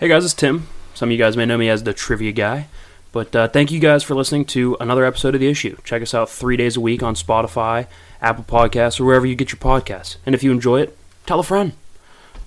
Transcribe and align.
Hey 0.00 0.06
guys, 0.06 0.24
it's 0.24 0.32
Tim. 0.32 0.68
Some 0.94 1.08
of 1.08 1.10
you 1.12 1.18
guys 1.18 1.36
may 1.36 1.44
know 1.44 1.58
me 1.58 1.68
as 1.68 1.82
the 1.82 1.92
trivia 1.92 2.30
guy, 2.30 2.68
but 3.10 3.34
uh, 3.34 3.48
thank 3.48 3.72
you 3.72 3.80
guys 3.80 4.04
for 4.04 4.14
listening 4.14 4.44
to 4.44 4.76
another 4.78 5.04
episode 5.04 5.34
of 5.34 5.40
The 5.40 5.48
Issue. 5.48 5.76
Check 5.82 6.02
us 6.02 6.14
out 6.14 6.30
three 6.30 6.56
days 6.56 6.76
a 6.76 6.80
week 6.80 7.02
on 7.02 7.16
Spotify, 7.16 7.88
Apple 8.22 8.44
Podcasts, 8.44 9.00
or 9.00 9.04
wherever 9.06 9.26
you 9.26 9.34
get 9.34 9.50
your 9.50 9.58
podcasts. 9.58 10.16
And 10.24 10.36
if 10.36 10.44
you 10.44 10.52
enjoy 10.52 10.82
it, 10.82 10.96
tell 11.26 11.40
a 11.40 11.42
friend. 11.42 11.72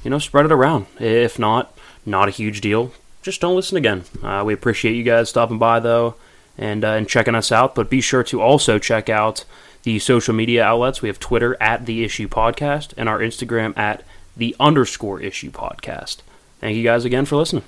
You 0.02 0.12
know, 0.12 0.18
spread 0.18 0.46
it 0.46 0.52
around. 0.54 0.86
If 0.98 1.38
not, 1.38 1.78
not 2.06 2.30
a 2.30 2.32
huge 2.32 2.62
deal. 2.62 2.94
Just 3.22 3.42
don't 3.42 3.58
listen 3.58 3.76
again. 3.76 4.06
Uh, 4.24 4.44
we 4.46 4.54
appreciate 4.54 4.96
you 4.96 5.04
guys 5.04 5.28
stopping 5.28 5.60
by 5.60 5.82
though, 5.82 6.16
and 6.58 6.86
uh, 6.86 6.92
and 6.92 7.10
checking 7.10 7.36
us 7.36 7.52
out. 7.52 7.76
But 7.76 7.90
be 7.90 8.00
sure 8.00 8.24
to 8.24 8.42
also 8.42 8.80
check 8.80 9.10
out 9.10 9.44
the 9.84 10.00
social 10.00 10.34
media 10.34 10.64
outlets. 10.64 11.02
We 11.02 11.10
have 11.10 11.20
Twitter 11.20 11.58
at 11.62 11.86
The 11.86 12.06
Issue 12.06 12.30
Podcast 12.30 12.94
and 12.96 13.10
our 13.10 13.20
Instagram 13.20 13.78
at 13.78 14.06
The 14.38 14.56
Underscore 14.58 15.20
Issue 15.20 15.52
Podcast. 15.52 16.20
Thank 16.62 16.78
you 16.78 16.84
guys 16.84 17.06
again 17.06 17.26
for 17.26 17.38
listening. 17.38 17.64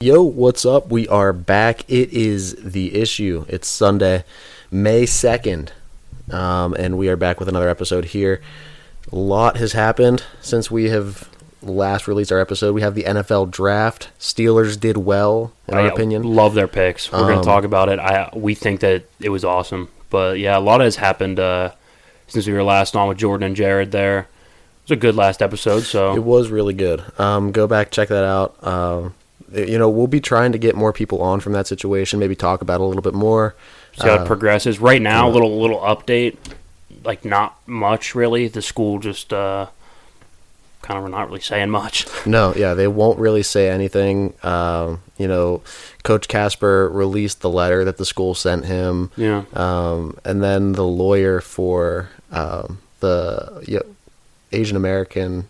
Yo, 0.00 0.22
what's 0.22 0.66
up? 0.66 0.90
We 0.90 1.08
are 1.08 1.32
back. 1.32 1.88
It 1.88 2.12
is 2.12 2.54
the 2.56 2.94
issue. 3.00 3.46
It's 3.48 3.68
Sunday, 3.68 4.24
May 4.70 5.04
2nd, 5.04 5.70
um, 6.30 6.74
and 6.74 6.98
we 6.98 7.08
are 7.08 7.16
back 7.16 7.38
with 7.40 7.48
another 7.48 7.70
episode 7.70 8.04
here. 8.06 8.42
A 9.10 9.16
lot 9.16 9.56
has 9.56 9.72
happened 9.72 10.24
since 10.42 10.70
we 10.70 10.90
have 10.90 11.30
last 11.62 12.08
released 12.08 12.32
our 12.32 12.40
episode. 12.40 12.74
We 12.74 12.82
have 12.82 12.94
the 12.94 13.04
NFL 13.04 13.50
draft. 13.50 14.10
Steelers 14.18 14.78
did 14.78 14.96
well, 14.96 15.52
in 15.68 15.74
our 15.74 15.80
I 15.80 15.88
opinion. 15.88 16.22
love 16.22 16.54
their 16.54 16.68
picks. 16.68 17.10
We're 17.12 17.20
going 17.20 17.36
Um, 17.38 17.42
to 17.42 17.46
talk 17.46 17.64
about 17.64 17.88
it. 17.88 17.98
I 17.98 18.30
we 18.34 18.54
think 18.54 18.80
that 18.80 19.04
it 19.20 19.28
was 19.30 19.44
awesome, 19.44 19.88
but 20.10 20.38
yeah, 20.38 20.56
a 20.56 20.60
lot 20.60 20.80
has 20.80 20.96
happened 20.96 21.38
uh, 21.40 21.70
since 22.28 22.46
we 22.46 22.52
were 22.52 22.62
last 22.64 22.96
on 22.96 23.08
with 23.08 23.18
Jordan 23.18 23.46
and 23.46 23.56
Jared. 23.56 23.92
There, 23.92 24.20
it 24.20 24.26
was 24.84 24.90
a 24.92 24.96
good 24.96 25.14
last 25.16 25.40
episode. 25.42 25.80
So 25.84 26.14
It 26.16 26.24
was 26.24 26.50
really 26.50 26.74
good. 26.74 27.02
Um, 27.18 27.52
go 27.52 27.66
back, 27.66 27.90
check 27.90 28.08
that 28.08 28.24
out. 28.24 28.56
Um, 28.66 29.14
you 29.52 29.78
know, 29.78 29.88
we'll 29.90 30.06
be 30.06 30.20
trying 30.20 30.52
to 30.52 30.58
get 30.58 30.74
more 30.74 30.92
people 30.94 31.20
on 31.22 31.38
from 31.40 31.52
that 31.52 31.66
situation, 31.66 32.18
maybe 32.18 32.34
talk 32.34 32.62
about 32.62 32.76
it 32.76 32.80
a 32.80 32.84
little 32.84 33.02
bit 33.02 33.12
more. 33.14 33.54
see 33.96 34.08
how 34.08 34.16
Uh, 34.18 34.22
it 34.22 34.26
progresses. 34.26 34.80
Right 34.80 35.02
now, 35.02 35.24
a 35.24 35.28
yeah. 35.28 35.34
little 35.34 35.60
little 35.60 35.78
update, 35.80 36.36
like 37.04 37.24
not 37.24 37.56
much 37.68 38.14
really. 38.14 38.48
The 38.48 38.62
school 38.62 38.98
just 38.98 39.32
uh, 39.32 39.66
kind 40.82 41.02
of 41.02 41.10
not 41.10 41.28
really 41.28 41.40
saying 41.40 41.70
much. 41.70 42.06
No, 42.26 42.52
yeah, 42.54 42.74
they 42.74 42.88
won't 42.88 43.18
really 43.18 43.42
say 43.42 43.70
anything. 43.70 44.34
Um, 44.42 45.00
you 45.16 45.28
know, 45.28 45.62
Coach 46.02 46.28
Casper 46.28 46.88
released 46.88 47.40
the 47.40 47.50
letter 47.50 47.84
that 47.84 47.96
the 47.96 48.04
school 48.04 48.34
sent 48.34 48.64
him, 48.66 49.10
Yeah, 49.16 49.44
um, 49.54 50.18
and 50.24 50.42
then 50.42 50.72
the 50.72 50.84
lawyer 50.84 51.40
for 51.40 52.10
um, 52.30 52.80
the 53.00 53.64
yeah, 53.66 53.80
Asian 54.52 54.76
American 54.76 55.48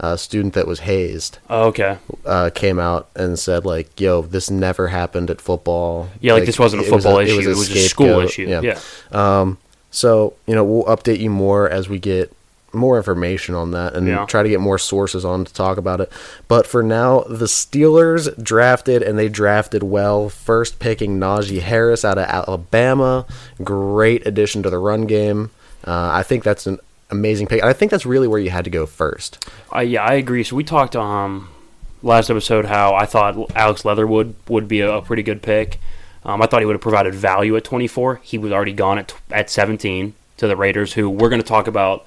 uh, 0.00 0.16
student 0.16 0.54
that 0.54 0.66
was 0.66 0.80
hazed 0.80 1.38
oh, 1.48 1.68
okay. 1.68 1.98
uh, 2.26 2.50
came 2.54 2.78
out 2.78 3.08
and 3.14 3.38
said 3.38 3.64
like, 3.64 4.00
"Yo, 4.00 4.22
this 4.22 4.50
never 4.50 4.88
happened 4.88 5.30
at 5.30 5.40
football. 5.40 6.08
Yeah, 6.20 6.34
like, 6.34 6.46
this 6.46 6.58
wasn't 6.58 6.82
a 6.82 6.86
it 6.86 6.92
was 6.92 7.04
football 7.04 7.20
issue. 7.20 7.40
It 7.40 7.56
was, 7.56 7.70
a 7.70 7.88
school 7.88 8.06
scapegoat." 8.06 8.24
issue. 8.24 8.60
Yeah. 8.62 8.80
Um, 9.12 9.58
so 9.90 10.34
you 10.46 10.54
know, 10.54 10.64
we'll 10.64 10.84
update 10.84 11.20
you 11.20 11.30
more 11.30 11.68
as 11.68 11.88
we 11.88 11.98
get 11.98 12.32
more 12.74 12.96
information 12.96 13.54
on 13.54 13.70
that 13.72 13.94
and 13.94 14.06
Yeah. 14.06 14.24
try 14.26 14.42
to 14.42 14.48
get 14.48 14.60
more 14.60 14.78
sources 14.78 15.24
on 15.24 15.44
to 15.44 15.52
talk 15.52 15.76
about 15.78 16.00
it. 16.00 16.10
But 16.48 16.66
for 16.66 16.82
now, 16.82 17.20
the 17.28 17.46
Steelers 17.46 18.28
drafted 18.42 19.02
and 19.02 19.18
they 19.18 19.28
drafted 19.28 19.82
well. 19.82 20.28
First 20.28 20.78
picking 20.78 21.18
Najee 21.18 21.60
Harris 21.62 22.04
out 22.04 22.18
of 22.18 22.24
Alabama, 22.26 23.26
great 23.62 24.26
addition 24.26 24.62
to 24.62 24.70
the 24.70 24.78
run 24.78 25.02
game. 25.06 25.50
Uh, 25.86 26.10
I 26.12 26.22
think 26.22 26.44
that's 26.44 26.66
an 26.66 26.78
amazing 27.10 27.46
pick. 27.46 27.62
I 27.62 27.72
think 27.72 27.90
that's 27.90 28.06
really 28.06 28.26
where 28.28 28.40
you 28.40 28.50
had 28.50 28.64
to 28.64 28.70
go 28.70 28.86
first. 28.86 29.44
I 29.70 29.82
yeah, 29.82 30.02
I 30.04 30.14
agree. 30.14 30.42
So 30.44 30.56
we 30.56 30.64
talked 30.64 30.96
um 30.96 31.48
last 32.02 32.30
episode 32.30 32.64
how 32.66 32.94
I 32.94 33.06
thought 33.06 33.50
Alex 33.56 33.84
Leatherwood 33.84 34.34
would 34.48 34.68
be 34.68 34.80
a, 34.80 34.94
a 34.96 35.02
pretty 35.02 35.22
good 35.22 35.42
pick. 35.42 35.78
Um, 36.24 36.40
I 36.40 36.46
thought 36.46 36.60
he 36.60 36.66
would 36.66 36.74
have 36.74 36.80
provided 36.80 37.14
value 37.14 37.54
at 37.56 37.64
24. 37.64 38.20
He 38.22 38.38
was 38.38 38.50
already 38.50 38.72
gone 38.72 38.98
at 38.98 39.08
tw- 39.08 39.20
at 39.30 39.50
17 39.50 40.14
to 40.38 40.46
the 40.48 40.56
Raiders, 40.56 40.94
who 40.94 41.10
we're 41.10 41.28
going 41.28 41.42
to 41.42 41.46
talk 41.46 41.66
about 41.66 42.06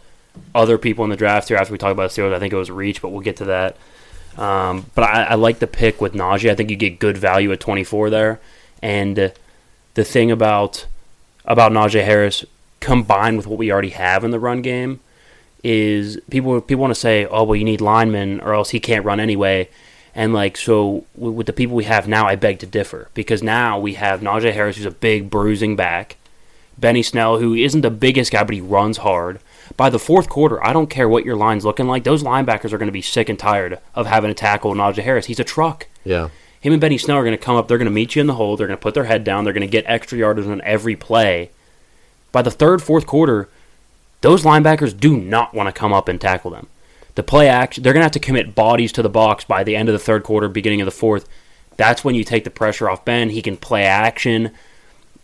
other 0.56 0.78
people 0.78 1.04
in 1.04 1.10
the 1.10 1.16
draft 1.16 1.48
here 1.48 1.58
after 1.58 1.72
we 1.72 1.78
talk 1.78 1.92
about 1.92 2.10
Steelers. 2.12 2.34
I 2.34 2.40
think 2.40 2.54
it 2.54 2.58
was 2.58 2.72
reach, 2.72 3.02
but 3.02 3.10
we'll 3.10 3.22
get 3.22 3.38
to 3.38 3.46
that. 3.46 3.78
Um, 4.38 4.86
but 4.94 5.04
I, 5.04 5.24
I 5.24 5.34
like 5.36 5.60
the 5.60 5.68
pick 5.68 6.00
with 6.00 6.14
Najee. 6.14 6.50
I 6.50 6.56
think 6.56 6.70
you 6.70 6.76
get 6.76 7.00
good 7.00 7.18
value 7.18 7.52
at 7.52 7.60
24 7.60 8.10
there. 8.10 8.40
And 8.82 9.34
the 9.96 10.04
thing 10.04 10.30
about 10.32 10.86
about 11.46 11.72
Najee 11.72 12.04
Harris 12.04 12.46
combined 12.80 13.38
with 13.38 13.48
what 13.48 13.58
we 13.58 13.72
already 13.72 13.90
have 13.90 14.24
in 14.24 14.32
the 14.32 14.40
run 14.40 14.62
game 14.62 15.00
is 15.64 16.20
people 16.30 16.62
people 16.62 16.82
want 16.82 16.94
to 16.94 17.00
say, 17.00 17.26
oh 17.26 17.44
well, 17.44 17.56
you 17.56 17.66
need 17.66 17.82
linemen 17.82 18.40
or 18.42 18.54
else 18.54 18.70
he 18.70 18.80
can't 18.80 19.04
run 19.04 19.20
anyway. 19.20 19.70
And 20.14 20.34
like 20.34 20.58
so, 20.58 21.06
with 21.16 21.46
the 21.48 21.54
people 21.54 21.76
we 21.76 21.84
have 21.84 22.08
now, 22.08 22.28
I 22.28 22.36
beg 22.36 22.60
to 22.60 22.66
differ 22.66 23.10
because 23.14 23.44
now 23.44 23.80
we 23.80 23.96
have 23.96 24.22
Najee 24.22 24.54
Harris, 24.54 24.78
who's 24.78 24.86
a 24.86 24.92
big 24.92 25.30
bruising 25.30 25.76
back, 25.76 26.18
Benny 26.78 27.04
Snell, 27.04 27.40
who 27.40 27.54
isn't 27.54 27.82
the 27.82 27.92
biggest 27.92 28.32
guy, 28.32 28.44
but 28.44 28.56
he 28.56 28.62
runs 28.62 28.98
hard. 28.98 29.40
By 29.76 29.90
the 29.90 30.00
fourth 30.00 30.30
quarter, 30.30 30.64
I 30.64 30.74
don't 30.74 30.90
care 30.90 31.10
what 31.10 31.26
your 31.26 31.36
line's 31.36 31.66
looking 31.66 31.88
like; 31.88 32.04
those 32.04 32.24
linebackers 32.24 32.72
are 32.72 32.78
going 32.78 32.88
to 32.88 32.94
be 32.94 33.02
sick 33.02 33.30
and 33.30 33.38
tired 33.38 33.80
of 33.96 34.08
having 34.08 34.30
to 34.30 34.36
tackle 34.36 34.74
Najee 34.74 35.04
Harris. 35.04 35.26
He's 35.26 35.40
a 35.40 35.44
truck. 35.44 35.88
Yeah. 36.04 36.30
Him 36.60 36.74
and 36.74 36.82
Benny 36.82 36.98
Snell 36.98 37.18
are 37.18 37.24
going 37.24 37.38
to 37.38 37.44
come 37.44 37.56
up. 37.56 37.68
They're 37.68 37.78
going 37.78 37.86
to 37.86 37.92
meet 37.92 38.16
you 38.16 38.22
in 38.22 38.28
the 38.28 38.36
hole. 38.36 38.58
They're 38.58 38.68
going 38.68 38.78
to 38.78 38.82
put 38.82 38.94
their 38.94 39.04
head 39.04 39.24
down. 39.24 39.44
They're 39.44 39.54
going 39.54 39.62
to 39.62 39.68
get 39.68 39.86
extra 39.88 40.18
yardage 40.18 40.48
on 40.48 40.62
every 40.62 40.96
play. 40.96 41.52
By 42.32 42.42
the 42.42 42.52
third, 42.52 42.82
fourth 42.82 43.06
quarter, 43.06 43.50
those 44.22 44.44
linebackers 44.44 44.98
do 44.98 45.16
not 45.16 45.54
want 45.54 45.68
to 45.68 45.80
come 45.80 45.94
up 45.94 46.08
and 46.08 46.20
tackle 46.20 46.52
them. 46.52 46.68
The 47.16 47.24
play 47.24 47.48
action, 47.48 47.84
they're 47.84 47.94
going 47.94 48.02
to 48.02 48.06
have 48.06 48.12
to 48.12 48.20
commit 48.20 48.56
bodies 48.56 48.92
to 48.94 49.02
the 49.02 49.10
box 49.10 49.44
by 49.44 49.64
the 49.64 49.76
end 49.76 49.90
of 49.90 49.94
the 49.94 50.00
third 50.00 50.24
quarter, 50.24 50.48
beginning 50.48 50.82
of 50.82 50.86
the 50.86 50.92
fourth. 50.92 51.28
That's 51.76 52.04
when 52.04 52.16
you 52.16 52.24
take 52.24 52.44
the 52.44 52.50
pressure 52.50 52.90
off 52.90 53.06
Ben. 53.06 53.30
He 53.30 53.42
can 53.42 53.58
play 53.58 53.86
action, 53.86 54.52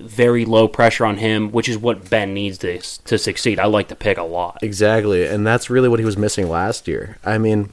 very 0.03 0.45
low 0.45 0.67
pressure 0.67 1.05
on 1.05 1.17
him, 1.17 1.51
which 1.51 1.69
is 1.69 1.77
what 1.77 2.09
Ben 2.09 2.33
needs 2.33 2.57
to 2.59 2.79
to 2.79 3.17
succeed. 3.17 3.59
I 3.59 3.65
like 3.65 3.87
the 3.87 3.95
pick 3.95 4.17
a 4.17 4.23
lot. 4.23 4.59
Exactly, 4.61 5.25
and 5.25 5.45
that's 5.45 5.69
really 5.69 5.89
what 5.89 5.99
he 5.99 6.05
was 6.05 6.17
missing 6.17 6.49
last 6.49 6.87
year. 6.87 7.17
I 7.25 7.37
mean, 7.37 7.71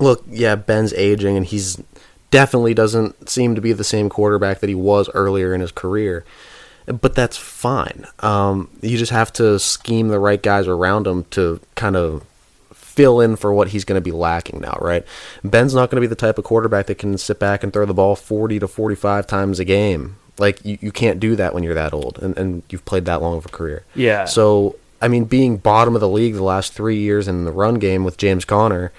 look, 0.00 0.24
yeah, 0.28 0.56
Ben's 0.56 0.92
aging, 0.94 1.36
and 1.36 1.46
he's 1.46 1.82
definitely 2.30 2.74
doesn't 2.74 3.28
seem 3.28 3.54
to 3.54 3.60
be 3.60 3.72
the 3.72 3.84
same 3.84 4.08
quarterback 4.08 4.60
that 4.60 4.68
he 4.68 4.74
was 4.74 5.08
earlier 5.14 5.54
in 5.54 5.60
his 5.60 5.72
career. 5.72 6.24
But 6.86 7.14
that's 7.14 7.36
fine. 7.36 8.06
Um, 8.20 8.70
you 8.80 8.96
just 8.96 9.10
have 9.10 9.32
to 9.34 9.58
scheme 9.58 10.08
the 10.08 10.20
right 10.20 10.40
guys 10.40 10.68
around 10.68 11.06
him 11.06 11.24
to 11.30 11.60
kind 11.74 11.96
of 11.96 12.24
fill 12.72 13.20
in 13.20 13.36
for 13.36 13.52
what 13.52 13.68
he's 13.68 13.84
going 13.84 14.00
to 14.00 14.04
be 14.04 14.12
lacking 14.12 14.60
now, 14.60 14.78
right? 14.80 15.04
Ben's 15.44 15.74
not 15.74 15.90
going 15.90 15.96
to 15.96 16.00
be 16.00 16.06
the 16.06 16.14
type 16.14 16.38
of 16.38 16.44
quarterback 16.44 16.86
that 16.86 16.98
can 16.98 17.18
sit 17.18 17.38
back 17.38 17.62
and 17.62 17.72
throw 17.72 17.86
the 17.86 17.94
ball 17.94 18.16
40 18.16 18.60
to 18.60 18.68
45 18.68 19.26
times 19.26 19.58
a 19.58 19.64
game. 19.64 20.16
Like, 20.38 20.64
you, 20.64 20.78
you 20.80 20.92
can't 20.92 21.18
do 21.18 21.36
that 21.36 21.54
when 21.54 21.62
you're 21.62 21.74
that 21.74 21.92
old 21.92 22.18
and, 22.20 22.36
and 22.36 22.62
you've 22.68 22.84
played 22.84 23.04
that 23.06 23.22
long 23.22 23.38
of 23.38 23.46
a 23.46 23.48
career. 23.48 23.84
Yeah. 23.94 24.26
So, 24.26 24.76
I 25.00 25.08
mean, 25.08 25.24
being 25.24 25.56
bottom 25.56 25.94
of 25.94 26.00
the 26.00 26.08
league 26.08 26.34
the 26.34 26.42
last 26.42 26.72
three 26.72 26.98
years 26.98 27.28
in 27.28 27.44
the 27.44 27.52
run 27.52 27.76
game 27.76 28.04
with 28.04 28.16
James 28.16 28.44
Conner, 28.44 28.92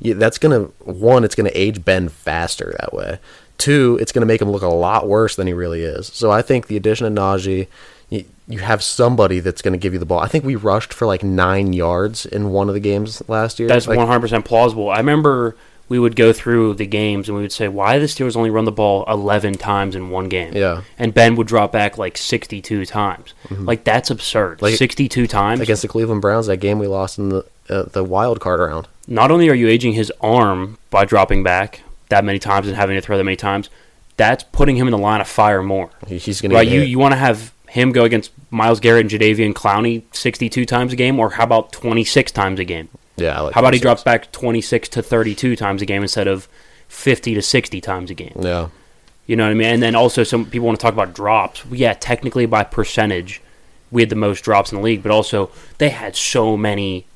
that's 0.00 0.38
going 0.38 0.52
to, 0.52 0.72
one, 0.84 1.24
it's 1.24 1.34
going 1.34 1.50
to 1.50 1.58
age 1.58 1.84
Ben 1.84 2.08
faster 2.08 2.74
that 2.80 2.92
way. 2.92 3.18
Two, 3.56 3.96
it's 4.00 4.10
going 4.12 4.20
to 4.22 4.26
make 4.26 4.42
him 4.42 4.50
look 4.50 4.62
a 4.62 4.68
lot 4.68 5.06
worse 5.08 5.36
than 5.36 5.46
he 5.46 5.52
really 5.52 5.82
is. 5.82 6.08
So 6.08 6.30
I 6.30 6.42
think 6.42 6.66
the 6.66 6.76
addition 6.76 7.06
of 7.06 7.12
Najee, 7.12 7.68
you, 8.10 8.24
you 8.48 8.58
have 8.58 8.82
somebody 8.82 9.40
that's 9.40 9.62
going 9.62 9.72
to 9.72 9.78
give 9.78 9.92
you 9.92 9.98
the 9.98 10.04
ball. 10.04 10.18
I 10.18 10.28
think 10.28 10.44
we 10.44 10.56
rushed 10.56 10.92
for 10.92 11.06
like 11.06 11.22
nine 11.22 11.72
yards 11.72 12.26
in 12.26 12.50
one 12.50 12.68
of 12.68 12.74
the 12.74 12.80
games 12.80 13.22
last 13.28 13.58
year. 13.58 13.68
That's 13.68 13.86
one 13.86 14.06
hundred 14.06 14.20
percent 14.20 14.44
plausible. 14.44 14.90
I 14.90 14.98
remember 14.98 15.56
we 15.88 15.98
would 15.98 16.16
go 16.16 16.32
through 16.32 16.74
the 16.74 16.86
games 16.86 17.28
and 17.28 17.36
we 17.36 17.42
would 17.42 17.52
say, 17.52 17.68
"Why 17.68 17.98
the 17.98 18.06
Steelers 18.06 18.36
only 18.36 18.50
run 18.50 18.64
the 18.64 18.72
ball 18.72 19.04
eleven 19.06 19.54
times 19.54 19.94
in 19.94 20.10
one 20.10 20.28
game?" 20.28 20.54
Yeah. 20.54 20.82
and 20.98 21.12
Ben 21.12 21.36
would 21.36 21.46
drop 21.46 21.72
back 21.72 21.98
like 21.98 22.16
sixty-two 22.16 22.86
times. 22.86 23.34
Like 23.50 23.84
that's 23.84 24.10
absurd. 24.10 24.62
Like- 24.62 24.76
sixty-two 24.76 25.26
times. 25.26 25.60
against 25.60 25.82
the 25.82 25.88
Cleveland 25.88 26.22
Browns, 26.22 26.46
that 26.46 26.56
game 26.58 26.78
we 26.78 26.86
lost 26.86 27.18
in 27.18 27.28
the 27.30 27.44
uh, 27.68 27.84
the 27.84 28.04
wild 28.04 28.40
card 28.40 28.60
round. 28.60 28.88
Not 29.06 29.30
only 29.30 29.48
are 29.50 29.54
you 29.54 29.68
aging 29.68 29.92
his 29.92 30.10
arm 30.20 30.78
by 30.90 31.04
dropping 31.04 31.42
back 31.42 31.82
that 32.08 32.24
many 32.24 32.38
times 32.38 32.66
and 32.66 32.76
having 32.76 32.96
to 32.96 33.00
throw 33.00 33.16
that 33.18 33.24
many 33.24 33.36
times, 33.36 33.68
that's 34.16 34.44
putting 34.44 34.76
him 34.76 34.86
in 34.86 34.92
the 34.92 34.98
line 34.98 35.20
of 35.20 35.28
fire 35.28 35.62
more. 35.62 35.90
He's 36.06 36.40
going 36.40 36.50
to 36.50 36.56
Right? 36.56 36.68
You 36.68 36.80
you 36.80 36.98
want 36.98 37.12
to 37.12 37.18
have 37.18 37.52
him 37.68 37.90
go 37.92 38.04
against 38.04 38.30
Myles 38.50 38.78
Garrett 38.80 39.00
and 39.02 39.10
Jadeveon 39.10 39.52
Clowney 39.52 40.02
sixty-two 40.12 40.64
times 40.64 40.92
a 40.92 40.96
game, 40.96 41.18
or 41.20 41.30
how 41.30 41.44
about 41.44 41.72
twenty-six 41.72 42.32
times 42.32 42.58
a 42.60 42.64
game? 42.64 42.88
Yeah. 43.16 43.40
Like 43.40 43.54
How 43.54 43.60
about 43.60 43.74
he 43.74 43.80
drops 43.80 44.02
back 44.02 44.32
26 44.32 44.88
to 44.90 45.02
32 45.02 45.56
times 45.56 45.82
a 45.82 45.86
game 45.86 46.02
instead 46.02 46.28
of 46.28 46.48
50 46.88 47.34
to 47.34 47.42
60 47.42 47.80
times 47.80 48.10
a 48.10 48.14
game? 48.14 48.36
Yeah. 48.40 48.68
You 49.26 49.36
know 49.36 49.44
what 49.44 49.52
I 49.52 49.54
mean? 49.54 49.68
And 49.68 49.82
then 49.82 49.94
also, 49.94 50.22
some 50.22 50.44
people 50.44 50.66
want 50.66 50.78
to 50.78 50.82
talk 50.82 50.92
about 50.92 51.14
drops. 51.14 51.64
Yeah, 51.70 51.94
technically 51.94 52.46
by 52.46 52.64
percentage, 52.64 53.40
we 53.90 54.02
had 54.02 54.10
the 54.10 54.16
most 54.16 54.42
drops 54.42 54.70
in 54.70 54.76
the 54.76 54.84
league, 54.84 55.02
but 55.02 55.10
also 55.10 55.50
they 55.78 55.88
had 55.88 56.14
so 56.14 56.56
many, 56.56 57.06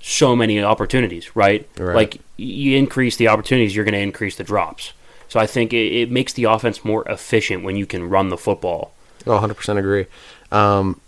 so 0.00 0.36
many 0.36 0.62
opportunities, 0.62 1.34
right? 1.34 1.68
Right. 1.76 1.96
Like 1.96 2.20
you 2.36 2.76
increase 2.76 3.16
the 3.16 3.28
opportunities, 3.28 3.74
you're 3.74 3.84
going 3.84 3.94
to 3.94 4.00
increase 4.00 4.36
the 4.36 4.44
drops. 4.44 4.92
So 5.28 5.40
I 5.40 5.46
think 5.46 5.72
it, 5.72 5.92
it 5.92 6.10
makes 6.10 6.32
the 6.34 6.44
offense 6.44 6.84
more 6.84 7.04
efficient 7.08 7.64
when 7.64 7.76
you 7.76 7.86
can 7.86 8.08
run 8.08 8.28
the 8.28 8.36
football. 8.36 8.92
Oh, 9.26 9.38
100% 9.38 9.78
agree. 9.78 10.06
Um, 10.52 11.00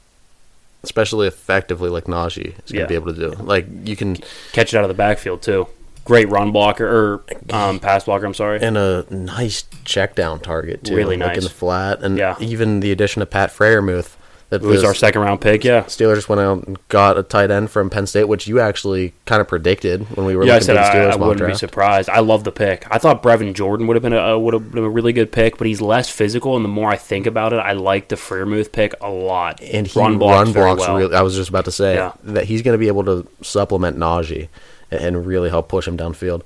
especially 0.86 1.26
effectively 1.26 1.90
like 1.90 2.04
Najee 2.04 2.54
is 2.64 2.72
going 2.72 2.74
to 2.74 2.76
Yeah. 2.78 2.86
be 2.86 2.94
able 2.94 3.12
to 3.14 3.20
do. 3.20 3.30
Like 3.42 3.66
you 3.84 3.96
can 3.96 4.16
Catch 4.52 4.72
it 4.72 4.76
out 4.78 4.84
of 4.84 4.88
the 4.88 4.94
backfield 4.94 5.42
too. 5.42 5.66
Great 6.04 6.28
run 6.30 6.52
blocker 6.52 6.86
or 6.86 7.24
um, 7.50 7.80
pass 7.80 8.04
blocker. 8.04 8.24
I'm 8.26 8.34
sorry. 8.34 8.60
and 8.62 8.76
a 8.78 9.04
nice 9.10 9.64
check 9.84 10.14
down 10.14 10.38
target 10.40 10.84
too. 10.84 10.94
Really 10.96 11.16
like 11.16 11.36
in 11.36 11.42
the 11.44 11.50
flat, 11.50 12.02
and 12.02 12.16
Yeah. 12.16 12.36
even 12.38 12.80
the 12.80 12.92
addition 12.92 13.22
of 13.22 13.30
Pat 13.30 13.50
Freiermuth. 13.50 14.14
That 14.50 14.62
It 14.62 14.66
was 14.66 14.84
our 14.84 14.94
second 14.94 15.22
round 15.22 15.40
pick. 15.40 15.64
Yeah. 15.64 15.82
Steelers 15.86 16.28
went 16.28 16.40
out 16.40 16.64
and 16.68 16.78
got 16.88 17.18
a 17.18 17.24
tight 17.24 17.50
end 17.50 17.68
from 17.68 17.90
Penn 17.90 18.06
State, 18.06 18.28
which 18.28 18.46
you 18.46 18.60
actually 18.60 19.12
kind 19.24 19.40
of 19.40 19.48
predicted 19.48 20.02
when 20.16 20.24
we 20.24 20.36
were 20.36 20.44
Yeah, 20.44 20.52
I 20.52 20.54
looking 20.56 20.66
said 20.66 20.76
at 20.76 20.82
the 20.82 20.88
I, 20.88 20.94
Steelers 21.02 21.14
I 21.14 21.16
mock 21.16 21.28
wouldn't 21.30 21.48
be 21.50 21.54
surprised. 21.56 22.08
I 22.08 22.20
love 22.20 22.44
the 22.44 22.52
pick. 22.52 22.86
I 22.88 22.98
thought 22.98 23.24
Brevin 23.24 23.54
Jordan 23.54 23.88
would 23.88 23.96
have 23.96 24.04
been 24.04 24.12
a 24.12 24.38
would 24.38 24.54
have 24.54 24.70
been 24.70 24.84
a 24.84 24.88
really 24.88 25.12
good 25.12 25.32
pick, 25.32 25.58
but 25.58 25.66
he's 25.66 25.80
less 25.80 26.08
physical. 26.08 26.54
And 26.54 26.64
the 26.64 26.68
more 26.68 26.88
I 26.90 26.96
think 26.96 27.26
about 27.26 27.54
it, 27.54 27.56
I 27.56 27.72
like 27.72 28.06
the 28.06 28.14
Freiermuth 28.14 28.70
pick 28.70 28.94
a 29.00 29.10
lot. 29.10 29.60
and 29.60 29.84
he 29.88 29.98
run 29.98 30.12
run 30.12 30.18
blocks, 30.20 30.52
blocks, 30.52 30.52
very 30.52 30.76
well. 30.76 30.96
really. 30.96 31.16
I 31.16 31.22
was 31.22 31.34
just 31.34 31.48
about 31.48 31.64
to 31.64 31.72
say 31.72 31.94
Yeah. 31.96 32.12
that 32.22 32.44
he's 32.44 32.62
going 32.62 32.74
to 32.74 32.78
be 32.78 32.86
able 32.86 33.04
to 33.06 33.26
supplement 33.42 33.98
Najee 33.98 34.46
and- 34.92 35.26
really 35.26 35.48
help 35.48 35.68
push 35.68 35.88
him 35.88 35.96
downfield. 35.96 36.42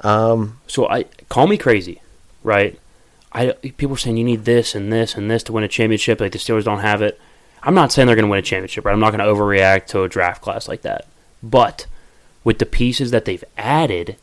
Um, 0.00 0.58
so 0.66 0.88
I 0.88 1.04
call 1.28 1.46
me 1.46 1.56
crazy, 1.56 2.02
right? 2.42 2.78
I 3.32 3.52
people 3.76 3.94
are 3.94 3.98
saying 3.98 4.16
you 4.16 4.24
need 4.24 4.44
this 4.44 4.74
and 4.74 4.92
this 4.92 5.14
and 5.14 5.30
this 5.30 5.44
to 5.44 5.52
win 5.52 5.62
a 5.64 5.68
championship. 5.68 6.20
Like 6.20 6.32
the 6.32 6.38
Steelers 6.38 6.64
don't 6.64 6.80
have 6.80 7.00
it. 7.00 7.20
I'm 7.64 7.74
not 7.74 7.92
saying 7.92 8.06
they're 8.06 8.16
going 8.16 8.26
to 8.26 8.30
win 8.30 8.38
a 8.38 8.42
championship, 8.42 8.84
right? 8.84 8.92
I'm 8.92 9.00
not 9.00 9.16
going 9.16 9.26
to 9.26 9.32
overreact 9.32 9.86
to 9.86 10.02
a 10.02 10.08
draft 10.08 10.42
class 10.42 10.68
like 10.68 10.82
that. 10.82 11.06
But 11.42 11.86
with 12.44 12.58
the 12.58 12.66
pieces 12.66 13.10
that 13.10 13.24
they've 13.24 13.44
added, 13.56 14.16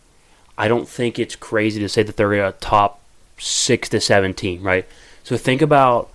I 0.57 0.67
don't 0.67 0.87
think 0.87 1.17
it's 1.17 1.35
crazy 1.35 1.79
to 1.81 1.89
say 1.89 2.03
that 2.03 2.17
they're 2.17 2.33
a 2.45 2.51
top 2.53 3.01
six 3.37 3.89
to 3.89 3.99
seven 3.99 4.33
team, 4.33 4.63
right? 4.63 4.87
So 5.23 5.37
think 5.37 5.61
about 5.61 6.09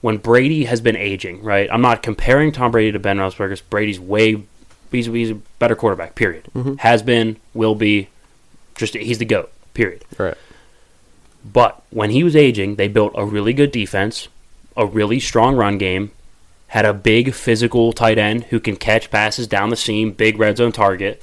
when 0.00 0.16
Brady 0.16 0.64
has 0.64 0.80
been 0.80 0.96
aging, 0.96 1.42
right? 1.42 1.68
I'm 1.70 1.82
not 1.82 2.02
comparing 2.02 2.52
Tom 2.52 2.70
Brady 2.70 2.92
to 2.92 2.98
Ben 2.98 3.18
Roethlisberger. 3.18 3.62
Brady's 3.68 4.00
way 4.00 4.42
he's, 4.90 5.06
he's 5.06 5.30
a 5.30 5.34
better 5.58 5.76
quarterback. 5.76 6.14
Period. 6.14 6.46
Mm-hmm. 6.54 6.74
Has 6.76 7.02
been, 7.02 7.36
will 7.52 7.74
be, 7.74 8.08
just 8.74 8.94
he's 8.94 9.18
the 9.18 9.24
goat. 9.24 9.52
Period. 9.74 10.04
Right. 10.18 10.36
But 11.44 11.82
when 11.90 12.10
he 12.10 12.24
was 12.24 12.34
aging, 12.34 12.76
they 12.76 12.88
built 12.88 13.12
a 13.16 13.24
really 13.24 13.52
good 13.52 13.70
defense, 13.70 14.28
a 14.76 14.86
really 14.86 15.20
strong 15.20 15.56
run 15.56 15.78
game, 15.78 16.10
had 16.68 16.84
a 16.84 16.94
big 16.94 17.34
physical 17.34 17.92
tight 17.92 18.18
end 18.18 18.44
who 18.44 18.60
can 18.60 18.76
catch 18.76 19.10
passes 19.10 19.46
down 19.46 19.70
the 19.70 19.76
seam, 19.76 20.12
big 20.12 20.38
red 20.38 20.56
zone 20.56 20.72
target. 20.72 21.22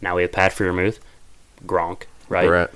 Now 0.00 0.16
we 0.16 0.22
have 0.22 0.32
Pat 0.32 0.52
Freiermuth, 0.52 0.98
Gronk, 1.66 2.02
right? 2.28 2.48
Right. 2.48 2.70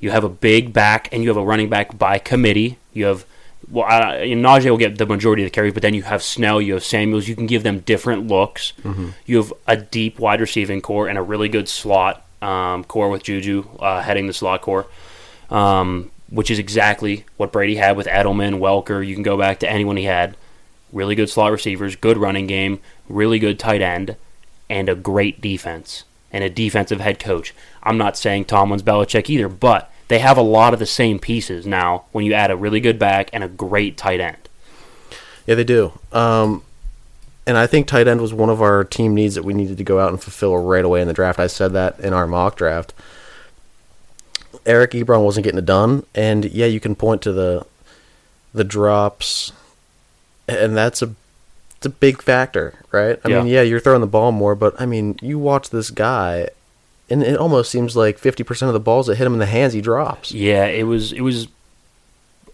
You 0.00 0.10
have 0.10 0.24
a 0.24 0.28
big 0.28 0.72
back, 0.72 1.08
and 1.12 1.22
you 1.22 1.28
have 1.30 1.36
a 1.36 1.44
running 1.44 1.68
back 1.68 1.98
by 1.98 2.18
committee. 2.18 2.78
You 2.92 3.06
have 3.06 3.24
well, 3.70 3.84
I, 3.84 4.26
Najee 4.28 4.70
will 4.70 4.76
get 4.76 4.98
the 4.98 5.06
majority 5.06 5.42
of 5.42 5.46
the 5.46 5.50
carries, 5.50 5.72
but 5.72 5.82
then 5.82 5.94
you 5.94 6.02
have 6.02 6.22
Snell, 6.22 6.60
you 6.60 6.74
have 6.74 6.84
Samuels. 6.84 7.26
You 7.26 7.34
can 7.34 7.46
give 7.46 7.62
them 7.62 7.80
different 7.80 8.28
looks. 8.28 8.72
You 9.24 9.38
have 9.38 9.52
a 9.66 9.76
deep 9.76 10.18
wide 10.18 10.40
receiving 10.40 10.80
core 10.80 11.08
and 11.08 11.18
a 11.18 11.22
really 11.22 11.48
good 11.48 11.68
slot 11.68 12.24
um, 12.42 12.84
core 12.84 13.08
with 13.08 13.24
Juju 13.24 13.66
uh, 13.80 14.02
heading 14.02 14.26
the 14.28 14.32
slot 14.32 14.62
core, 14.62 14.86
um, 15.50 16.10
which 16.30 16.50
is 16.50 16.58
exactly 16.58 17.24
what 17.38 17.50
Brady 17.50 17.76
had 17.76 17.96
with 17.96 18.06
Edelman, 18.06 18.60
Welker. 18.60 19.04
You 19.04 19.14
can 19.14 19.24
go 19.24 19.36
back 19.36 19.60
to 19.60 19.70
anyone 19.70 19.96
he 19.96 20.04
had. 20.04 20.36
Really 20.96 21.14
good 21.14 21.28
slot 21.28 21.52
receivers, 21.52 21.94
good 21.94 22.16
running 22.16 22.46
game, 22.46 22.80
really 23.06 23.38
good 23.38 23.58
tight 23.58 23.82
end, 23.82 24.16
and 24.70 24.88
a 24.88 24.94
great 24.94 25.42
defense 25.42 26.04
and 26.32 26.42
a 26.42 26.48
defensive 26.48 27.00
head 27.00 27.18
coach. 27.18 27.54
I'm 27.82 27.98
not 27.98 28.16
saying 28.16 28.46
Tomlin's 28.46 28.82
Belichick 28.82 29.28
either, 29.28 29.46
but 29.46 29.92
they 30.08 30.20
have 30.20 30.38
a 30.38 30.42
lot 30.42 30.72
of 30.72 30.78
the 30.78 30.86
same 30.86 31.18
pieces 31.18 31.66
now 31.66 32.04
when 32.12 32.24
you 32.24 32.32
add 32.32 32.50
a 32.50 32.56
really 32.56 32.80
good 32.80 32.98
back 32.98 33.28
and 33.34 33.44
a 33.44 33.48
great 33.48 33.98
tight 33.98 34.20
end. 34.20 34.48
Yeah, 35.44 35.56
they 35.56 35.64
do. 35.64 35.92
Um, 36.12 36.62
and 37.46 37.58
I 37.58 37.66
think 37.66 37.86
tight 37.86 38.08
end 38.08 38.22
was 38.22 38.32
one 38.32 38.48
of 38.48 38.62
our 38.62 38.82
team 38.82 39.14
needs 39.14 39.34
that 39.34 39.44
we 39.44 39.52
needed 39.52 39.76
to 39.76 39.84
go 39.84 40.00
out 40.00 40.12
and 40.12 40.22
fulfill 40.22 40.56
right 40.56 40.82
away 40.82 41.02
in 41.02 41.08
the 41.08 41.12
draft. 41.12 41.38
I 41.38 41.46
said 41.46 41.74
that 41.74 42.00
in 42.00 42.14
our 42.14 42.26
mock 42.26 42.56
draft. 42.56 42.94
Eric 44.64 44.92
Ebron 44.92 45.22
wasn't 45.22 45.44
getting 45.44 45.58
it 45.58 45.66
done, 45.66 46.06
and 46.14 46.46
yeah, 46.46 46.64
you 46.64 46.80
can 46.80 46.94
point 46.96 47.20
to 47.20 47.32
the 47.32 47.66
the 48.54 48.64
drops, 48.64 49.52
and 50.48 50.76
that's 50.76 51.02
a 51.02 51.14
it's 51.76 51.86
a 51.86 51.90
big 51.90 52.22
factor, 52.22 52.74
right? 52.92 53.18
I 53.24 53.28
mean, 53.28 53.46
Yeah. 53.46 53.56
yeah, 53.56 53.62
you're 53.62 53.80
throwing 53.80 54.00
the 54.00 54.06
ball 54.06 54.32
more, 54.32 54.54
but 54.54 54.74
I 54.80 54.86
mean, 54.86 55.18
you 55.20 55.38
watch 55.38 55.70
this 55.70 55.90
guy, 55.90 56.48
and 57.10 57.22
it 57.22 57.36
almost 57.38 57.70
seems 57.70 57.94
like 57.96 58.18
fifty 58.18 58.42
percent 58.42 58.68
of 58.68 58.72
the 58.74 58.80
balls 58.80 59.06
that 59.08 59.16
hit 59.16 59.26
him 59.26 59.34
in 59.34 59.38
the 59.38 59.46
hands, 59.46 59.72
he 59.74 59.80
drops. 59.80 60.32
Yeah, 60.32 60.66
it 60.66 60.84
was 60.84 61.12
it 61.12 61.20
was 61.20 61.48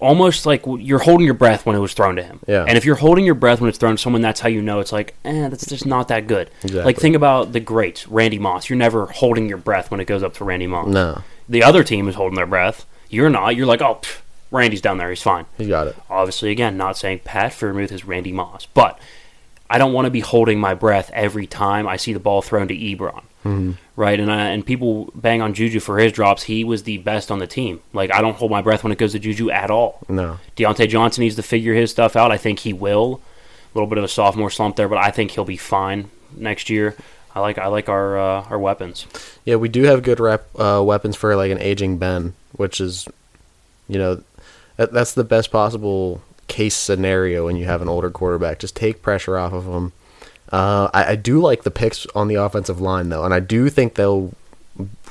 almost 0.01 0.47
like 0.47 0.65
you're 0.67 0.99
holding 0.99 1.25
your 1.25 1.35
breath 1.35 1.65
when 1.65 1.77
it 1.77 1.79
was 1.79 1.95
thrown 1.95 2.17
to 2.17 2.23
him. 2.25 2.41
Yeah. 2.49 2.65
And 2.67 2.77
if 2.77 2.85
you're 2.85 2.97
holding 2.97 3.25
your 3.25 3.37
breath 3.37 3.61
when 3.61 3.69
it's 3.69 3.79
thrown 3.79 3.95
to 3.97 4.03
someone, 4.03 4.21
that's 4.21 4.41
how 4.41 4.49
you 4.49 4.61
know 4.61 4.81
it's 4.81 4.91
like, 4.91 5.15
eh, 5.25 5.49
that's 5.49 5.65
just 5.67 5.87
not 5.87 6.09
that 6.09 6.27
good. 6.27 6.51
Exactly. 6.63 6.83
Like 6.83 6.97
think 6.99 7.15
about 7.15 7.53
the 7.53 7.61
greats, 7.61 8.09
Randy 8.09 8.39
Moss. 8.41 8.69
You're 8.69 8.79
never 8.79 9.07
holding 9.07 9.49
your 9.49 9.59
breath 9.59 9.93
when 9.93 10.01
it 10.01 10.07
goes 10.07 10.25
up 10.25 10.35
to 10.35 10.45
Randy 10.45 10.67
Moss. 10.67 10.89
No, 10.89 11.23
The 11.49 11.63
other 11.63 11.85
team 11.85 12.09
is 12.09 12.17
holding 12.17 12.35
their 12.35 12.47
breath. 12.47 12.85
You're 13.11 13.31
not. 13.31 13.55
You're 13.55 13.67
like, 13.67 13.81
oh, 13.81 14.01
pff, 14.03 14.19
Randy's 14.53 14.81
down 14.81 14.99
there. 14.99 15.11
He's 15.11 15.23
fine. 15.23 15.47
He's 15.59 15.69
got 15.69 15.89
it. 15.89 15.97
Obviously, 16.09 16.51
again, 16.51 16.77
not 16.77 16.97
saying 16.97 17.21
Pat 17.25 17.53
Freiermuth 17.53 17.91
is 17.91 18.05
Randy 18.05 18.33
Moss, 18.33 18.67
but 18.67 18.99
I 19.69 19.79
don't 19.79 19.95
want 19.95 20.05
to 20.05 20.11
be 20.11 20.21
holding 20.21 20.61
my 20.61 20.75
breath 20.75 21.11
every 21.15 21.47
time 21.47 21.89
I 21.89 21.97
see 21.97 22.13
the 22.13 22.21
ball 22.21 22.43
thrown 22.43 22.69
to 22.69 22.75
Ebron, 22.75 23.23
mm-hmm. 23.45 23.73
right? 23.97 24.21
And 24.21 24.31
I, 24.31 24.49
and 24.49 24.65
people 24.65 25.11
bang 25.15 25.41
on 25.41 25.55
Juju 25.55 25.81
for 25.81 25.99
his 25.99 26.13
drops. 26.13 26.43
He 26.43 26.63
was 26.63 26.83
the 26.83 26.99
best 26.99 27.31
on 27.31 27.39
the 27.39 27.47
team. 27.47 27.81
Like 27.95 28.13
I 28.13 28.21
don't 28.21 28.37
hold 28.37 28.51
my 28.51 28.61
breath 28.61 28.85
when 28.85 28.93
it 28.93 28.99
goes 28.99 29.13
to 29.13 29.19
Juju 29.19 29.51
at 29.51 29.71
all. 29.71 29.99
No, 30.09 30.39
Diontae 30.57 30.89
Johnson 30.89 31.23
needs 31.23 31.37
to 31.37 31.43
figure 31.43 31.73
his 31.73 31.91
stuff 31.91 32.15
out. 32.15 32.31
I 32.31 32.37
think 32.37 32.61
he 32.61 32.73
will. 32.73 33.23
A 33.75 33.79
little 33.79 33.89
bit 33.89 33.97
of 33.97 34.05
a 34.05 34.09
sophomore 34.09 34.51
slump 34.51 34.77
there, 34.77 34.89
but 34.89 34.99
I 34.99 35.11
think 35.11 35.31
he'll 35.31 35.47
be 35.47 35.57
fine 35.57 36.11
next 36.37 36.69
year. 36.69 36.95
I 37.35 37.41
like 37.41 37.57
I 37.57 37.69
like 37.69 37.89
our 37.89 38.19
uh, 38.19 38.43
our 38.51 38.59
weapons. 38.59 39.07
Yeah, 39.47 39.57
we 39.57 39.71
do 39.71 39.85
have 39.85 40.03
good 40.03 40.21
rep, 40.21 40.47
uh, 40.59 40.83
weapons 40.85 41.17
for 41.17 41.35
like 41.37 41.51
an 41.51 41.59
aging 41.59 41.97
Ben, 41.97 42.35
which 42.53 42.81
is, 42.81 43.09
you 43.89 43.99
know, 43.99 44.23
that, 44.83 44.93
that's 44.93 45.15
the 45.15 45.25
best 45.25 45.51
possible 45.51 46.21
case 46.49 46.75
scenario 46.75 47.47
when 47.47 47.57
you 47.57 47.65
have 47.67 47.81
an 47.83 47.89
older 47.89 48.11
quarterback. 48.11 48.59
Just 48.59 48.77
take 48.77 49.01
pressure 49.03 49.39
off 49.39 49.53
of 49.53 49.65
them. 49.65 49.93
Uh, 50.51 50.91
I, 50.93 51.13
I 51.13 51.17
do 51.17 51.41
like 51.41 51.63
the 51.63 51.71
picks 51.71 52.07
on 52.15 52.29
the 52.29 52.35
offensive 52.35 52.81
line 52.81 53.09
though, 53.09 53.25
and 53.25 53.33
I 53.33 53.41
do 53.41 53.69
think 53.71 53.95
they'll 53.95 54.33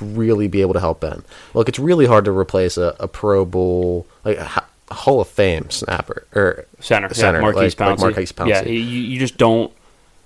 really 0.00 0.46
be 0.48 0.60
able 0.60 0.74
to 0.74 0.80
help 0.80 1.00
Ben. 1.00 1.24
Look, 1.54 1.68
it's 1.68 1.78
really 1.78 2.06
hard 2.06 2.24
to 2.26 2.30
replace 2.36 2.76
a, 2.76 2.94
a 3.00 3.08
Pro 3.08 3.44
Bowl 3.44 4.06
like 4.24 4.36
a 4.38 4.62
Hall 4.94 5.20
of 5.20 5.28
Fame 5.28 5.70
snapper 5.70 6.26
or 6.34 6.66
Center, 6.80 7.12
Center, 7.14 7.38
yeah, 7.38 7.42
Maurkice 7.42 7.78
like- 7.78 7.80
like 7.80 7.98
Pouncey. 7.98 8.00
Maurkice 8.00 8.32
Pouncey. 8.32 8.48
Yeah, 8.48 8.64
you, 8.64 8.78
you 8.80 9.18
just 9.18 9.36
don't 9.36 9.72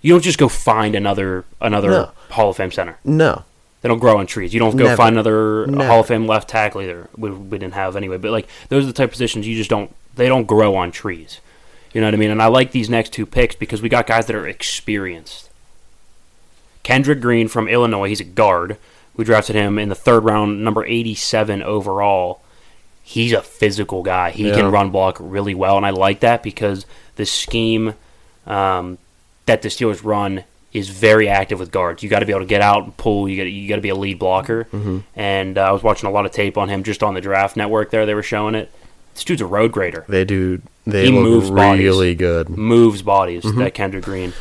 you 0.03 0.13
don't 0.13 0.23
just 0.23 0.39
go 0.39 0.49
find 0.49 0.95
another 0.95 1.45
another 1.61 1.89
No. 1.91 2.11
Hall 2.31 2.51
of 2.51 2.57
Fame 2.57 2.73
center. 2.73 2.99
no. 3.05 3.45
They 3.83 3.89
don't 3.89 3.99
grow 3.99 4.19
on 4.19 4.27
trees. 4.27 4.53
You 4.53 4.59
don't 4.61 4.77
go 4.77 4.85
Never. 4.85 4.97
find 4.97 5.15
another 5.15 5.67
Never. 5.67 5.87
Hall 5.87 6.01
of 6.01 6.07
Fame 6.07 6.27
left 6.27 6.49
tackle 6.49 6.83
either. 6.83 7.09
We, 7.17 7.31
we 7.31 7.59
didn't 7.59 7.75
have 7.75 7.95
anyway. 7.97 8.17
But 8.17 8.31
like 8.33 8.49
those 8.69 8.85
are 8.85 8.89
the 8.89 8.93
type 8.93 9.07
of 9.09 9.13
positions 9.13 9.47
you 9.47 9.55
just 9.57 9.71
don't. 9.71 9.95
They 10.17 10.29
don't 10.29 10.47
grow 10.47 10.75
on 10.77 10.91
trees. 10.91 11.41
You 11.93 12.01
know 12.01 12.07
what 12.09 12.15
I 12.15 12.19
mean? 12.19 12.31
And 12.31 12.43
I 12.43 12.47
like 12.47 12.73
these 12.73 12.91
next 12.91 13.13
two 13.13 13.27
picks 13.27 13.55
because 13.55 13.81
we 13.83 13.89
got 13.89 14.07
guys 14.07 14.27
that 14.27 14.37
are 14.37 14.47
experienced. 14.49 15.51
Kendrick 16.83 17.21
Green 17.21 17.49
from 17.49 17.69
Illinois. 17.69 18.09
He's 18.09 18.21
a 18.21 18.25
guard. 18.25 18.77
We 19.17 19.25
drafted 19.25 19.57
him 19.57 19.79
in 19.79 19.89
the 19.89 19.95
third 19.95 20.25
round, 20.25 20.63
number 20.65 20.85
eighty-seven 20.85 21.63
overall. 21.63 22.43
He's 23.03 23.33
a 23.33 23.43
physical 23.43 24.03
guy. 24.03 24.31
He 24.31 24.49
Yeah. 24.49 24.57
can 24.57 24.71
run 24.71 24.91
block 24.91 25.17
really 25.21 25.55
well, 25.55 25.77
and 25.77 25.87
I 25.87 25.91
like 25.91 26.21
that 26.21 26.43
because 26.43 26.87
the 27.17 27.25
scheme 27.27 27.95
um, 28.47 28.99
that 29.47 29.63
the 29.63 29.69
Steelers 29.69 30.05
run 30.05 30.45
is 30.77 30.89
very 30.91 31.29
active 31.29 31.59
with 31.59 31.71
guards. 31.71 32.03
You 32.03 32.09
got 32.09 32.21
to 32.21 32.27
be 32.27 32.33
able 32.33 32.43
to 32.43 32.47
get 32.47 32.61
out 32.61 32.85
and 32.85 32.97
pull. 32.97 33.29
You 33.29 33.37
got 33.37 33.45
you 33.45 33.69
got 33.69 33.77
to 33.77 33.81
be 33.81 33.89
a 33.89 33.95
lead 33.95 34.19
blocker. 34.19 34.65
Mm-hmm. 34.65 34.99
And 35.15 35.57
uh, 35.59 35.63
I 35.63 35.73
was 35.73 35.83
watching 35.83 36.09
a 36.09 36.13
lot 36.13 36.27
of 36.27 36.33
tape 36.33 36.59
on 36.59 36.69
him 36.69 36.83
just 36.83 37.03
on 37.03 37.15
the 37.15 37.21
Draft 37.21 37.57
Network. 37.57 37.91
There, 37.91 38.05
they 38.07 38.15
were 38.15 38.23
showing 38.23 38.55
it. 38.55 38.71
This 39.15 39.25
dude's 39.25 39.41
a 39.41 39.47
road 39.47 39.73
grader. 39.73 40.05
They 40.09 40.25
do. 40.25 40.61
They 40.87 41.07
He 41.07 41.13
moves 41.13 41.51
bodies. 41.51 41.85
really 41.85 42.15
good. 42.15 42.51
Moves 42.51 43.01
bodies. 43.03 43.45
Mm-hmm. 43.45 43.59
That 43.61 43.75
Kendrick 43.75 44.05
Green. 44.05 44.35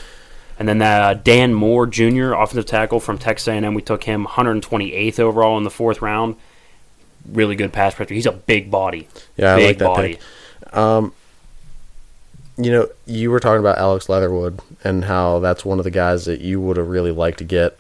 And 0.59 0.67
then 0.67 0.81
uh, 0.81 1.13
Dan 1.15 1.53
Moore 1.53 1.85
Jr., 1.87 2.33
offensive 2.33 2.65
tackle 2.65 2.99
from 2.99 3.17
Texas 3.17 3.47
A&M. 3.47 3.73
We 3.73 3.81
took 3.81 4.03
him 4.05 4.25
128th 4.25 5.19
overall 5.19 5.57
in 5.57 5.63
the 5.63 5.69
fourth 5.69 6.01
round. 6.01 6.35
Really 7.27 7.55
good 7.55 7.73
pass 7.73 7.95
pressure. 7.95 8.13
He's 8.13 8.25
a 8.25 8.31
big 8.31 8.69
body. 8.71 9.07
Yeah, 9.37 9.55
I 9.55 9.65
like 9.65 9.77
that 9.79 9.85
body. 9.85 10.19
pick. 10.71 10.73
You 12.57 12.71
know, 12.71 12.88
you 13.05 13.31
were 13.31 13.39
talking 13.39 13.59
about 13.59 13.77
Alex 13.77 14.07
Leatherwood 14.07 14.59
and 14.83 15.05
how 15.05 15.39
that's 15.39 15.65
one 15.65 15.77
of 15.77 15.83
the 15.83 15.91
guys 15.91 16.25
that 16.25 16.39
you 16.41 16.62
would 16.62 16.77
have 16.77 16.88
really 16.88 17.12
liked 17.12 17.39
to 17.39 17.43
get. 17.43 17.77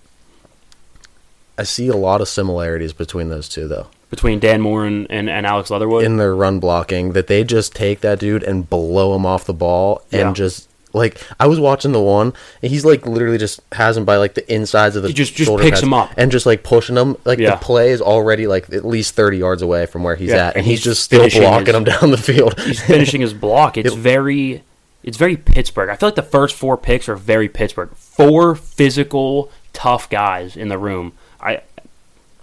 I 1.57 1.63
see 1.63 1.87
a 1.87 1.95
lot 1.95 2.19
of 2.19 2.27
similarities 2.27 2.91
between 2.91 3.29
those 3.29 3.47
two, 3.47 3.67
though, 3.69 3.87
Between 4.09 4.39
Dan 4.39 4.59
Moore 4.59 4.85
and, 4.85 5.07
and, 5.09 5.29
and 5.29 5.45
Alex 5.45 5.69
Leatherwood. 5.69 6.03
in 6.03 6.17
their 6.17 6.35
run 6.35 6.59
blocking. 6.59 7.13
That 7.13 7.27
they 7.27 7.45
just 7.45 7.73
take 7.73 8.01
that 8.01 8.19
dude 8.19 8.43
and 8.43 8.69
blow 8.69 9.15
him 9.15 9.25
off 9.25 9.45
the 9.45 9.53
ball 9.53 10.01
and 10.11 10.19
Yeah. 10.21 10.33
just 10.33 10.67
like 10.95 11.21
I 11.39 11.47
was 11.47 11.59
watching 11.59 11.91
the 11.91 12.01
one, 12.01 12.33
and 12.63 12.71
he's 12.71 12.85
like 12.85 13.05
literally 13.05 13.37
just 13.37 13.59
has 13.73 13.95
him 13.97 14.05
by 14.05 14.17
like 14.17 14.33
the 14.33 14.53
insides 14.53 14.95
of 14.95 15.03
the 15.03 15.09
He 15.09 15.13
just- 15.13 15.35
just 15.35 15.51
picks 15.57 15.69
pads 15.69 15.83
him 15.83 15.93
up. 15.93 16.11
and 16.17 16.31
just 16.31 16.45
like 16.45 16.63
pushing 16.63 16.95
him. 16.95 17.17
Like 17.25 17.37
Yeah. 17.39 17.51
the 17.51 17.57
play 17.57 17.91
is 17.91 18.01
already 18.01 18.47
like 18.47 18.71
at 18.73 18.85
least 18.85 19.13
thirty 19.15 19.37
yards 19.37 19.61
away 19.61 19.85
from 19.85 20.03
where 20.03 20.15
he's 20.15 20.29
Yeah, 20.29 20.47
at, 20.47 20.55
and 20.55 20.57
and 20.57 20.65
he's, 20.65 20.79
he's 20.79 20.83
just 20.85 21.03
still 21.03 21.29
blocking 21.29 21.65
his- 21.67 21.75
him 21.75 21.83
down 21.83 22.11
the 22.11 22.17
field. 22.17 22.59
he's 22.61 22.79
finishing 22.81 23.21
his 23.21 23.33
block. 23.33 23.77
It's 23.77 23.93
It- 23.93 23.97
very 23.97 24.63
it's 25.03 25.17
very 25.17 25.37
Pittsburgh. 25.37 25.89
I 25.89 25.95
feel 25.95 26.07
like 26.07 26.15
the 26.15 26.23
first 26.23 26.55
four 26.55 26.77
picks 26.77 27.07
are 27.07 27.15
very 27.15 27.47
Pittsburgh. 27.47 27.89
Four 27.95 28.55
physical, 28.55 29.51
tough 29.71 30.09
guys 30.09 30.57
in 30.57 30.67
the 30.69 30.77
room. 30.79 31.13
I 31.39 31.61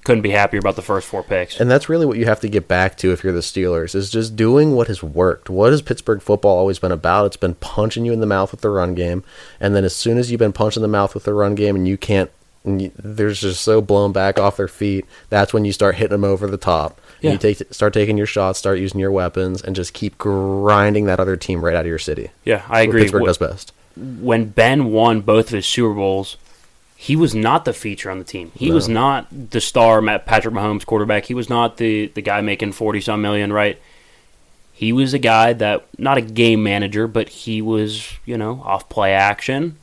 couldn't 0.04 0.22
be 0.22 0.30
happier 0.30 0.58
about 0.58 0.76
the 0.76 0.82
first 0.82 1.06
four 1.06 1.22
picks. 1.22 1.60
And 1.60 1.70
that's 1.70 1.88
really 1.88 2.06
what 2.06 2.18
you 2.18 2.24
have 2.24 2.40
to 2.40 2.48
get 2.48 2.66
back 2.66 2.96
to 2.98 3.12
if 3.12 3.22
you're 3.22 3.32
the 3.32 3.38
Steelers 3.40 3.94
is 3.94 4.10
just 4.10 4.34
doing 4.34 4.74
what 4.74 4.88
has 4.88 5.02
worked. 5.02 5.48
What 5.48 5.70
has 5.72 5.80
Pittsburgh 5.82 6.20
football 6.20 6.58
always 6.58 6.78
been 6.80 6.90
about? 6.92 7.26
It's 7.26 7.36
been 7.36 7.54
punching 7.54 8.04
you 8.04 8.12
in 8.12 8.20
the 8.20 8.26
mouth 8.26 8.50
with 8.50 8.62
the 8.62 8.70
run 8.70 8.94
game, 8.94 9.22
and 9.60 9.76
then 9.76 9.84
as 9.84 9.94
soon 9.94 10.18
as 10.18 10.30
you've 10.30 10.38
been 10.40 10.52
punched 10.52 10.76
in 10.76 10.82
the 10.82 10.88
mouth 10.88 11.14
with 11.14 11.24
the 11.24 11.34
run 11.34 11.54
game 11.54 11.76
and 11.76 11.86
you 11.86 11.96
can't, 11.96 12.30
and 12.64 12.80
you, 12.82 12.92
they're 12.96 13.30
just 13.32 13.62
so 13.62 13.80
blown 13.80 14.12
back 14.12 14.38
off 14.38 14.56
their 14.56 14.68
feet. 14.68 15.04
That's 15.30 15.52
when 15.52 15.64
you 15.64 15.72
start 15.72 15.96
hitting 15.96 16.10
them 16.12 16.24
over 16.24 16.46
the 16.46 16.56
top. 16.56 17.00
Yeah. 17.20 17.32
You 17.32 17.38
take 17.38 17.62
start 17.72 17.92
taking 17.94 18.16
your 18.16 18.26
shots, 18.26 18.58
start 18.58 18.78
using 18.80 18.98
your 19.00 19.12
weapons, 19.12 19.62
and 19.62 19.76
just 19.76 19.94
keep 19.94 20.18
grinding 20.18 21.04
that 21.06 21.20
other 21.20 21.36
team 21.36 21.64
right 21.64 21.74
out 21.76 21.82
of 21.84 21.86
your 21.88 21.98
city. 22.00 22.30
yeah, 22.44 22.64
I 22.68 22.80
what 22.82 22.88
agree. 22.88 23.00
Pittsburgh 23.02 23.22
Wh- 23.22 23.26
does 23.26 23.38
best. 23.38 23.72
when 23.96 24.46
Ben 24.46 24.90
won 24.90 25.20
both 25.20 25.46
of 25.46 25.52
his 25.52 25.66
Super 25.66 25.94
Bowls, 25.94 26.36
he 27.02 27.16
was 27.16 27.34
not 27.34 27.64
the 27.64 27.72
feature 27.72 28.10
on 28.12 28.18
the 28.20 28.24
team. 28.24 28.52
He 28.54 28.68
No. 28.68 28.74
was 28.76 28.88
not 28.88 29.26
the 29.50 29.60
star, 29.60 30.00
Matt 30.00 30.24
Patrick 30.24 30.54
Mahomes 30.54 30.86
quarterback. 30.86 31.24
He 31.24 31.34
was 31.34 31.48
not 31.50 31.76
the 31.78 32.06
the 32.14 32.22
guy 32.22 32.40
making 32.40 32.72
forty 32.72 33.00
some 33.00 33.20
million, 33.20 33.52
right? 33.52 33.76
He 34.72 34.92
was 34.92 35.12
a 35.12 35.18
guy 35.18 35.52
that 35.54 35.84
not 35.98 36.16
a 36.16 36.20
game 36.20 36.62
manager, 36.62 37.08
but 37.08 37.28
he 37.28 37.60
was 37.60 38.08
you 38.24 38.36
know 38.38 38.62
off 38.64 38.88
play 38.88 39.12
action. 39.14 39.76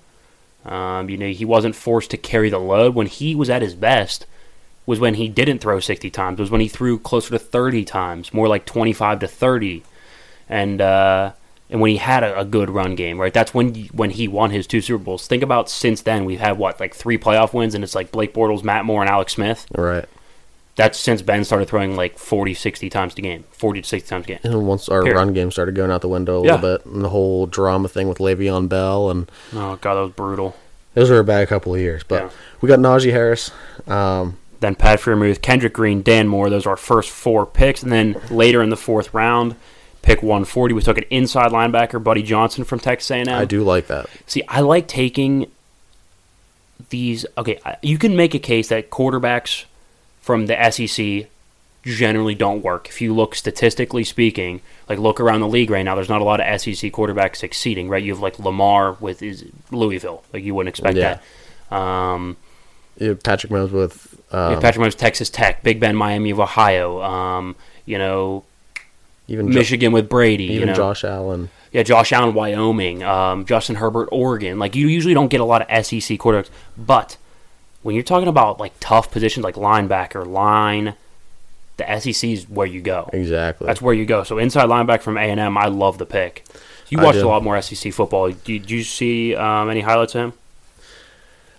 Um, 0.65 1.09
you 1.09 1.17
know 1.17 1.27
he 1.27 1.43
wasn't 1.45 1.75
forced 1.75 2.11
to 2.11 2.17
carry 2.17 2.49
the 2.49 2.59
load 2.59 2.95
when 2.95 3.07
he 3.07 3.35
was 3.35 3.49
at 3.49 3.61
his 3.61 3.75
best. 3.75 4.25
Was 4.85 4.99
when 5.01 5.15
he 5.15 5.27
didn't 5.27 5.59
throw 5.59 5.79
sixty 5.81 6.09
times. 6.09 6.39
Was 6.39 6.49
when 6.51 6.61
he 6.61 6.69
threw 6.69 6.97
closer 6.99 7.31
to 7.31 7.39
thirty 7.39 7.83
times, 7.83 8.33
more 8.33 8.47
like 8.47 8.65
twenty 8.65 8.93
five 8.93 9.19
to 9.19 9.27
thirty, 9.27 9.83
and. 10.47 10.79
uh 10.79 11.31
and 11.69 11.79
when 11.81 11.91
he 11.91 11.97
had 11.97 12.23
a, 12.23 12.39
a 12.39 12.45
good 12.45 12.69
run 12.69 12.95
game, 12.95 13.19
right? 13.19 13.33
That's 13.33 13.53
when 13.53 13.73
when 13.93 14.09
he 14.11 14.27
won 14.27 14.51
his 14.51 14.65
two 14.67 14.81
Super 14.81 15.03
Bowls. 15.03 15.27
Think 15.27 15.43
about 15.43 15.69
since 15.69 16.01
then 16.01 16.25
we've 16.25 16.39
had 16.39 16.57
what 16.57 16.79
like 16.79 16.93
three 16.95 17.17
playoff 17.17 17.53
wins, 17.53 17.75
and 17.75 17.83
it's 17.83 17.95
like 17.95 18.11
Blake 18.11 18.33
Bortles, 18.33 18.63
Matt 18.63 18.85
Moore, 18.85 19.01
and 19.01 19.09
Alex 19.09 19.33
Smith. 19.33 19.65
Right. 19.75 20.05
That's 20.75 20.97
since 20.97 21.21
Ben 21.21 21.43
started 21.43 21.67
throwing 21.67 21.97
like 21.97 22.17
40, 22.17 22.53
60 22.53 22.89
times 22.89 23.13
a 23.17 23.21
game, 23.21 23.43
forty 23.51 23.81
to 23.81 23.87
sixty 23.87 24.07
times 24.09 24.23
a 24.25 24.27
game. 24.29 24.39
And 24.43 24.65
once 24.65 24.87
our 24.87 25.01
Period. 25.03 25.17
run 25.19 25.33
game 25.33 25.51
started 25.51 25.75
going 25.75 25.91
out 25.91 25.99
the 26.01 26.07
window 26.07 26.41
a 26.41 26.45
Yeah. 26.45 26.55
little 26.55 26.77
bit, 26.77 26.85
and 26.85 27.03
the 27.03 27.09
whole 27.09 27.47
drama 27.47 27.89
thing 27.89 28.07
with 28.07 28.19
Le'Veon 28.19 28.69
Bell, 28.69 29.09
and 29.09 29.29
Oh 29.53 29.77
god, 29.81 29.95
that 29.95 30.01
was 30.01 30.11
brutal. 30.13 30.55
those 30.93 31.09
were 31.09 31.19
a 31.19 31.23
bad 31.23 31.49
couple 31.49 31.75
of 31.75 31.81
years. 31.81 32.03
But 32.07 32.23
Yeah. 32.23 32.29
we 32.61 32.69
got 32.69 32.79
Najee 32.79 33.11
Harris. 33.11 33.51
Um, 33.87 34.37
Then 34.61 34.75
Pat 34.75 34.99
Freiermuth, 34.99 35.41
Kendrick 35.41 35.73
Green, 35.73 36.01
Dan 36.01 36.27
Moore. 36.29 36.49
Those 36.49 36.65
are 36.65 36.71
our 36.71 36.75
first 36.77 37.09
four 37.09 37.45
picks, 37.45 37.83
and 37.83 37.91
then 37.91 38.15
later 38.29 38.61
in 38.63 38.69
the 38.69 38.75
fourth 38.77 39.13
round, 39.13 39.55
pick 40.01 40.21
one 40.23 40.45
forty, 40.45 40.73
we 40.73 40.81
took 40.81 40.97
an 40.97 41.05
inside 41.09 41.51
linebacker, 41.51 42.03
Buddy 42.03 42.23
Johnson 42.23 42.63
from 42.63 42.79
Texas 42.79 43.09
A&M. 43.11 43.29
I 43.29 43.45
do 43.45 43.63
like 43.63 43.87
that. 43.87 44.07
See, 44.27 44.43
I 44.47 44.61
like 44.61 44.87
taking 44.87 45.49
these. 46.89 47.25
Okay, 47.37 47.59
you 47.81 47.97
can 47.97 48.15
make 48.15 48.33
a 48.33 48.39
case 48.39 48.69
that 48.69 48.89
quarterbacks 48.89 49.65
from 50.21 50.45
the 50.47 50.71
SEC 50.71 51.29
generally 51.83 52.35
don't 52.35 52.61
work. 52.63 52.87
If 52.89 53.01
you 53.01 53.13
look 53.13 53.35
statistically 53.35 54.03
speaking, 54.03 54.61
like 54.87 54.99
look 54.99 55.19
around 55.19 55.41
the 55.41 55.47
league 55.47 55.69
right 55.69 55.83
now, 55.83 55.95
there's 55.95 56.09
not 56.09 56.21
a 56.21 56.25
lot 56.25 56.39
of 56.41 56.61
SEC 56.61 56.91
quarterbacks 56.91 57.37
succeeding. 57.37 57.89
Right, 57.89 58.03
you 58.03 58.13
have 58.13 58.21
like 58.21 58.39
Lamar 58.39 58.93
with 58.99 59.21
is 59.21 59.45
Louisville. 59.71 60.23
Like 60.33 60.43
you 60.43 60.53
wouldn't 60.55 60.69
expect 60.69 60.97
Yeah. 60.97 61.19
that. 61.69 61.75
Um, 61.75 62.37
Yeah, 62.97 63.13
Patrick 63.23 63.51
Mahomes 63.51 63.71
with 63.71 64.15
um, 64.31 64.53
yeah, 64.53 64.59
Patrick 64.59 64.85
Mahomes, 64.85 64.95
Texas 64.97 65.29
Tech, 65.29 65.63
Big 65.63 65.79
Ben, 65.79 65.95
Miami 65.95 66.29
of 66.31 66.39
Ohio. 66.39 67.01
Um, 67.01 67.55
you 67.85 67.97
know, 67.97 68.43
even 69.29 69.51
Jo- 69.51 69.59
Michigan 69.59 69.91
with 69.93 70.09
Brady. 70.09 70.45
even 70.45 70.59
you 70.59 70.65
know, 70.67 70.73
Josh 70.73 71.03
Allen. 71.03 71.49
Yeah, 71.71 71.83
Josh 71.83 72.11
Allen, 72.11 72.33
Wyoming, 72.33 73.03
um, 73.03 73.45
Justin 73.45 73.75
Herbert, 73.75 74.09
Oregon. 74.11 74.59
Like 74.59 74.75
you 74.75 74.87
usually 74.87 75.13
don't 75.13 75.27
get 75.29 75.39
a 75.39 75.45
lot 75.45 75.61
of 75.61 75.85
SEC 75.85 76.17
quarterbacks, 76.17 76.49
but 76.77 77.15
when 77.83 77.95
you're 77.95 78.03
talking 78.03 78.27
about 78.27 78.59
like 78.59 78.73
tough 78.79 79.11
positions 79.11 79.43
like 79.43 79.55
linebacker, 79.55 80.25
line, 80.27 80.95
the 81.77 81.99
SEC 81.99 82.29
is 82.29 82.49
where 82.49 82.67
you 82.67 82.81
go. 82.81 83.09
Exactly. 83.13 83.67
That's 83.67 83.81
where 83.81 83.93
you 83.93 84.05
go. 84.05 84.23
So 84.23 84.37
inside 84.37 84.67
linebacker 84.67 85.01
from 85.01 85.17
A 85.17 85.21
and 85.21 85.39
M, 85.39 85.57
I 85.57 85.67
love 85.67 85.97
the 85.97 86.05
pick. 86.05 86.43
You 86.89 86.97
watched 86.97 87.19
a 87.19 87.27
lot 87.27 87.43
more 87.43 87.61
SEC 87.61 87.93
football. 87.93 88.31
Did 88.31 88.69
you 88.71 88.83
see 88.83 89.35
um, 89.35 89.69
any 89.69 89.81
highlights 89.81 90.15
of 90.15 90.21
him? 90.21 90.33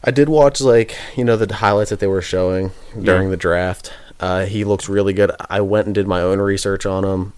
I 0.03 0.11
did 0.11 0.29
watch 0.29 0.61
like 0.61 0.97
you 1.17 1.25
know 1.25 1.37
the 1.37 1.55
highlights 1.55 1.91
that 1.91 2.01
they 2.01 2.07
were 2.07 2.23
showing 2.23 2.73
during 3.01 3.25
Yeah. 3.25 3.31
the 3.31 3.37
draft. 3.37 3.93
Uh, 4.19 4.45
he 4.47 4.65
looks 4.65 4.89
really 4.89 5.13
good. 5.13 5.31
I 5.49 5.61
went 5.61 5.87
and 5.87 5.95
did 5.95 6.07
my 6.09 6.21
own 6.21 6.41
research 6.41 6.85
on 6.85 7.05
him, 7.05 7.33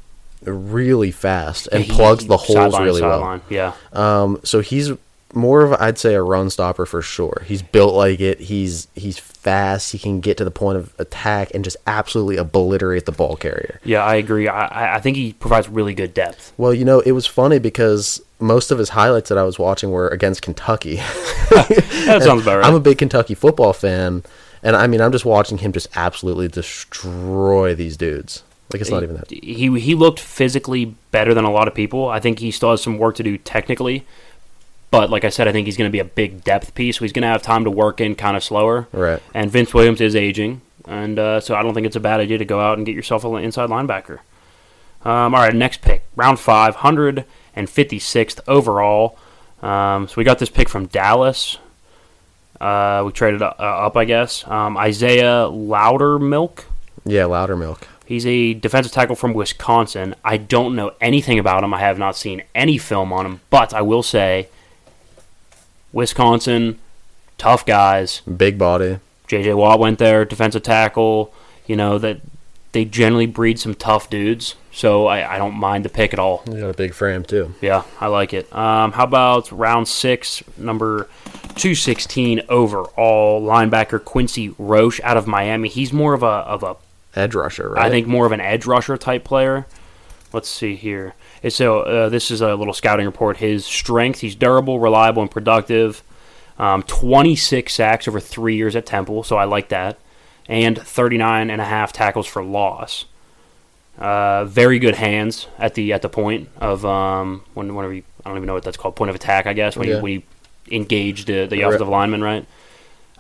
really 0.45 1.11
fast 1.11 1.69
and 1.73 1.85
He- 1.85 1.93
plugs 1.93 2.27
the 2.27 2.37
holes 2.37 2.75
to 2.77 2.83
really 2.83 3.03
well. 3.03 3.21
sideline. 3.21 3.41
Yeah, 3.49 3.73
Um, 3.93 4.41
so 4.45 4.61
he's 4.61 4.93
more 5.35 5.63
of 5.63 5.73
I'd 5.81 5.97
say 5.99 6.13
a 6.15 6.23
run 6.23 6.51
stopper 6.51 6.85
for 6.85 7.01
sure. 7.01 7.43
He's 7.47 7.63
built 7.63 7.95
like 7.95 8.21
it. 8.21 8.39
He's 8.41 8.87
he's 8.95 9.19
fast. 9.19 9.93
He 9.93 9.99
can 9.99 10.21
get 10.21 10.37
to 10.37 10.45
the 10.45 10.51
point 10.51 10.77
of 10.77 10.93
attack 10.99 11.51
and 11.55 11.65
just 11.65 11.77
absolutely 11.87 12.37
obliterate 12.37 13.07
the 13.07 13.13
ball 13.13 13.37
carrier. 13.37 13.81
yeah, 13.83 14.05
I 14.05 14.17
agree. 14.17 14.47
I- 14.47 14.97
I 14.97 15.01
think 15.01 15.17
he 15.17 15.33
provides 15.33 15.69
really 15.71 15.95
good 15.95 16.13
depth. 16.13 16.53
Well, 16.59 16.75
you 16.75 16.85
know, 16.85 17.01
it 17.01 17.13
was 17.13 17.27
funny 17.27 17.59
because 17.59 18.21
most 18.41 18.71
of 18.71 18.79
his 18.79 18.91
highlights 18.91 19.31
that 19.31 19.39
I 19.39 19.43
was 19.45 19.59
watching 19.59 19.91
were 19.91 20.09
against 20.09 20.43
Kentucky. 20.43 21.01
That 21.53 22.23
sounds 22.25 22.43
about 22.43 22.59
right. 22.59 22.67
I'm 22.67 22.75
a 22.75 22.81
big 22.81 22.99
Kentucky 22.99 23.35
football 23.35 23.73
fan, 23.73 24.23
and 24.63 24.75
I 24.77 24.87
mean, 24.87 25.01
I'm 25.01 25.13
just 25.13 25.25
watching 25.25 25.59
him 25.59 25.73
just 25.73 25.89
absolutely 25.97 26.49
destroy 26.49 27.75
these 27.75 27.97
dudes. 27.97 28.43
Like 28.73 28.81
it's 28.81 28.91
not 28.91 29.03
even 29.03 29.17
that. 29.17 29.31
he 29.31 29.79
he 29.81 29.95
looked 29.95 30.21
physically 30.21 30.97
better 31.11 31.35
than 31.35 31.45
a 31.45 31.51
lot 31.51 31.69
of 31.69 31.75
people. 31.75 32.09
I 32.09 32.21
think 32.21 32.39
he 32.39 32.51
still 32.51 32.71
has 32.71 32.83
some 32.83 32.99
work 32.99 33.17
to 33.17 33.23
do 33.23 33.37
technically, 33.39 34.07
but 34.91 35.11
like 35.11 35.25
I 35.25 35.29
said, 35.29 35.49
I 35.49 35.53
think 35.53 35.67
he's 35.67 35.77
going 35.77 35.89
to 35.89 35.93
be 35.93 35.99
a 35.99 36.05
big 36.05 36.45
depth 36.45 36.75
piece. 36.75 36.99
So 36.99 37.05
he's 37.05 37.13
going 37.13 37.23
to 37.23 37.29
have 37.29 37.43
time 37.43 37.65
to 37.65 37.71
work 37.71 38.01
in 38.01 38.15
kind 38.15 38.37
of 38.37 38.45
slower. 38.45 38.89
Right. 38.93 39.23
And 39.35 39.51
Vince 39.51 39.75
Williams 39.75 40.01
is 40.01 40.17
aging, 40.17 40.61
and 40.87 41.19
uh, 41.19 41.41
so 41.41 41.55
I 41.55 41.63
don't 41.63 41.75
think 41.75 41.87
it's 41.87 41.97
a 41.97 42.01
bad 42.01 42.21
idea 42.21 42.39
to 42.39 42.45
go 42.45 42.61
out 42.61 42.79
and 42.79 42.87
get 42.87 42.95
yourself 42.95 43.25
an 43.25 43.37
inside 43.37 43.69
linebacker. 43.71 44.21
Um, 45.05 45.35
all 45.35 45.43
right, 45.43 45.55
next 45.55 45.83
pick, 45.83 46.05
round 46.15 46.39
five, 46.39 46.77
hundred 46.77 47.25
and 47.55 47.69
fifty 47.69 47.99
sixth 47.99 48.41
overall. 48.47 49.19
Um, 49.61 50.09
so 50.09 50.15
we 50.17 50.25
got 50.25 50.39
this 50.39 50.49
pick 50.51 50.69
from 50.69 50.87
Dallas. 50.87 51.59
Uh, 52.61 53.03
we 53.05 53.11
traded 53.11 53.43
uh, 53.43 53.55
up, 53.59 53.97
I 53.97 54.05
guess. 54.05 54.47
Um, 54.47 54.77
Isaiah 54.77 55.49
Loudermilk. 55.51 56.65
Yeah, 57.05 57.25
Loudermilk. 57.25 57.83
He's 58.13 58.27
a 58.27 58.53
defensive 58.53 58.93
tackle 58.93 59.17
from 59.17 59.33
Wisconsin. 59.33 60.15
I 60.23 60.37
don't 60.37 60.77
know 60.77 60.93
anything 61.01 61.39
about 61.39 61.65
him. 61.65 61.73
I 61.73 61.81
have 61.81 61.99
not 61.99 62.15
seen 62.15 62.43
any 62.55 62.77
film 62.77 63.11
on 63.11 63.25
him, 63.25 63.41
but 63.49 63.73
I 63.73 63.81
will 63.81 64.03
say 64.03 64.49
Wisconsin, 65.95 66.79
tough 67.39 67.65
guys. 67.65 68.21
Big 68.21 68.59
body. 68.59 68.99
JJ 69.29 69.57
Watt 69.57 69.79
went 69.79 69.99
there, 69.99 70.27
defensive 70.27 70.63
tackle. 70.63 71.33
You 71.67 71.77
know, 71.77 71.97
that 71.97 72.21
they 72.73 72.85
generally 72.85 73.25
breed 73.25 73.59
some 73.59 73.75
tough 73.75 74.11
dudes. 74.11 74.57
So 74.71 75.07
I, 75.07 75.37
I 75.37 75.39
don't 75.39 75.55
mind 75.55 75.87
the 75.87 75.89
pick 75.89 76.13
at 76.13 76.19
all. 76.19 76.43
He's 76.45 76.61
got 76.61 76.69
a 76.69 76.75
big 76.75 76.93
frame 76.93 77.23
too. 77.23 77.55
Yeah, 77.63 77.85
I 77.99 78.09
like 78.09 78.35
it. 78.35 78.55
Um, 78.55 78.93
how 78.93 79.05
about 79.05 79.51
round 79.51 79.89
six, 79.89 80.43
number 80.59 81.09
216 81.55 82.43
overall, 82.51 83.41
linebacker 83.41 84.05
Quincy 84.05 84.55
Roche 84.59 85.01
out 85.03 85.17
of 85.17 85.27
Miami. 85.27 85.71
He's 85.71 85.95
more 85.95 86.13
of 86.13 86.23
a 86.23 86.27
of 86.27 86.63
a 86.63 86.77
Edge 87.15 87.35
rusher, 87.35 87.71
right? 87.71 87.85
I 87.87 87.91
think 87.91 88.07
more 88.07 88.27
of 88.27 88.33
an 88.33 88.41
edge 88.41 88.67
rusher 88.67 88.97
type 88.97 89.25
player. 89.25 89.67
Let's 90.33 90.49
see 90.49 90.77
here. 90.77 91.15
It's 91.43 91.57
so 91.57 91.81
uh, 91.81 92.09
this 92.09 92.31
is 92.31 92.41
a 92.41 92.55
little 92.55 92.73
scouting 92.75 93.05
report. 93.07 93.37
His 93.39 93.67
strength: 93.67 94.21
he's 94.21 94.35
durable, 94.35 94.81
reliable, 94.81 95.21
and 95.23 95.31
productive. 95.31 96.03
Um, 96.59 96.83
26 96.85 97.73
sacks 97.73 98.07
over 98.07 98.21
three 98.21 98.57
years 98.57 98.77
at 98.77 98.87
Temple, 98.87 99.25
so 99.25 99.37
I 99.37 99.45
like 99.45 99.69
that, 99.71 99.99
and 100.49 100.79
39 100.81 101.51
and 101.51 101.61
a 101.61 101.65
half 101.65 101.93
tackles 101.93 102.27
for 102.27 102.43
loss. 102.45 103.07
Uh, 103.99 104.45
very 104.47 104.79
good 104.79 104.95
hands 104.95 105.49
at 105.59 105.75
the 105.75 105.93
at 105.93 106.01
the 106.03 106.09
point 106.09 106.49
of 106.59 106.85
um, 106.87 107.43
when 107.55 107.75
whenever 107.75 107.93
you, 107.95 108.03
I 108.25 108.29
don't 108.31 108.39
even 108.39 108.47
know 108.47 108.55
what 108.55 108.63
that's 108.65 108.77
called 108.79 108.97
point 108.97 109.11
of 109.11 109.15
attack 109.17 109.47
I 109.47 109.53
guess 109.53 109.77
when 109.77 109.87
Yeah. 109.89 109.97
you 109.97 110.03
when 110.03 110.13
you 110.13 110.23
engage 110.71 111.27
the 111.27 111.47
the 111.47 111.61
offensive 111.63 111.89
lineman 111.89 112.23
right. 112.23 112.47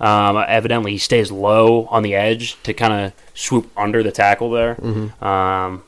Um, 0.02 0.44
evidently, 0.48 0.90
he 0.92 0.98
stays 0.98 1.30
low 1.30 1.86
on 1.86 2.02
the 2.02 2.14
edge 2.14 2.60
to 2.64 2.74
kind 2.74 2.92
of 2.92 3.12
swoop 3.34 3.70
under 3.76 4.02
the 4.02 4.10
tackle 4.12 4.50
there. 4.50 4.76
Um, 5.24 5.84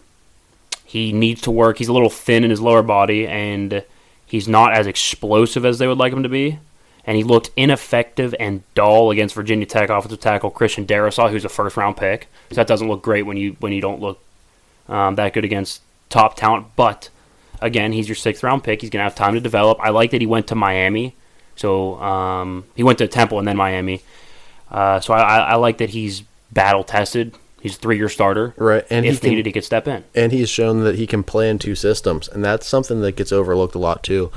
he 0.85 1.13
needs 1.13 1.41
to 1.43 1.51
work. 1.51 1.79
He's 1.79 1.89
a 1.89 1.93
little 1.93 2.09
thin 2.11 2.45
in 2.45 2.51
his 2.51 2.61
lower 2.61 2.83
body, 2.85 3.27
and 3.27 3.83
he's 4.25 4.47
not 4.47 4.73
as 4.73 4.87
explosive 4.87 5.65
as 5.65 5.79
they 5.79 5.89
would 5.89 5.99
like 5.99 6.13
him 6.13 6.23
to 6.23 6.29
be. 6.29 6.61
And 7.05 7.17
he 7.17 7.25
looked 7.25 7.51
ineffective 7.57 8.35
and 8.39 8.63
dull 8.75 9.11
against 9.11 9.35
Virginia 9.35 9.67
Tech 9.67 9.91
offensive 9.91 10.21
tackle 10.21 10.51
Christian 10.51 10.87
Darrisaw, 10.87 11.31
who's 11.31 11.45
a 11.45 11.49
first 11.51 11.77
round 11.77 11.97
pick. 11.97 12.29
So 12.51 12.55
that 12.55 12.67
doesn't 12.69 12.89
look 12.89 13.03
great 13.03 13.25
when 13.27 13.37
you 13.37 13.57
when 13.61 13.73
you 13.73 13.81
don't 13.81 14.01
look 14.01 14.21
um, 14.89 15.17
that 15.17 15.33
good 15.35 15.45
against 15.45 15.83
top 16.09 16.37
talent. 16.37 16.69
But 16.77 17.11
again, 17.61 17.93
he's 17.93 18.09
your 18.09 18.15
sixth 18.17 18.43
round 18.45 18.63
pick. 18.65 18.81
He's 18.81 18.91
gonna 18.91 19.03
have 19.05 19.15
time 19.15 19.35
to 19.35 19.41
develop. 19.41 19.79
I 19.81 19.91
like 19.91 20.13
that 20.13 20.21
he 20.23 20.27
went 20.27 20.47
to 20.47 20.55
Miami. 20.55 21.15
So 21.57 21.97
um, 22.01 22.65
he 22.75 22.83
went 22.83 22.99
to 22.99 23.09
Temple 23.09 23.39
and 23.39 23.47
then 23.49 23.57
Miami. 23.57 24.03
Uh, 24.71 25.01
so 25.01 25.15
I, 25.15 25.21
I, 25.21 25.39
I 25.39 25.55
like 25.57 25.79
that 25.79 25.91
he's 25.91 26.23
battle 26.53 26.85
tested. 26.85 27.35
He's 27.61 27.77
a 27.77 27.79
three-year 27.79 28.09
starter. 28.09 28.53
Right, 28.57 28.85
and 28.91 29.05
he 29.05 29.11
if 29.11 29.21
can- 29.21 29.31
needed, 29.31 29.47
he 29.47 29.53
could 29.53 29.65
step 29.65 29.89
in. 29.89 30.05
and 30.15 30.33
he's 30.33 30.51
shown 30.51 30.85
that 30.85 30.97
he 30.97 31.07
can 31.07 31.23
play 31.23 31.49
in 31.49 31.59
two 31.59 31.75
systems, 31.75 32.29
and 32.29 32.45
that's 32.45 32.67
something 32.67 33.01
that 33.01 33.17
gets 33.17 33.33
overlooked 33.33 33.75
a 33.75 33.79
lot 33.79 34.03
too. 34.03 34.31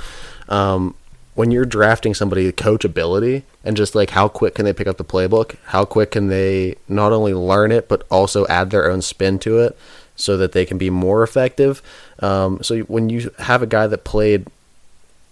Um, 0.48 0.96
when 1.36 1.52
you're 1.52 1.66
drafting 1.66 2.14
somebody, 2.14 2.52
coachability 2.52 3.44
and 3.64 3.78
just 3.78 3.94
like 3.94 4.12
how 4.12 4.28
quick 4.28 4.56
can 4.56 4.66
they 4.66 4.74
pick 4.74 4.88
up 4.88 4.98
the 4.98 5.04
playbook? 5.06 5.56
How 5.66 5.86
quick 5.86 6.12
can 6.12 6.30
they 6.30 6.76
not 6.88 7.12
only 7.12 7.34
learn 7.34 7.72
it 7.72 7.88
but 7.88 8.08
also 8.10 8.48
add 8.48 8.70
their 8.72 8.90
own 8.90 9.02
spin 9.02 9.38
to 9.40 9.60
it, 9.60 9.78
so 10.16 10.36
that 10.38 10.54
they 10.54 10.66
can 10.66 10.78
be 10.80 10.90
more 10.90 11.22
effective. 11.22 11.82
Um, 12.20 12.64
so 12.64 12.80
when 12.82 13.10
you 13.10 13.30
have 13.40 13.62
a 13.62 13.68
guy 13.68 13.86
that 13.88 14.04
played 14.04 14.48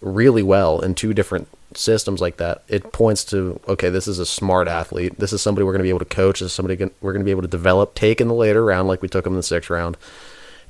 really 0.02 0.44
well 0.44 0.80
in 0.82 0.94
two 0.96 1.14
different 1.14 1.48
systems 1.74 2.22
like 2.22 2.38
that, 2.38 2.64
it 2.68 2.92
points 2.94 3.26
to 3.26 3.60
okay, 3.68 3.90
this 3.90 4.08
is 4.08 4.20
a 4.20 4.26
smart 4.26 4.68
athlete. 4.68 5.18
This 5.20 5.34
is 5.34 5.42
somebody 5.42 5.64
we're 5.66 5.72
going 5.74 5.80
to 5.80 5.84
be 5.84 5.90
able 5.90 6.00
to 6.00 6.06
coach. 6.06 6.40
This 6.40 6.52
is 6.52 6.54
somebody 6.54 6.76
we're 7.02 7.12
going 7.14 7.22
to 7.22 7.26
be 7.26 7.32
able 7.32 7.42
to 7.42 7.48
develop, 7.48 7.96
take 7.96 8.22
in 8.22 8.28
the 8.28 8.34
later 8.34 8.64
round, 8.64 8.88
like 8.88 9.02
we 9.02 9.08
took 9.08 9.26
him 9.26 9.34
in 9.34 9.38
the 9.38 9.44
sixth 9.44 9.70
round, 9.70 9.98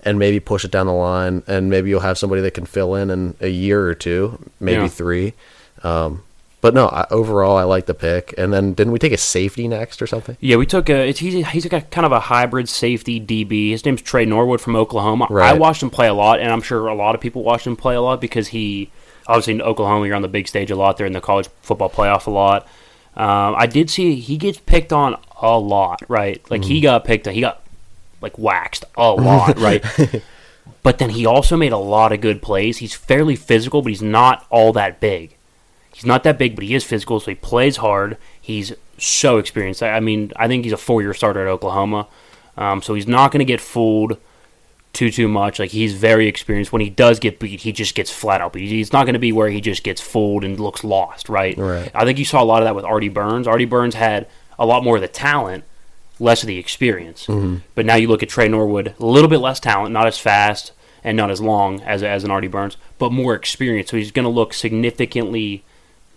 and 0.04 0.18
maybe 0.20 0.40
push 0.40 0.66
it 0.66 0.72
down 0.72 0.88
the 0.88 0.94
line. 0.94 1.44
And 1.48 1.70
maybe 1.70 1.90
you'll 1.90 2.00
have 2.02 2.18
somebody 2.18 2.42
that 2.42 2.52
can 2.54 2.66
fill 2.66 2.96
in 2.96 3.10
in 3.10 3.36
a 3.40 3.50
year 3.50 3.86
or 3.88 3.94
two, 3.96 4.40
maybe 4.60 4.84
Yeah. 4.84 4.88
three. 4.88 5.34
Um, 5.84 6.24
but 6.66 6.74
no, 6.74 6.88
I, 6.88 7.06
overall, 7.12 7.58
I 7.58 7.64
like 7.64 7.86
the 7.86 7.94
pick. 7.94 8.34
And 8.40 8.52
then 8.52 8.74
didn't 8.74 8.92
we 8.92 8.98
take 8.98 9.12
a 9.12 9.18
safety 9.18 9.68
next 9.68 10.02
or 10.02 10.08
something? 10.08 10.36
Yeah, 10.40 10.56
we 10.56 10.66
took 10.66 10.90
a. 10.90 11.08
It's, 11.08 11.20
he's 11.20 11.48
he's 11.50 11.64
a 11.64 11.70
kind 11.70 12.08
of 12.08 12.12
a 12.12 12.20
hybrid 12.20 12.68
safety 12.68 13.22
DB. 13.22 13.70
His 13.70 13.86
name's 13.86 14.02
Tre 14.02 14.26
Norwood 14.26 14.60
from 14.60 14.76
Oklahoma. 14.76 15.28
I 15.30 15.54
watched 15.54 15.84
him 15.84 15.92
play 15.92 16.08
a 16.08 16.14
lot, 16.16 16.40
and 16.40 16.52
I'm 16.52 16.64
sure 16.64 16.88
a 16.88 16.96
lot 16.96 17.14
of 17.14 17.22
people 17.22 17.44
watched 17.44 17.68
him 17.68 17.76
play 17.76 17.94
a 17.94 18.02
lot 18.02 18.20
because 18.20 18.48
he 18.48 18.90
obviously 19.28 19.54
in 19.54 19.62
Oklahoma 19.62 20.08
you're 20.08 20.16
on 20.16 20.24
the 20.24 20.28
big 20.28 20.48
stage 20.48 20.72
a 20.72 20.76
lot. 20.76 20.98
They're 20.98 21.06
in 21.06 21.14
the 21.14 21.22
college 21.22 21.50
football 21.62 21.88
playoff 21.88 22.26
a 22.26 22.32
lot. 22.32 22.64
Um, 23.16 23.54
I 23.56 23.68
did 23.68 23.92
see 23.92 24.16
he 24.16 24.36
gets 24.36 24.58
picked 24.58 24.92
on 24.92 25.20
a 25.40 25.60
lot, 25.60 26.02
right? 26.08 26.42
Like 26.50 26.64
he 26.64 26.82
got 26.82 27.06
picked 27.06 27.28
on. 27.28 27.36
He 27.36 27.42
got 27.42 27.62
like 28.22 28.40
waxed 28.40 28.86
a 28.98 29.12
lot, 29.12 29.60
right? 29.60 29.86
But 30.82 30.98
then 30.98 31.12
he 31.12 31.28
also 31.28 31.58
made 31.58 31.74
a 31.74 31.78
lot 31.78 32.12
of 32.12 32.22
good 32.22 32.42
plays. 32.42 32.80
He's 32.80 32.96
fairly 32.96 33.36
physical, 33.36 33.84
but 33.84 33.90
he's 33.90 34.02
not 34.02 34.48
all 34.50 34.74
that 34.74 35.00
big. 35.00 35.36
He's 35.96 36.06
not 36.06 36.24
that 36.24 36.38
big, 36.38 36.56
but 36.56 36.66
he 36.66 36.76
is 36.76 36.84
physical, 36.84 37.22
so 37.22 37.32
he 37.32 37.36
plays 37.36 37.78
hard. 37.78 38.18
He's 38.42 38.74
so 38.98 39.38
experienced. 39.38 39.82
I 39.82 40.02
mean, 40.02 40.34
I 40.36 40.50
think 40.50 40.66
he's 40.66 40.74
a 40.74 40.78
four-year 40.78 41.14
starter 41.14 41.48
at 41.48 41.50
Oklahoma, 41.50 42.08
um, 42.58 42.82
so 42.82 42.96
he's 42.96 43.08
not 43.08 43.32
going 43.32 43.40
to 43.40 43.46
get 43.46 43.62
fooled 43.62 44.18
too 44.92 45.10
too 45.10 45.30
much. 45.30 45.58
Like 45.58 45.72
he's 45.72 45.94
very 45.94 46.28
experienced. 46.28 46.74
When 46.74 46.82
he 46.82 46.90
does 46.90 47.18
get 47.20 47.40
beat, 47.40 47.62
he 47.62 47.72
just 47.72 47.96
gets 47.96 48.12
flat 48.12 48.42
out 48.42 48.52
beat. 48.52 48.68
He's 48.68 48.92
not 48.92 49.06
going 49.06 49.14
to 49.14 49.20
be 49.20 49.32
where 49.32 49.48
he 49.48 49.62
just 49.62 49.84
gets 49.84 50.02
fooled 50.02 50.44
and 50.44 50.60
looks 50.60 50.84
lost, 50.84 51.30
right? 51.30 51.58
Right. 51.58 51.90
I 51.96 52.04
think 52.04 52.20
you 52.20 52.26
saw 52.26 52.44
a 52.44 52.46
lot 52.46 52.62
of 52.62 52.66
that 52.66 52.76
with 52.76 52.84
Artie 52.84 53.08
Burns. 53.08 53.48
Artie 53.48 53.64
Burns 53.64 53.96
had 53.96 54.28
a 54.60 54.66
lot 54.66 54.84
more 54.84 54.98
of 54.98 55.02
the 55.02 55.08
talent, 55.08 55.64
less 56.20 56.44
of 56.44 56.48
the 56.48 56.58
experience. 56.58 57.26
But 57.74 57.86
now 57.86 57.96
you 57.96 58.10
look 58.10 58.22
at 58.22 58.28
Tre 58.28 58.50
Norwood, 58.50 58.96
a 59.00 59.06
little 59.06 59.30
bit 59.30 59.40
less 59.40 59.62
talent, 59.62 59.94
not 59.94 60.08
as 60.08 60.18
fast 60.18 60.74
and 61.06 61.16
not 61.16 61.32
as 61.32 61.40
long 61.40 61.80
as 61.84 62.04
as 62.04 62.26
an 62.26 62.32
Artie 62.32 62.50
Burns, 62.50 62.76
but 63.00 63.14
more 63.14 63.34
experience. 63.34 63.92
So 63.92 63.96
he's 63.96 64.12
going 64.12 64.26
to 64.26 64.30
look 64.30 64.54
significantly 64.54 65.64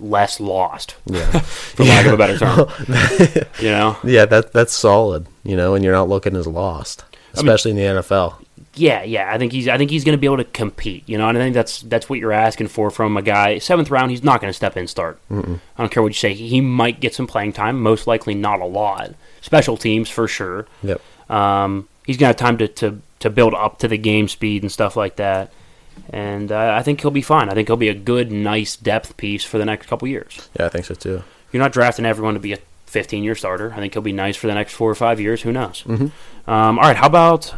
less 0.01 0.41
lost, 0.41 0.97
Yeah. 1.07 1.31
for 1.41 1.85
lack 1.85 2.07
of 2.07 2.13
a 2.13 2.17
better 2.17 2.39
term. 2.39 2.69
you 3.61 3.71
know? 3.71 3.97
yeah, 4.05 4.25
that 4.27 4.53
that's 4.53 4.73
solid. 4.73 5.27
You 5.45 5.57
know, 5.57 5.75
and 5.75 5.85
you're 5.85 5.95
not 5.95 6.09
looking 6.09 6.37
as 6.37 6.47
lost, 6.47 7.05
especially 7.35 7.71
in 7.73 7.77
the 7.77 8.01
NFL. 8.03 8.35
Yeah, 8.75 9.03
yeah. 9.03 9.33
I 9.33 9.39
think 9.39 9.53
he's. 9.53 9.67
I 9.67 9.77
think 9.77 9.91
he's 9.91 10.05
going 10.05 10.17
to 10.17 10.21
be 10.21 10.27
able 10.27 10.37
to 10.37 10.45
compete. 10.45 11.03
You 11.09 11.19
know, 11.19 11.29
and 11.29 11.37
I 11.37 11.41
think 11.41 11.55
that's 11.55 11.83
that's 11.83 12.09
what 12.09 12.19
you're 12.21 12.33
asking 12.33 12.69
for 12.69 12.91
from 12.91 13.17
a 13.17 13.23
guy. 13.23 13.59
Seventh 13.59 13.91
round, 13.91 14.11
he's 14.13 14.23
not 14.23 14.41
going 14.41 14.51
to 14.51 14.57
step 14.57 14.77
in 14.77 14.81
and 14.81 14.91
start. 14.91 15.19
I 15.31 15.59
don't 15.79 15.91
care 15.91 16.03
what 16.03 16.11
you 16.11 16.15
say. 16.15 16.35
He 16.35 16.61
might 16.61 17.01
get 17.01 17.15
some 17.15 17.27
playing 17.27 17.55
time. 17.55 17.81
Most 17.81 18.07
likely, 18.07 18.35
not 18.35 18.61
a 18.61 18.65
lot. 18.67 19.15
Special 19.41 19.77
teams 19.77 20.09
for 20.09 20.29
sure. 20.29 20.67
Yep. 20.85 21.01
Um, 21.29 21.89
he's 22.07 22.17
going 22.17 22.25
to 22.25 22.29
have 22.29 22.37
time 22.37 22.59
to, 22.59 22.69
to 22.69 23.01
to 23.21 23.31
build 23.31 23.55
up 23.55 23.79
to 23.81 23.89
the 23.89 23.99
game 23.99 24.29
speed 24.29 24.63
and 24.63 24.71
stuff 24.71 24.95
like 24.97 25.17
that. 25.17 25.51
And 26.11 26.51
uh, 26.53 26.75
I 26.79 26.83
think 26.83 27.01
he'll 27.01 27.11
be 27.11 27.23
fine. 27.23 27.49
I 27.49 27.55
think 27.55 27.69
he'll 27.69 27.77
be 27.77 27.89
a 27.89 27.95
good, 27.95 28.33
nice 28.33 28.77
depth 28.77 29.17
piece 29.17 29.45
for 29.45 29.59
the 29.59 29.65
next 29.65 29.87
couple 29.87 30.09
years. 30.09 30.49
Yeah, 30.59 30.67
I 30.67 30.69
think 30.69 30.85
so 30.87 30.95
too. 30.95 31.23
You're 31.53 31.63
not 31.63 31.73
drafting 31.73 32.05
everyone 32.07 32.35
to 32.35 32.41
be 32.41 32.53
a 32.53 32.59
15 32.87 33.23
year 33.23 33.35
starter. 33.35 33.73
I 33.73 33.77
think 33.77 33.93
he'll 33.93 34.03
be 34.03 34.13
nice 34.13 34.37
for 34.37 34.47
the 34.47 34.55
next 34.55 34.73
four 34.75 34.91
or 34.91 34.95
five 34.95 35.21
years. 35.21 35.43
Who 35.43 35.53
knows? 35.53 35.85
Um, 35.87 36.11
all 36.47 36.77
right, 36.77 36.97
how 36.97 37.07
about 37.07 37.55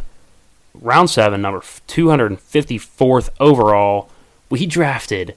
round 0.73 1.09
seven, 1.09 1.41
number 1.41 1.59
254th 1.59 3.29
overall? 3.39 4.09
We 4.49 4.65
drafted 4.65 5.35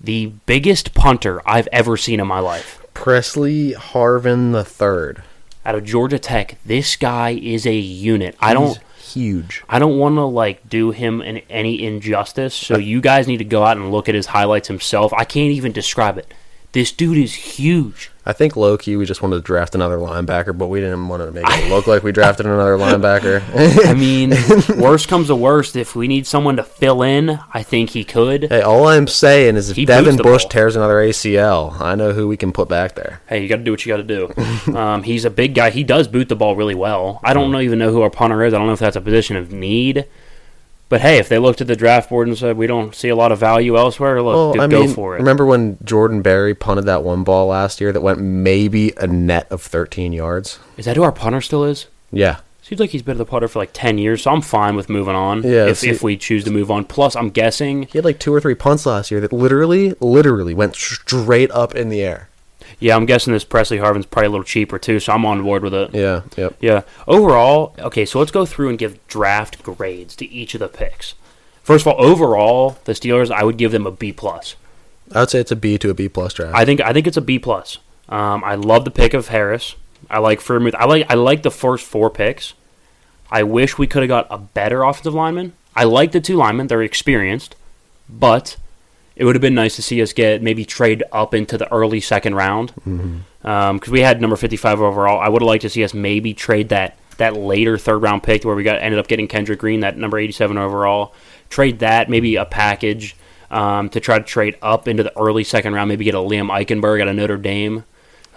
the 0.00 0.26
biggest 0.46 0.94
punter 0.94 1.40
I've 1.46 1.68
ever 1.72 1.96
seen 1.96 2.20
in 2.20 2.26
my 2.26 2.38
life. 2.38 2.80
Presley 2.94 3.72
Harvin 3.72 4.52
the 4.52 4.64
third. 4.64 5.22
Out 5.66 5.74
of 5.74 5.84
Georgia 5.84 6.18
Tech, 6.18 6.58
this 6.64 6.94
guy 6.94 7.30
is 7.30 7.66
a 7.66 7.74
unit. 7.74 8.36
I 8.38 8.52
don't. 8.54 8.78
Huge. 9.14 9.62
I 9.68 9.78
don't 9.78 9.98
want 9.98 10.16
to 10.16 10.24
like 10.24 10.68
do 10.68 10.90
him 10.90 11.20
an, 11.20 11.38
any 11.48 11.82
injustice, 11.82 12.54
so 12.54 12.76
you 12.76 13.00
guys 13.00 13.26
need 13.26 13.38
to 13.38 13.44
go 13.44 13.64
out 13.64 13.76
and 13.76 13.90
look 13.90 14.08
at 14.08 14.14
his 14.14 14.26
highlights 14.26 14.68
himself. 14.68 15.12
I 15.12 15.24
can't 15.24 15.52
even 15.52 15.72
describe 15.72 16.18
it. 16.18 16.32
This 16.74 16.90
dude 16.90 17.18
is 17.18 17.32
huge. 17.34 18.10
I 18.26 18.32
think 18.32 18.56
low 18.56 18.76
key 18.76 18.96
we 18.96 19.06
just 19.06 19.22
wanted 19.22 19.36
to 19.36 19.42
draft 19.42 19.76
another 19.76 19.96
linebacker, 19.96 20.58
but 20.58 20.66
we 20.66 20.80
didn't 20.80 21.06
want 21.06 21.22
to 21.22 21.30
make 21.30 21.44
it 21.46 21.68
look 21.70 21.86
like 21.86 22.02
we 22.02 22.10
drafted 22.10 22.46
another 22.46 22.76
linebacker. 22.76 23.42
I 23.86 23.94
mean, 23.94 24.30
worst 24.82 25.06
comes 25.06 25.28
to 25.28 25.36
worst, 25.36 25.76
if 25.76 25.94
we 25.94 26.08
need 26.08 26.26
someone 26.26 26.56
to 26.56 26.64
fill 26.64 27.02
in, 27.02 27.38
I 27.52 27.62
think 27.62 27.90
he 27.90 28.02
could. 28.02 28.48
hey, 28.50 28.60
all 28.60 28.88
I'm 28.88 29.06
saying 29.06 29.54
is 29.54 29.70
if 29.70 29.76
He 29.76 29.84
Devin 29.84 30.16
Bush 30.16 30.42
ball. 30.42 30.50
tears 30.50 30.74
another 30.74 30.96
ACL, 30.96 31.80
I 31.80 31.94
know 31.94 32.12
who 32.12 32.26
we 32.26 32.36
can 32.36 32.50
put 32.50 32.68
back 32.68 32.96
there. 32.96 33.20
Hey, 33.28 33.40
you 33.40 33.48
got 33.48 33.58
to 33.58 33.62
do 33.62 33.70
what 33.70 33.86
you 33.86 33.92
got 33.96 33.98
to 33.98 34.02
do. 34.02 34.76
um, 34.76 35.04
he's 35.04 35.24
a 35.24 35.30
big 35.30 35.54
guy. 35.54 35.70
He 35.70 35.84
does 35.84 36.08
boot 36.08 36.28
the 36.28 36.34
ball 36.34 36.56
really 36.56 36.74
well. 36.74 37.20
I 37.22 37.34
don't 37.34 37.52
know, 37.52 37.60
even 37.60 37.78
know 37.78 37.92
who 37.92 38.02
our 38.02 38.10
punter 38.10 38.42
is. 38.42 38.52
I 38.52 38.58
don't 38.58 38.66
know 38.66 38.72
if 38.72 38.80
that's 38.80 38.96
a 38.96 39.00
position 39.00 39.36
of 39.36 39.52
need. 39.52 40.06
But 40.94 41.00
hey, 41.00 41.18
if 41.18 41.28
they 41.28 41.38
looked 41.38 41.60
at 41.60 41.66
the 41.66 41.74
draft 41.74 42.08
board 42.08 42.28
and 42.28 42.38
said 42.38 42.56
we 42.56 42.68
don't 42.68 42.94
see 42.94 43.08
a 43.08 43.16
lot 43.16 43.32
of 43.32 43.38
value 43.40 43.76
elsewhere, 43.76 44.22
look, 44.22 44.54
Well, 44.56 44.62
I 44.62 44.68
go 44.68 44.82
mean, 44.84 44.94
for 44.94 45.16
it. 45.16 45.18
remember 45.18 45.44
when 45.44 45.76
Jordan 45.82 46.22
Berry 46.22 46.54
punted 46.54 46.86
that 46.86 47.02
one 47.02 47.24
ball 47.24 47.48
last 47.48 47.80
year 47.80 47.90
that 47.92 48.00
went 48.00 48.20
maybe 48.20 48.92
a 48.96 49.06
net 49.08 49.48
of 49.50 49.60
13 49.60 50.12
yards? 50.12 50.60
is 50.76 50.84
that 50.84 50.94
who 50.96 51.02
our 51.02 51.10
punter 51.10 51.40
still 51.40 51.64
is? 51.64 51.86
Yeah. 52.12 52.36
Seems 52.62 52.80
like 52.80 52.90
he's 52.90 53.02
been 53.02 53.18
the 53.18 53.26
putter 53.26 53.46
for 53.48 53.58
like 53.58 53.70
ten 53.74 53.98
years, 53.98 54.22
so 54.22 54.30
I'm 54.30 54.40
fine 54.40 54.74
with 54.76 54.88
moving 54.88 55.14
on. 55.14 55.42
Yeah, 55.42 55.66
if 55.66 55.78
see- 55.80 55.90
if 55.90 56.02
we 56.02 56.16
choose 56.16 56.44
to 56.44 56.50
move 56.50 56.70
on. 56.70 56.84
Plus, 56.84 57.14
I'm 57.14 57.28
guessing. 57.28 57.82
He 57.82 57.98
had 57.98 58.04
like 58.06 58.18
two 58.18 58.32
or 58.32 58.40
three 58.40 58.54
punts 58.54 58.86
last 58.86 59.10
year 59.10 59.20
that 59.20 59.34
literally, 59.34 59.94
literally 60.00 60.54
went 60.54 60.74
straight 60.74 61.50
up 61.50 61.74
in 61.74 61.90
the 61.90 62.00
air. 62.02 62.28
Yeah, 62.80 62.96
I'm 62.96 63.06
guessing 63.06 63.32
this 63.32 63.44
Presley 63.44 63.78
Harvin's 63.78 64.06
probably 64.06 64.26
a 64.26 64.30
little 64.30 64.44
cheaper 64.44 64.78
too, 64.78 65.00
so 65.00 65.12
I'm 65.12 65.24
on 65.24 65.42
board 65.42 65.62
with 65.62 65.74
it. 65.74 65.94
Yeah, 65.94 66.22
yep. 66.36 66.56
Yeah. 66.60 66.82
Overall, 67.06 67.74
okay, 67.78 68.04
so 68.04 68.18
let's 68.18 68.30
go 68.30 68.44
through 68.44 68.68
and 68.68 68.78
give 68.78 69.06
draft 69.06 69.62
grades 69.62 70.16
to 70.16 70.26
each 70.26 70.54
of 70.54 70.60
the 70.60 70.68
picks. 70.68 71.14
First 71.62 71.86
of 71.86 71.92
all, 71.94 72.04
overall, 72.04 72.78
the 72.84 72.92
Steelers, 72.92 73.30
I 73.30 73.42
would 73.44 73.56
give 73.56 73.72
them 73.72 73.86
a 73.86 73.90
B 73.90 74.12
plus. 74.12 74.56
I 75.12 75.20
would 75.20 75.30
say 75.30 75.40
it's 75.40 75.50
a 75.52 75.56
B 75.56 75.78
to 75.78 75.90
a 75.90 75.94
B 75.94 76.08
plus 76.08 76.34
draft. 76.34 76.54
I 76.54 76.64
think 76.64 76.80
I 76.80 76.92
think 76.92 77.06
it's 77.06 77.16
a 77.16 77.22
B 77.22 77.38
plus. 77.38 77.78
Um, 78.08 78.44
I 78.44 78.54
love 78.54 78.84
the 78.84 78.90
pick 78.90 79.14
of 79.14 79.28
Harris. 79.28 79.76
I 80.10 80.18
like 80.18 80.40
Freiermuth. 80.40 80.74
I 80.74 80.84
like 80.84 81.06
I 81.10 81.14
like 81.14 81.42
the 81.42 81.50
first 81.50 81.86
four 81.86 82.10
picks. 82.10 82.54
I 83.30 83.42
wish 83.42 83.78
we 83.78 83.86
could 83.86 84.02
have 84.02 84.08
got 84.08 84.26
a 84.30 84.38
better 84.38 84.82
offensive 84.82 85.14
lineman. 85.14 85.54
I 85.74 85.84
like 85.84 86.12
the 86.12 86.20
two 86.20 86.36
linemen; 86.36 86.66
they're 86.66 86.82
experienced, 86.82 87.56
but 88.08 88.56
it 89.16 89.24
would 89.24 89.34
have 89.34 89.42
been 89.42 89.54
nice 89.54 89.76
to 89.76 89.82
see 89.82 90.02
us 90.02 90.12
get 90.12 90.42
maybe 90.42 90.64
trade 90.64 91.02
up 91.12 91.34
into 91.34 91.56
the 91.56 91.72
early 91.72 92.00
second 92.00 92.34
round 92.34 92.72
because 93.42 93.88
we 93.88 94.00
had 94.00 94.20
number 94.20 94.36
fifty-five 94.36 94.80
overall. 94.80 95.20
I 95.20 95.28
would 95.28 95.42
have 95.42 95.46
liked 95.46 95.62
to 95.62 95.70
see 95.70 95.84
us 95.84 95.94
maybe 95.94 96.34
trade 96.34 96.70
that 96.70 96.98
that 97.18 97.36
later 97.36 97.78
third 97.78 97.98
round 97.98 98.22
pick 98.22 98.44
where 98.44 98.56
we 98.56 98.64
got 98.64 98.82
ended 98.82 98.98
up 98.98 99.06
getting 99.06 99.28
Kendrick 99.28 99.60
Green, 99.60 99.80
that 99.80 99.96
number 99.96 100.18
eighty-seven 100.18 100.58
overall. 100.58 101.14
Trade 101.50 101.78
that 101.78 102.10
maybe 102.10 102.34
a 102.36 102.44
package 102.44 103.14
um, 103.50 103.88
to 103.90 104.00
try 104.00 104.18
to 104.18 104.24
trade 104.24 104.56
up 104.62 104.88
into 104.88 105.04
the 105.04 105.16
early 105.16 105.44
second 105.44 105.74
round. 105.74 105.88
Maybe 105.88 106.04
get 106.04 106.14
a 106.14 106.18
Liam 106.18 106.50
Eichenberg 106.50 107.00
out 107.00 107.06
of 107.06 107.14
Notre 107.14 107.36
Dame, 107.36 107.84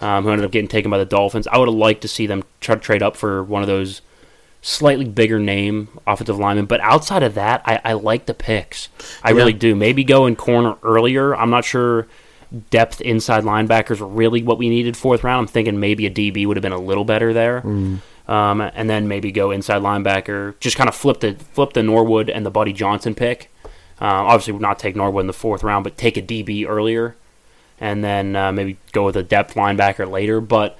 um, 0.00 0.22
who 0.22 0.30
ended 0.30 0.44
up 0.44 0.52
getting 0.52 0.68
taken 0.68 0.90
by 0.90 0.98
the 0.98 1.04
Dolphins. 1.04 1.48
I 1.48 1.58
would 1.58 1.68
have 1.68 1.76
liked 1.76 2.02
to 2.02 2.08
see 2.08 2.26
them 2.26 2.44
try 2.60 2.76
to 2.76 2.80
trade 2.80 3.02
up 3.02 3.16
for 3.16 3.42
one 3.42 3.62
of 3.62 3.66
those 3.66 4.02
slightly 4.68 5.06
bigger 5.06 5.38
name 5.38 5.88
offensive 6.06 6.38
lineman. 6.38 6.66
But 6.66 6.80
outside 6.80 7.22
of 7.22 7.34
that, 7.34 7.62
I, 7.64 7.80
I 7.84 7.92
like 7.94 8.26
the 8.26 8.34
picks. 8.34 8.88
I 9.22 9.30
really 9.30 9.54
do. 9.54 9.74
Maybe 9.74 10.04
go 10.04 10.26
in 10.26 10.36
corner 10.36 10.76
earlier. 10.82 11.34
I'm 11.34 11.50
not 11.50 11.64
sure 11.64 12.06
depth 12.70 13.00
inside 13.00 13.44
linebackers 13.44 14.00
are 14.00 14.06
really 14.06 14.42
what 14.42 14.58
we 14.58 14.68
needed 14.68 14.96
fourth 14.96 15.24
round. 15.24 15.40
I'm 15.40 15.52
thinking 15.52 15.80
maybe 15.80 16.06
a 16.06 16.10
DB 16.10 16.46
would 16.46 16.56
have 16.56 16.62
been 16.62 16.72
a 16.72 16.78
little 16.78 17.04
better 17.04 17.32
there. 17.32 17.60
Um, 18.28 18.60
and 18.60 18.90
then 18.90 19.08
maybe 19.08 19.32
go 19.32 19.50
inside 19.50 19.80
linebacker. 19.80 20.58
Just 20.60 20.76
kind 20.76 20.88
of 20.88 20.94
flip 20.94 21.20
the 21.20 21.34
flip 21.34 21.72
the 21.72 21.82
Norwood 21.82 22.28
and 22.28 22.44
the 22.44 22.50
Buddy 22.50 22.74
Johnson 22.74 23.14
pick. 23.14 23.50
Um, 24.00 24.26
obviously, 24.26 24.52
would 24.52 24.62
not 24.62 24.78
take 24.78 24.94
Norwood 24.94 25.22
in 25.22 25.26
the 25.26 25.32
fourth 25.32 25.64
round, 25.64 25.82
but 25.82 25.96
take 25.96 26.18
a 26.18 26.22
DB 26.22 26.68
earlier, 26.68 27.16
and 27.80 28.04
then 28.04 28.36
uh, 28.36 28.52
maybe 28.52 28.76
go 28.92 29.06
with 29.06 29.16
a 29.16 29.22
depth 29.22 29.54
linebacker 29.54 30.08
later. 30.08 30.42
But 30.42 30.78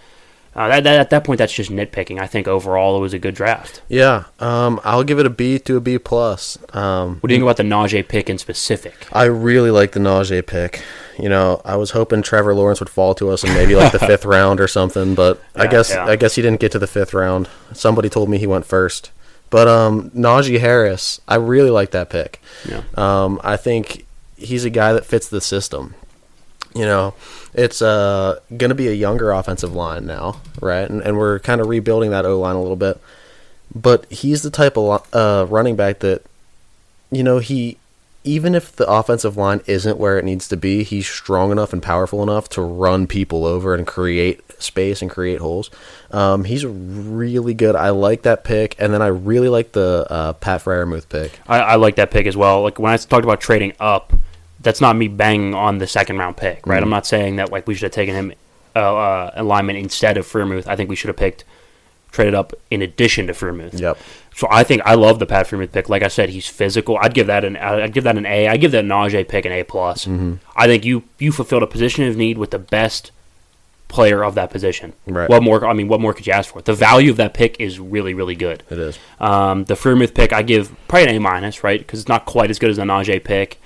Uh, 0.59 0.66
that, 0.66 0.83
that, 0.83 0.99
at 0.99 1.11
that 1.11 1.23
point, 1.23 1.38
that's 1.38 1.53
just 1.53 1.71
nitpicking. 1.71 2.18
I 2.21 2.27
think 2.27 2.49
overall 2.49 2.97
it 2.97 3.01
was 3.01 3.12
a 3.14 3.18
good 3.21 3.37
draft. 3.37 3.81
Yeah, 3.88 4.25
um, 4.40 4.81
I'll 4.83 5.05
give 5.05 5.21
it 5.21 5.25
a 5.25 5.31
B 5.31 5.61
to 5.61 5.77
a 5.77 5.81
B 5.81 5.99
plus. 5.99 6.59
Um, 6.75 7.21
What 7.21 7.29
do 7.29 7.35
you 7.35 7.38
think 7.38 7.44
about 7.44 7.59
the 7.59 7.62
Najee 7.62 8.09
pick 8.09 8.29
in 8.29 8.38
specific? 8.38 9.07
I 9.12 9.27
really 9.27 9.71
like 9.71 9.92
the 9.92 10.01
Najee 10.01 10.44
pick. 10.44 10.83
You 11.16 11.29
know, 11.29 11.62
I 11.64 11.77
was 11.77 11.92
hoping 11.92 12.23
Trevor 12.23 12.55
Lawrence 12.55 12.81
would 12.81 12.90
fall 12.90 13.14
to 13.14 13.31
us 13.31 13.44
in 13.44 13.55
maybe 13.55 13.77
like 13.77 13.92
the 13.92 13.99
fifth 14.11 14.25
round 14.25 14.61
or 14.61 14.66
something, 14.66 15.14
but 15.14 15.40
I 15.55 15.68
guess 15.68 15.90
yeah. 15.90 16.05
I 16.05 16.16
guess 16.16 16.35
he 16.35 16.42
didn't 16.42 16.59
get 16.59 16.73
to 16.73 16.81
the 16.81 16.88
fifth 16.88 17.14
round. 17.14 17.49
Somebody 17.73 18.09
told 18.09 18.29
me 18.29 18.38
he 18.38 18.49
went 18.49 18.66
first, 18.66 19.12
but 19.51 19.68
um, 19.68 20.11
Najee 20.11 20.59
Harris, 20.59 21.21
I 21.29 21.37
really 21.37 21.71
like 21.71 21.92
that 21.92 22.11
pick. 22.11 22.42
Yeah. 22.68 22.83
Um, 22.97 23.40
I 23.44 23.57
think 23.57 24.07
he's 24.37 24.64
a 24.64 24.71
guy 24.71 24.92
that 24.92 25.07
fits 25.07 25.29
the 25.29 25.40
system. 25.40 25.94
You 26.74 26.85
know, 26.85 27.14
it's 27.54 27.83
uh, 27.83 28.40
going 28.57 28.68
to 28.68 28.74
be 28.74 28.88
a 28.88 28.92
younger 28.92 29.33
offensive 29.33 29.74
line 29.74 30.07
now, 30.07 30.40
right? 30.61 30.88
And, 30.88 31.00
and 31.02 31.16
we're 31.16 31.38
kind 31.40 31.61
of 31.61 31.68
rebuilding 31.68 32.11
that 32.11 32.24
O 32.24 32.38
line 32.38 32.57
a 32.57 32.61
little 32.61 32.76
bit. 32.76 33.00
But 33.74 34.11
he's 34.11 34.42
the 34.42 34.50
type 34.50 34.76
of 34.76 35.07
uh, 35.12 35.46
running 35.48 35.76
back 35.76 36.00
that, 36.00 36.22
you 37.11 37.22
know, 37.22 37.38
he 37.38 37.78
even 38.24 38.54
if 38.54 38.76
the 38.76 38.87
offensive 38.87 39.37
line 39.37 39.62
isn't 39.66 39.96
where 39.96 40.18
it 40.18 40.24
needs 40.24 40.48
to 40.48 40.57
be, 40.57 40.83
he's 40.83 41.07
strong 41.07 41.50
enough 41.50 41.72
and 41.72 41.83
powerful 41.83 42.22
enough 42.22 42.48
to 42.50 42.61
run 42.61 43.07
people 43.07 43.46
over 43.46 43.74
and 43.74 43.87
create 43.87 44.40
space 44.61 45.00
and 45.00 45.11
create 45.11 45.40
holes. 45.40 45.70
Um, 46.11 46.44
he's 46.44 46.66
really 46.66 47.54
good. 47.54 47.74
I 47.74 47.90
like 47.90 48.22
that 48.22 48.44
pick, 48.44 48.76
and 48.78 48.92
then 48.92 49.00
I 49.00 49.07
really 49.07 49.48
like 49.48 49.72
the 49.72 50.07
uh, 50.11 50.33
Pat 50.35 50.62
Freiermuth 50.62 51.09
pick. 51.09 51.40
I, 51.46 51.61
I 51.61 51.74
like 51.76 51.96
that 51.96 52.11
pick 52.11 52.26
as 52.26 52.37
well. 52.37 52.62
Like 52.62 52.78
when 52.78 52.92
I 52.92 52.96
talked 52.98 53.24
about 53.24 53.40
trading 53.40 53.72
up, 53.81 54.12
that's 54.68 54.83
not 54.83 54.96
me 54.96 55.09
banging 55.09 55.54
on 55.54 55.78
the 55.78 55.87
second 55.87 56.18
round 56.18 56.37
pick, 56.37 56.66
right? 56.66 56.83
I'm 56.83 56.90
not 56.90 57.07
saying 57.07 57.37
that 57.37 57.50
like 57.50 57.66
we 57.66 57.74
should 57.74 57.85
have 57.85 57.92
taken 57.92 58.14
him 58.14 58.35
uh, 58.76 58.96
uh, 58.96 59.31
alignment 59.35 59.78
instead 59.78 60.18
of 60.18 60.26
Freiermuth. 60.26 60.66
I 60.66 60.76
think 60.76 60.90
we 60.90 60.94
should 60.94 61.09
have 61.09 61.16
picked 61.16 61.44
traded 62.12 62.35
up 62.35 62.52
in 62.70 62.83
addition 62.83 63.28
to 63.28 63.33
Freiermuth. 63.33 63.81
Yep. 63.81 63.96
So 64.35 64.46
I 64.50 64.64
think 64.64 64.83
I 64.85 64.94
love 64.94 65.20
the 65.20 65.24
Pat 65.26 65.46
Freiermuth 65.46 65.72
pick. 65.72 65.88
Like 65.88 66.02
I 66.02 66.09
said, 66.09 66.28
he's 66.28 66.46
physical. 66.46 66.98
I'd 67.00 67.14
give 67.14 67.28
that 67.28 67.46
an 67.46 67.57
I'd 67.57 67.94
give 67.94 68.04
that 68.04 68.18
an 68.18 68.26
A. 68.26 68.46
I'd 68.46 68.61
give 68.61 68.72
that 68.72 68.85
Najee 68.85 69.26
pick 69.26 69.46
an 69.46 69.52
A 69.52 69.62
plus. 69.62 70.04
Mm-hmm. 70.04 70.35
I 70.54 70.66
think 70.66 70.85
you 70.85 71.04
you 71.18 71.33
fulfilled 71.33 71.62
a 71.62 71.66
position 71.66 72.07
of 72.07 72.18
need 72.18 72.37
with 72.37 72.50
the 72.50 72.59
best 72.59 73.11
player 73.88 74.22
of 74.22 74.35
that 74.35 74.50
position. 74.50 74.92
Right. 75.07 75.31
What 75.31 75.42
more? 75.42 75.66
I 75.66 75.72
mean, 75.72 75.88
what 75.88 75.98
more 75.98 76.12
could 76.12 76.26
you 76.26 76.35
ask 76.35 76.52
for? 76.52 76.61
The 76.61 76.74
value 76.74 77.11
of 77.11 77.16
that 77.16 77.33
pick 77.33 77.59
is 77.59 77.81
really 77.81 78.12
really 78.12 78.35
good. 78.35 78.64
It 78.68 78.78
is. 78.78 78.98
Um, 79.18 79.64
the 79.64 79.74
Freiermuth 79.74 80.12
pick, 80.12 80.35
I 80.35 80.42
give 80.42 80.76
probably 80.88 81.09
an 81.09 81.16
A 81.16 81.20
minus, 81.20 81.64
right? 81.64 81.81
Because 81.81 82.00
it's 82.00 82.09
not 82.09 82.26
quite 82.26 82.50
as 82.50 82.59
good 82.59 82.68
as 82.68 82.76
the 82.76 82.83
Najee 82.83 83.24
pick, 83.24 83.59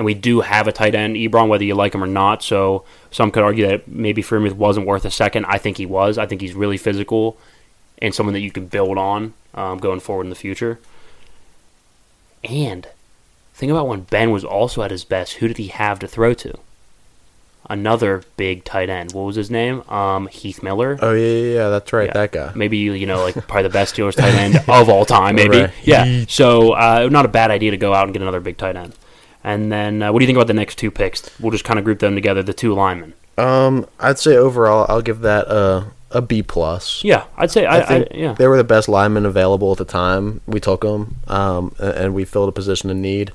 and 0.00 0.06
we 0.06 0.14
do 0.14 0.40
have 0.40 0.66
a 0.66 0.72
tight 0.72 0.94
end, 0.94 1.16
Ebron, 1.16 1.48
whether 1.48 1.62
you 1.62 1.74
like 1.74 1.94
him 1.94 2.02
or 2.02 2.06
not. 2.06 2.42
So 2.42 2.84
some 3.10 3.30
could 3.30 3.42
argue 3.42 3.66
that 3.66 3.86
maybe 3.86 4.22
Freiermuth 4.22 4.54
wasn't 4.54 4.86
worth 4.86 5.04
a 5.04 5.10
second. 5.10 5.44
I 5.44 5.58
think 5.58 5.76
he 5.76 5.84
was. 5.84 6.16
I 6.16 6.24
think 6.24 6.40
he's 6.40 6.54
really 6.54 6.78
physical 6.78 7.36
and 8.00 8.14
someone 8.14 8.32
that 8.32 8.40
you 8.40 8.50
can 8.50 8.64
build 8.64 8.96
on 8.96 9.34
um, 9.52 9.76
going 9.76 10.00
forward 10.00 10.24
in 10.24 10.30
the 10.30 10.36
future. 10.36 10.80
And 12.42 12.88
think 13.52 13.70
about 13.70 13.88
when 13.88 14.00
Ben 14.00 14.30
was 14.30 14.42
also 14.42 14.80
at 14.80 14.90
his 14.90 15.04
best. 15.04 15.34
Who 15.34 15.48
did 15.48 15.58
he 15.58 15.66
have 15.66 15.98
to 15.98 16.08
throw 16.08 16.32
to? 16.32 16.54
Another 17.68 18.24
big 18.38 18.64
tight 18.64 18.88
end. 18.88 19.12
What 19.12 19.24
was 19.24 19.36
his 19.36 19.50
name? 19.50 19.82
Um, 19.90 20.28
Heath 20.28 20.62
Miller. 20.62 20.98
Oh 21.02 21.12
yeah, 21.12 21.26
yeah, 21.26 21.54
yeah 21.56 21.68
that's 21.68 21.92
right. 21.92 22.06
Yeah. 22.06 22.14
That 22.14 22.32
guy. 22.32 22.52
Maybe 22.54 22.78
you 22.78 23.04
know, 23.04 23.22
like 23.22 23.34
probably 23.34 23.64
the 23.64 23.68
best 23.68 23.94
Steelers 23.94 24.16
tight 24.16 24.32
end 24.32 24.56
of 24.66 24.88
all 24.88 25.04
time. 25.04 25.34
Maybe, 25.34 25.58
Right. 25.60 25.72
yeah. 25.82 26.24
So 26.26 26.72
uh, 26.72 27.06
not 27.12 27.26
a 27.26 27.28
bad 27.28 27.50
idea 27.50 27.72
to 27.72 27.76
go 27.76 27.92
out 27.92 28.04
and 28.04 28.14
get 28.14 28.22
another 28.22 28.40
big 28.40 28.56
tight 28.56 28.76
end. 28.76 28.94
And 29.42 29.72
then, 29.72 30.02
uh, 30.02 30.12
what 30.12 30.18
do 30.18 30.24
you 30.24 30.26
think 30.26 30.36
about 30.36 30.48
the 30.48 30.54
next 30.54 30.76
two 30.76 30.90
picks? 30.90 31.30
We'll 31.40 31.50
just 31.50 31.64
kind 31.64 31.78
of 31.78 31.84
group 31.84 31.98
them 31.98 32.14
together. 32.14 32.42
The 32.42 32.52
two 32.52 32.74
linemen. 32.74 33.14
Um, 33.38 33.86
I'd 33.98 34.18
say 34.18 34.36
overall, 34.36 34.86
I'll 34.88 35.02
give 35.02 35.20
that 35.20 35.46
a 35.48 35.86
a 36.10 36.20
B 36.20 36.42
plus. 36.42 37.02
Yeah, 37.04 37.24
I'd 37.36 37.50
say. 37.50 37.66
I, 37.66 37.78
I 37.78 37.84
think 37.84 38.08
I, 38.10 38.16
yeah. 38.16 38.32
they 38.34 38.46
were 38.46 38.56
the 38.56 38.64
best 38.64 38.88
linemen 38.88 39.24
available 39.24 39.72
at 39.72 39.78
the 39.78 39.84
time. 39.84 40.40
We 40.46 40.60
took 40.60 40.82
them, 40.82 41.16
um, 41.28 41.74
and 41.78 42.14
we 42.14 42.24
filled 42.24 42.48
a 42.48 42.52
position 42.52 42.90
in 42.90 43.00
need. 43.00 43.32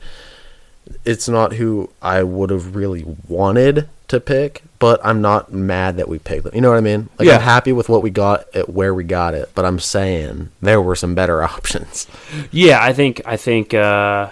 It's 1.03 1.27
not 1.27 1.53
who 1.53 1.89
I 2.01 2.21
would 2.21 2.51
have 2.51 2.75
really 2.75 3.03
wanted 3.27 3.89
to 4.09 4.19
pick, 4.19 4.61
but 4.77 5.03
I'm 5.03 5.19
not 5.19 5.51
mad 5.51 5.97
that 5.97 6.07
we 6.07 6.19
picked 6.19 6.43
them. 6.43 6.53
You 6.53 6.61
know 6.61 6.69
what 6.69 6.77
I 6.77 6.81
mean? 6.81 7.09
Like 7.17 7.27
Yeah. 7.27 7.37
I'm 7.37 7.41
happy 7.41 7.71
with 7.71 7.89
what 7.89 8.03
we 8.03 8.11
got 8.11 8.45
at 8.53 8.69
where 8.69 8.93
we 8.93 9.03
got 9.03 9.33
it, 9.33 9.49
but 9.55 9.65
I'm 9.65 9.79
saying 9.79 10.51
there 10.61 10.81
were 10.81 10.95
some 10.95 11.15
better 11.15 11.41
options. 11.55 12.07
Yeah, 12.51 12.83
I 12.83 12.93
think. 12.93 13.21
I 13.25 13.37
think. 13.37 13.73
Uh, 13.73 14.29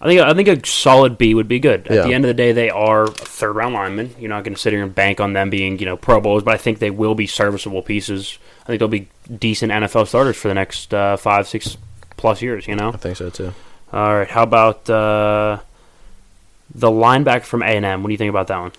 I 0.00 0.06
think. 0.06 0.20
I 0.20 0.34
think 0.34 0.48
a 0.48 0.66
solid 0.66 1.16
B 1.16 1.34
would 1.34 1.48
be 1.48 1.58
good. 1.58 1.86
At 1.86 1.94
Yeah. 1.94 2.02
the 2.02 2.12
end 2.14 2.24
of 2.24 2.28
the 2.28 2.34
day, 2.34 2.52
they 2.52 2.68
are 2.70 3.06
third 3.06 3.52
round 3.56 3.74
linemen. 3.74 4.14
You're 4.18 4.28
not 4.28 4.44
going 4.44 4.54
to 4.54 4.60
sit 4.60 4.72
here 4.72 4.82
and 4.82 4.94
bank 4.94 5.20
on 5.20 5.32
them 5.32 5.48
being, 5.50 5.78
you 5.78 5.86
know, 5.86 5.96
Pro 5.96 6.20
Bowls, 6.20 6.42
but 6.42 6.52
I 6.54 6.56
think 6.58 6.78
they 6.78 6.90
will 6.90 7.14
be 7.14 7.26
serviceable 7.26 7.80
pieces. 7.82 8.38
I 8.64 8.66
think 8.66 8.80
they'll 8.80 8.88
be 8.88 9.08
decent 9.38 9.72
NFL 9.72 10.06
starters 10.06 10.36
for 10.36 10.48
the 10.48 10.54
next 10.54 10.92
uh, 10.92 11.16
five, 11.16 11.46
six 11.48 11.76
plus 12.16 12.42
years. 12.42 12.66
You 12.68 12.76
know. 12.76 12.90
I 12.90 12.96
think 12.96 13.16
so 13.16 13.30
too. 13.30 13.54
All 13.92 14.14
right. 14.14 14.28
How 14.28 14.42
about 14.42 14.90
uh, 14.90 15.58
the 16.74 16.90
linebacker 16.90 17.44
from 17.44 17.62
A 17.62 17.66
and 17.66 17.84
M? 17.84 18.02
What 18.02 18.08
do 18.08 18.12
you 18.12 18.18
think 18.18 18.30
about 18.30 18.48
that 18.48 18.58
one? 18.58 18.72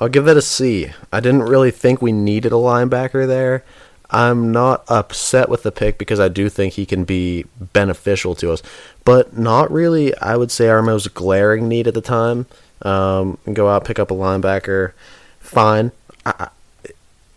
I'll 0.00 0.08
give 0.08 0.24
that 0.26 0.36
a 0.36 0.42
C. 0.42 0.90
I 1.12 1.20
didn't 1.20 1.42
really 1.44 1.70
think 1.70 2.02
we 2.02 2.12
needed 2.12 2.52
a 2.52 2.56
linebacker 2.56 3.26
there. 3.26 3.64
I'm 4.10 4.52
not 4.52 4.84
upset 4.88 5.48
with 5.48 5.62
the 5.62 5.72
pick 5.72 5.98
because 5.98 6.20
I 6.20 6.28
do 6.28 6.48
think 6.48 6.74
he 6.74 6.84
can 6.86 7.04
be 7.04 7.46
beneficial 7.58 8.34
to 8.36 8.52
us, 8.52 8.62
but 9.04 9.36
not 9.36 9.70
really. 9.70 10.16
I 10.18 10.36
would 10.36 10.50
say 10.50 10.68
our 10.68 10.82
most 10.82 11.14
glaring 11.14 11.68
need 11.68 11.86
at 11.86 11.94
the 11.94 12.00
time. 12.00 12.46
Um, 12.82 13.38
go 13.52 13.68
out 13.68 13.84
pick 13.84 13.98
up 13.98 14.10
a 14.10 14.14
linebacker, 14.14 14.92
fine. 15.40 15.92
I, 16.26 16.48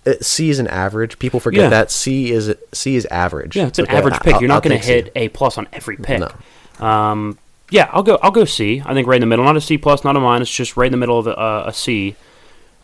I, 0.06 0.16
C 0.22 0.50
is 0.50 0.60
an 0.60 0.68
average. 0.68 1.20
People 1.20 1.40
forget 1.40 1.64
Yeah. 1.64 1.70
that 1.70 1.92
C 1.92 2.32
is 2.32 2.54
C 2.74 2.96
is 2.96 3.06
average. 3.08 3.56
Yeah, 3.56 3.68
it's 3.68 3.80
an 3.80 3.86
Okay, 3.86 3.96
average 3.98 4.20
pick. 4.22 4.36
I'll- 4.36 4.42
You're 4.42 4.48
not 4.50 4.64
going 4.64 4.78
to 4.80 4.86
hit 4.86 5.12
A 5.16 5.30
plus 5.30 5.58
on 5.58 5.68
every 5.74 5.98
pick. 5.98 6.20
No. 6.20 6.86
Um, 6.86 7.38
yeah, 7.70 7.90
I'll 7.92 8.04
go. 8.04 8.18
I'll 8.24 8.32
go 8.32 8.46
C. 8.46 8.82
I 8.86 8.94
think 8.94 9.08
right 9.08 9.16
in 9.16 9.22
the 9.22 9.28
middle, 9.28 9.44
not 9.46 9.58
a 9.58 9.62
C 9.62 9.78
plus, 9.78 10.04
not 10.06 10.16
a 10.16 10.20
minus, 10.22 10.50
just 10.50 10.78
right 10.78 10.86
in 10.86 10.92
the 10.92 10.98
middle 10.98 11.20
of 11.20 11.28
a, 11.28 11.38
uh, 11.38 11.64
a 11.68 11.74
C. 11.74 12.16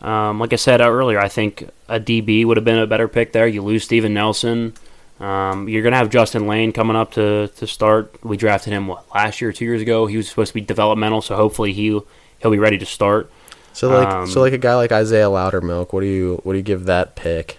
Um, 0.02 0.38
like 0.38 0.52
I 0.52 0.56
said 0.56 0.82
uh, 0.82 0.90
earlier, 0.90 1.18
I 1.18 1.28
think 1.28 1.68
a 1.88 1.98
DB 1.98 2.44
would 2.44 2.58
have 2.58 2.64
been 2.64 2.78
a 2.78 2.86
better 2.86 3.08
pick 3.08 3.32
there. 3.32 3.46
You 3.46 3.62
lose 3.62 3.84
Steven 3.84 4.12
Nelson. 4.12 4.74
Um, 5.20 5.68
you're 5.68 5.82
going 5.82 5.92
to 5.92 5.98
have 5.98 6.10
Justin 6.10 6.46
Layne 6.48 6.72
coming 6.72 6.96
up 6.96 7.12
to, 7.12 7.48
to 7.48 7.66
start. 7.66 8.12
We 8.24 8.36
drafted 8.36 8.72
him 8.72 8.88
what 8.88 9.04
last 9.14 9.40
year, 9.40 9.52
two 9.52 9.64
years 9.64 9.80
ago. 9.80 10.06
He 10.06 10.16
was 10.16 10.28
supposed 10.28 10.48
to 10.48 10.54
be 10.54 10.60
developmental, 10.60 11.22
so 11.22 11.36
hopefully 11.36 11.72
he 11.72 12.00
he'll 12.40 12.50
be 12.50 12.58
ready 12.58 12.78
to 12.78 12.86
start. 12.86 13.30
So 13.72 13.88
like 13.90 14.08
Um, 14.08 14.26
so 14.26 14.40
like 14.40 14.52
a 14.52 14.58
guy 14.58 14.74
like 14.74 14.92
Isaiah 14.92 15.26
Loudermilk, 15.26 15.92
what 15.92 16.00
do 16.00 16.06
you 16.06 16.40
what 16.42 16.52
do 16.52 16.58
you 16.58 16.64
give 16.64 16.84
that 16.86 17.14
pick? 17.14 17.58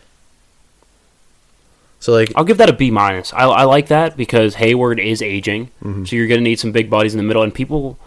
So 2.00 2.12
like 2.12 2.32
I'll 2.36 2.44
give 2.44 2.58
that 2.58 2.70
a 2.70 2.74
B 2.74 2.92
minus. 2.92 3.34
I, 3.34 3.46
I 3.46 3.64
like 3.64 3.88
that 3.88 4.16
because 4.18 4.56
Heyward 4.56 5.00
is 5.04 5.22
aging, 5.22 5.72
so 6.06 6.16
you're 6.16 6.28
going 6.28 6.40
to 6.40 6.44
need 6.44 6.60
some 6.60 6.72
big 6.72 6.90
bodies 6.90 7.14
in 7.14 7.18
the 7.18 7.24
middle. 7.24 7.42
And 7.42 7.54
people, 7.54 7.98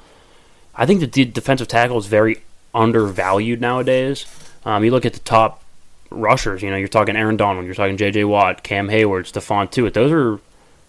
I 0.76 0.86
think 0.86 1.00
the 1.00 1.06
de- 1.06 1.24
defensive 1.24 1.68
tackle 1.68 1.98
is 1.98 2.06
very 2.06 2.42
undervalued 2.74 3.60
nowadays. 3.60 4.24
Um, 4.64 4.84
you 4.84 4.90
look 4.90 5.06
at 5.06 5.14
the 5.14 5.20
top 5.20 5.62
rushers. 6.10 6.62
You 6.62 6.70
know, 6.70 6.76
you're 6.76 6.88
talking 6.88 7.16
Aaron 7.16 7.36
Donald, 7.36 7.66
you're 7.66 7.74
talking 7.74 7.96
J.J. 7.96 8.24
Watt, 8.24 8.62
Cam 8.62 8.88
Heyward, 8.88 9.30
Stephon 9.30 9.70
Tuitt. 9.70 9.94
Those 9.94 10.12
are 10.12 10.40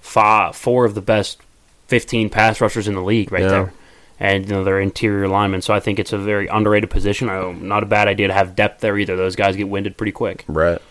five, 0.02 0.56
four 0.56 0.86
of 0.86 0.96
the 0.96 1.02
best 1.02 1.40
15 1.88 2.30
pass 2.30 2.62
rushers 2.62 2.88
in 2.88 2.96
the 2.96 3.02
league 3.04 3.32
right 3.32 3.42
Yeah. 3.44 3.48
there. 3.50 3.74
And 4.22 4.46
you 4.50 4.54
know 4.54 4.64
they're 4.66 4.82
interior 4.82 5.30
linemen, 5.30 5.62
so 5.62 5.74
I 5.74 5.80
think 5.80 5.98
it's 5.98 6.12
a 6.12 6.18
very 6.18 6.48
underrated 6.48 6.90
position. 6.90 7.30
I, 7.30 7.52
not 7.54 7.84
a 7.84 7.86
bad 7.86 8.10
idea 8.10 8.28
to 8.28 8.34
have 8.34 8.54
depth 8.54 8.82
there 8.82 8.98
either. 8.98 9.16
Those 9.16 9.38
guys 9.38 9.56
get 9.56 9.70
winded 9.70 9.96
pretty 9.96 10.12
quick. 10.12 10.44
right. 10.48 10.82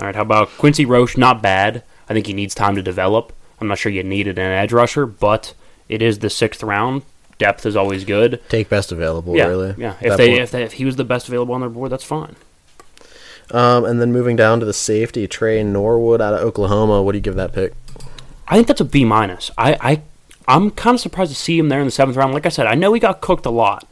All 0.00 0.06
right, 0.06 0.14
how 0.14 0.22
about 0.22 0.48
Quincy 0.58 0.84
Roche? 0.84 1.16
Not 1.16 1.42
bad. 1.42 1.82
I 2.08 2.14
think 2.14 2.26
he 2.26 2.32
needs 2.32 2.54
time 2.54 2.76
to 2.76 2.82
develop. 2.82 3.32
I'm 3.60 3.68
not 3.68 3.78
sure 3.78 3.90
you 3.92 4.02
needed 4.04 4.38
an 4.38 4.50
edge 4.50 4.72
rusher, 4.72 5.06
but 5.06 5.54
it 5.88 6.02
is 6.02 6.20
the 6.20 6.30
sixth 6.30 6.62
round. 6.62 7.02
Depth 7.38 7.66
is 7.66 7.74
always 7.76 8.04
good. 8.04 8.40
Take 8.48 8.68
best 8.68 8.90
available, 8.92 9.36
yeah, 9.36 9.46
really. 9.46 9.74
yeah. 9.76 9.96
If 10.00 10.16
they, 10.16 10.38
if 10.40 10.50
they 10.52 10.62
if 10.62 10.72
he 10.74 10.84
was 10.84 10.94
the 10.96 11.04
best 11.04 11.26
available 11.28 11.54
on 11.54 11.60
their 11.60 11.70
board, 11.70 11.90
that's 11.90 12.04
fine. 12.04 12.36
Um, 13.52 13.84
and 13.84 14.00
then 14.00 14.12
moving 14.12 14.34
down 14.34 14.60
to 14.60 14.66
the 14.66 14.72
safety, 14.72 15.28
Tre 15.28 15.62
Norwood 15.62 16.20
out 16.22 16.34
of 16.34 16.40
Oklahoma. 16.40 17.02
What 17.02 17.12
do 17.12 17.18
you 17.18 17.22
give 17.22 17.34
that 17.36 17.52
pick? 17.52 17.74
I 18.48 18.56
think 18.56 18.66
that's 18.66 18.80
a 18.80 18.84
B 18.84 19.04
minus. 19.04 19.50
I, 19.56 19.76
I 19.80 20.02
I'm 20.48 20.70
kind 20.70 20.94
of 20.94 21.00
surprised 21.00 21.30
to 21.30 21.36
see 21.36 21.58
him 21.58 21.68
there 21.68 21.80
in 21.80 21.86
the 21.86 21.90
seventh 21.90 22.16
round. 22.16 22.34
Like 22.34 22.46
I 22.46 22.50
said, 22.50 22.66
I 22.66 22.74
know 22.74 22.92
he 22.92 23.00
got 23.00 23.20
cooked 23.20 23.46
a 23.46 23.50
lot. 23.50 23.86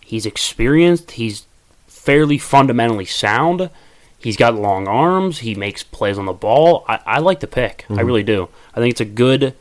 He's 0.00 0.26
experienced. 0.26 1.12
He's 1.12 1.46
fairly 1.86 2.38
fundamentally 2.38 3.04
sound. 3.04 3.70
He's 4.18 4.36
got 4.36 4.54
long 4.54 4.86
arms. 4.86 5.40
He 5.40 5.54
makes 5.54 5.82
plays 5.82 6.18
on 6.18 6.26
the 6.26 6.32
ball. 6.32 6.84
I, 6.88 7.00
I 7.06 7.18
like 7.20 7.40
the 7.40 7.46
pick. 7.46 7.86
I 7.90 8.02
really 8.02 8.22
do. 8.22 8.48
I 8.74 8.80
think 8.80 8.92
it's 8.92 9.00
a 9.00 9.04
good 9.04 9.54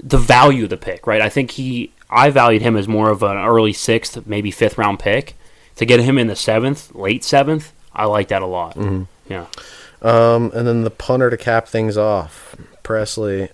the 0.00 0.18
value 0.18 0.64
of 0.64 0.70
the 0.70 0.76
pick, 0.76 1.06
right? 1.06 1.20
I 1.20 1.28
think 1.28 1.52
he 1.52 1.92
I 2.10 2.30
valued 2.30 2.62
him 2.62 2.76
as 2.76 2.86
more 2.86 3.10
of 3.10 3.22
an 3.22 3.36
early 3.36 3.72
sixth, 3.72 4.26
maybe 4.26 4.50
fifth 4.50 4.78
round 4.78 4.98
pick. 4.98 5.36
To 5.76 5.86
get 5.86 5.98
him 5.98 6.18
in 6.18 6.28
the 6.28 6.36
seventh, 6.36 6.94
late 6.94 7.24
seventh, 7.24 7.72
I 7.94 8.06
like 8.06 8.28
that 8.28 8.42
a 8.42 8.46
lot. 8.46 8.76
Yeah. 9.28 9.46
Um, 10.02 10.50
and 10.54 10.66
then 10.66 10.82
the 10.82 10.90
punter 10.90 11.30
to 11.30 11.36
cap 11.36 11.66
things 11.68 11.96
off, 11.96 12.56
Presley. 12.82 13.48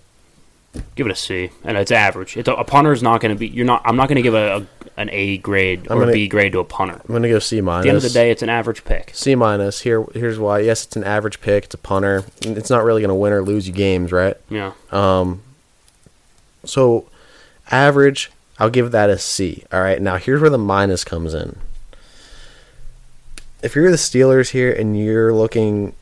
Give 0.95 1.07
it 1.07 1.11
a 1.13 1.17
C, 1.17 1.51
and 1.65 1.77
it's 1.77 1.91
average. 1.91 2.37
It's 2.37 2.49
a, 2.49 2.53
a 2.55 2.63
punter 2.65 2.93
is 2.93 3.03
not 3.03 3.21
going 3.21 3.35
to 3.35 3.39
be. 3.39 3.49
You're 3.49 3.67
not. 3.67 3.83
I'm 3.85 3.97
not 3.97 4.09
going 4.09 4.17
to 4.17 4.23
give 4.23 4.35
a, 4.35 4.59
a 4.59 4.67
an 4.97 5.11
A 5.11 5.39
grade 5.39 5.87
or 5.91 5.99
gonna- 5.99 6.09
a 6.11 6.13
B 6.13 6.29
grade 6.29 6.53
to 6.53 6.61
a 6.61 6.65
punter. 6.65 6.95
I'm 7.09 7.13
gonna 7.15 7.29
go 7.29 7.41
C 7.41 7.59
At 7.59 7.65
minus. 7.65 7.83
the 7.85 7.89
end 7.89 7.97
of 7.97 8.03
the 8.05 8.09
day, 8.11 8.31
it's 8.31 8.43
an 8.43 8.49
average 8.51 8.85
pick. 8.85 9.11
C 9.15 9.35
minus. 9.35 9.81
Here, 9.81 10.05
here's 10.15 10.39
why. 10.39 10.61
Yes, 10.61 10.85
it's 10.87 10.95
an 10.97 11.03
average 11.03 11.41
pick. 11.41 11.65
It's 11.65 11.75
a 11.75 11.79
punter. 11.79 12.25
It's 12.43 12.71
not 12.71 12.85
really 12.85 13.01
gonna 13.03 13.17
win 13.17 13.33
or 13.33 13.43
lose 13.43 13.67
you 13.67 13.73
games, 13.75 14.13
right? 14.13 14.37
Yeah. 14.49 14.73
Um, 14.93 15.43
so 16.65 17.09
average, 17.71 18.31
I'll 18.59 18.71
give 18.71 18.91
that 18.93 19.11
a 19.11 19.19
C. 19.19 19.65
All 19.73 19.81
right. 19.81 20.01
Now 20.01 20.17
here's 20.19 20.41
where 20.41 20.51
the 20.51 20.59
minus 20.59 21.03
comes 21.05 21.35
in. 21.35 21.57
If 23.63 23.75
you're 23.75 23.91
the 23.91 23.97
Steelers 23.97 24.51
here 24.51 24.73
and 24.73 24.99
you're 24.99 25.33
looking, 25.33 25.95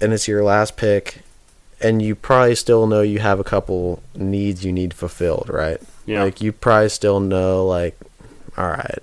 and 0.00 0.12
it's 0.12 0.28
your 0.28 0.44
last 0.44 0.76
pick, 0.76 1.22
and 1.80 2.00
you 2.00 2.14
probably 2.14 2.54
still 2.54 2.86
know 2.86 3.02
you 3.02 3.18
have 3.18 3.40
a 3.40 3.44
couple 3.44 4.02
needs 4.14 4.64
you 4.64 4.72
need 4.72 4.94
fulfilled, 4.94 5.48
right? 5.48 5.80
Yeah. 6.06 6.22
Like 6.22 6.40
you 6.40 6.52
probably 6.52 6.88
still 6.88 7.20
know, 7.20 7.66
like, 7.66 7.98
all 8.56 8.68
right, 8.68 9.02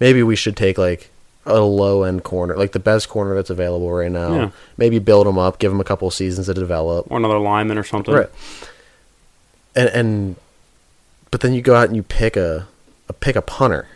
maybe 0.00 0.22
we 0.22 0.36
should 0.36 0.56
take 0.56 0.78
like 0.78 1.10
a 1.46 1.60
low 1.60 2.02
end 2.02 2.24
corner, 2.24 2.56
like 2.56 2.72
the 2.72 2.80
best 2.80 3.08
corner 3.08 3.34
that's 3.34 3.50
available 3.50 3.90
right 3.92 4.10
now. 4.10 4.34
Yeah. 4.34 4.50
Maybe 4.76 4.98
build 4.98 5.26
them 5.26 5.38
up, 5.38 5.58
give 5.58 5.70
them 5.70 5.80
a 5.80 5.84
couple 5.84 6.10
seasons 6.10 6.46
to 6.46 6.54
develop. 6.54 7.10
Or 7.10 7.18
another 7.18 7.38
lineman 7.38 7.78
or 7.78 7.84
something. 7.84 8.14
Right. 8.14 8.30
And 9.74 9.88
and 9.90 10.36
but 11.30 11.40
then 11.40 11.54
you 11.54 11.62
go 11.62 11.76
out 11.76 11.86
and 11.86 11.96
you 11.96 12.02
pick 12.02 12.36
a, 12.36 12.66
a 13.08 13.12
pick 13.12 13.36
a 13.36 13.42
punter. 13.42 13.88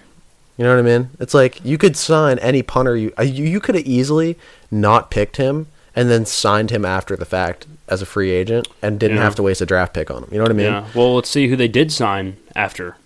You 0.61 0.66
know 0.66 0.75
what 0.77 0.85
I 0.85 0.99
mean? 0.99 1.09
It's 1.18 1.33
like 1.33 1.64
you 1.64 1.79
could 1.79 1.96
sign 1.96 2.38
any 2.40 2.61
punter 2.62 2.94
you 2.94 3.14
uh, 3.18 3.23
you, 3.23 3.44
you 3.46 3.61
could 3.61 3.77
have 3.77 3.87
easily 3.87 4.37
not 4.70 5.11
picked 5.11 5.38
him 5.38 5.68
and 5.96 6.11
then 6.11 6.27
signed 6.27 6.70
him 6.70 6.85
after 6.85 7.16
the 7.16 7.25
fact 7.25 7.66
as 7.88 8.03
a 8.03 8.07
free 8.07 8.31
agent 8.31 8.68
and 8.83 9.01
didn't 9.01 9.16
Yeah. 9.16 9.23
have 9.23 9.35
to 9.37 9.42
waste 9.42 9.62
a 9.62 9.66
draft 9.66 9.94
pick 9.94 10.11
on 10.11 10.25
him. 10.25 10.29
You 10.31 10.37
know 10.37 10.44
what 10.44 10.51
I 10.51 10.55
mean? 10.55 10.66
Yeah. 10.66 10.85
Well, 10.94 11.14
let's 11.14 11.31
see 11.31 11.49
who 11.49 11.57
they 11.57 11.66
did 11.66 11.90
sign 11.90 12.37
after, 12.55 12.96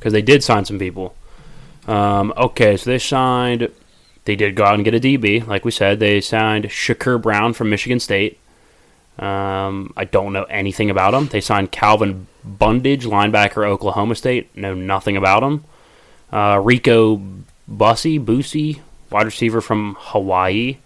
because 0.00 0.12
they 0.12 0.20
did 0.20 0.42
sign 0.42 0.64
some 0.64 0.80
people. 0.80 1.14
Um, 1.86 2.34
okay, 2.36 2.76
so 2.76 2.90
they 2.90 2.98
signed. 2.98 3.70
They 4.24 4.34
did 4.34 4.56
go 4.56 4.64
out 4.64 4.74
and 4.74 4.84
get 4.84 4.92
a 4.92 4.98
DB, 5.00 5.46
like 5.46 5.64
we 5.64 5.70
said. 5.70 6.00
They 6.00 6.20
signed 6.20 6.64
Shakur 6.64 7.22
Brown 7.22 7.52
from 7.52 7.70
Michigan 7.70 8.00
State. 8.00 8.40
Um, 9.20 9.92
I 9.96 10.04
don't 10.04 10.32
know 10.32 10.44
anything 10.44 10.90
about 10.90 11.14
him. 11.14 11.28
They 11.28 11.40
signed 11.40 11.70
Calvin 11.70 12.26
Bundage, 12.44 13.04
linebacker, 13.06 13.64
Oklahoma 13.64 14.16
State. 14.16 14.54
Know 14.56 14.74
nothing 14.74 15.16
about 15.16 15.44
him. 15.44 15.62
Uh, 16.32 16.60
Rico 16.62 17.20
Bussey, 17.68 18.18
Boosie, 18.18 18.80
wide 19.10 19.26
receiver 19.26 19.60
from 19.60 19.96
Hawaii. 19.98 20.78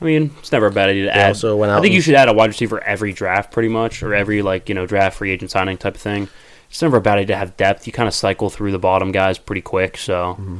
I 0.00 0.04
mean, 0.04 0.32
it's 0.38 0.50
never 0.50 0.66
a 0.66 0.70
bad 0.72 0.88
idea 0.90 1.04
to 1.04 1.08
They 1.10 1.20
add. 1.20 1.28
also 1.28 1.56
went 1.56 1.70
I 1.70 1.80
think 1.80 1.94
you 1.94 2.00
should 2.00 2.14
add 2.16 2.28
a 2.28 2.32
wide 2.32 2.48
receiver 2.50 2.82
every 2.82 3.12
draft, 3.12 3.52
pretty 3.52 3.68
much, 3.68 4.02
or 4.02 4.14
every 4.14 4.42
like 4.42 4.68
you 4.68 4.74
know 4.74 4.86
draft 4.86 5.18
free 5.18 5.30
agent 5.30 5.50
signing 5.52 5.76
type 5.78 5.94
of 5.94 6.00
thing. 6.00 6.28
It's 6.70 6.80
never 6.82 6.96
a 6.96 7.00
bad 7.02 7.18
idea 7.18 7.34
to 7.34 7.38
have 7.38 7.56
depth. 7.58 7.86
You 7.86 7.92
kind 7.92 8.08
of 8.08 8.14
cycle 8.14 8.48
through 8.48 8.72
the 8.72 8.78
bottom 8.78 9.12
guys 9.12 9.38
pretty 9.38 9.60
quick. 9.62 9.96
So 9.98 10.36
Mm-hmm. 10.40 10.58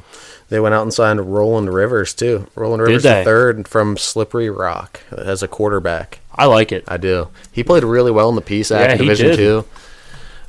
They 0.51 0.61
went 0.61 0.75
out 0.75 0.83
and 0.83 0.93
signed 0.93 1.33
Roland 1.35 1.73
Rivers 1.73 2.13
too. 2.13 2.47
Roland 2.55 2.83
Rivers 2.83 3.05
the 3.05 3.25
third 3.25 3.67
from 3.67 3.97
Slippery 3.97 4.51
Rock 4.51 5.01
as 5.11 5.43
a 5.43 5.49
quarterback. 5.49 6.21
I 6.35 6.45
like 6.45 6.73
it. 6.73 6.85
I 6.87 6.99
do. 6.99 7.29
He 7.51 7.65
played 7.65 7.85
really 7.85 8.11
well 8.11 8.29
in 8.29 8.35
the 8.35 8.43
PSAC 8.43 8.79
Yeah, 8.79 8.97
Division. 8.97 9.35
Two. 9.35 9.65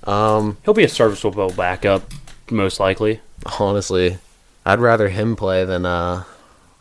He'll 0.06 0.74
be 0.76 0.84
a 0.84 0.90
serviceable 0.90 1.52
backup, 1.52 2.04
most 2.52 2.82
likely. 2.82 3.22
Honestly, 3.60 4.18
I'd 4.66 4.80
rather 4.80 5.10
him 5.10 5.36
play 5.36 5.66
than 5.66 5.86
uh 5.86 6.24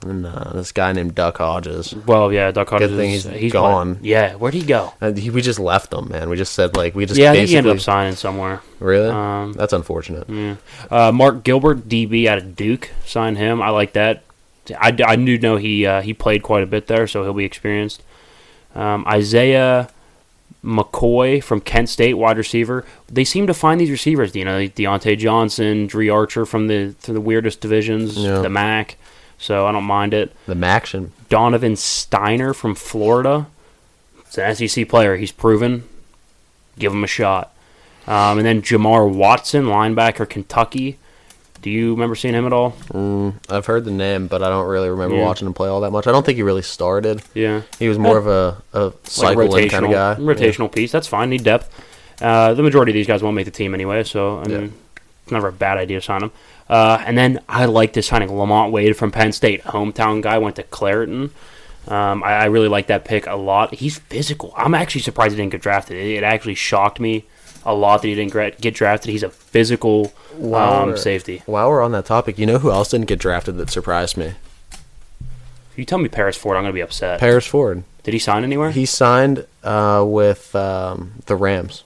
than 0.01 0.25
uh, 0.27 0.51
this 0.55 0.73
guy 0.73 0.93
named 0.93 1.15
Duck 1.15 1.39
Hodges. 1.39 1.95
Well, 1.95 2.33
yeah, 2.33 2.51
Duck 2.51 2.71
Hodges. 2.71 2.91
Good 2.91 2.97
thing 2.97 3.11
he's 3.11 3.25
he's 3.25 3.53
gone. 3.53 3.95
playing- 3.97 4.05
Yeah, 4.05 4.35
where'd 4.35 4.53
he 4.55 4.63
go? 4.65 4.93
Uh, 5.01 5.13
he, 5.13 5.31
we 5.31 5.43
just 5.43 5.61
left 5.61 5.93
him, 5.93 6.09
man. 6.09 6.29
We 6.29 6.37
just 6.37 6.55
said 6.55 6.77
like 6.77 6.95
we 6.97 7.07
just 7.07 7.21
yeah, 7.21 7.33
he 7.35 7.57
ended 7.57 7.73
up 7.77 7.81
signing 7.81 8.17
somewhere. 8.17 8.63
really. 8.81 9.11
Um, 9.11 9.53
That's 9.53 9.73
unfortunate. 9.73 10.29
Yeah. 10.29 10.57
Uh, 10.91 11.13
Mark 11.13 11.45
Gilbert, 11.45 11.89
DB 11.89 12.27
out 12.27 12.39
of 12.39 12.57
Duke, 12.57 12.91
signed 13.05 13.39
him. 13.39 13.63
I 13.63 13.69
like 13.71 13.93
that. 13.93 14.25
I, 14.77 14.97
I 15.07 15.17
do 15.17 15.39
know 15.39 15.57
he 15.57 15.87
uh, 15.87 16.03
he 16.03 16.15
played 16.15 16.43
quite 16.43 16.65
a 16.65 16.67
bit 16.67 16.89
there, 16.89 17.07
so 17.07 17.23
he'll 17.23 17.33
be 17.33 17.45
experienced. 17.45 18.03
Um, 18.75 19.05
Isaiah 19.07 19.89
McCoy 20.65 21.43
from 21.43 21.61
Kent 21.61 21.89
State, 21.89 22.15
wide 22.15 22.39
receiver. 22.39 22.85
They 23.09 23.25
seem 23.25 23.47
to 23.49 23.55
find 23.55 23.81
these 23.81 23.91
receivers. 23.91 24.35
You 24.37 24.45
know, 24.45 24.61
Diontae 24.69 25.19
Johnson, 25.19 25.87
Dree 25.87 26.09
Archer 26.09 26.47
from 26.47 26.69
the 26.69 26.95
from 27.01 27.15
the 27.15 27.21
weirdest 27.21 27.61
divisions, 27.61 28.17
Yeah. 28.17 28.39
the 28.41 28.49
MAC. 28.49 28.97
So 29.39 29.67
I 29.67 29.73
don't 29.73 29.85
mind 29.85 30.15
it. 30.15 30.33
The 30.47 30.55
Maction. 30.55 31.11
Donovan 31.29 31.73
Stiner 31.75 32.55
from 32.55 32.75
Florida. 32.77 33.47
It's 34.21 34.39
an 34.39 34.55
SEC 34.69 34.89
player. 34.89 35.17
He's 35.17 35.33
proven. 35.33 35.83
Give 36.79 36.93
him 36.93 37.03
a 37.03 37.09
shot. 37.09 37.53
Um, 38.07 38.39
and 38.39 38.47
then 38.47 38.63
Jamar 38.63 39.09
Watson, 39.13 39.65
linebacker, 39.67 40.29
Kentucky. 40.29 40.99
Do 41.63 41.71
you 41.71 41.93
remember 41.93 42.15
seeing 42.17 42.35
him 42.35 42.45
at 42.45 42.53
all? 42.53 42.73
Mm, 42.93 43.35
I've 43.49 43.67
heard 43.67 43.85
the 43.85 43.91
name, 43.93 44.27
but 44.27 44.43
I 44.43 44.49
don't 44.49 44.67
really 44.67 44.91
remember 44.91 45.17
Yeah. 45.17 45.23
watching 45.25 45.47
him 45.47 45.55
play 45.55 45.69
all 45.69 45.81
that 45.83 45.93
much. 45.93 46.07
I 46.09 46.13
don't 46.13 46.27
think 46.27 46.37
he 46.37 46.43
really 46.43 46.63
started. 46.63 47.23
Yeah. 47.35 47.63
He 47.79 47.89
was 47.89 47.99
more 47.99 48.19
of 48.19 48.27
a, 48.27 48.61
a 48.73 48.93
cycle 49.05 49.55
in 49.55 49.69
kind 49.69 49.85
of 49.87 49.93
guy. 49.93 50.17
rotational 50.17 50.71
piece. 50.71 50.91
That's 50.93 51.07
fine. 51.07 51.31
Need 51.31 51.45
depth. 51.45 51.71
Uh, 52.21 52.55
the 52.55 52.63
majority 52.63 52.91
of 52.91 52.95
these 52.95 53.07
guys 53.07 53.23
won't 53.23 53.37
make 53.37 53.45
the 53.47 53.51
team 53.53 53.75
anyway, 53.75 54.03
so 54.05 54.39
I 54.41 54.45
mean, 54.49 54.61
Yeah. 54.61 54.69
it's 55.23 55.33
never 55.33 55.49
a 55.49 55.53
bad 55.53 55.79
idea 55.79 56.01
to 56.01 56.05
sign 56.05 56.21
them. 56.21 56.33
Uh, 56.69 57.03
and 57.07 57.17
then 57.17 57.41
I 57.49 57.65
like 57.67 57.93
this 57.93 58.07
signing 58.09 58.37
Lamont 58.37 58.73
Wade 58.73 58.97
from 58.97 59.11
Penn 59.13 59.33
State, 59.33 59.63
hometown 59.63 60.21
guy, 60.21 60.39
went 60.39 60.57
to 60.57 60.63
Clairton. 60.65 61.31
Um, 61.89 62.23
I, 62.23 62.33
I 62.35 62.45
really 62.47 62.69
like 62.69 62.87
that 62.89 63.05
pick 63.05 63.27
a 63.27 63.35
lot. 63.35 63.75
He's 63.75 63.99
physical. 63.99 64.53
I'm 64.57 64.75
actually 64.75 65.01
surprised 65.03 65.33
he 65.33 65.37
didn't 65.37 65.53
get 65.53 65.63
drafted. 65.63 65.97
It, 65.97 66.19
it 66.19 66.23
actually 66.25 66.55
shocked 66.55 66.99
me 67.01 67.25
a 67.65 67.75
lot 67.75 68.03
that 68.03 68.09
he 68.09 68.15
didn't 68.15 68.33
gra- 68.33 68.51
get 68.53 68.75
drafted. 68.75 69.11
He's 69.11 69.23
a 69.23 69.31
physical 69.31 70.13
Wow. 70.37 70.85
um, 70.85 70.97
safety. 70.97 71.43
While 71.47 71.69
we're 71.71 71.83
on 71.83 71.93
that 71.93 72.07
topic, 72.07 72.39
you 72.39 72.47
know 72.47 72.59
who 72.59 72.71
else 72.71 72.91
didn't 72.91 73.07
get 73.09 73.19
drafted 73.19 73.57
that 73.59 73.71
surprised 73.71 74.17
me? 74.17 74.33
If 74.73 75.79
you 75.79 75.85
tell 75.85 75.99
me 75.99 76.09
Paris 76.09 76.37
Ford, 76.37 76.57
I'm 76.57 76.63
going 76.65 76.73
to 76.73 76.77
be 76.77 76.81
upset. 76.83 77.21
Paris 77.21 77.47
Ford. 77.47 77.85
Did 78.03 78.15
he 78.15 78.19
sign 78.21 78.43
anywhere? 78.45 78.71
He 78.71 78.85
signed 78.87 79.47
uh, 79.63 80.05
with 80.07 80.55
um, 80.57 81.13
the 81.27 81.37
Rams, 81.37 81.85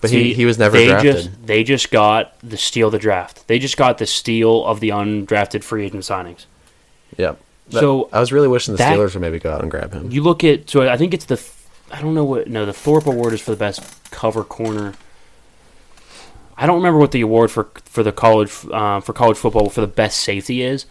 but 0.00 0.10
he, 0.10 0.16
See, 0.30 0.34
he 0.34 0.44
was 0.44 0.58
never 0.58 0.76
they 0.76 0.88
drafted. 0.88 1.14
Just, 1.14 1.46
they 1.46 1.62
just 1.64 1.90
got 1.90 2.34
the 2.42 2.56
steal 2.56 2.88
of 2.88 2.92
the 2.92 2.98
draft. 2.98 3.46
They 3.46 3.58
just 3.58 3.76
got 3.76 3.98
the 3.98 4.06
steal 4.06 4.64
of 4.66 4.80
the 4.80 4.88
undrafted 4.88 5.62
free 5.62 5.86
agent 5.86 6.02
signings. 6.02 6.46
Yeah. 7.16 7.34
That- 7.70 7.80
So, 7.80 8.08
I 8.12 8.18
was 8.20 8.32
really 8.32 8.48
wishing 8.48 8.74
the 8.74 8.78
that- 8.78 8.98
Steelers 8.98 9.14
would 9.14 9.20
maybe 9.20 9.38
go 9.38 9.52
out 9.52 9.62
and 9.62 9.70
grab 9.70 9.92
him. 9.92 10.10
You 10.10 10.22
look 10.22 10.42
at 10.44 10.68
so 10.68 10.88
I 10.88 10.96
think 10.96 11.14
it's 11.14 11.26
the 11.26 11.36
I 11.92 12.00
don't 12.00 12.14
know 12.14 12.24
what 12.24 12.48
no 12.48 12.64
the 12.66 12.72
Thorpe 12.72 13.06
Award 13.06 13.34
is 13.34 13.40
for 13.40 13.50
the 13.50 13.56
best 13.56 14.10
cover 14.10 14.42
corner. 14.42 14.94
I 16.56 16.66
don't 16.66 16.76
remember 16.76 16.98
what 16.98 17.12
the 17.12 17.20
award 17.20 17.50
for 17.50 17.64
for 17.84 18.02
the 18.02 18.12
college 18.12 18.50
uh, 18.70 19.00
for 19.00 19.12
college 19.12 19.36
football 19.36 19.68
for 19.68 19.82
the 19.82 19.86
best 19.86 20.18
safety 20.20 20.62
is. 20.62 20.86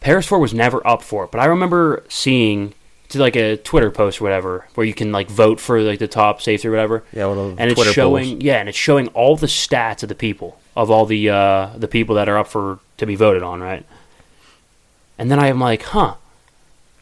Paris 0.00 0.26
Ford 0.26 0.40
was 0.40 0.54
never 0.54 0.84
up 0.86 1.02
for 1.02 1.24
it, 1.24 1.30
but 1.30 1.40
I 1.40 1.44
remember 1.44 2.02
seeing 2.08 2.72
to 3.10 3.18
like 3.18 3.36
a 3.36 3.56
Twitter 3.58 3.90
post 3.90 4.20
or 4.20 4.24
whatever 4.24 4.66
where 4.74 4.86
you 4.86 4.94
can 4.94 5.12
like 5.12 5.28
vote 5.28 5.60
for 5.60 5.80
like 5.82 5.98
the 5.98 6.08
top 6.08 6.40
safety 6.40 6.68
or 6.68 6.70
whatever. 6.70 7.04
Yeah, 7.12 7.26
one 7.26 7.38
of 7.38 7.56
the 7.56 7.62
and 7.62 7.74
Twitter 7.74 7.90
it's 7.90 7.94
showing 7.94 8.24
polls. 8.24 8.42
yeah, 8.42 8.58
and 8.58 8.68
it's 8.68 8.78
showing 8.78 9.08
all 9.08 9.36
the 9.36 9.46
stats 9.48 10.02
of 10.02 10.08
the 10.08 10.14
people 10.14 10.58
of 10.74 10.90
all 10.90 11.04
the 11.04 11.28
uh, 11.28 11.70
the 11.76 11.88
people 11.88 12.14
that 12.14 12.28
are 12.28 12.38
up 12.38 12.46
for 12.46 12.78
to 12.96 13.06
be 13.06 13.16
voted 13.16 13.42
on, 13.42 13.60
right? 13.60 13.84
And 15.18 15.30
then 15.30 15.38
I'm 15.38 15.60
like, 15.60 15.82
huh, 15.82 16.14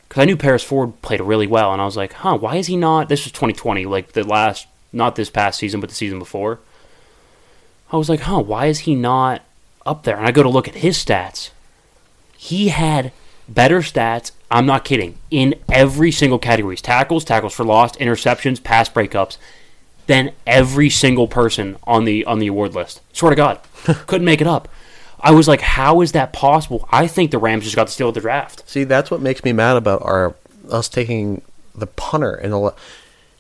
because 0.09 0.23
I 0.23 0.25
knew 0.25 0.37
Paris 0.37 0.63
Ford 0.63 1.01
played 1.03 1.21
really 1.21 1.47
well, 1.47 1.73
and 1.73 1.83
I 1.83 1.85
was 1.85 1.97
like, 1.97 2.15
huh, 2.15 2.37
why 2.39 2.57
is 2.57 2.67
he 2.67 2.77
not? 2.77 3.09
This 3.09 3.25
was 3.25 3.33
2020, 3.33 3.85
like 3.87 4.13
the 4.13 4.25
last, 4.25 4.67
not 4.93 5.17
this 5.17 5.31
past 5.31 5.59
season, 5.59 5.81
but 5.81 5.91
the 5.91 5.95
season 5.95 6.19
before. 6.19 6.61
I 7.93 7.97
was 7.97 8.09
like, 8.09 8.21
huh, 8.21 8.41
why 8.41 8.67
is 8.67 8.81
he 8.81 8.95
not 8.95 9.43
up 9.85 10.05
there? 10.05 10.17
And 10.17 10.27
I 10.27 10.31
go 10.31 10.43
to 10.43 10.49
look 10.49 10.69
at 10.69 10.77
his 10.77 11.03
stats. 11.03 11.51
He 12.37 12.69
had 12.69 13.13
better 13.49 13.81
stats. 13.81 14.33
I'm 14.51 14.67
not 14.67 14.85
kidding. 14.85 15.19
In 15.31 15.55
every 15.69 16.11
single 16.11 16.39
category 16.39 16.77
tackles, 16.77 17.25
tackles 17.25 17.55
for 17.55 17.65
loss, 17.65 17.97
interceptions, 17.97 18.63
pass 18.63 18.89
breakups, 18.89 19.37
than 20.07 20.33
every 20.47 20.89
single 20.89 21.29
person 21.29 21.77
on 21.85 22.05
the 22.05 22.25
on 22.25 22.39
the 22.39 22.47
award 22.47 22.75
list. 22.75 23.03
Swear 23.13 23.31
to 23.31 23.37
God, 23.37 23.61
couldn't 24.07 24.25
make 24.25 24.41
it 24.41 24.47
up. 24.47 24.69
I 25.21 25.33
was 25.33 25.49
like, 25.49 25.61
how 25.61 26.01
is 26.01 26.13
that 26.13 26.33
possible? 26.33 26.89
I 26.91 27.07
think 27.07 27.31
the 27.31 27.39
Rams 27.39 27.65
just 27.65 27.77
got 27.77 27.87
the 27.87 27.93
steal 27.93 28.09
of 28.09 28.15
the 28.15 28.21
draft. 28.21 28.69
See, 28.69 28.85
that's 28.85 29.11
what 29.11 29.21
makes 29.21 29.45
me 29.45 29.53
mad 29.53 29.77
about 29.77 30.03
our 30.03 30.35
us 30.71 30.89
taking 30.89 31.43
the 31.75 31.87
punter 31.87 32.35
and 32.35 32.53
the. 32.53 32.75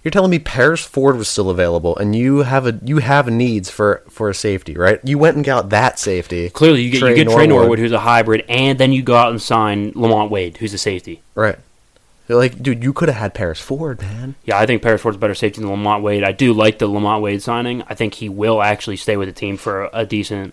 You're 0.05 0.13
telling 0.13 0.31
me 0.31 0.39
Paris 0.39 0.81
Ford 0.85 1.17
was 1.17 1.29
still 1.29 1.51
available, 1.51 1.97
and 1.97 2.15
you 2.15 2.39
have 2.39 2.67
a 2.67 2.79
you 2.85 2.99
have 2.99 3.29
needs 3.29 3.69
for 3.69 4.03
for 4.09 4.31
a 4.31 4.35
safety, 4.35 4.75
right? 4.75 5.01
You 5.05 5.19
went 5.19 5.37
and 5.37 5.45
got 5.45 5.71
that 5.71 5.99
safety. 5.99 6.49
Clearly, 6.51 6.83
you 6.83 6.91
get 6.93 6.99
Tre 7.01 7.11
you 7.11 7.17
get 7.17 7.25
Tre 7.25 7.47
Norwood. 7.47 7.49
Norwood, 7.49 7.79
who's 7.81 7.93
a 7.93 7.99
hybrid, 8.01 8.45
and 8.49 8.79
then 8.79 8.93
you 8.93 9.03
go 9.03 9.17
out 9.17 9.31
and 9.31 9.43
sign 9.43 9.93
Lamont 9.95 10.31
Wade, 10.31 10.57
who's 10.59 10.73
a 10.73 10.79
safety. 10.79 11.21
right? 11.35 11.59
Like, 12.31 12.63
dude, 12.63 12.85
you 12.85 12.93
could 12.93 13.09
have 13.09 13.17
had 13.17 13.33
Paris 13.35 13.59
Ford, 13.59 14.03
man. 14.03 14.35
Yeah, 14.45 14.59
I 14.59 14.67
think 14.67 14.83
Paris 14.83 15.01
Ford's 15.01 15.17
better 15.17 15.35
safety 15.35 15.63
than 15.63 15.71
Lamont 15.71 16.03
Wade. 16.03 16.23
I 16.23 16.33
do 16.33 16.53
like 16.53 16.79
the 16.79 16.87
Lamont 16.87 17.23
Wade 17.23 17.43
signing. 17.43 17.83
I 17.89 17.95
think 17.95 18.15
he 18.15 18.29
will 18.29 18.61
actually 18.63 18.99
stay 18.99 19.17
with 19.17 19.29
the 19.29 19.33
team 19.35 19.57
for 19.57 19.89
a 19.95 20.05
decent 20.05 20.53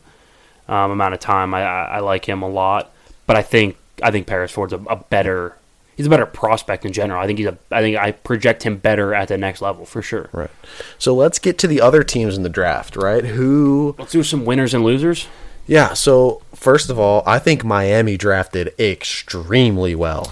um, 0.68 0.92
amount 0.92 1.14
of 1.14 1.20
time. 1.20 1.54
I, 1.54 1.64
I, 1.64 1.84
I 1.84 2.00
like 2.00 2.28
him 2.28 2.42
a 2.42 2.50
lot, 2.50 2.92
but 3.28 3.36
I 3.36 3.42
think 3.42 3.78
I 4.04 4.12
think 4.12 4.28
Paris 4.28 4.52
Ford's 4.52 4.74
a, 4.74 4.78
a 4.78 4.96
better. 4.96 5.56
he's 5.96 6.08
a 6.08 6.10
better 6.10 6.26
prospect 6.26 6.86
in 6.86 6.92
general. 6.92 7.22
I 7.22 7.28
think 7.28 7.40
he's 7.40 7.48
a. 7.48 7.58
I 7.72 7.82
think 7.82 7.98
I 7.98 8.12
project 8.12 8.64
him 8.64 8.78
better 8.78 9.14
at 9.14 9.30
the 9.30 9.38
next 9.38 9.62
level 9.62 9.86
for 9.86 10.02
sure. 10.02 10.30
Right. 10.34 10.52
So 10.98 11.14
let's 11.14 11.40
get 11.40 11.58
to 11.60 11.68
the 11.68 11.82
other 11.82 12.04
teams 12.04 12.36
in 12.38 12.44
the 12.44 12.50
draft, 12.50 12.96
right? 12.96 13.24
Who 13.26 13.96
Let's 13.98 14.12
do 14.12 14.24
some 14.24 14.46
winners 14.46 14.74
and 14.74 14.84
losers. 14.84 15.28
Yeah, 15.68 15.94
so 15.94 16.44
first 16.54 16.92
of 16.92 17.00
all, 17.00 17.24
I 17.26 17.40
think 17.40 17.64
Miami 17.64 18.18
drafted 18.18 18.74
extremely 18.80 19.96
well. 19.96 20.32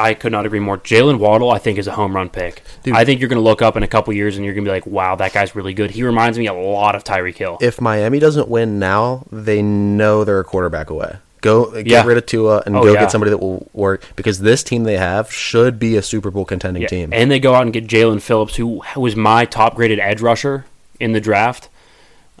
I 0.00 0.14
could 0.14 0.30
not 0.32 0.46
agree 0.46 0.60
more. 0.60 0.78
Jaylen 0.78 1.18
Waddle, 1.18 1.50
I 1.50 1.58
think, 1.58 1.76
is 1.78 1.86
a 1.88 1.92
home 1.92 2.14
run 2.14 2.28
pick. 2.28 2.62
Dude. 2.84 2.94
I 2.94 3.04
think 3.04 3.20
you're 3.20 3.28
going 3.28 3.40
to 3.42 3.42
look 3.44 3.62
up 3.62 3.76
in 3.76 3.82
a 3.82 3.88
couple 3.88 4.12
years 4.14 4.36
and 4.36 4.44
you're 4.44 4.54
going 4.54 4.64
to 4.64 4.68
be 4.68 4.72
like, 4.72 4.86
"Wow, 4.86 5.16
that 5.16 5.32
guy's 5.32 5.56
really 5.56 5.74
good." 5.74 5.90
He 5.90 6.02
reminds 6.04 6.38
me 6.38 6.46
a 6.46 6.52
lot 6.54 6.94
of 6.94 7.02
Tyreek 7.04 7.36
Hill. 7.36 7.58
If 7.60 7.80
Miami 7.80 8.18
doesn't 8.18 8.48
win 8.48 8.78
now, 8.78 9.26
they 9.32 9.60
know 9.62 10.22
they're 10.24 10.40
a 10.40 10.44
quarterback 10.44 10.90
away. 10.90 11.16
Go 11.40 11.70
get 11.70 11.86
Yeah. 11.86 12.04
rid 12.04 12.16
of 12.18 12.26
Tua 12.26 12.62
and 12.66 12.76
Oh, 12.76 12.82
go 12.82 12.92
yeah. 12.92 13.00
get 13.00 13.10
somebody 13.12 13.30
that 13.30 13.38
will 13.38 13.68
work 13.72 14.02
because 14.16 14.40
this 14.40 14.62
team 14.64 14.84
they 14.84 14.96
have 14.98 15.32
should 15.32 15.78
be 15.78 15.96
a 15.96 16.02
Super 16.02 16.30
Bowl 16.30 16.44
contending 16.44 16.82
Yeah, 16.82 16.88
team. 16.88 17.10
And 17.12 17.30
they 17.30 17.38
go 17.38 17.54
out 17.54 17.62
and 17.62 17.72
get 17.72 17.86
Jaelan 17.86 18.20
Phillips, 18.22 18.56
who 18.56 18.82
was 18.96 19.14
my 19.16 19.44
top 19.44 19.74
graded 19.76 20.00
edge 20.00 20.20
rusher 20.20 20.64
in 20.98 21.12
the 21.12 21.20
draft. 21.20 21.68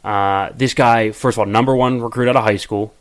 Uh, 0.04 0.50
this 0.56 0.74
guy, 0.74 1.10
first 1.12 1.36
of 1.36 1.40
all, 1.40 1.46
number 1.46 1.74
one 1.76 2.00
recruit 2.00 2.28
out 2.28 2.36
of 2.36 2.42
high 2.44 2.56
school, 2.56 2.92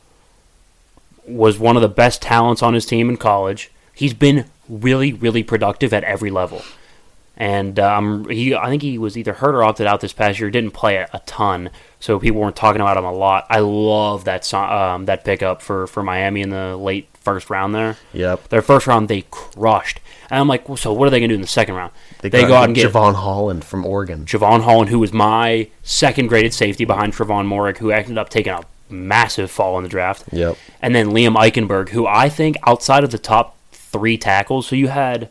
was 1.28 1.58
one 1.60 1.76
of 1.76 1.82
the 1.82 1.88
best 1.90 2.22
talents 2.22 2.62
on 2.64 2.74
his 2.74 2.86
team 2.86 3.10
in 3.10 3.18
college. 3.18 3.72
He's 3.98 4.14
been 4.14 4.46
really, 4.70 5.12
really 5.12 5.42
productive 5.42 5.92
at 5.92 6.04
every 6.04 6.30
level. 6.30 6.62
And 7.36 7.80
um, 7.80 8.30
he, 8.30 8.54
I 8.54 8.68
think 8.68 8.84
he 8.84 9.00
was 9.00 9.18
either 9.18 9.34
hurt 9.34 9.56
or 9.56 9.64
opted 9.64 9.88
out 9.88 10.02
this 10.02 10.14
past 10.14 10.40
year. 10.40 10.52
Didn't 10.52 10.72
play 10.72 10.98
a, 10.98 11.08
a 11.14 11.20
ton, 11.26 11.72
so 12.00 12.20
people 12.20 12.40
weren't 12.42 12.56
talking 12.56 12.80
about 12.80 12.96
him 12.98 13.06
a 13.06 13.12
lot. 13.12 13.48
I 13.50 13.60
love 13.60 14.26
that 14.26 14.46
so- 14.46 14.60
um, 14.60 15.06
that 15.06 15.24
pickup 15.24 15.64
for, 15.64 15.88
for 15.88 16.04
Miami 16.04 16.42
in 16.42 16.52
the 16.52 16.78
late 16.78 17.10
first 17.14 17.50
round 17.50 17.74
there. 17.74 17.98
Yep. 18.14 18.50
Their 18.50 18.62
first 18.62 18.86
round 18.86 19.08
they 19.08 19.24
crushed, 19.32 20.00
and 20.30 20.40
I'm 20.40 20.48
like, 20.48 20.70
well, 20.70 20.78
so 20.78 20.94
what 20.94 21.08
are 21.08 21.12
they 21.12 21.20
going 21.20 21.30
to 21.30 21.34
do 21.34 21.36
in 21.36 21.42
the 21.42 21.48
second 21.48 21.76
round? 21.76 21.92
They, 22.22 22.30
got 22.30 22.48
go 22.48 22.56
out 22.56 22.66
and 22.66 22.76
get 22.76 22.92
Jevon 22.92 23.16
Holland 23.16 23.64
from 23.66 23.86
Oregon. 23.86 24.26
Jevon 24.26 24.62
Holland, 24.62 24.90
who 24.90 25.00
was 25.00 25.12
my 25.12 25.70
second 25.84 26.28
graded 26.28 26.54
safety 26.54 26.86
behind 26.86 27.14
Trevon 27.14 27.48
Moehrig, 27.48 27.78
who 27.78 27.92
ended 27.92 28.18
up 28.18 28.30
taking 28.30 28.54
a 28.54 28.62
massive 28.90 29.52
fall 29.52 29.78
in 29.78 29.84
the 29.84 29.90
draft. 29.90 30.24
Yep. 30.32 30.58
And 30.82 30.96
then 30.96 31.10
Liam 31.10 31.36
Eichenberg, 31.36 31.90
who 31.90 32.08
I 32.08 32.30
think 32.30 32.58
outside 32.66 33.04
of 33.04 33.12
the 33.12 33.18
top 33.18 33.57
three 33.92 34.18
tackles, 34.18 34.68
so 34.68 34.76
you 34.76 34.88
had 34.88 35.30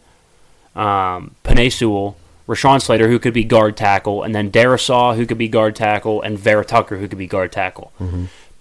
um, 0.75 1.35
Penei 1.45 1.73
Sewell, 1.73 2.17
Rashawn 2.49 2.81
Slater, 2.81 3.09
who 3.09 3.19
could 3.19 3.35
be 3.35 3.45
guard 3.45 3.77
tackle, 3.77 4.23
and 4.23 4.35
then 4.35 4.51
Darrisaw, 4.51 5.17
who 5.17 5.27
could 5.27 5.39
be 5.39 5.49
guard 5.49 5.75
tackle, 5.77 6.23
and 6.23 6.39
Vera 6.39 6.65
Tucker, 6.65 6.97
who 6.99 7.09
could 7.09 7.19
be 7.19 7.27
guard 7.27 7.53
tackle. 7.53 7.93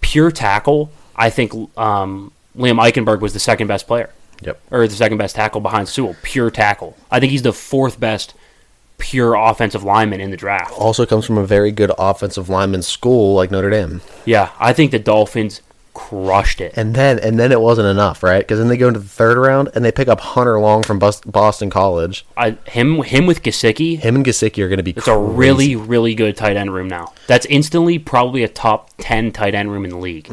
Pure 0.01 0.31
tackle, 0.31 0.91
I 1.15 1.29
think 1.29 1.53
um, 1.77 2.31
Liam 2.58 2.79
Eichenberg 2.81 3.19
was 3.21 3.34
the 3.34 3.39
second 3.39 3.67
best 3.67 3.88
player 3.88 4.10
Yep. 4.41 4.60
or 4.71 4.88
the 4.88 4.95
second 4.95 5.17
best 5.17 5.36
tackle 5.36 5.62
behind 5.62 5.88
Sewell. 5.88 6.15
Pure 6.21 6.51
tackle. 6.51 6.95
I 7.10 7.19
think 7.19 7.31
he's 7.31 7.41
the 7.41 7.53
fourth 7.53 7.99
best 7.99 8.34
pure 8.97 9.36
offensive 9.36 9.84
lineman 9.84 10.21
in 10.21 10.31
the 10.31 10.38
draft. 10.38 10.71
Also 10.73 11.05
comes 11.05 11.25
from 11.25 11.38
a 11.38 11.45
very 11.45 11.71
good 11.71 11.91
offensive 11.97 12.47
lineman 12.49 12.81
school 12.81 13.34
like 13.36 13.51
Notre 13.51 13.69
Dame. 13.69 14.01
Yeah, 14.25 14.51
I 14.60 14.73
think 14.73 14.91
the 14.91 14.99
Dolphins 14.99 15.62
crushed 15.95 16.62
it. 16.62 16.73
And 16.75 16.93
then 16.93 17.17
and 17.17 17.39
then 17.39 17.51
it 17.51 17.60
wasn't 17.60 17.88
enough, 17.88 18.21
right? 18.21 18.39
Because 18.39 18.60
then 18.60 18.67
they 18.67 18.77
go 18.77 18.88
into 18.89 18.99
the 18.99 19.08
third 19.10 19.38
round 19.39 19.69
and 19.73 19.84
they 19.84 19.91
pick 19.91 20.08
up 20.08 20.19
Hunter 20.19 20.60
Long 20.60 20.84
from 20.84 20.99
Boston 20.99 21.71
College. 21.71 22.25
I, 22.38 22.51
him 22.67 23.01
him 23.01 23.25
with 23.25 23.41
Gesicki, 23.41 23.97
Him 23.97 24.15
and 24.17 24.25
Gesicki 24.25 24.62
are 24.63 24.67
going 24.69 24.77
to 24.77 24.84
be. 24.84 24.91
it's 24.91 25.08
a 25.08 25.17
really 25.17 25.75
really 25.75 26.13
good 26.13 26.38
tight 26.38 26.58
end 26.58 26.71
room 26.73 26.88
now. 26.88 27.13
That's 27.25 27.47
instantly 27.47 27.97
probably 27.97 28.43
a 28.43 28.47
top 28.47 28.91
ten 28.99 29.31
tight 29.31 29.55
end 29.55 29.71
room 29.71 29.86
in 29.86 29.89
the 29.89 29.97
league. 29.97 30.29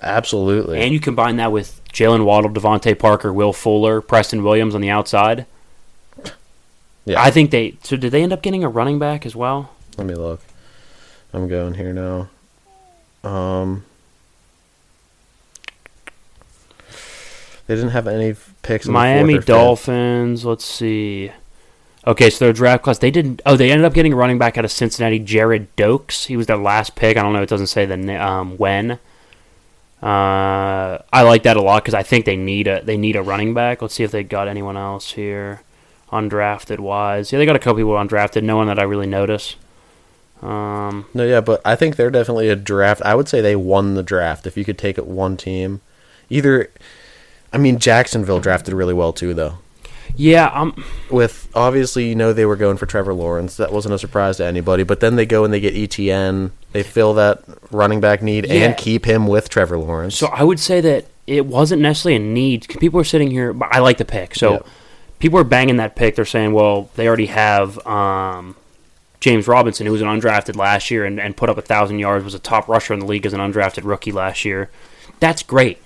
absolutely. 0.00 0.80
And 0.80 0.92
you 0.92 1.00
combine 1.00 1.36
that 1.36 1.50
with 1.50 1.80
Jaylen 1.92 2.24
Waddle, 2.24 2.50
DeVante 2.50 2.96
Parker, 2.96 3.32
Will 3.32 3.52
Fuller, 3.52 4.00
Preston 4.00 4.44
Williams 4.44 4.76
on 4.76 4.80
the 4.80 4.90
outside. 4.90 5.46
Yeah. 7.04 7.20
I 7.20 7.30
think 7.30 7.50
they. 7.50 7.74
So 7.82 7.96
did 7.96 8.12
they 8.12 8.22
end 8.22 8.32
up 8.32 8.42
getting 8.42 8.62
a 8.62 8.68
running 8.68 8.98
back 8.98 9.26
as 9.26 9.34
well? 9.34 9.70
Let 9.96 10.06
me 10.06 10.14
look. 10.14 10.40
I'm 11.32 11.48
going 11.48 11.74
here 11.74 11.92
now. 11.92 12.28
Um, 13.28 13.84
they 17.70 17.76
didn't 17.76 17.90
have 17.90 18.08
any 18.08 18.34
picks. 18.62 18.86
In 18.86 18.92
Miami 18.92 19.36
fifth. 19.36 19.46
Dolphins. 19.46 20.44
Let's 20.44 20.64
see. 20.64 21.30
Okay, 22.04 22.28
so 22.28 22.44
their 22.44 22.52
draft 22.52 22.82
class. 22.82 22.98
They 22.98 23.12
didn't. 23.12 23.40
Oh, 23.46 23.56
they 23.56 23.70
ended 23.70 23.84
up 23.84 23.94
getting 23.94 24.12
a 24.12 24.16
running 24.16 24.38
back 24.38 24.58
out 24.58 24.64
of 24.64 24.72
Cincinnati, 24.72 25.20
Gerrid 25.20 25.68
Doaks. 25.76 26.26
He 26.26 26.36
was 26.36 26.48
their 26.48 26.56
last 26.56 26.96
pick. 26.96 27.16
I 27.16 27.22
don't 27.22 27.32
know. 27.32 27.42
It 27.42 27.48
doesn't 27.48 27.68
say 27.68 27.86
the 27.86 28.20
um, 28.20 28.56
when. 28.56 28.98
Uh, 30.02 30.98
I 31.12 31.22
like 31.22 31.44
that 31.44 31.56
a 31.56 31.62
lot 31.62 31.84
because 31.84 31.94
I 31.94 32.02
think 32.02 32.24
they 32.24 32.34
need 32.34 32.66
a 32.66 32.82
they 32.82 32.96
need 32.96 33.14
a 33.14 33.22
running 33.22 33.54
back. 33.54 33.82
Let's 33.82 33.94
see 33.94 34.02
if 34.02 34.10
they 34.10 34.24
got 34.24 34.48
anyone 34.48 34.76
else 34.76 35.12
here, 35.12 35.62
undrafted 36.10 36.80
wise. 36.80 37.30
Yeah, 37.30 37.38
they 37.38 37.46
got 37.46 37.54
a 37.54 37.60
couple 37.60 37.76
people 37.76 37.92
undrafted. 37.92 38.42
No 38.42 38.56
one 38.56 38.66
that 38.66 38.80
I 38.80 38.82
really 38.82 39.06
notice. 39.06 39.54
Um, 40.42 41.06
No, 41.14 41.24
yeah, 41.24 41.40
but 41.40 41.60
I 41.64 41.76
think 41.76 41.94
they're 41.94 42.10
definitely 42.10 42.48
a 42.48 42.56
draft. 42.56 43.00
I 43.02 43.14
would 43.14 43.28
say 43.28 43.40
they 43.40 43.54
won 43.54 43.94
the 43.94 44.02
draft 44.02 44.44
if 44.44 44.56
you 44.56 44.64
could 44.64 44.78
take 44.78 44.98
it 44.98 45.06
one 45.06 45.36
team. 45.36 45.82
Either, 46.30 46.70
I 47.52 47.58
mean, 47.58 47.78
Jacksonville 47.78 48.40
drafted 48.40 48.74
really 48.74 48.94
well 48.94 49.12
too, 49.12 49.34
though. 49.34 49.54
yeah, 50.16 50.50
I'm. 50.52 50.84
With 51.10 51.48
obviously, 51.54 52.08
you 52.08 52.14
know, 52.14 52.32
they 52.32 52.46
were 52.46 52.56
going 52.56 52.76
for 52.76 52.86
Trevor 52.86 53.14
Lawrence. 53.14 53.56
That 53.56 53.72
wasn't 53.72 53.94
a 53.94 53.98
surprise 53.98 54.36
to 54.38 54.44
anybody. 54.44 54.82
But 54.84 55.00
then 55.00 55.16
they 55.16 55.26
go 55.26 55.44
and 55.44 55.52
they 55.52 55.60
get 55.60 55.74
Etienne. 55.76 56.52
They 56.72 56.82
fill 56.82 57.14
that 57.14 57.42
running 57.70 58.00
back 58.00 58.22
need 58.22 58.46
Yeah. 58.46 58.66
and 58.66 58.76
keep 58.76 59.04
him 59.04 59.26
with 59.26 59.48
Trevor 59.48 59.78
Lawrence. 59.78 60.16
So 60.16 60.28
I 60.28 60.44
would 60.44 60.60
say 60.60 60.80
that 60.80 61.06
it 61.26 61.46
wasn't 61.46 61.82
necessarily 61.82 62.16
a 62.16 62.18
need. 62.24 62.66
People 62.80 63.00
are 63.00 63.04
sitting 63.04 63.30
here, 63.30 63.52
but 63.52 63.68
I 63.72 63.78
like 63.80 63.98
the 63.98 64.04
pick. 64.04 64.34
So 64.36 64.52
Yep. 64.52 64.66
people 65.18 65.38
are 65.40 65.44
banging 65.44 65.76
that 65.78 65.96
pick. 65.96 66.14
They're 66.16 66.24
saying, 66.24 66.52
well, 66.52 66.90
they 66.96 67.06
already 67.08 67.26
have 67.26 67.84
um, 67.86 68.54
James 69.20 69.46
Robinson, 69.48 69.86
who 69.86 69.92
was 69.92 70.02
an 70.02 70.08
undrafted 70.08 70.54
last 70.56 70.90
year 70.90 71.04
and, 71.04 71.20
and 71.20 71.36
put 71.36 71.48
up 71.50 71.58
a 71.58 71.62
thousand 71.62 71.98
yards, 71.98 72.24
was 72.24 72.34
a 72.34 72.38
top 72.38 72.68
rusher 72.68 72.94
in 72.94 73.00
the 73.00 73.06
league 73.06 73.26
as 73.26 73.32
an 73.32 73.40
undrafted 73.40 73.84
rookie 73.84 74.12
last 74.12 74.44
year. 74.44 74.70
That's 75.18 75.42
great. 75.42 75.78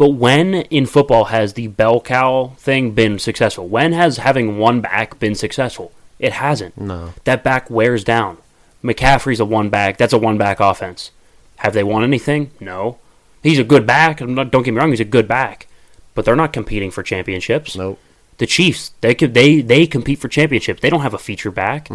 But 0.00 0.14
when 0.14 0.54
in 0.54 0.86
football 0.86 1.24
has 1.24 1.52
the 1.52 1.66
bell 1.66 2.00
cow 2.00 2.54
thing 2.56 2.92
been 2.92 3.18
successful? 3.18 3.68
When 3.68 3.92
has 3.92 4.16
having 4.16 4.56
one 4.56 4.80
back 4.80 5.18
been 5.18 5.34
successful? 5.34 5.92
It 6.18 6.32
hasn't. 6.32 6.78
No. 6.78 7.12
That 7.24 7.44
back 7.44 7.68
wears 7.68 8.02
down. 8.02 8.38
McCaffrey's 8.82 9.40
a 9.40 9.44
one 9.44 9.68
back. 9.68 9.98
That's 9.98 10.14
a 10.14 10.18
one 10.18 10.38
back 10.38 10.58
offense. 10.58 11.10
Have 11.56 11.74
they 11.74 11.84
won 11.84 12.02
anything? 12.02 12.50
No. 12.60 12.96
He's 13.42 13.58
a 13.58 13.62
good 13.62 13.86
back. 13.86 14.20
Don't 14.20 14.50
get 14.50 14.72
me 14.72 14.80
wrong. 14.80 14.88
He's 14.88 15.00
a 15.00 15.04
good 15.04 15.28
back, 15.28 15.66
but 16.14 16.24
they're 16.24 16.34
not 16.34 16.54
competing 16.54 16.90
for 16.90 17.02
championships. 17.02 17.76
nope. 17.76 17.98
The 18.38 18.46
Chiefs, 18.46 18.92
they 19.02 19.14
could 19.14 19.34
they 19.34 19.60
they 19.60 19.86
compete 19.86 20.18
for 20.18 20.28
championships. 20.28 20.80
They 20.80 20.88
don't 20.88 21.02
have 21.02 21.12
a 21.12 21.18
feature 21.18 21.50
back. 21.50 21.88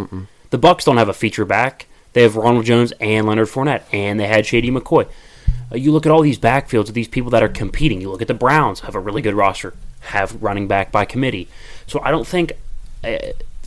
The 0.51 0.59
Bucs 0.59 0.85
don't 0.85 0.97
have 0.97 1.09
a 1.09 1.13
feature 1.13 1.43
back. 1.43 1.87
They 2.13 2.21
have 2.21 2.35
Ronald 2.35 2.65
Jones 2.65 2.93
and 3.01 3.25
Leonard 3.25 3.47
Fournette, 3.47 3.81
and 3.91 4.19
they 4.19 4.27
had 4.27 4.45
Shady 4.45 4.69
McCoy. 4.69 5.07
Uh, 5.71 5.75
you 5.75 5.91
look 5.91 6.05
at 6.05 6.12
all 6.12 6.21
these 6.21 6.39
backfields 6.39 6.88
of 6.88 6.93
these 6.93 7.08
people 7.08 7.31
that 7.31 7.43
are 7.43 7.49
competing. 7.49 8.01
You 8.01 8.10
look 8.10 8.21
at 8.21 8.27
the 8.27 8.34
Browns, 8.34 8.81
have 8.81 8.95
a 8.95 8.99
really 8.99 9.21
good 9.21 9.34
roster, 9.34 9.73
have 10.01 10.41
running 10.41 10.67
back 10.67 10.91
by 10.91 11.05
committee. 11.05 11.47
So 11.88 11.99
I 12.01 12.12
don't 12.12 12.27
think, 12.27 12.53
uh, 13.03 13.17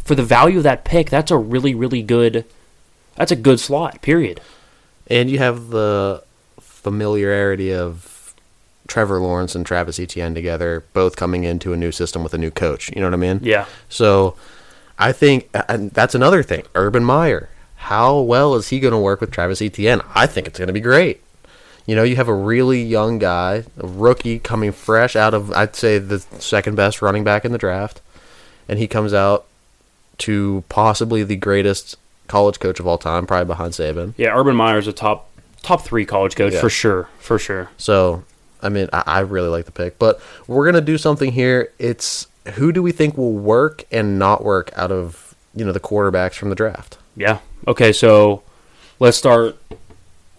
for 0.05 0.14
the 0.14 0.23
value 0.23 0.59
of 0.59 0.64
that 0.64 0.85
pick, 0.85 1.11
that's 1.11 1.31
a 1.31 1.37
really 1.37 1.75
really 1.75 2.03
good. 2.03 2.45
That's 3.17 3.33
a 3.33 3.37
good 3.37 3.61
slot. 3.61 4.01
Period. 4.01 4.41
And 5.09 5.31
you 5.31 5.38
have 5.38 5.71
the 5.71 6.23
familiarity 6.61 7.73
of 7.73 8.35
Trevor 8.87 9.21
Lawrence 9.21 9.55
and 9.55 9.67
Travis 9.67 10.01
Etienne 10.01 10.35
together, 10.35 10.85
both 10.93 11.17
coming 11.17 11.45
into 11.45 11.73
a 11.73 11.77
new 11.77 11.93
system 11.93 12.23
with 12.23 12.35
a 12.35 12.38
new 12.38 12.51
coach. 12.51 12.91
You 12.91 13.01
know 13.01 13.07
what 13.07 13.14
I 13.14 13.19
mean? 13.19 13.41
Yeah. 13.43 13.67
So 13.88 14.37
I 14.99 15.12
think, 15.12 15.51
and 15.69 15.91
that's 15.91 16.14
another 16.14 16.43
thing. 16.43 16.64
Urban 16.75 17.05
Meyer, 17.05 17.51
how 17.77 18.19
well 18.19 18.55
is 18.55 18.69
he 18.69 18.81
going 18.81 18.93
to 18.93 18.99
work 18.99 19.21
with 19.21 19.31
Travis 19.31 19.61
Etienne? 19.61 20.01
I 20.14 20.27
think 20.27 20.47
it's 20.47 20.59
going 20.59 20.69
to 20.69 20.73
be 20.73 20.81
great. 20.81 21.23
You 21.88 21.96
know, 21.96 22.03
you 22.03 22.16
have 22.16 22.29
a 22.29 22.35
really 22.35 22.83
young 22.83 23.18
guy, 23.18 23.64
a 23.79 23.87
rookie 23.87 24.38
coming 24.38 24.72
fresh 24.72 25.16
out 25.16 25.33
of, 25.33 25.51
I'd 25.53 25.74
say, 25.74 25.96
the 25.98 26.18
second 26.38 26.74
best 26.77 27.01
running 27.01 27.24
back 27.24 27.46
in 27.46 27.53
the 27.53 27.57
draft, 27.57 28.03
and 28.68 28.79
he 28.79 28.87
comes 28.87 29.14
out 29.14 29.46
to 30.18 30.64
possibly 30.68 31.22
the 31.22 31.37
greatest 31.37 31.96
college 32.27 32.61
coach 32.61 32.79
of 32.79 32.87
all 32.87 32.98
time, 32.98 33.27
probably 33.27 33.46
behind 33.46 33.72
Saban. 33.72 34.12
Yeah. 34.18 34.37
Urban 34.38 34.55
Meyer's 34.55 34.87
a 34.87 34.92
top 34.92 35.31
top 35.62 35.81
three 35.81 36.05
college 36.05 36.37
coach 36.37 36.53
Yeah. 36.53 36.61
for 36.61 36.68
sure. 36.68 37.09
For 37.20 37.38
sure. 37.38 37.70
So, 37.79 38.22
I 38.62 38.68
mean, 38.68 38.90
I, 38.92 39.03
I 39.07 39.20
really 39.20 39.48
like 39.48 39.64
the 39.64 39.72
pick, 39.72 39.98
but 39.98 40.20
we're 40.46 40.66
gonna 40.66 40.83
do 40.83 40.98
something 40.98 41.33
here. 41.33 41.72
It's 41.79 42.27
who 42.57 42.70
do 42.70 42.83
we 42.83 42.92
think 42.92 43.16
will 43.16 43.33
work 43.33 43.85
and 43.90 44.18
not 44.18 44.44
work 44.44 44.70
out 44.77 44.92
of 44.92 45.35
you 45.55 45.64
know 45.64 45.72
the 45.72 45.81
quarterbacks 45.81 46.35
from 46.35 46.51
the 46.51 46.55
draft? 46.55 46.98
Yeah. 47.16 47.38
Okay, 47.66 47.94
so 47.94 48.42
let's 49.01 49.16
start 49.16 49.57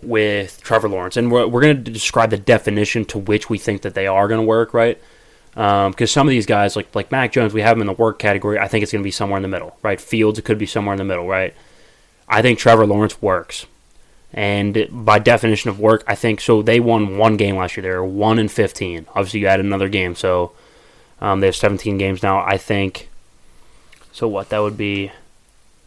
with 0.01 0.61
Trevor 0.61 0.89
Lawrence, 0.89 1.17
and 1.17 1.31
we're, 1.31 1.47
we're 1.47 1.61
going 1.61 1.83
to 1.83 1.91
describe 1.91 2.29
the 2.29 2.37
definition 2.37 3.05
to 3.05 3.17
which 3.17 3.49
we 3.49 3.57
think 3.57 3.81
that 3.81 3.93
they 3.95 4.07
are 4.07 4.27
going 4.27 4.39
to 4.41 4.47
work, 4.47 4.73
right? 4.73 4.97
Because 5.53 6.11
some 6.11 6.27
of 6.27 6.31
these 6.31 6.45
guys, 6.45 6.75
like 6.75 6.93
like 6.95 7.11
Mac 7.11 7.33
Jones, 7.33 7.53
we 7.53 7.61
have 7.61 7.75
him 7.75 7.81
in 7.81 7.87
the 7.87 7.93
work 7.93 8.17
category. 8.19 8.57
I 8.57 8.67
think 8.67 8.83
it's 8.83 8.91
going 8.91 9.01
to 9.03 9.07
be 9.07 9.11
somewhere 9.11 9.37
in 9.37 9.41
the 9.41 9.49
middle, 9.49 9.77
right? 9.81 9.99
Fields, 9.99 10.39
it 10.39 10.45
could 10.45 10.57
be 10.57 10.65
somewhere 10.65 10.93
in 10.93 10.99
the 10.99 11.03
middle, 11.03 11.27
right? 11.27 11.53
I 12.27 12.41
think 12.41 12.59
Trevor 12.59 12.85
Lawrence 12.85 13.21
works, 13.21 13.65
and 14.33 14.87
by 14.91 15.19
definition 15.19 15.69
of 15.69 15.79
work, 15.79 16.03
I 16.07 16.15
think 16.15 16.39
so. 16.39 16.61
They 16.61 16.79
won 16.79 17.17
one 17.17 17.35
game 17.35 17.57
last 17.57 17.75
year. 17.75 17.81
They 17.81 17.89
were 17.89 18.05
one 18.05 18.39
and 18.39 18.51
fifteen. 18.51 19.05
Obviously, 19.09 19.41
you 19.41 19.47
add 19.47 19.59
another 19.59 19.89
game, 19.89 20.15
so 20.15 20.51
Um, 21.21 21.41
they 21.41 21.47
have 21.47 21.55
17 21.55 21.97
games 21.97 22.23
now. 22.23 22.39
I 22.39 22.57
think. 22.57 23.09
So 24.13 24.27
what? 24.27 24.49
That 24.49 24.59
would 24.59 24.77
be. 24.77 25.11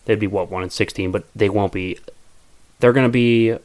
They'd 0.05 0.19
be 0.21 0.27
what 0.27 0.51
one 0.51 0.63
and 0.63 0.73
16, 0.73 1.11
but 1.13 1.25
they 1.35 1.49
won't 1.49 1.73
be. 1.73 1.99
They're 2.81 2.93
going 2.93 3.07
to 3.07 3.13
be 3.13 3.57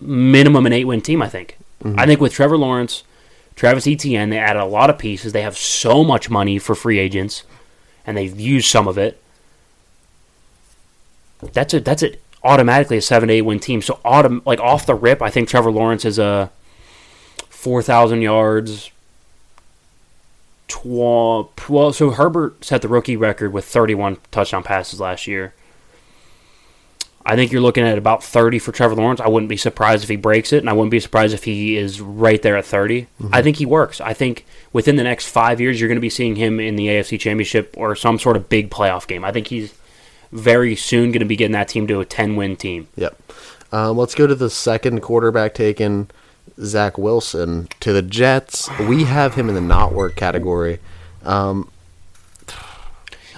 minimum 0.00 0.66
an 0.66 0.72
eight-win 0.72 1.00
team. 1.00 1.22
I 1.22 1.28
think. 1.28 1.58
Mm-hmm. 1.84 1.98
I 1.98 2.06
think 2.06 2.20
with 2.20 2.32
Trevor 2.32 2.58
Lawrence, 2.58 3.04
Travis 3.56 3.86
Etienne, 3.86 4.30
they 4.30 4.38
added 4.38 4.60
a 4.60 4.66
lot 4.66 4.90
of 4.90 4.98
pieces. 4.98 5.32
They 5.32 5.42
have 5.42 5.56
so 5.56 6.04
much 6.04 6.28
money 6.28 6.58
for 6.58 6.74
free 6.74 6.98
agents, 6.98 7.44
and 8.06 8.16
they've 8.16 8.38
used 8.38 8.68
some 8.68 8.86
of 8.88 8.98
it. 8.98 9.22
That's 11.52 11.72
it. 11.72 11.84
That's 11.84 12.02
it. 12.02 12.22
Automatically 12.42 12.96
a 12.98 13.02
seven 13.02 13.28
to 13.28 13.34
eight 13.34 13.42
win 13.42 13.60
team. 13.60 13.82
So 13.82 13.98
autom- 14.04 14.44
like 14.46 14.60
off 14.60 14.86
the 14.86 14.94
rip, 14.94 15.22
I 15.22 15.30
think 15.30 15.48
Trevor 15.48 15.70
Lawrence 15.70 16.04
is 16.04 16.18
a 16.18 16.50
four 17.48 17.82
thousand 17.82 18.22
yards. 18.22 18.90
Tw- 20.68 20.84
well, 21.68 21.92
so 21.92 22.10
Herbert 22.10 22.64
set 22.64 22.80
the 22.80 22.88
rookie 22.88 23.16
record 23.16 23.52
with 23.52 23.64
thirty-one 23.64 24.18
touchdown 24.30 24.62
passes 24.62 25.00
last 25.00 25.26
year. 25.26 25.52
I 27.24 27.36
think 27.36 27.52
you're 27.52 27.60
looking 27.60 27.84
at 27.84 27.98
about 27.98 28.24
30 28.24 28.58
for 28.58 28.72
Trevor 28.72 28.94
Lawrence. 28.94 29.20
I 29.20 29.28
wouldn't 29.28 29.50
be 29.50 29.56
surprised 29.56 30.02
if 30.02 30.08
he 30.08 30.16
breaks 30.16 30.52
it, 30.52 30.58
and 30.58 30.70
I 30.70 30.72
wouldn't 30.72 30.90
be 30.90 31.00
surprised 31.00 31.34
if 31.34 31.44
he 31.44 31.76
is 31.76 32.00
right 32.00 32.40
there 32.40 32.56
at 32.56 32.64
30. 32.64 33.06
I 33.32 33.42
think 33.42 33.56
he 33.56 33.66
works. 33.66 34.00
I 34.00 34.14
think 34.14 34.46
within 34.72 34.96
the 34.96 35.02
next 35.04 35.28
five 35.28 35.60
years, 35.60 35.78
you're 35.78 35.88
going 35.88 35.96
to 35.96 36.00
be 36.00 36.10
seeing 36.10 36.36
him 36.36 36.58
in 36.58 36.76
the 36.76 36.88
AFC 36.88 37.20
Championship 37.20 37.74
or 37.76 37.94
some 37.94 38.18
sort 38.18 38.36
of 38.36 38.48
big 38.48 38.70
playoff 38.70 39.06
game. 39.06 39.24
I 39.24 39.32
think 39.32 39.48
he's 39.48 39.74
very 40.32 40.74
soon 40.74 41.12
going 41.12 41.20
to 41.20 41.26
be 41.26 41.36
getting 41.36 41.52
that 41.52 41.68
team 41.68 41.86
to 41.88 42.00
a 42.00 42.04
10 42.04 42.36
win 42.36 42.56
team. 42.56 42.88
Yep. 42.96 43.20
Um, 43.72 43.96
let's 43.98 44.14
go 44.14 44.26
to 44.26 44.34
the 44.34 44.50
second 44.50 45.00
quarterback 45.00 45.54
taken, 45.54 46.10
Zach 46.60 46.96
Wilson, 46.98 47.68
to 47.80 47.92
the 47.92 48.02
Jets. 48.02 48.68
We 48.80 49.04
have 49.04 49.34
him 49.34 49.48
in 49.48 49.54
the 49.54 49.60
not 49.60 49.92
work 49.92 50.16
category. 50.16 50.80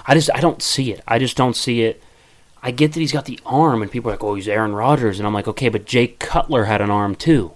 I 0.05 0.15
just 0.15 0.29
I 0.33 0.39
don't 0.39 0.61
see 0.61 0.91
it. 0.91 1.01
I 1.07 1.19
just 1.19 1.37
don't 1.37 1.55
see 1.55 1.83
it. 1.83 2.01
I 2.65 2.71
get 2.71 2.93
that 2.93 2.99
he's 3.01 3.11
got 3.11 3.25
the 3.25 3.39
arm, 3.45 3.81
and 3.81 3.91
people 3.91 4.09
are 4.09 4.13
like, 4.13 4.23
"Oh, 4.23 4.35
he's 4.35 4.47
Aaron 4.47 4.73
Rodgers," 4.73 5.19
and 5.19 5.27
I'm 5.27 5.33
like, 5.33 5.49
"Okay, 5.49 5.67
but 5.67 5.85
Jay 5.85 6.07
Cutler 6.07 6.63
had 6.63 6.81
an 6.81 6.89
arm 6.89 7.15
too." 7.15 7.51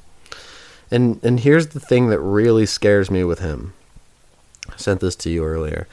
And 0.92 1.20
and 1.24 1.40
here's 1.40 1.68
the 1.68 1.80
thing 1.80 2.10
that 2.10 2.20
really 2.20 2.66
scares 2.66 3.10
me 3.10 3.24
with 3.24 3.40
him. 3.40 3.74
I 4.70 4.76
sent 4.76 5.00
this 5.00 5.16
to 5.18 5.30
you 5.30 5.46
earlier. 5.46 5.88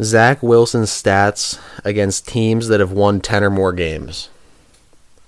Zach 0.00 0.42
Wilson's 0.44 0.90
stats 0.90 1.58
against 1.84 2.28
teams 2.28 2.68
that 2.68 2.78
have 2.78 2.92
won 2.92 3.20
ten 3.20 3.42
or 3.42 3.50
more 3.50 3.72
games. 3.72 4.28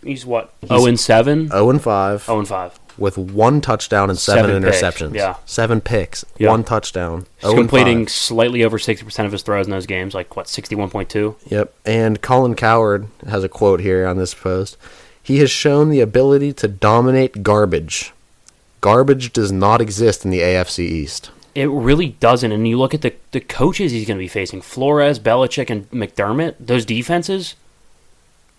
He's 0.03 0.25
what? 0.25 0.53
Oh 0.71 0.87
and 0.87 0.99
seven. 0.99 1.49
Zero 1.49 1.71
and 1.71 1.83
five. 1.83 2.25
Oh 2.29 2.39
and 2.39 2.49
five. 2.49 2.79
With 3.01 3.17
one 3.19 3.61
touchdown 3.61 4.11
and 4.11 4.19
seven, 4.19 4.45
Seven 4.45 4.63
picks, 4.63 4.77
interceptions. 4.83 5.15
yeah. 5.15 5.35
Seven 5.47 5.81
picks, 5.81 6.25
Yeah. 6.39 6.51
one 6.51 6.63
touchdown. 6.63 7.27
He's 7.41 7.51
oh 7.51 7.55
completing 7.55 8.07
slightly 8.07 8.63
over 8.63 8.79
sixty 8.79 9.05
percent 9.05 9.27
of 9.27 9.33
his 9.33 9.43
throws 9.43 9.67
in 9.67 9.71
those 9.73 9.87
games, 9.87 10.15
like 10.15 10.37
what 10.37 10.47
sixty 10.49 10.75
one 10.77 10.91
point 10.91 11.09
two. 11.09 11.35
Yep. 11.49 11.73
And 11.85 12.21
Colin 12.21 12.55
Cowherd 12.55 13.09
has 13.27 13.43
a 13.43 13.49
quote 13.49 13.81
here 13.81 14.07
on 14.07 14.19
this 14.19 14.35
post. 14.35 14.77
He 15.23 15.39
has 15.39 15.51
shown 15.51 15.89
the 15.91 16.01
ability 16.01 16.53
to 16.55 16.69
dominate 16.69 17.43
garbage. 17.43 18.13
Garbage 18.81 19.33
does 19.33 19.51
not 19.51 19.81
exist 19.81 20.25
in 20.25 20.31
the 20.31 20.41
AFC 20.41 20.81
East. 20.81 21.31
It 21.55 21.69
really 21.71 22.11
doesn't. 22.21 22.53
And 22.53 22.69
you 22.69 22.79
look 22.79 22.95
at 22.95 23.01
the 23.03 23.15
the 23.33 23.41
coaches 23.41 23.93
he's 23.93 24.07
going 24.07 24.19
to 24.19 24.23
be 24.23 24.29
facing: 24.29 24.61
Flores, 24.61 25.19
Belichick, 25.19 25.71
and 25.71 25.91
McDermott. 25.91 26.55
Those 26.61 26.85
defenses, 26.85 27.55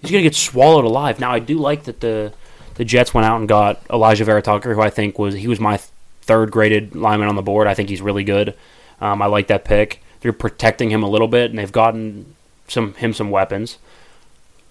he's 0.01 0.11
going 0.11 0.23
to 0.23 0.29
get 0.29 0.35
swallowed 0.35 0.83
alive. 0.85 1.19
Now, 1.19 1.31
I 1.31 1.39
do 1.39 1.57
like 1.59 1.83
that 1.83 1.99
the 2.01 2.33
the 2.75 2.85
Jets 2.85 3.13
went 3.13 3.25
out 3.25 3.39
and 3.39 3.47
got 3.47 3.83
Alijah 3.87 4.25
Vera-Tucker, 4.25 4.73
who 4.73 4.81
I 4.81 4.89
think 4.89 5.19
was 5.19 5.35
he 5.35 5.47
was 5.47 5.59
my 5.59 5.77
third 6.21 6.51
graded 6.51 6.95
lineman 6.95 7.27
on 7.27 7.35
the 7.35 7.41
board. 7.41 7.67
I 7.67 7.73
think 7.73 7.89
he's 7.89 8.01
really 8.01 8.23
good. 8.23 8.55
Um, 8.99 9.21
I 9.21 9.25
like 9.25 9.47
that 9.47 9.65
pick. 9.65 10.01
They're 10.21 10.33
protecting 10.33 10.91
him 10.91 11.03
a 11.03 11.09
little 11.09 11.27
bit, 11.27 11.49
and 11.49 11.59
they've 11.59 11.71
gotten 11.71 12.35
some 12.67 12.93
him 12.95 13.13
some 13.13 13.31
weapons. 13.31 13.77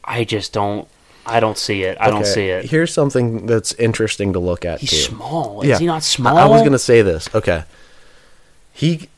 I 0.05 0.25
just 0.25 0.53
don't. 0.53 0.89
I 1.27 1.39
don't 1.39 1.59
see 1.59 1.83
it. 1.83 1.99
I 2.01 2.11
don't 2.11 2.27
see 2.27 2.49
it. 2.49 2.65
Here's 2.65 2.93
something 2.93 3.47
that's 3.47 3.73
interesting 3.75 4.33
to 4.33 4.39
look 4.39 4.65
at 4.65 4.81
He's 4.81 4.91
too. 4.91 4.97
small. 4.97 5.65
Yeah. 5.65 5.75
Is 5.75 5.81
he 5.81 5.87
not 5.87 6.03
small? 6.03 6.37
I, 6.37 6.43
I 6.43 6.47
was 6.47 6.63
gonna 6.63 6.79
say 6.79 7.03
this. 7.03 7.29
Okay. 7.35 7.65
He 8.73 9.09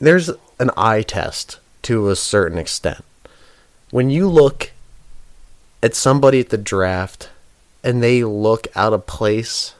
there's 0.00 0.30
an 0.58 0.70
eye 0.76 1.02
test 1.02 1.60
to 1.82 2.08
a 2.08 2.16
certain 2.16 2.58
extent. 2.58 3.04
When 3.90 4.10
you 4.10 4.28
look 4.28 4.72
at 5.82 5.94
somebody 5.94 6.40
at 6.40 6.50
the 6.50 6.58
draft 6.58 7.28
and 7.82 8.02
they 8.02 8.22
look 8.24 8.66
out 8.76 8.92
of 8.92 9.06
place, 9.06 9.74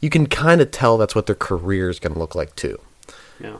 you 0.00 0.10
can 0.10 0.26
kind 0.26 0.60
of 0.60 0.70
tell 0.70 0.98
that's 0.98 1.14
what 1.14 1.26
their 1.26 1.34
career 1.34 1.88
is 1.88 1.98
going 1.98 2.12
to 2.12 2.18
look 2.18 2.34
like 2.34 2.54
too. 2.56 2.78
Yeah. 3.40 3.58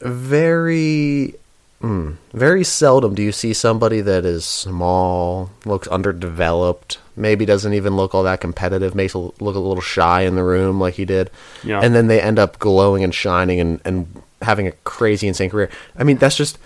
Very 0.00 1.34
mm, 1.80 2.16
very 2.32 2.64
seldom 2.64 3.14
do 3.14 3.22
you 3.22 3.32
see 3.32 3.52
somebody 3.52 4.00
that 4.00 4.24
is 4.24 4.44
small, 4.44 5.50
looks 5.64 5.86
underdeveloped, 5.88 6.98
maybe 7.16 7.44
doesn't 7.46 7.72
even 7.72 7.96
look 7.96 8.14
all 8.14 8.24
that 8.24 8.40
competitive, 8.40 8.94
makes 8.94 9.14
look 9.14 9.34
a 9.40 9.48
little 9.58 9.80
shy 9.80 10.22
in 10.22 10.34
the 10.34 10.42
room 10.44 10.80
like 10.80 10.94
he 10.94 11.04
did, 11.04 11.30
Yeah. 11.62 11.80
and 11.80 11.94
then 11.94 12.08
they 12.08 12.20
end 12.20 12.38
up 12.38 12.58
glowing 12.58 13.04
and 13.04 13.14
shining 13.14 13.60
and, 13.60 13.80
and 13.84 14.22
having 14.42 14.66
a 14.66 14.72
crazy 14.84 15.28
insane 15.28 15.50
career. 15.50 15.70
I 15.96 16.04
mean, 16.04 16.18
that's 16.18 16.36
just. 16.36 16.58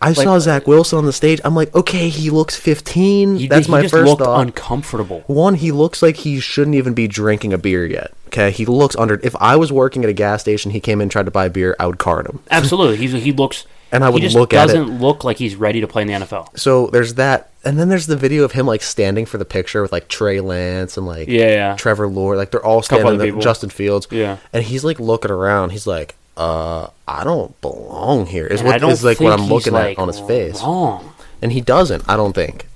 I 0.00 0.12
saw 0.12 0.38
Zach 0.38 0.66
Wilson 0.66 0.98
on 0.98 1.06
the 1.06 1.12
stage. 1.12 1.40
I'm 1.44 1.54
like, 1.54 1.74
okay, 1.74 2.08
he 2.08 2.30
looks 2.30 2.54
15. 2.56 3.36
He, 3.36 3.48
that's 3.48 3.66
he 3.66 3.72
my 3.72 3.82
just 3.82 3.92
first 3.92 4.08
looked 4.08 4.22
thought. 4.22 4.40
uncomfortable. 4.40 5.24
One, 5.26 5.54
he 5.54 5.72
looks 5.72 6.02
like 6.02 6.16
he 6.18 6.38
shouldn't 6.40 6.76
even 6.76 6.94
be 6.94 7.08
drinking 7.08 7.52
a 7.52 7.58
beer 7.58 7.84
yet. 7.86 8.12
Okay, 8.28 8.50
he 8.50 8.64
looks 8.66 8.94
under. 8.96 9.18
If 9.22 9.34
I 9.36 9.56
was 9.56 9.72
working 9.72 10.04
at 10.04 10.10
a 10.10 10.12
gas 10.12 10.42
station, 10.42 10.70
he 10.70 10.80
came 10.80 10.98
in 11.00 11.04
and 11.04 11.10
tried 11.10 11.24
to 11.24 11.30
buy 11.32 11.46
a 11.46 11.50
beer, 11.50 11.74
I 11.80 11.86
would 11.86 11.98
card 11.98 12.26
him. 12.26 12.40
Absolutely, 12.50 12.96
he's 12.98 13.12
he 13.12 13.32
looks. 13.32 13.66
And 13.90 14.04
I 14.04 14.10
would 14.10 14.20
he 14.20 14.28
just 14.28 14.36
look 14.36 14.52
at 14.52 14.68
it. 14.68 14.72
He 14.74 14.78
doesn't 14.78 15.00
look 15.00 15.24
like 15.24 15.38
he's 15.38 15.56
ready 15.56 15.80
to 15.80 15.88
play 15.88 16.02
in 16.02 16.08
the 16.08 16.14
NFL. 16.14 16.58
So 16.58 16.88
there's 16.88 17.14
that, 17.14 17.48
and 17.64 17.78
then 17.78 17.88
there's 17.88 18.06
the 18.06 18.18
video 18.18 18.44
of 18.44 18.52
him 18.52 18.66
like 18.66 18.82
standing 18.82 19.24
for 19.24 19.38
the 19.38 19.46
picture 19.46 19.80
with 19.80 19.92
like 19.92 20.08
Trey 20.08 20.40
Lance 20.40 20.98
and 20.98 21.06
like 21.06 21.26
Yeah, 21.28 21.48
yeah. 21.48 21.76
Trevor 21.76 22.06
Lord, 22.06 22.36
like 22.36 22.50
they're 22.50 22.64
all 22.64 22.82
standing 22.82 23.16
there. 23.16 23.32
Justin 23.40 23.70
Fields, 23.70 24.06
Yeah. 24.10 24.36
and 24.52 24.62
he's 24.62 24.84
like 24.84 25.00
looking 25.00 25.30
around. 25.30 25.70
He's 25.70 25.86
like, 25.86 26.16
"Uh, 26.38 26.88
I 27.06 27.24
don't 27.24 27.60
belong 27.60 28.26
here." 28.26 28.46
Is 28.46 28.60
And 28.60 28.68
I 28.68 28.72
what 28.72 28.80
don't 28.80 28.90
is 28.92 29.04
like 29.04 29.20
what 29.20 29.32
I'm 29.38 29.46
looking 29.48 29.72
like, 29.74 29.98
at 29.98 30.02
on 30.02 30.08
his 30.08 30.20
face, 30.20 30.62
Wrong. 30.62 31.12
and 31.42 31.52
he 31.52 31.60
doesn't. 31.60 32.04
I 32.08 32.16
don't 32.16 32.32
think. 32.32 32.66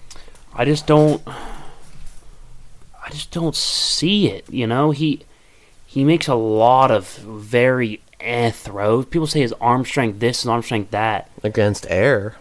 I 0.54 0.64
just 0.66 0.86
don't. 0.86 1.22
I 1.26 3.10
just 3.10 3.30
don't 3.30 3.54
see 3.56 4.28
it. 4.28 4.44
You 4.50 4.66
know, 4.66 4.90
he 4.90 5.22
he 5.86 6.04
makes 6.04 6.28
a 6.28 6.34
lot 6.34 6.90
of 6.90 7.08
very 7.18 8.00
eh 8.20 8.50
throws. 8.50 9.06
People 9.06 9.26
say 9.26 9.40
his 9.40 9.52
arm 9.60 9.84
strength 9.84 10.20
this 10.20 10.44
and 10.44 10.50
arm 10.52 10.62
strength 10.62 10.90
that. 10.92 11.30
against 11.42 11.86
air. 11.88 12.36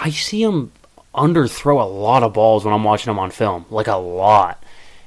I 0.00 0.10
see 0.10 0.42
him 0.42 0.72
underthrow 1.14 1.80
a 1.80 1.84
lot 1.86 2.22
of 2.22 2.32
balls 2.34 2.64
when 2.64 2.74
I'm 2.74 2.84
watching 2.84 3.10
him 3.10 3.18
on 3.18 3.30
film, 3.30 3.64
like 3.70 3.86
a 3.86 3.96
lot. 3.96 4.62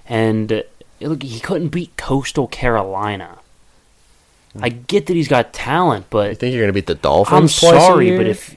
And 0.07 0.63
look, 1.01 1.21
he 1.23 1.39
couldn't 1.39 1.69
beat 1.69 1.95
Coastal 1.97 2.47
Carolina. 2.47 3.38
I 4.61 4.69
get 4.69 5.07
that 5.07 5.15
he's 5.15 5.27
got 5.27 5.53
talent, 5.53 6.05
but 6.09 6.29
You 6.29 6.35
think 6.35 6.53
you're 6.53 6.63
gonna 6.63 6.73
beat 6.73 6.87
the 6.87 6.95
Dolphins? 6.95 7.39
I'm 7.39 7.47
sorry, 7.47 8.15
but 8.17 8.27
if 8.27 8.55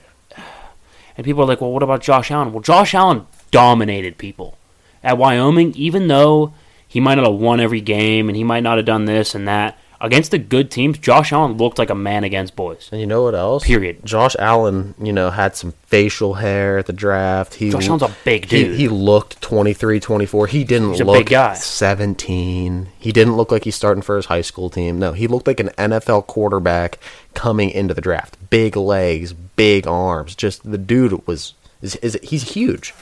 and 1.16 1.24
people 1.24 1.42
are 1.42 1.46
like, 1.46 1.60
well, 1.60 1.72
what 1.72 1.82
about 1.82 2.00
Josh 2.02 2.30
Allen? 2.30 2.52
Well, 2.52 2.62
Josh 2.62 2.94
Allen 2.94 3.26
dominated 3.50 4.18
people 4.18 4.56
at 5.04 5.18
Wyoming, 5.18 5.74
even 5.74 6.08
though 6.08 6.54
he 6.88 7.00
might 7.00 7.16
not 7.16 7.26
have 7.26 7.34
won 7.38 7.60
every 7.60 7.80
game 7.80 8.28
and 8.28 8.36
he 8.36 8.44
might 8.44 8.62
not 8.62 8.76
have 8.78 8.86
done 8.86 9.04
this 9.04 9.34
and 9.34 9.46
that 9.46 9.78
against 10.02 10.32
the 10.32 10.38
good 10.38 10.70
teams. 10.70 10.98
Josh 10.98 11.32
Allen 11.32 11.56
looked 11.56 11.78
like 11.78 11.88
a 11.88 11.94
man 11.94 12.24
against 12.24 12.56
boys. 12.56 12.88
And 12.90 13.00
you 13.00 13.06
know 13.06 13.22
what 13.22 13.34
else? 13.34 13.64
Period. 13.64 14.04
Josh 14.04 14.34
Allen, 14.38 14.94
you 15.00 15.12
know, 15.12 15.30
had 15.30 15.56
some 15.56 15.72
facial 15.86 16.34
hair 16.34 16.78
at 16.78 16.86
the 16.86 16.92
draft. 16.92 17.54
He 17.54 17.70
Josh 17.70 17.86
Allen's 17.86 18.02
a 18.02 18.14
big 18.24 18.48
dude. 18.48 18.76
He, 18.76 18.88
looked 18.88 19.40
23, 19.40 20.00
24. 20.00 20.46
He 20.48 20.64
didn't 20.64 20.90
He's 20.90 21.02
look 21.02 21.18
big 21.18 21.30
guy. 21.30 21.54
17. 21.54 22.88
He 22.98 23.12
didn't 23.12 23.36
look 23.36 23.52
like 23.52 23.64
he's 23.64 23.76
starting 23.76 24.02
for 24.02 24.16
his 24.16 24.26
high 24.26 24.42
school 24.42 24.68
team. 24.68 24.98
No, 24.98 25.12
he 25.12 25.28
looked 25.28 25.46
like 25.46 25.60
an 25.60 25.68
NFL 25.78 26.26
quarterback 26.26 26.98
coming 27.34 27.70
into 27.70 27.94
the 27.94 28.00
draft. 28.00 28.36
Big 28.50 28.76
legs, 28.76 29.32
big 29.32 29.86
arms. 29.86 30.34
Just 30.34 30.68
the 30.68 30.78
dude 30.78 31.26
was 31.26 31.54
is, 31.80 31.96
is 31.96 32.18
he's 32.22 32.54
huge. 32.54 32.92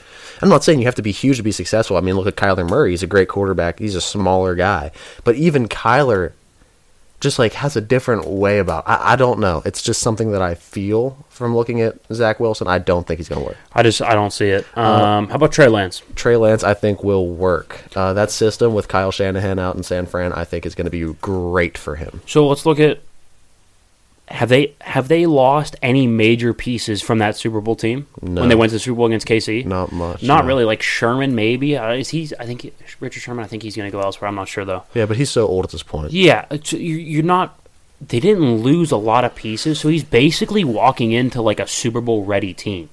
I'm 0.43 0.49
not 0.49 0.65
saying 0.65 0.79
you 0.79 0.87
have 0.87 0.95
to 0.95 1.03
be 1.03 1.13
huge 1.13 1.37
to 1.37 1.43
be 1.43 1.53
successful. 1.53 1.97
I 1.97 2.01
mean, 2.01 2.15
look 2.15 2.27
at 2.27 2.37
Kyler 2.37 2.67
Murray. 2.69 2.91
He's 2.91 3.03
a 3.03 3.07
great 3.07 3.29
quarterback. 3.29 3.79
He's 3.79 3.95
a 3.95 4.01
smaller 4.01 4.55
guy. 4.55 4.91
But 5.23 5.35
even 5.37 5.69
Kyler 5.69 6.33
just 7.21 7.39
like 7.39 7.53
has 7.53 7.77
a 7.77 7.81
different 7.81 8.27
way 8.27 8.59
about. 8.59 8.85
I, 8.89 9.13
I 9.13 9.17
don't 9.17 9.39
know. 9.41 9.63
It's 9.65 9.83
just 9.83 10.01
something 10.01 10.33
that 10.33 10.43
I 10.43 10.55
feel 10.55 11.25
from 11.29 11.55
looking 11.55 11.81
at 11.81 11.97
Zach 12.13 12.41
Wilson. 12.41 12.67
I 12.67 12.79
don't 12.79 13.07
think 13.07 13.19
he's 13.19 13.29
going 13.29 13.41
to 13.43 13.47
work. 13.47 13.57
I 13.73 13.83
just 13.83 14.03
I 14.03 14.15
don't 14.15 14.33
see 14.33 14.49
it. 14.49 14.67
Uh, 14.77 14.81
Um, 14.81 15.29
how 15.29 15.37
about 15.37 15.53
Trey 15.53 15.69
Lance? 15.69 16.03
Trey 16.15 16.37
Lance, 16.37 16.65
I 16.65 16.75
think 16.75 17.05
will 17.05 17.29
work. 17.29 17.81
Uh, 17.95 18.13
that 18.15 18.31
system 18.31 18.75
with 18.75 18.89
Kyle 18.89 19.11
Shanahan 19.13 19.59
out 19.59 19.77
in 19.77 19.83
San 19.83 20.07
Fran, 20.07 20.33
I 20.33 20.45
think 20.45 20.67
is 20.67 20.75
going 20.75 20.87
to 20.87 20.91
be 20.91 21.05
great 21.21 21.77
for 21.79 21.97
him. 21.97 22.23
So 22.27 22.49
let's 22.49 22.65
look 22.67 22.81
at 22.81 23.01
have 24.31 24.49
they 24.49 24.75
have 24.81 25.09
they 25.09 25.27
lost 25.27 25.75
any 25.83 26.07
major 26.07 26.55
pieces 26.55 27.03
from 27.03 27.19
that 27.19 27.37
Super 27.37 27.61
Bowl 27.61 27.75
team 27.75 28.07
No. 28.23 28.41
when 28.43 28.49
they 28.49 28.55
went 28.55 28.71
to 28.71 28.77
the 28.77 28.81
Super 28.81 28.97
Bowl 28.97 29.07
against 29.07 29.27
KC? 29.27 29.65
Not 29.67 29.91
much. 29.93 30.23
Not 30.23 30.45
no. 30.45 30.49
really. 30.49 30.65
Like 30.65 30.83
Sherman, 30.83 31.35
maybe. 31.35 31.77
Uh, 31.77 31.93
is 31.95 32.11
he? 32.11 32.31
I 32.39 32.47
think 32.47 32.73
Richard 33.01 33.21
Sherman. 33.21 33.45
I 33.45 33.49
think 33.49 33.63
he's 33.63 33.77
going 33.77 33.91
to 33.91 33.93
go 33.93 34.01
elsewhere. 34.01 34.29
I'm 34.29 34.37
not 34.37 34.49
sure 34.49 34.65
though. 34.65 34.85
Yeah, 34.95 35.07
but 35.07 35.17
he's 35.17 35.31
so 35.31 35.47
old 35.47 35.65
at 35.65 35.73
this 35.73 35.83
point. 35.83 36.13
Yeah, 36.13 36.47
you're 36.71 37.23
not. 37.25 37.57
They 38.01 38.21
didn't 38.21 38.63
lose 38.63 38.91
a 38.93 38.97
lot 38.97 39.25
of 39.25 39.35
pieces, 39.35 39.79
so 39.81 39.89
he's 39.89 40.05
basically 40.05 40.65
walking 40.65 41.13
into 41.13 41.43
like 41.43 41.61
a 41.61 41.67
Super 41.67 42.01
Bowl 42.01 42.25
ready 42.25 42.55
team. 42.55 42.89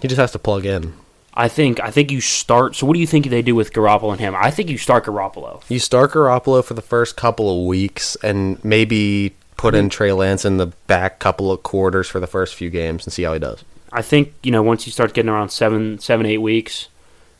He 0.00 0.08
just 0.08 0.18
has 0.20 0.32
to 0.32 0.38
plug 0.38 0.64
in. 0.64 0.94
I 1.34 1.48
think. 1.48 1.78
I 1.80 1.90
think 1.90 2.10
you 2.10 2.20
start. 2.20 2.76
So, 2.76 2.86
what 2.86 2.94
do 2.94 3.00
you 3.00 3.06
think 3.06 3.26
they 3.26 3.42
do 3.42 3.54
with 3.54 3.72
Garoppolo 3.72 4.12
and 4.12 4.20
him? 4.20 4.34
I 4.36 4.50
think 4.50 4.70
you 4.70 4.78
start 4.78 5.04
Garoppolo. 5.04 5.62
You 5.68 5.78
start 5.78 6.12
Garoppolo 6.12 6.64
for 6.64 6.74
the 6.74 6.82
first 6.82 7.16
couple 7.16 7.50
of 7.60 7.66
weeks 7.66 8.16
and 8.22 8.62
maybe 8.64 9.34
put 9.60 9.74
in 9.74 9.90
Trey 9.90 10.10
Lance 10.10 10.46
in 10.46 10.56
the 10.56 10.68
back 10.86 11.18
couple 11.18 11.52
of 11.52 11.62
quarters 11.62 12.08
for 12.08 12.18
the 12.18 12.26
first 12.26 12.54
few 12.54 12.70
games 12.70 13.04
and 13.04 13.12
see 13.12 13.24
how 13.24 13.34
he 13.34 13.38
does. 13.38 13.62
I 13.92 14.00
think 14.00 14.32
you 14.42 14.50
know 14.50 14.62
once 14.62 14.86
you 14.86 14.92
start 14.92 15.12
getting 15.12 15.28
around 15.28 15.50
seven, 15.50 15.98
seven, 15.98 16.24
eight 16.24 16.38
weeks, 16.38 16.88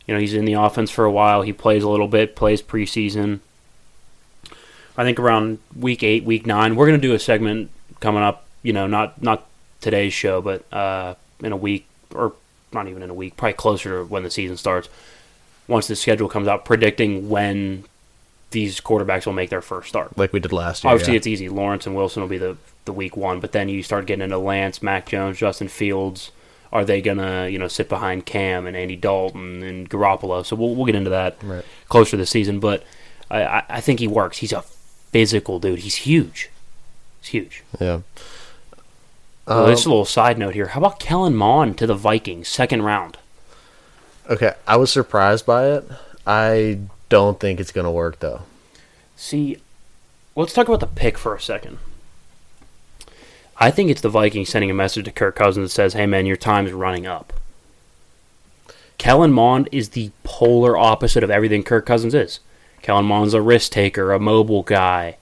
you 0.07 0.12
know 0.12 0.21
he's 0.21 0.35
in 0.35 0.45
the 0.45 0.53
offense 0.53 0.91
for 0.91 1.07
a 1.07 1.11
while. 1.11 1.41
He 1.41 1.55
plays 1.55 1.83
a 1.83 1.89
little 1.89 2.09
bit, 2.09 2.37
plays 2.37 2.61
preseason. 2.61 3.41
I 4.99 5.05
think 5.05 5.18
around 5.18 5.61
week 5.75 6.03
eight, 6.03 6.25
week 6.25 6.45
nine, 6.45 6.77
we're 6.77 6.85
gonna 6.85 6.99
do 6.99 7.14
a 7.14 7.18
segment 7.18 7.71
coming 8.01 8.23
up. 8.23 8.45
You 8.62 8.75
know, 8.75 8.87
not 8.87 9.23
not 9.23 9.47
today's 9.81 10.12
show, 10.12 10.43
but 10.43 10.71
uh, 10.71 11.14
in 11.43 11.53
a 11.53 11.57
week 11.57 11.87
or 12.14 12.35
not 12.71 12.87
even 12.87 13.03
in 13.03 13.09
a 13.09 13.14
week, 13.14 13.39
probably 13.39 13.55
closer 13.55 14.01
to 14.01 14.05
when 14.05 14.25
the 14.25 14.31
season 14.31 14.59
starts. 14.59 14.91
Once 15.68 15.87
the 15.87 15.97
schedule 15.97 16.29
comes 16.29 16.49
out, 16.49 16.66
predicting 16.66 17.31
when 17.31 17.85
these 18.51 18.80
quarterbacks 18.80 19.26
will 19.26 19.32
make 19.32 19.51
their 19.51 19.61
first 19.61 19.88
start. 19.88 20.16
Like 20.18 20.32
we 20.32 20.40
did 20.40 20.53
last 20.53 20.82
year. 20.84 20.92
Obviously, 20.92 21.14
yeah. 21.14 21.18
it's 21.18 21.26
easy. 21.26 21.48
Lawrence 21.48 21.86
and 21.86 21.94
Wilson 21.94 22.22
will 22.22 22.28
be 22.28 22.38
the 22.38 22.57
the 22.84 22.92
week 22.92 23.16
one, 23.16 23.40
but 23.40 23.53
then 23.53 23.68
you 23.68 23.82
start 23.82 24.07
getting 24.07 24.22
into 24.24 24.38
Lance, 24.38 24.82
Mac 24.82 25.07
Jones, 25.07 25.38
Justin 25.38 25.68
Fields. 25.68 26.30
Are 26.72 26.84
they 26.84 27.01
gonna 27.01 27.48
you 27.48 27.59
know 27.59 27.68
sit 27.68 27.88
behind 27.88 28.26
Cam 28.26 28.66
and 28.66 28.76
Andy 28.76 28.96
Dalton 28.96 29.62
and 29.62 29.88
Garoppolo? 29.90 30.44
So 30.44 30.57
we'll 30.57 30.74
we'll 30.74 30.86
get 30.86 30.94
into 30.94 31.11
that 31.11 31.36
Right. 31.42 31.64
closer 31.88 32.12
to 32.12 32.16
the 32.18 32.26
season. 32.26 32.61
But 32.61 32.84
I, 33.30 33.42
I 33.44 33.62
I 33.68 33.80
think 33.80 34.01
he 34.01 34.07
works. 34.07 34.38
He's 34.38 34.53
a 34.53 34.62
physical 34.62 35.59
dude. 35.59 35.80
He's 35.80 35.96
huge. 35.96 36.48
He's 37.20 37.30
huge. 37.30 37.64
Yeah. 37.80 38.01
Um, 39.46 39.66
just 39.68 39.84
a 39.86 39.88
little 39.88 40.05
side 40.05 40.38
note 40.38 40.55
here. 40.55 40.68
How 40.68 40.78
about 40.80 41.01
Kellen 41.01 41.34
Mond 41.34 41.76
to 41.78 41.86
the 41.86 41.94
Vikings, 41.94 42.46
second 42.48 42.82
round? 42.82 43.16
okay, 44.28 44.55
I 44.66 44.76
was 44.76 44.92
surprised 44.92 45.44
by 45.44 45.66
it. 45.70 45.84
I 46.24 46.78
don't 47.11 47.38
think 47.38 47.61
it's 47.61 47.72
going 47.72 47.84
to 47.84 47.90
work 47.90 48.20
though. 48.20 48.42
See, 49.16 49.58
let's 50.34 50.54
talk 50.54 50.66
about 50.66 50.80
the 50.80 50.86
pick 50.86 51.18
for 51.18 51.34
a 51.34 51.40
second. 51.40 51.78
I 53.58 53.70
think 53.70 53.90
it's 53.90 54.00
the 54.00 54.08
Vikings 54.08 54.48
sending 54.48 54.70
a 54.70 54.74
message 54.74 55.04
to 55.04 55.12
Kirk 55.12 55.36
Cousins 55.36 55.66
that 55.66 55.74
says, 55.74 55.92
"Hey 55.92 56.06
man, 56.06 56.24
your 56.24 56.38
time 56.38 56.66
is 56.66 56.72
running 56.72 57.06
up." 57.06 57.34
Kellen 58.96 59.32
Mond 59.32 59.68
is 59.72 59.90
the 59.90 60.11
polar 60.24 60.76
opposite 60.78 61.22
of 61.22 61.30
everything 61.30 61.62
Kirk 61.62 61.84
Cousins 61.84 62.14
is. 62.14 62.40
Kellen 62.82 63.04
Mond's 63.04 63.34
a 63.34 63.42
risk 63.42 63.72
taker, 63.72 64.12
a 64.12 64.18
mobile 64.18 64.62
guy. 64.62 65.16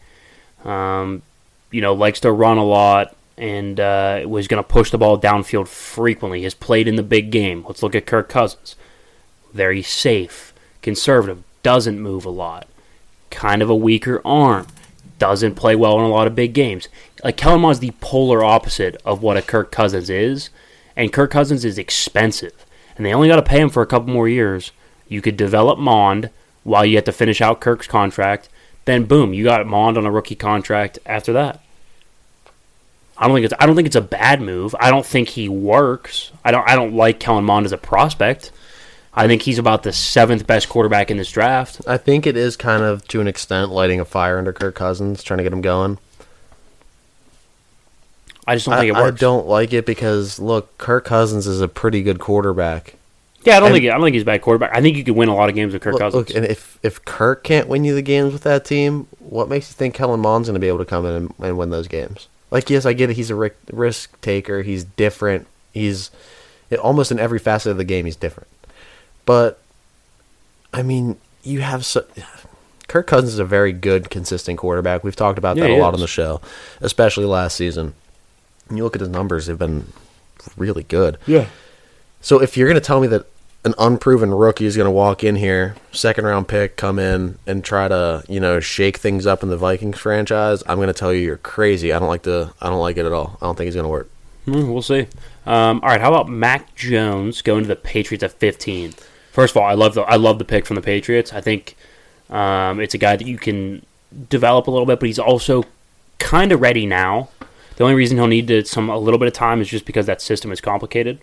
Um, 0.64 1.22
you 1.70 1.80
know, 1.80 1.94
likes 1.94 2.20
to 2.20 2.32
run 2.32 2.58
a 2.58 2.64
lot 2.64 3.16
and 3.36 3.78
uh, 3.78 4.22
was 4.26 4.48
going 4.48 4.62
to 4.62 4.68
push 4.68 4.90
the 4.90 4.98
ball 4.98 5.18
downfield 5.18 5.68
frequently. 5.68 6.42
Has 6.42 6.54
played 6.54 6.88
in 6.88 6.96
the 6.96 7.02
big 7.02 7.30
game. 7.30 7.64
Let's 7.66 7.82
look 7.82 7.94
at 7.94 8.06
Kirk 8.06 8.28
Cousins. 8.28 8.76
Very 9.52 9.82
safe, 9.82 10.52
conservative, 10.82 11.42
doesn't 11.62 12.00
move 12.00 12.24
a 12.24 12.30
lot 12.30 12.66
kind 13.30 13.62
of 13.62 13.70
a 13.70 13.76
weaker 13.76 14.20
arm, 14.24 14.66
doesn't 15.18 15.54
play 15.54 15.74
well 15.74 15.98
in 15.98 16.04
a 16.04 16.08
lot 16.08 16.26
of 16.26 16.34
big 16.34 16.52
games. 16.52 16.88
Like 17.24 17.36
Kellen 17.36 17.64
is 17.70 17.80
the 17.80 17.92
polar 18.00 18.44
opposite 18.44 19.00
of 19.04 19.22
what 19.22 19.36
a 19.36 19.42
Kirk 19.42 19.70
Cousins 19.70 20.10
is, 20.10 20.50
and 20.96 21.12
Kirk 21.12 21.30
Cousins 21.30 21.64
is 21.64 21.78
expensive, 21.78 22.66
and 22.96 23.04
they 23.04 23.12
only 23.12 23.28
got 23.28 23.36
to 23.36 23.42
pay 23.42 23.60
him 23.60 23.68
for 23.68 23.82
a 23.82 23.86
couple 23.86 24.12
more 24.12 24.28
years. 24.28 24.72
You 25.08 25.20
could 25.22 25.36
develop 25.36 25.78
Mond 25.78 26.30
while 26.64 26.84
you 26.84 26.96
have 26.96 27.04
to 27.04 27.12
finish 27.12 27.40
out 27.40 27.60
Kirk's 27.60 27.86
contract. 27.86 28.48
Then 28.84 29.04
boom, 29.04 29.32
you 29.32 29.44
got 29.44 29.66
Mond 29.66 29.96
on 29.98 30.06
a 30.06 30.10
rookie 30.10 30.34
contract 30.34 30.98
after 31.06 31.32
that. 31.32 31.62
I 33.16 33.26
don't 33.26 33.36
think 33.36 33.46
it's 33.46 33.54
I 33.58 33.66
don't 33.66 33.74
think 33.74 33.86
it's 33.86 33.96
a 33.96 34.00
bad 34.00 34.40
move. 34.40 34.76
I 34.78 34.90
don't 34.90 35.06
think 35.06 35.30
he 35.30 35.48
works. 35.48 36.30
I 36.44 36.52
don't 36.52 36.68
I 36.68 36.76
don't 36.76 36.94
like 36.94 37.18
Kellen 37.18 37.44
Mond 37.44 37.66
as 37.66 37.72
a 37.72 37.78
prospect. 37.78 38.52
I 39.18 39.26
think 39.26 39.42
he's 39.42 39.58
about 39.58 39.82
the 39.82 39.92
seventh 39.92 40.46
best 40.46 40.68
quarterback 40.68 41.10
in 41.10 41.16
this 41.16 41.30
draft. 41.30 41.80
I 41.86 41.96
think 41.96 42.26
it 42.26 42.36
is 42.36 42.56
kind 42.56 42.82
of 42.82 43.06
to 43.08 43.20
an 43.20 43.26
extent 43.26 43.70
lighting 43.70 43.98
a 43.98 44.04
fire 44.04 44.38
under 44.38 44.52
Kirk 44.52 44.74
Cousins, 44.76 45.22
trying 45.22 45.38
to 45.38 45.42
get 45.42 45.52
him 45.52 45.60
going. 45.60 45.98
I 48.46 48.54
just 48.54 48.66
don't 48.66 48.74
I, 48.76 48.78
think 48.78 48.88
it 48.90 49.00
works. 49.00 49.20
I 49.20 49.24
don't 49.24 49.46
like 49.46 49.72
it 49.72 49.84
because 49.84 50.38
look, 50.38 50.78
Kirk 50.78 51.04
Cousins 51.04 51.46
is 51.46 51.60
a 51.60 51.68
pretty 51.68 52.02
good 52.02 52.18
quarterback. 52.18 52.94
Yeah, 53.44 53.56
I 53.56 53.60
don't 53.60 53.68
and- 53.68 53.74
think 53.76 53.90
I 53.90 53.94
don't 53.94 54.04
think 54.04 54.14
he's 54.14 54.22
a 54.22 54.26
bad 54.26 54.40
quarterback. 54.40 54.74
I 54.74 54.80
think 54.80 54.96
you 54.96 55.04
could 55.04 55.16
win 55.16 55.28
a 55.28 55.34
lot 55.34 55.48
of 55.48 55.54
games 55.54 55.72
with 55.72 55.82
Kirk 55.82 55.94
Look, 55.94 56.00
Cousins. 56.00 56.28
look, 56.28 56.36
and 56.36 56.46
if 56.46 56.78
if 56.82 57.04
Kirk 57.04 57.44
can't 57.44 57.68
win 57.68 57.84
you 57.84 57.94
the 57.94 58.02
games 58.02 58.32
with 58.32 58.44
that 58.44 58.64
team, 58.64 59.06
what 59.18 59.48
makes 59.48 59.68
you 59.68 59.74
think 59.74 59.94
Kellen 59.94 60.20
Mond's 60.20 60.48
going 60.48 60.54
to 60.54 60.60
be 60.60 60.68
able 60.68 60.78
to 60.78 60.84
come 60.84 61.04
in 61.04 61.14
and, 61.14 61.34
and 61.40 61.58
win 61.58 61.70
those 61.70 61.88
games? 61.88 62.28
Like, 62.50 62.70
yes, 62.70 62.86
I 62.86 62.94
get 62.94 63.10
it. 63.10 63.16
He's 63.16 63.30
a 63.30 63.50
risk, 63.72 64.20
taker. 64.20 64.62
He's 64.62 64.84
different. 64.84 65.46
He's 65.72 66.10
it, 66.70 66.78
almost 66.78 67.12
in 67.12 67.18
every 67.18 67.38
facet 67.38 67.70
of 67.72 67.76
the 67.76 67.84
game. 67.84 68.06
He's 68.06 68.16
different. 68.16 68.48
But 69.28 69.60
I 70.72 70.80
mean, 70.82 71.18
you 71.42 71.60
have 71.60 71.84
so. 71.84 72.06
Kirk 72.88 73.06
Cousins 73.06 73.34
is 73.34 73.38
a 73.38 73.44
very 73.44 73.74
good, 73.74 74.08
consistent 74.08 74.58
quarterback. 74.58 75.04
We've 75.04 75.14
talked 75.14 75.36
about 75.36 75.58
Yeah, 75.58 75.64
that 75.64 75.70
a 75.72 75.76
lot 75.76 75.90
is. 75.92 75.96
on 75.96 76.00
the 76.00 76.06
show, 76.06 76.40
especially 76.80 77.26
last 77.26 77.54
season. 77.58 77.92
And 78.70 78.78
you 78.78 78.84
look 78.84 78.96
at 78.96 79.00
his 79.02 79.10
numbers; 79.10 79.44
they've 79.44 79.58
been 79.58 79.92
really 80.56 80.82
good. 80.84 81.18
yeah, 81.26 81.44
So 82.22 82.40
if 82.40 82.56
you're 82.56 82.68
going 82.68 82.80
to 82.80 82.86
tell 82.86 83.00
me 83.02 83.06
that 83.08 83.26
an 83.66 83.74
unproven 83.78 84.32
rookie 84.32 84.64
is 84.64 84.76
going 84.78 84.86
to 84.86 84.90
walk 84.90 85.22
in 85.22 85.36
here, 85.36 85.74
second 85.92 86.24
round 86.24 86.48
pick, 86.48 86.76
come 86.76 86.98
in 86.98 87.36
and 87.46 87.62
try 87.62 87.86
to, 87.88 88.22
you 88.30 88.40
know, 88.40 88.60
shake 88.60 88.96
things 88.96 89.26
up 89.26 89.42
in 89.42 89.50
the 89.50 89.58
Vikings 89.58 89.98
franchise, 89.98 90.62
I'm 90.66 90.76
going 90.76 90.86
to 90.88 90.94
tell 90.94 91.12
you 91.12 91.20
you're 91.20 91.36
crazy. 91.36 91.92
I 91.92 91.98
don't 91.98 92.08
like 92.08 92.22
the 92.22 92.54
I 92.62 92.70
don't 92.70 92.80
like 92.80 92.96
it 92.96 93.04
at 93.04 93.12
all. 93.12 93.36
I 93.42 93.44
don't 93.46 93.56
think 93.58 93.66
he's 93.66 93.74
going 93.74 93.84
to 93.84 93.90
work. 93.90 94.08
Hmm, 94.46 94.72
we'll 94.72 94.80
see. 94.80 95.06
Um, 95.44 95.80
all 95.82 95.88
right, 95.90 96.00
how 96.00 96.08
about 96.14 96.28
Mac 96.30 96.74
Jones 96.74 97.42
going 97.42 97.64
to 97.64 97.68
the 97.68 97.76
Patriots 97.76 98.22
at 98.24 98.32
15? 98.32 98.94
First 99.32 99.52
of 99.52 99.62
all, 99.62 99.68
I 99.68 99.74
love 99.74 99.94
the 99.94 100.02
I 100.02 100.16
love 100.16 100.38
the 100.38 100.44
pick 100.44 100.66
from 100.66 100.76
the 100.76 100.82
Patriots. 100.82 101.32
I 101.32 101.40
think 101.40 101.76
um, 102.30 102.80
it's 102.80 102.94
a 102.94 102.98
guy 102.98 103.16
that 103.16 103.26
you 103.26 103.38
can 103.38 103.84
develop 104.28 104.66
a 104.66 104.70
little 104.70 104.86
bit, 104.86 105.00
but 105.00 105.06
he's 105.06 105.18
also 105.18 105.64
kind 106.18 106.52
of 106.52 106.60
ready 106.60 106.86
now. 106.86 107.28
The 107.76 107.84
only 107.84 107.94
reason 107.94 108.16
he'll 108.16 108.26
need 108.26 108.48
to, 108.48 108.64
some 108.64 108.88
a 108.90 108.98
little 108.98 109.18
bit 109.18 109.28
of 109.28 109.34
time 109.34 109.60
is 109.60 109.68
just 109.68 109.84
because 109.84 110.06
that 110.06 110.20
system 110.20 110.50
is 110.50 110.60
complicated. 110.60 111.20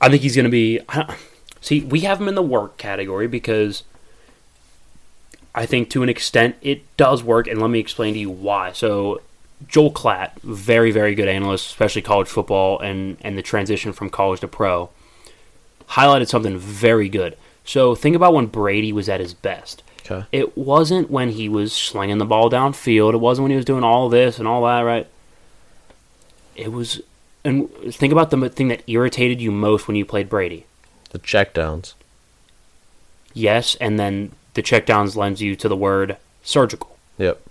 I 0.00 0.08
think 0.08 0.22
he's 0.22 0.34
going 0.34 0.44
to 0.44 0.50
be. 0.50 0.80
I 0.88 1.16
See, 1.60 1.80
we 1.80 2.00
have 2.00 2.20
him 2.20 2.28
in 2.28 2.36
the 2.36 2.42
work 2.42 2.76
category 2.76 3.26
because 3.26 3.82
I 5.52 5.66
think 5.66 5.90
to 5.90 6.02
an 6.02 6.08
extent 6.08 6.56
it 6.60 6.82
does 6.96 7.24
work, 7.24 7.48
and 7.48 7.60
let 7.60 7.70
me 7.70 7.80
explain 7.80 8.14
to 8.14 8.20
you 8.20 8.30
why. 8.30 8.72
So, 8.72 9.20
Joel 9.66 9.90
Klatt, 9.92 10.40
very 10.42 10.90
very 10.90 11.14
good 11.14 11.28
analyst, 11.28 11.66
especially 11.66 12.02
college 12.02 12.28
football 12.28 12.78
and 12.78 13.16
and 13.20 13.38
the 13.38 13.42
transition 13.42 13.92
from 13.92 14.10
college 14.10 14.40
to 14.40 14.48
pro, 14.48 14.90
highlighted 15.90 16.28
something 16.28 16.58
very 16.58 17.08
good. 17.08 17.36
So 17.64 17.94
think 17.94 18.14
about 18.14 18.34
when 18.34 18.46
Brady 18.46 18.92
was 18.92 19.08
at 19.08 19.20
his 19.20 19.34
best. 19.34 19.82
Okay. 20.04 20.26
It 20.30 20.56
wasn't 20.56 21.10
when 21.10 21.30
he 21.30 21.48
was 21.48 21.72
slinging 21.72 22.18
the 22.18 22.24
ball 22.24 22.48
downfield. 22.48 23.14
It 23.14 23.18
wasn't 23.18 23.44
when 23.44 23.50
he 23.50 23.56
was 23.56 23.64
doing 23.64 23.82
all 23.82 24.08
this 24.08 24.38
and 24.38 24.46
all 24.46 24.64
that, 24.64 24.80
right? 24.82 25.08
It 26.54 26.72
was, 26.72 27.02
and 27.44 27.68
think 27.92 28.12
about 28.12 28.30
the 28.30 28.48
thing 28.48 28.68
that 28.68 28.88
irritated 28.88 29.40
you 29.40 29.50
most 29.50 29.88
when 29.88 29.96
you 29.96 30.04
played 30.04 30.28
Brady. 30.28 30.66
The 31.10 31.18
checkdowns. 31.18 31.94
Yes, 33.34 33.74
and 33.80 33.98
then 33.98 34.32
the 34.54 34.62
checkdowns 34.62 35.16
lends 35.16 35.42
you 35.42 35.56
to 35.56 35.68
the 35.68 35.76
word 35.76 36.16
surgical. 36.42 36.96
Yep. 37.18 37.42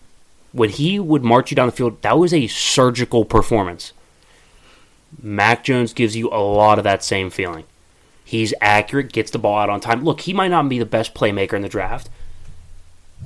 When 0.53 0.69
he 0.69 0.97
would 0.97 1.23
march 1.23 1.51
you 1.51 1.55
down 1.55 1.67
the 1.67 1.73
field, 1.73 2.01
that 2.01 2.17
was 2.17 2.33
a 2.33 2.47
surgical 2.47 3.25
performance. 3.25 3.91
Mac 5.21 5.63
Jones 5.63 5.93
gives 5.93 6.15
you 6.15 6.29
a 6.29 6.39
lot 6.39 6.77
of 6.77 6.83
that 6.85 7.03
same 7.03 7.29
feeling. 7.29 7.65
He's 8.25 8.55
accurate, 8.59 9.13
gets 9.13 9.29
the 9.29 9.37
ball 9.37 9.59
out 9.59 9.69
on 9.69 9.79
time. 9.79 10.03
Look, 10.03 10.21
he 10.21 10.33
might 10.33 10.49
not 10.49 10.67
be 10.67 10.79
the 10.79 10.85
best 10.85 11.13
playmaker 11.13 11.53
in 11.53 11.61
the 11.61 11.69
draft, 11.69 12.09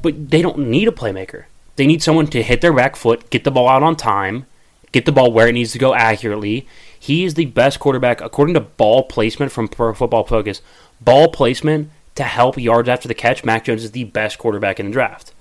but 0.02 0.30
they 0.30 0.42
don't 0.42 0.60
need 0.60 0.90
a 0.90 0.92
playmaker. 0.92 1.46
They 1.78 1.88
need 1.88 2.04
someone 2.04 2.28
to 2.28 2.44
hit 2.44 2.60
their 2.60 2.74
back 2.74 2.98
foot, 2.98 3.30
get 3.30 3.46
the 3.46 3.52
ball 3.52 3.70
out 3.70 3.82
on 3.82 3.96
time, 3.96 4.46
get 4.92 5.06
the 5.06 5.14
ball 5.14 5.32
where 5.32 5.48
it 5.48 5.54
needs 5.54 5.72
to 5.72 5.80
go 5.80 5.96
accurately. 5.96 6.68
He 7.00 7.24
is 7.24 7.36
the 7.36 7.46
best 7.46 7.80
quarterback 7.80 8.20
according 8.20 8.56
to 8.56 8.60
ball 8.60 9.04
placement 9.04 9.54
from 9.54 9.70
Pro 9.70 9.94
Football 9.94 10.26
Focus. 10.26 10.62
Ball 11.00 11.30
placement 11.30 11.90
to 12.16 12.24
help 12.24 12.58
yards 12.58 12.90
after 12.90 13.08
the 13.08 13.14
catch, 13.14 13.46
Mac 13.46 13.64
Jones 13.64 13.86
is 13.86 13.92
the 13.92 14.04
best 14.04 14.38
quarterback 14.38 14.82
in 14.82 14.88
the 14.88 14.92
draft. 14.92 15.32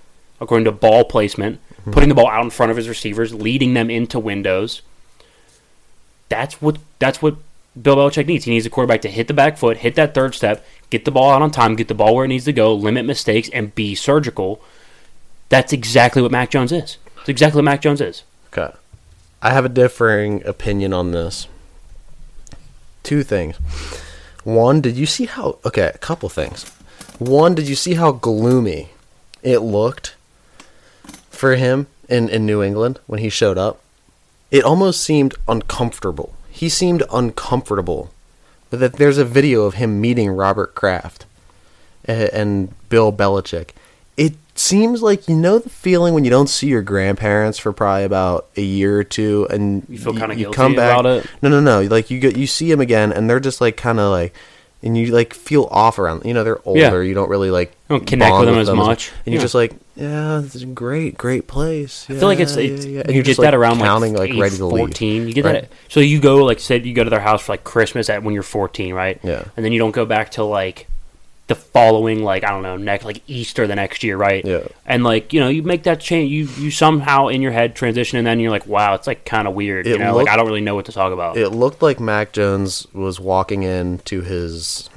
According 0.41 0.67
to 0.67 0.71
ball 0.71 1.05
placement, 1.05 1.59
mm-hmm. 1.81 1.91
putting 1.91 2.09
the 2.09 2.15
ball 2.15 2.29
out 2.29 2.45
in 2.45 2.51
front 2.51 2.71
of 2.71 2.77
his 2.77 2.89
receivers, 2.89 3.35
leading 3.35 3.75
them 3.75 3.91
into 3.91 4.21
windows. 4.21 4.83
That's 6.29 6.63
what 6.63 6.79
that's 7.01 7.21
what 7.21 7.39
Bill 7.83 7.97
Belichick 7.97 8.27
needs. 8.27 8.45
He 8.45 8.51
needs 8.51 8.67
a 8.67 8.71
quarterback 8.71 9.03
to 9.03 9.11
hit 9.11 9.29
the 9.29 9.35
back 9.35 9.59
foot, 9.59 9.79
hit 9.79 9.95
that 9.97 10.15
third 10.15 10.35
step, 10.35 10.65
get 10.91 11.05
the 11.05 11.11
ball 11.11 11.31
out 11.31 11.43
on 11.43 11.51
time, 11.51 11.77
get 11.77 11.89
the 11.89 11.95
ball 11.95 12.15
where 12.15 12.25
it 12.25 12.29
needs 12.29 12.45
to 12.47 12.53
go, 12.53 12.75
limit 12.75 13.05
mistakes, 13.05 13.49
and 13.51 13.75
be 13.75 13.95
surgical. 13.95 14.61
That's 15.49 15.73
exactly 15.73 16.23
what 16.23 16.31
Mac 16.31 16.51
Jones 16.51 16.73
is. 16.73 16.99
It's 17.21 17.29
exactly 17.29 17.59
what 17.59 17.65
Mac 17.65 17.81
Jones 17.81 18.01
is. 18.01 18.23
Okay. 18.53 18.75
I 19.41 19.51
have 19.51 19.65
a 19.65 19.69
differing 19.69 20.45
opinion 20.47 20.93
on 20.93 21.13
this. 21.13 21.47
Two 23.03 23.23
things. 23.23 23.57
One, 24.45 24.81
did 24.81 24.97
you 24.97 25.07
see 25.07 25.27
how? 25.27 25.59
Okay, 25.65 25.93
a 25.95 25.99
couple 25.99 26.29
things. 26.29 26.65
One, 27.19 27.55
did 27.55 27.69
you 27.69 27.75
see 27.75 27.95
how 27.95 28.13
gloomy 28.13 28.91
it 29.43 29.59
looked 29.59 30.15
for 31.31 31.57
him 31.57 31.87
in, 32.09 32.29
in 32.29 32.47
New 32.47 32.63
England 32.63 33.01
when 33.07 33.21
he 33.21 33.29
showed 33.29 33.59
up? 33.59 33.81
It 34.51 34.65
almost 34.65 35.03
seemed 35.03 35.35
uncomfortable. 35.47 36.35
He 36.59 36.69
seemed 36.69 37.05
uncomfortable. 37.13 38.11
But 38.71 38.81
that 38.81 38.93
there's 38.95 39.17
a 39.17 39.25
video 39.25 39.63
of 39.63 39.75
him 39.75 40.01
meeting 40.01 40.29
Robert 40.31 40.75
Kraft 40.75 41.25
and, 42.05 42.29
and 42.31 42.89
Bill 42.89 43.13
Belichick. 43.13 43.71
It 44.17 44.35
seems 44.57 45.01
like 45.03 45.29
you 45.29 45.37
know 45.37 45.59
the 45.59 45.71
feeling 45.71 46.13
when 46.13 46.25
you 46.25 46.31
don't 46.31 46.49
see 46.51 46.67
your 46.67 46.83
grandparents 46.83 47.59
for 47.59 47.73
probably 47.73 48.05
about 48.05 48.49
a 48.57 48.61
year 48.63 48.99
or 48.99 49.05
two, 49.05 49.47
and 49.51 49.87
You 49.89 49.99
feel 49.99 50.13
kinda 50.15 50.35
guilty 50.35 50.75
about 50.75 51.07
it? 51.07 51.27
No, 51.41 51.49
no, 51.49 51.61
no. 51.61 51.83
Like 51.83 52.11
you 52.11 52.19
get 52.19 52.37
you 52.37 52.47
see 52.47 52.69
them 52.71 52.81
again, 52.81 53.13
and 53.13 53.31
they're 53.31 53.41
just 53.41 53.61
like 53.61 53.77
kind 53.77 54.01
of 54.01 54.11
like, 54.11 54.35
and 54.83 54.97
you 54.97 55.07
like 55.07 55.35
feel 55.35 55.65
off 55.71 55.99
around. 55.99 56.25
You 56.25 56.35
know, 56.35 56.45
they're 56.45 56.61
older. 56.65 56.81
Yeah. 56.81 57.01
You 57.01 57.15
don't 57.15 57.29
really 57.29 57.51
like 57.51 57.75
don't 57.89 58.07
connect 58.07 58.31
bond 58.31 58.47
with 58.47 58.55
them 58.55 58.59
as 58.61 58.71
much. 58.71 59.13
and 59.27 59.33
you're 59.33 59.43
just 59.43 59.55
like, 59.55 59.73
yeah, 59.97 60.41
this 60.43 60.55
is 60.55 60.63
a 60.63 60.67
great, 60.67 61.19
great 61.19 61.47
place. 61.49 62.07
I 62.09 62.15
feel 62.15 62.29
like 62.29 62.39
it's, 62.39 62.57
it's 62.57 62.87
yeah, 62.87 63.03
yeah. 63.05 63.09
you 63.11 63.23
get 63.23 63.27
just 63.27 63.41
that 63.41 63.47
like, 63.47 63.55
around 63.55 63.79
counting 63.79 64.15
like, 64.15 64.31
like 64.31 64.41
ready 64.41 64.57
to 64.57 64.67
leave. 64.67 64.79
14. 64.79 65.27
You 65.29 65.35
get 65.35 65.45
Right. 65.45 65.63
that. 65.63 65.73
So 65.89 66.01
you 66.01 66.21
go 66.21 66.45
like 66.45 66.61
said 66.61 66.87
you 66.87 66.95
go 66.95 67.03
to 67.03 67.11
their 67.11 67.21
house 67.21 67.43
for 67.43 67.53
like 67.53 67.65
Christmas 67.65 68.09
at 68.09 68.23
when 68.23 68.35
you're 68.35 68.43
14, 68.43 68.95
right? 68.95 69.19
Yeah. 69.25 69.45
And 69.57 69.65
then 69.65 69.73
you 69.73 69.79
don't 69.79 69.91
go 69.91 70.07
back 70.07 70.31
till 70.31 70.49
like 70.49 70.87
the 71.49 71.55
following 71.55 72.23
like 72.23 72.45
I 72.45 72.51
don't 72.51 72.63
know 72.63 72.77
next 72.77 73.05
like 73.05 73.23
Easter 73.27 73.67
the 73.67 73.75
next 73.75 74.03
year, 74.05 74.17
right? 74.17 74.45
Yeah. 74.45 74.69
And 74.87 75.03
like 75.03 75.33
you 75.33 75.41
know 75.41 75.49
you 75.49 75.63
make 75.63 75.83
that 75.83 76.01
change. 76.01 76.31
You 76.31 76.47
you 76.63 76.71
somehow 76.71 77.29
in 77.29 77.43
your 77.43 77.53
head 77.53 77.75
transition, 77.75 78.19
and 78.19 78.27
then 78.27 78.39
you're 78.39 78.51
like, 78.51 78.67
wow, 78.67 78.95
it's 78.95 79.07
like 79.07 79.25
kind 79.25 79.49
of 79.49 79.55
weird. 79.55 79.87
you 79.87 79.99
know, 79.99 80.13
looked- 80.13 80.27
like 80.27 80.33
I 80.33 80.37
don't 80.37 80.47
really 80.47 80.61
know 80.61 80.75
what 80.75 80.87
to 80.87 80.93
talk 80.93 81.13
about. 81.13 81.37
It 81.37 81.51
looked 81.51 81.83
like 81.83 81.99
Mac 81.99 82.33
Jones 82.33 82.87
was 82.93 83.19
walking 83.19 83.65
into 83.65 84.21
his 84.21 84.89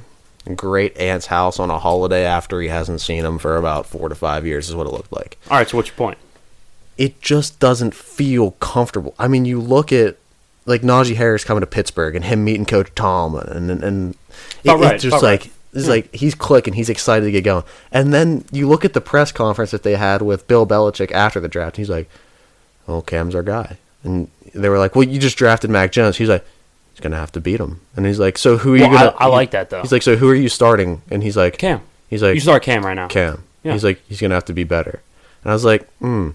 great 0.54 0.96
aunt's 0.96 1.26
house 1.26 1.58
on 1.58 1.70
a 1.70 1.78
holiday 1.78 2.24
after 2.24 2.60
he 2.60 2.68
hasn't 2.68 3.00
seen 3.00 3.24
him 3.24 3.38
for 3.38 3.56
about 3.56 3.86
four 3.86 4.08
to 4.08 4.14
five 4.14 4.46
years. 4.46 4.68
Is 4.68 4.74
what 4.74 4.86
it 4.86 4.92
looked 4.92 5.12
like. 5.12 5.38
All 5.50 5.58
right. 5.58 5.68
So 5.68 5.76
what's 5.76 5.88
your 5.88 5.96
point? 5.96 6.18
it 6.98 7.20
just 7.22 7.58
doesn't 7.58 7.94
feel 7.94 8.52
comfortable. 8.52 9.14
I 9.18 9.26
mean, 9.26 9.44
you 9.46 9.60
look 9.60 9.92
at 9.92 10.18
like 10.66 10.82
Najee 10.82 11.16
Harris 11.16 11.42
coming 11.42 11.62
to 11.62 11.66
Pittsburgh 11.66 12.14
and 12.14 12.24
him 12.24 12.44
meeting 12.44 12.66
Coach 12.66 12.90
Tom, 12.94 13.34
and 13.34 13.70
and, 13.70 13.82
and 13.82 14.14
oh, 14.14 14.44
it, 14.62 14.68
About 14.70 14.80
right, 14.80 14.94
it's 14.94 15.02
just 15.02 15.14
oh, 15.14 15.18
about 15.18 15.26
like 15.26 15.40
right. 15.40 15.52
It's 15.72 15.88
like 15.88 16.14
he's 16.14 16.34
clicking, 16.34 16.74
he's 16.74 16.90
excited 16.90 17.24
to 17.26 17.32
get 17.32 17.44
going. 17.44 17.64
And 17.90 18.12
then 18.12 18.44
you 18.52 18.68
look 18.68 18.84
at 18.84 18.92
the 18.92 19.00
press 19.00 19.32
conference 19.32 19.70
that 19.70 19.82
they 19.82 19.96
had 19.96 20.22
with 20.22 20.46
Bill 20.48 20.66
Belichick 20.66 21.10
after 21.12 21.40
the 21.40 21.48
draft. 21.48 21.76
He's 21.76 21.88
like, 21.90 22.08
"Oh, 22.88 23.00
Cam's 23.02 23.34
our 23.34 23.42
guy," 23.42 23.78
and 24.04 24.28
they 24.54 24.68
were 24.68 24.78
like, 24.78 24.94
"Well, 24.94 25.04
you 25.04 25.18
just 25.18 25.36
drafted 25.38 25.70
Mac 25.70 25.92
Jones." 25.92 26.16
He's 26.18 26.28
like, 26.28 26.44
"He's 26.92 27.00
gonna 27.00 27.16
have 27.16 27.32
to 27.32 27.40
beat 27.40 27.60
him," 27.60 27.80
and 27.96 28.04
he's 28.06 28.18
like, 28.18 28.36
"So 28.38 28.58
who 28.58 28.74
are 28.74 28.76
you 28.76 28.82
Well, 28.88 28.94
I- 28.96 29.04
gonna?" 29.04 29.16
I 29.18 29.26
like 29.26 29.52
that, 29.52 29.70
though. 29.70 29.80
He's 29.82 29.92
like, 29.92 30.02
"So 30.02 30.16
who 30.16 30.28
are 30.28 30.34
you 30.34 30.48
starting?" 30.48 31.02
And 31.10 31.22
he's 31.22 31.36
like, 31.36 31.58
Cam. 31.58 31.80
He's 32.10 32.22
like, 32.22 32.34
You 32.34 32.40
start 32.40 32.62
Cam 32.62 32.84
right 32.84 32.94
now. 32.94 33.08
Cam." 33.08 33.44
Yeah. 33.62 33.72
He's 33.72 33.84
like, 33.84 34.00
"He's 34.08 34.20
gonna 34.20 34.34
have 34.34 34.44
to 34.46 34.52
be 34.52 34.64
better." 34.64 35.00
And 35.44 35.50
I 35.50 35.54
was 35.54 35.64
like, 35.64 35.88
"Hmm." 36.00 36.30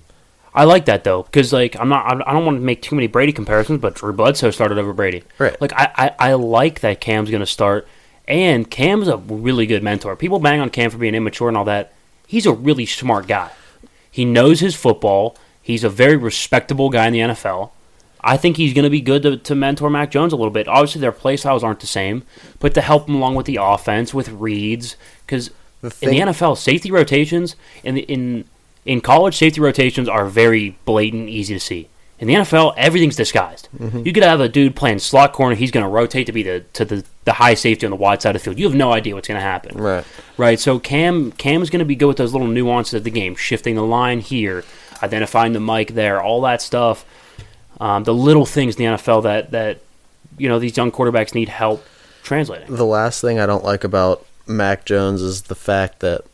I 0.55 0.63
like 0.63 0.85
that 0.85 1.03
though, 1.03 1.21
because 1.21 1.53
like 1.53 1.79
I'm 1.79 1.87
not, 1.89 2.27
I 2.27 2.33
don't 2.33 2.43
want 2.43 2.57
to 2.57 2.63
make 2.63 2.81
too 2.81 2.95
many 2.95 3.05
Brady 3.05 3.31
comparisons, 3.31 3.79
but 3.79 3.93
Drew 3.93 4.11
Bledsoe 4.11 4.49
started 4.49 4.79
over 4.79 4.91
Brady. 4.91 5.23
Right. 5.37 5.59
Like 5.61 5.71
I, 5.73 5.91
I, 5.95 6.29
I 6.29 6.33
like 6.33 6.79
that 6.79 6.99
Cam's 6.99 7.29
going 7.29 7.41
to 7.41 7.45
start, 7.45 7.87
and 8.27 8.69
Cam's 8.69 9.07
a 9.07 9.17
really 9.17 9.65
good 9.65 9.83
mentor. 9.83 10.15
People 10.15 10.39
bang 10.39 10.59
on 10.59 10.69
Cam 10.69 10.89
for 10.89 10.97
being 10.97 11.15
immature 11.15 11.47
and 11.47 11.57
all 11.57 11.65
that. 11.65 11.93
He's 12.27 12.45
a 12.45 12.51
really 12.51 12.85
smart 12.85 13.27
guy. 13.27 13.51
He 14.11 14.25
knows 14.25 14.59
his 14.59 14.75
football. 14.75 15.37
He's 15.61 15.83
a 15.83 15.89
very 15.89 16.17
respectable 16.17 16.89
guy 16.89 17.07
in 17.07 17.13
the 17.13 17.19
NFL. 17.19 17.71
I 18.21 18.35
think 18.35 18.57
he's 18.57 18.73
going 18.73 18.83
to 18.83 18.89
be 18.89 18.99
good 18.99 19.23
to, 19.23 19.37
to 19.37 19.55
mentor 19.55 19.89
Mac 19.89 20.11
Jones 20.11 20.33
a 20.33 20.35
little 20.35 20.51
bit. 20.51 20.67
Obviously, 20.67 20.99
their 20.99 21.11
play 21.11 21.37
styles 21.37 21.63
aren't 21.63 21.79
the 21.79 21.87
same, 21.87 22.23
but 22.59 22.73
to 22.73 22.81
help 22.81 23.07
him 23.07 23.15
along 23.15 23.35
with 23.35 23.45
the 23.45 23.59
offense, 23.61 24.13
with 24.13 24.29
reads, 24.29 24.97
because 25.25 25.51
in 25.81 26.09
the 26.09 26.19
NFL, 26.19 26.57
safety 26.57 26.91
rotations 26.91 27.55
in 27.83 27.95
the, 27.95 28.01
in 28.01 28.45
in 28.85 29.01
college, 29.01 29.35
safety 29.35 29.59
rotations 29.61 30.07
are 30.07 30.25
very 30.25 30.77
blatant, 30.85 31.29
easy 31.29 31.53
to 31.53 31.59
see. 31.59 31.89
In 32.19 32.27
the 32.27 32.33
NFL, 32.33 32.73
everything's 32.77 33.15
disguised. 33.15 33.69
Mm-hmm. 33.77 33.99
You 34.03 34.11
could 34.11 34.23
have 34.23 34.39
a 34.39 34.49
dude 34.49 34.75
playing 34.75 34.99
slot 34.99 35.33
corner; 35.33 35.55
he's 35.55 35.69
going 35.69 35.83
to 35.83 35.89
rotate 35.89 36.25
to 36.25 36.31
be 36.31 36.41
the 36.41 36.61
to 36.73 36.83
the, 36.83 37.05
the 37.25 37.33
high 37.33 37.53
safety 37.53 37.85
on 37.85 37.91
the 37.91 37.95
wide 37.95 38.21
side 38.21 38.35
of 38.35 38.41
the 38.41 38.43
field. 38.43 38.57
You 38.57 38.65
have 38.65 38.75
no 38.75 38.91
idea 38.91 39.13
what's 39.13 39.27
going 39.27 39.37
to 39.37 39.41
happen. 39.41 39.77
Right. 39.77 40.03
Right. 40.35 40.59
So 40.59 40.79
Cam 40.79 41.31
Cam 41.33 41.61
is 41.61 41.69
going 41.69 41.79
to 41.79 41.85
be 41.85 41.95
good 41.95 42.07
with 42.07 42.17
those 42.17 42.33
little 42.33 42.47
nuances 42.47 42.95
of 42.95 43.03
the 43.03 43.11
game, 43.11 43.35
shifting 43.35 43.75
the 43.75 43.83
line 43.83 44.19
here, 44.19 44.63
identifying 45.03 45.53
the 45.53 45.59
mic 45.59 45.89
there, 45.89 46.21
all 46.21 46.41
that 46.41 46.61
stuff. 46.61 47.05
Um, 47.79 48.03
the 48.03 48.13
little 48.13 48.47
things 48.47 48.77
in 48.77 48.85
the 48.85 48.97
NFL 48.97 49.23
that 49.23 49.51
that 49.51 49.81
you 50.39 50.49
know 50.49 50.57
these 50.57 50.75
young 50.75 50.91
quarterbacks 50.91 51.35
need 51.35 51.49
help 51.49 51.85
translating. 52.23 52.75
the 52.75 52.85
last 52.85 53.21
thing 53.21 53.39
I 53.39 53.45
don't 53.45 53.63
like 53.63 53.83
about 53.83 54.25
Mac 54.47 54.85
Jones 54.85 55.21
is 55.21 55.43
the 55.43 55.55
fact 55.55 55.99
that 55.99 56.25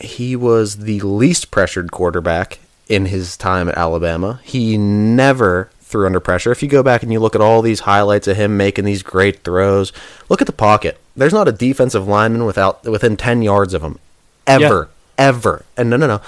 he 0.00 0.34
was 0.34 0.78
the 0.78 1.00
least 1.00 1.50
pressured 1.50 1.92
quarterback 1.92 2.60
in 2.90 3.06
his 3.06 3.36
time 3.36 3.68
at 3.68 3.78
Alabama. 3.78 4.40
He 4.42 4.76
never 4.76 5.70
threw 5.80 6.06
under 6.06 6.18
pressure. 6.18 6.50
If 6.50 6.60
you 6.60 6.68
go 6.68 6.82
back 6.82 7.04
and 7.04 7.12
you 7.12 7.20
look 7.20 7.36
at 7.36 7.40
all 7.40 7.62
these 7.62 7.80
highlights 7.80 8.26
of 8.26 8.36
him 8.36 8.56
making 8.56 8.84
these 8.84 9.04
great 9.04 9.44
throws, 9.44 9.92
look 10.28 10.40
at 10.40 10.48
the 10.48 10.52
pocket. 10.52 11.00
There's 11.16 11.32
not 11.32 11.48
a 11.48 11.52
defensive 11.52 12.08
lineman 12.08 12.44
without 12.44 12.82
within 12.84 13.16
10 13.16 13.42
yards 13.42 13.74
of 13.74 13.82
him 13.82 14.00
ever, 14.44 14.90
ever. 15.16 15.64
And 15.76 15.88
no, 15.88 15.96
no, 15.96 16.08
no. 16.08 16.20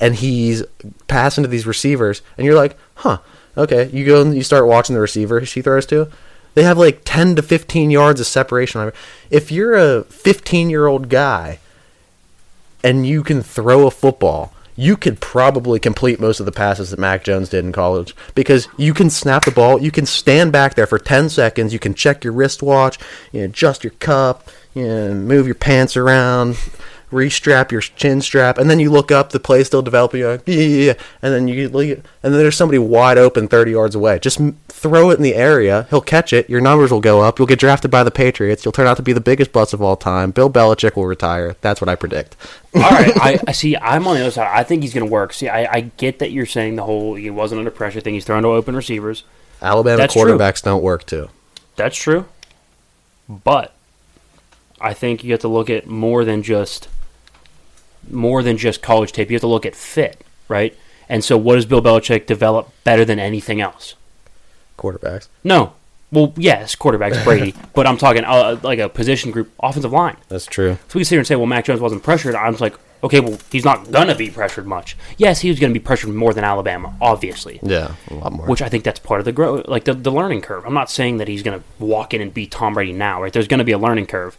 And 0.00 0.16
he's 0.16 0.64
passing 1.06 1.42
to 1.42 1.48
these 1.48 1.66
receivers, 1.66 2.20
and 2.36 2.44
you're 2.44 2.56
like, 2.56 2.76
huh, 2.96 3.18
okay. 3.56 3.88
You 3.92 4.04
go 4.04 4.20
and 4.20 4.34
you 4.34 4.42
start 4.42 4.66
watching 4.66 4.94
the 4.94 5.00
receiver 5.00 5.38
he 5.38 5.62
throws 5.62 5.86
to. 5.86 6.08
They 6.54 6.64
have 6.64 6.78
like 6.78 7.02
10 7.04 7.36
to 7.36 7.42
15 7.42 7.92
yards 7.92 8.18
of 8.18 8.26
separation. 8.26 8.90
If 9.30 9.52
you're 9.52 9.74
a 9.74 10.02
15 10.02 10.68
year 10.68 10.88
old 10.88 11.08
guy 11.08 11.60
and 12.82 13.06
you 13.06 13.22
can 13.22 13.42
throw 13.42 13.86
a 13.86 13.92
football, 13.92 14.52
you 14.78 14.96
could 14.96 15.20
probably 15.20 15.80
complete 15.80 16.20
most 16.20 16.38
of 16.38 16.46
the 16.46 16.52
passes 16.52 16.90
that 16.90 17.00
Mac 17.00 17.24
Jones 17.24 17.48
did 17.48 17.64
in 17.64 17.72
college 17.72 18.14
because 18.36 18.68
you 18.76 18.94
can 18.94 19.10
snap 19.10 19.44
the 19.44 19.50
ball, 19.50 19.82
you 19.82 19.90
can 19.90 20.06
stand 20.06 20.52
back 20.52 20.74
there 20.74 20.86
for 20.86 21.00
10 21.00 21.30
seconds, 21.30 21.72
you 21.72 21.80
can 21.80 21.94
check 21.94 22.22
your 22.22 22.32
wristwatch, 22.32 22.96
you 23.32 23.42
adjust 23.42 23.82
your 23.82 23.90
cup, 23.94 24.48
you 24.74 24.86
know, 24.86 25.14
move 25.14 25.46
your 25.46 25.56
pants 25.56 25.96
around, 25.96 26.56
restrap 27.10 27.72
your 27.72 27.80
chin 27.80 28.20
strap, 28.20 28.58
and 28.58 28.68
then 28.68 28.78
you 28.78 28.90
look 28.90 29.10
up, 29.10 29.30
the 29.30 29.40
play's 29.40 29.66
still 29.66 29.82
developing, 29.82 30.20
you're 30.20 30.32
like, 30.32 30.42
yeah, 30.46 30.54
yeah, 30.56 30.84
yeah, 30.86 30.94
and 31.22 31.32
then 31.34 31.48
you 31.48 31.66
and 31.66 32.02
then 32.22 32.32
there's 32.32 32.56
somebody 32.56 32.78
wide 32.78 33.18
open 33.18 33.48
30 33.48 33.70
yards 33.70 33.94
away. 33.94 34.18
Just 34.18 34.40
throw 34.68 35.10
it 35.10 35.16
in 35.16 35.22
the 35.22 35.34
area, 35.34 35.86
he'll 35.90 36.00
catch 36.00 36.32
it, 36.32 36.48
your 36.48 36.60
numbers 36.60 36.90
will 36.90 37.00
go 37.00 37.20
up, 37.22 37.38
you'll 37.38 37.46
get 37.46 37.58
drafted 37.58 37.90
by 37.90 38.04
the 38.04 38.10
Patriots, 38.10 38.64
you'll 38.64 38.72
turn 38.72 38.86
out 38.86 38.96
to 38.96 39.02
be 39.02 39.12
the 39.12 39.20
biggest 39.20 39.52
bust 39.52 39.72
of 39.72 39.82
all 39.82 39.96
time. 39.96 40.30
Bill 40.30 40.50
Belichick 40.50 40.96
will 40.96 41.06
retire. 41.06 41.56
That's 41.60 41.80
what 41.80 41.88
I 41.88 41.94
predict. 41.94 42.36
All 42.74 42.82
right, 42.82 43.12
I, 43.20 43.40
I 43.46 43.52
see. 43.52 43.76
I'm 43.76 44.06
on 44.06 44.16
the 44.16 44.22
other 44.22 44.30
side. 44.30 44.50
I 44.52 44.62
think 44.62 44.82
he's 44.82 44.94
going 44.94 45.06
to 45.06 45.12
work. 45.12 45.32
See, 45.32 45.48
I, 45.48 45.72
I 45.72 45.80
get 45.96 46.18
that 46.18 46.30
you're 46.30 46.46
saying 46.46 46.76
the 46.76 46.84
whole 46.84 47.14
he 47.14 47.30
wasn't 47.30 47.60
under 47.60 47.70
pressure 47.70 48.00
thing. 48.00 48.14
He's 48.14 48.24
throwing 48.24 48.42
to 48.42 48.48
open 48.48 48.76
receivers. 48.76 49.24
Alabama 49.60 49.96
That's 49.96 50.12
true. 50.12 50.22
quarterbacks 50.22 50.62
don't 50.62 50.82
work 50.82 51.04
too. 51.06 51.28
That's 51.76 51.96
true. 51.96 52.26
But 53.28 53.74
I 54.80 54.94
think 54.94 55.24
you 55.24 55.32
have 55.32 55.40
to 55.40 55.48
look 55.48 55.68
at 55.68 55.86
more 55.86 56.24
than 56.24 56.42
just 56.42 56.88
more 58.10 58.42
than 58.42 58.56
just 58.56 58.82
college 58.82 59.12
tape. 59.12 59.30
You 59.30 59.34
have 59.34 59.42
to 59.42 59.46
look 59.46 59.66
at 59.66 59.74
fit, 59.74 60.24
right? 60.48 60.76
And 61.08 61.24
so, 61.24 61.36
what 61.36 61.54
does 61.56 61.66
Bill 61.66 61.82
Belichick 61.82 62.26
develop 62.26 62.72
better 62.84 63.04
than 63.04 63.18
anything 63.18 63.60
else? 63.60 63.94
Quarterbacks. 64.76 65.28
No. 65.42 65.72
Well, 66.10 66.32
yes, 66.36 66.74
quarterbacks 66.74 67.22
Brady, 67.22 67.54
but 67.74 67.86
I'm 67.86 67.98
talking 67.98 68.24
uh, 68.24 68.58
like 68.62 68.78
a 68.78 68.88
position 68.88 69.30
group, 69.30 69.52
offensive 69.60 69.92
line. 69.92 70.16
That's 70.28 70.46
true. 70.46 70.78
So 70.88 70.98
we 70.98 71.04
sit 71.04 71.10
here 71.10 71.20
and 71.20 71.26
say, 71.26 71.36
well, 71.36 71.46
Mac 71.46 71.66
Jones 71.66 71.80
wasn't 71.80 72.02
pressured. 72.02 72.34
I'm 72.34 72.54
just 72.54 72.62
like, 72.62 72.74
okay, 73.02 73.20
well, 73.20 73.38
he's 73.52 73.64
not 73.64 73.90
gonna 73.90 74.14
be 74.14 74.30
pressured 74.30 74.66
much. 74.66 74.96
Yes, 75.18 75.40
he 75.40 75.50
was 75.50 75.60
gonna 75.60 75.74
be 75.74 75.80
pressured 75.80 76.08
more 76.10 76.32
than 76.32 76.44
Alabama, 76.44 76.96
obviously. 76.98 77.60
Yeah, 77.62 77.94
a 78.10 78.14
lot 78.14 78.32
more. 78.32 78.46
Which 78.46 78.62
I 78.62 78.70
think 78.70 78.84
that's 78.84 78.98
part 79.00 79.20
of 79.20 79.26
the 79.26 79.32
growth, 79.32 79.68
like 79.68 79.84
the, 79.84 79.92
the 79.92 80.10
learning 80.10 80.40
curve. 80.40 80.64
I'm 80.64 80.72
not 80.72 80.90
saying 80.90 81.18
that 81.18 81.28
he's 81.28 81.42
going 81.42 81.58
to 81.60 81.84
walk 81.84 82.14
in 82.14 82.22
and 82.22 82.32
beat 82.32 82.50
Tom 82.50 82.72
Brady 82.72 82.94
now, 82.94 83.20
right? 83.22 83.32
There's 83.32 83.48
going 83.48 83.58
to 83.58 83.64
be 83.64 83.72
a 83.72 83.78
learning 83.78 84.06
curve. 84.06 84.38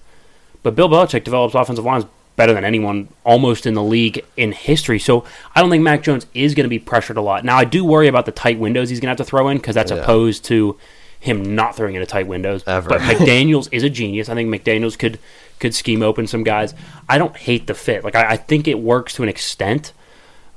But 0.63 0.75
Bill 0.75 0.89
Belichick 0.89 1.23
develops 1.23 1.53
offensive 1.53 1.85
lines 1.85 2.05
better 2.39 2.53
than 2.53 2.63
anyone 2.63 3.09
almost 3.25 3.65
in 3.65 3.73
the 3.73 3.83
league 3.83 4.23
in 4.37 4.53
history. 4.53 4.97
So 4.97 5.25
I 5.53 5.59
don't 5.61 5.69
think 5.69 5.83
Mac 5.83 6.01
Jones 6.01 6.25
is 6.33 6.55
going 6.55 6.63
to 6.63 6.69
be 6.69 6.79
pressured 6.79 7.17
a 7.17 7.21
lot. 7.21 7.43
Now, 7.43 7.57
I 7.57 7.65
do 7.65 7.83
worry 7.83 8.07
about 8.07 8.25
the 8.25 8.31
tight 8.31 8.57
windows 8.57 8.89
he's 8.89 9.01
going 9.01 9.07
to 9.07 9.11
have 9.11 9.17
to 9.17 9.29
throw 9.29 9.49
in 9.49 9.57
because 9.57 9.75
that's 9.75 9.91
Yeah. 9.91 9.97
opposed 9.97 10.45
to 10.45 10.77
him 11.19 11.53
not 11.53 11.75
throwing 11.75 11.95
into 11.95 12.05
tight 12.05 12.27
windows. 12.27 12.63
Ever. 12.65 12.87
But 12.87 13.01
McDaniels 13.01 13.67
is 13.73 13.83
a 13.83 13.89
genius. 13.89 14.29
I 14.29 14.35
think 14.35 14.49
McDaniels 14.49 14.97
could 14.97 15.19
could 15.59 15.75
scheme 15.75 16.01
open 16.01 16.25
some 16.27 16.43
guys. 16.45 16.73
I 17.09 17.17
don't 17.17 17.35
hate 17.35 17.67
the 17.67 17.73
fit. 17.73 18.05
Like 18.05 18.15
I, 18.15 18.31
I 18.31 18.37
think 18.37 18.65
it 18.69 18.79
works 18.79 19.13
to 19.15 19.23
an 19.23 19.29
extent. 19.29 19.91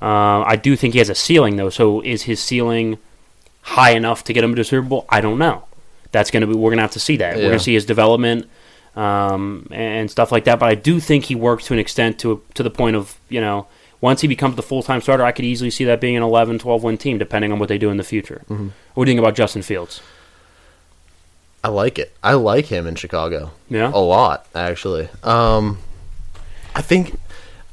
Uh, 0.01 0.43
I 0.43 0.55
do 0.55 0.77
think 0.77 0.93
he 0.95 0.99
has 1.01 1.09
a 1.11 1.15
ceiling 1.17 1.57
though. 1.57 1.71
So 1.71 2.01
is 2.03 2.23
his 2.23 2.39
ceiling 2.41 2.99
high 3.63 3.91
enough 3.91 4.23
to 4.25 4.33
get 4.33 4.45
him 4.45 4.55
to 4.55 4.61
the 4.61 4.65
Super 4.65 4.87
Bowl? 4.87 5.05
I 5.09 5.21
don't 5.21 5.39
know. 5.39 5.65
That's 6.13 6.31
gonna 6.31 6.47
be. 6.47 6.55
We're 6.55 6.71
gonna 6.71 6.83
have 6.83 6.93
to 6.93 7.01
see 7.01 7.17
that. 7.17 7.37
We're 7.37 7.47
gonna 7.47 7.59
see 7.59 7.75
his 7.75 7.85
development 7.87 8.49
um, 8.97 9.67
and 9.71 10.11
stuff 10.11 10.33
like 10.33 10.45
that. 10.45 10.59
But 10.59 10.69
I 10.69 10.75
do 10.75 11.01
think 11.01 11.25
he 11.25 11.35
works 11.35 11.67
to 11.67 11.73
an 11.73 11.79
extent 11.79 12.19
to 12.21 12.43
to 12.55 12.63
the 12.63 12.71
point 12.71 12.97
of 12.97 13.19
you 13.29 13.41
know 13.41 13.67
once 14.03 14.21
he 14.21 14.29
becomes 14.29 14.57
the 14.57 14.63
full 14.63 14.83
time 14.83 15.01
starter, 15.01 15.25
I 15.25 15.33
could 15.33 15.45
easily 15.45 15.71
see 15.71 15.85
that 15.85 16.01
being 16.01 16.17
an 16.17 16.23
11, 16.23 16.59
12 16.59 16.83
win 16.83 16.99
team, 16.99 17.19
depending 17.19 17.53
on 17.53 17.59
what 17.59 17.69
they 17.69 17.79
do 17.79 17.89
in 17.89 17.97
the 17.97 18.05
future. 18.05 18.43
Mm-hmm. 18.51 18.69
What 18.95 19.05
do 19.05 19.11
you 19.11 19.17
think 19.17 19.25
about 19.25 19.37
Justin 19.37 19.63
Fields? 19.63 20.03
I 21.65 21.69
like 21.69 21.99
it. 21.99 22.13
I 22.23 22.35
like 22.35 22.67
him 22.67 22.89
in 22.89 22.97
Chicago. 22.97 23.53
Yeah? 23.71 23.91
a 23.95 24.01
lot 24.01 24.47
actually. 24.55 25.09
Um, 25.23 25.79
I 26.75 26.83
think 26.83 27.19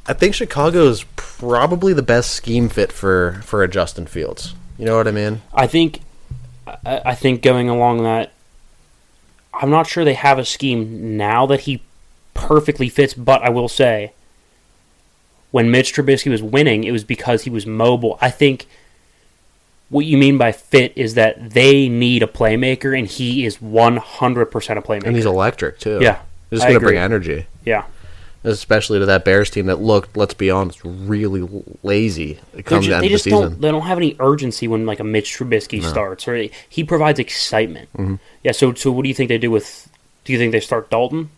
I 0.05 0.13
think 0.13 0.35
Chicago 0.35 0.87
is 0.87 1.03
probably 1.15 1.93
the 1.93 2.03
best 2.03 2.31
scheme 2.31 2.69
fit 2.69 2.91
for 2.91 3.41
for 3.43 3.63
a 3.63 3.67
Justin 3.67 4.05
Fields. 4.05 4.53
You 4.77 4.85
know 4.85 4.95
what 4.95 5.07
I 5.07 5.11
mean? 5.11 5.41
I 5.53 5.67
think, 5.67 5.99
I, 6.65 7.01
I 7.05 7.15
think 7.15 7.41
going 7.41 7.67
along 7.67 8.03
that, 8.03 8.31
I'm 9.59 9.69
not 9.69 9.87
sure 9.87 10.03
they 10.03 10.13
have 10.13 10.39
a 10.39 10.45
scheme 10.45 11.17
now 11.17 11.45
that 11.45 11.61
he 11.61 11.83
perfectly 12.33 12.89
fits. 12.89 13.13
But 13.13 13.43
I 13.43 13.49
will 13.49 13.67
say, 13.67 14.13
when 15.51 15.69
Mitch 15.69 15.93
Trubisky 15.93 16.31
was 16.31 16.41
winning, 16.41 16.83
it 16.83 16.91
was 16.91 17.03
because 17.03 17.43
he 17.43 17.49
was 17.49 17.65
mobile. 17.65 18.17
I 18.21 18.31
think 18.31 18.65
what 19.89 20.05
you 20.05 20.17
mean 20.17 20.37
by 20.37 20.51
fit 20.51 20.93
is 20.95 21.15
that 21.15 21.51
they 21.51 21.89
need 21.89 22.23
a 22.23 22.27
playmaker, 22.27 22.97
and 22.97 23.07
he 23.07 23.45
is 23.45 23.57
100% 23.57 23.97
a 24.77 24.81
playmaker. 24.81 25.03
And 25.05 25.15
he's 25.15 25.25
electric 25.25 25.79
too. 25.79 25.99
Yeah, 26.01 26.21
he's 26.49 26.61
going 26.61 26.75
to 26.75 26.79
bring 26.79 26.97
energy, 26.97 27.47
yeah. 27.65 27.85
Especially 28.43 28.99
to 28.99 29.05
that 29.05 29.25
Bears 29.25 29.49
team 29.49 29.65
that 29.67 29.79
looked, 29.81 30.15
let's 30.15 30.33
be 30.33 30.49
honest, 30.49 30.79
really 30.83 31.47
lazy. 31.83 32.39
They're 32.53 32.63
comes 32.63 32.87
down 32.87 33.01
to 33.01 33.07
the 33.07 33.13
just 33.13 33.25
don't. 33.25 33.59
They 33.59 33.71
don't 33.71 33.83
have 33.83 33.97
any 33.97 34.15
urgency 34.19 34.67
when 34.67 34.85
like 34.85 34.99
a 34.99 35.03
Mitch 35.03 35.37
Trubisky 35.37 35.83
starts, 35.83 36.27
or 36.27 36.47
he 36.69 36.83
provides 36.83 37.19
excitement. 37.19 37.89
Mm-hmm. 37.93 38.15
Yeah. 38.43 38.51
So, 38.51 38.73
so 38.73 38.91
what 38.91 39.03
do 39.03 39.09
you 39.09 39.15
think 39.15 39.29
they 39.29 39.37
do 39.37 39.51
with? 39.51 39.89
Do 40.23 40.33
you 40.33 40.39
think 40.39 40.51
they 40.51 40.59
start 40.59 40.89
Dalton? 40.89 41.29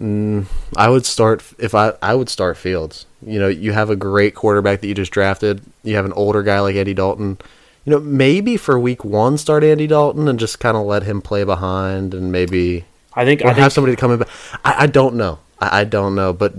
I 0.00 0.88
would 0.88 1.04
start 1.04 1.42
if 1.58 1.74
I 1.74 1.92
I 2.00 2.14
would 2.14 2.30
start 2.30 2.56
Fields. 2.56 3.04
You 3.24 3.38
know, 3.38 3.48
you 3.48 3.72
have 3.72 3.90
a 3.90 3.96
great 3.96 4.34
quarterback 4.34 4.80
that 4.80 4.86
you 4.86 4.94
just 4.94 5.12
drafted. 5.12 5.60
You 5.82 5.96
have 5.96 6.06
an 6.06 6.14
older 6.14 6.42
guy 6.42 6.60
like 6.60 6.74
Eddie 6.74 6.94
Dalton. 6.94 7.36
You 7.84 7.92
know, 7.92 8.00
maybe 8.00 8.56
for 8.56 8.78
week 8.78 9.04
one 9.04 9.36
start 9.36 9.62
Andy 9.62 9.86
Dalton 9.86 10.26
and 10.26 10.38
just 10.38 10.58
kind 10.58 10.76
of 10.76 10.86
let 10.86 11.02
him 11.02 11.20
play 11.20 11.44
behind 11.44 12.14
and 12.14 12.32
maybe 12.32 12.84
I 13.14 13.24
think. 13.24 13.42
or 13.42 13.48
I 13.48 13.54
think 13.54 13.62
have 13.62 13.72
somebody 13.72 13.96
to 13.96 14.00
come 14.00 14.12
in. 14.12 14.22
I, 14.64 14.84
I 14.84 14.86
don't 14.86 15.16
know. 15.16 15.38
I, 15.58 15.80
I 15.80 15.84
don't 15.84 16.14
know, 16.14 16.32
but 16.32 16.54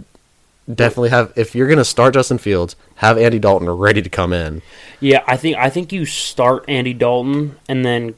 definitely 0.74 1.10
have. 1.10 1.34
If 1.36 1.56
you're 1.56 1.68
going 1.68 1.78
to 1.78 1.86
start 1.86 2.14
Justin 2.14 2.38
Fields, 2.38 2.76
have 2.95 3.18
Andy 3.18 3.39
Dalton 3.39 3.70
ready 3.70 4.02
to 4.02 4.10
come 4.10 4.34
in. 4.34 4.62
Yeah, 4.99 5.24
I 5.28 5.38
think 5.38 5.58
I 5.58 5.70
think 5.70 5.91
you 5.91 6.06
start 6.06 6.66
Andy 6.68 6.93
Dalton 6.93 7.58
and 7.68 7.86
then 7.86 8.16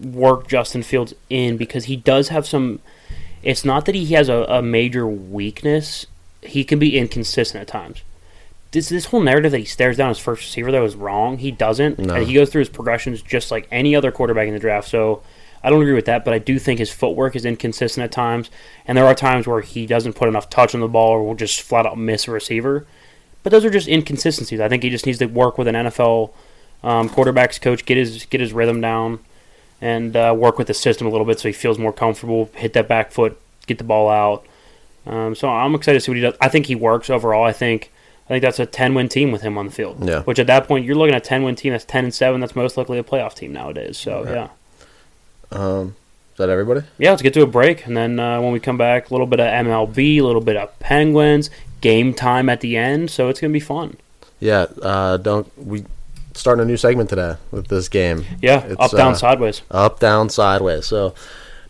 work 0.00 0.48
Justin 0.48 0.82
Fields 0.82 1.14
in 1.30 1.56
because 1.56 1.84
he 1.84 1.96
does 1.96 2.28
have 2.28 2.46
some. 2.46 2.80
It's 3.42 3.64
not 3.64 3.84
that 3.86 3.94
he 3.94 4.06
has 4.14 4.28
a, 4.28 4.44
a 4.48 4.62
major 4.62 5.06
weakness. 5.06 6.06
He 6.42 6.64
can 6.64 6.78
be 6.78 6.98
inconsistent 6.98 7.62
at 7.62 7.68
times. 7.68 8.02
This 8.72 8.88
this 8.88 9.06
whole 9.06 9.20
narrative 9.20 9.52
that 9.52 9.58
he 9.58 9.64
stares 9.64 9.96
down 9.96 10.08
his 10.08 10.18
first 10.18 10.42
receiver 10.42 10.72
though 10.72 10.84
is 10.84 10.96
wrong. 10.96 11.38
He 11.38 11.50
doesn't. 11.50 11.98
No. 11.98 12.14
And 12.14 12.26
he 12.26 12.34
goes 12.34 12.50
through 12.50 12.60
his 12.60 12.68
progressions 12.68 13.22
just 13.22 13.50
like 13.50 13.68
any 13.70 13.94
other 13.94 14.10
quarterback 14.10 14.48
in 14.48 14.54
the 14.54 14.60
draft. 14.60 14.88
So 14.88 15.22
I 15.64 15.70
don't 15.70 15.80
agree 15.80 15.94
with 15.94 16.04
that, 16.04 16.26
but 16.26 16.34
I 16.34 16.38
do 16.38 16.58
think 16.58 16.78
his 16.78 16.92
footwork 16.92 17.34
is 17.34 17.46
inconsistent 17.46 18.04
at 18.04 18.12
times, 18.12 18.50
and 18.86 18.98
there 18.98 19.06
are 19.06 19.14
times 19.14 19.46
where 19.46 19.62
he 19.62 19.86
doesn't 19.86 20.12
put 20.12 20.28
enough 20.28 20.50
touch 20.50 20.74
on 20.74 20.82
the 20.82 20.88
ball 20.88 21.12
or 21.12 21.26
will 21.26 21.34
just 21.34 21.62
flat 21.62 21.86
out 21.86 21.96
miss 21.96 22.28
a 22.28 22.30
receiver. 22.30 22.86
But 23.42 23.50
those 23.50 23.64
are 23.64 23.70
just 23.70 23.88
inconsistencies. 23.88 24.60
I 24.60 24.68
think 24.68 24.82
he 24.82 24.90
just 24.90 25.06
needs 25.06 25.18
to 25.18 25.26
work 25.26 25.56
with 25.56 25.66
an 25.66 25.74
NFL 25.74 26.32
um, 26.82 27.08
quarterbacks 27.08 27.60
coach, 27.60 27.86
get 27.86 27.96
his 27.96 28.26
get 28.26 28.42
his 28.42 28.52
rhythm 28.52 28.82
down, 28.82 29.20
and 29.80 30.14
uh, 30.14 30.34
work 30.36 30.58
with 30.58 30.66
the 30.66 30.74
system 30.74 31.06
a 31.06 31.10
little 31.10 31.26
bit 31.26 31.40
so 31.40 31.48
he 31.48 31.52
feels 31.54 31.78
more 31.78 31.92
comfortable. 31.92 32.50
Hit 32.54 32.74
that 32.74 32.86
back 32.86 33.10
foot, 33.10 33.40
get 33.66 33.78
the 33.78 33.84
ball 33.84 34.10
out. 34.10 34.46
Um, 35.06 35.34
so 35.34 35.48
I'm 35.48 35.74
excited 35.74 35.98
to 35.98 36.04
see 36.04 36.10
what 36.10 36.16
he 36.16 36.22
does. 36.22 36.34
I 36.40 36.48
think 36.48 36.66
he 36.66 36.74
works 36.74 37.08
overall. 37.08 37.44
I 37.44 37.52
think 37.52 37.90
I 38.26 38.28
think 38.28 38.42
that's 38.42 38.58
a 38.58 38.66
10 38.66 38.94
win 38.94 39.08
team 39.08 39.32
with 39.32 39.42
him 39.42 39.56
on 39.56 39.66
the 39.66 39.72
field. 39.72 40.06
Yeah. 40.06 40.22
Which 40.22 40.38
at 40.38 40.46
that 40.46 40.66
point 40.66 40.84
you're 40.84 40.94
looking 40.94 41.14
at 41.14 41.22
a 41.22 41.24
10 41.24 41.42
win 41.42 41.56
team 41.56 41.72
that's 41.72 41.84
10 41.84 42.04
and 42.04 42.14
seven. 42.14 42.40
That's 42.40 42.56
most 42.56 42.76
likely 42.76 42.98
a 42.98 43.02
playoff 43.02 43.34
team 43.34 43.52
nowadays. 43.52 43.96
So 43.96 44.24
yeah. 44.24 44.48
Um, 45.50 45.96
is 46.32 46.38
that 46.38 46.48
everybody? 46.48 46.82
Yeah, 46.98 47.10
let's 47.10 47.22
get 47.22 47.34
to 47.34 47.42
a 47.42 47.46
break, 47.46 47.86
and 47.86 47.96
then 47.96 48.18
uh, 48.18 48.40
when 48.40 48.52
we 48.52 48.60
come 48.60 48.76
back, 48.76 49.10
a 49.10 49.14
little 49.14 49.26
bit 49.26 49.40
of 49.40 49.46
MLB, 49.46 50.18
a 50.18 50.22
little 50.22 50.40
bit 50.40 50.56
of 50.56 50.76
Penguins, 50.80 51.50
game 51.80 52.12
time 52.14 52.48
at 52.48 52.60
the 52.60 52.76
end. 52.76 53.10
So 53.10 53.28
it's 53.28 53.40
gonna 53.40 53.52
be 53.52 53.60
fun. 53.60 53.96
Yeah. 54.40 54.66
Uh, 54.82 55.16
don't 55.16 55.50
we 55.56 55.84
starting 56.34 56.62
a 56.62 56.66
new 56.66 56.76
segment 56.76 57.08
today 57.08 57.36
with 57.50 57.68
this 57.68 57.88
game? 57.88 58.24
Yeah, 58.42 58.64
It's, 58.64 58.76
up, 58.80 58.90
down, 58.90 59.12
uh, 59.12 59.16
sideways. 59.16 59.62
Up, 59.70 60.00
down, 60.00 60.28
sideways. 60.28 60.86
So 60.86 61.14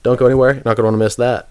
don't 0.03 0.19
go 0.19 0.27
anywhere. 0.27 0.55
You're 0.55 0.63
not 0.65 0.77
going 0.77 0.79
to 0.79 0.83
want 0.85 0.95
to 0.95 0.99
miss 0.99 1.17
that. 1.17 1.49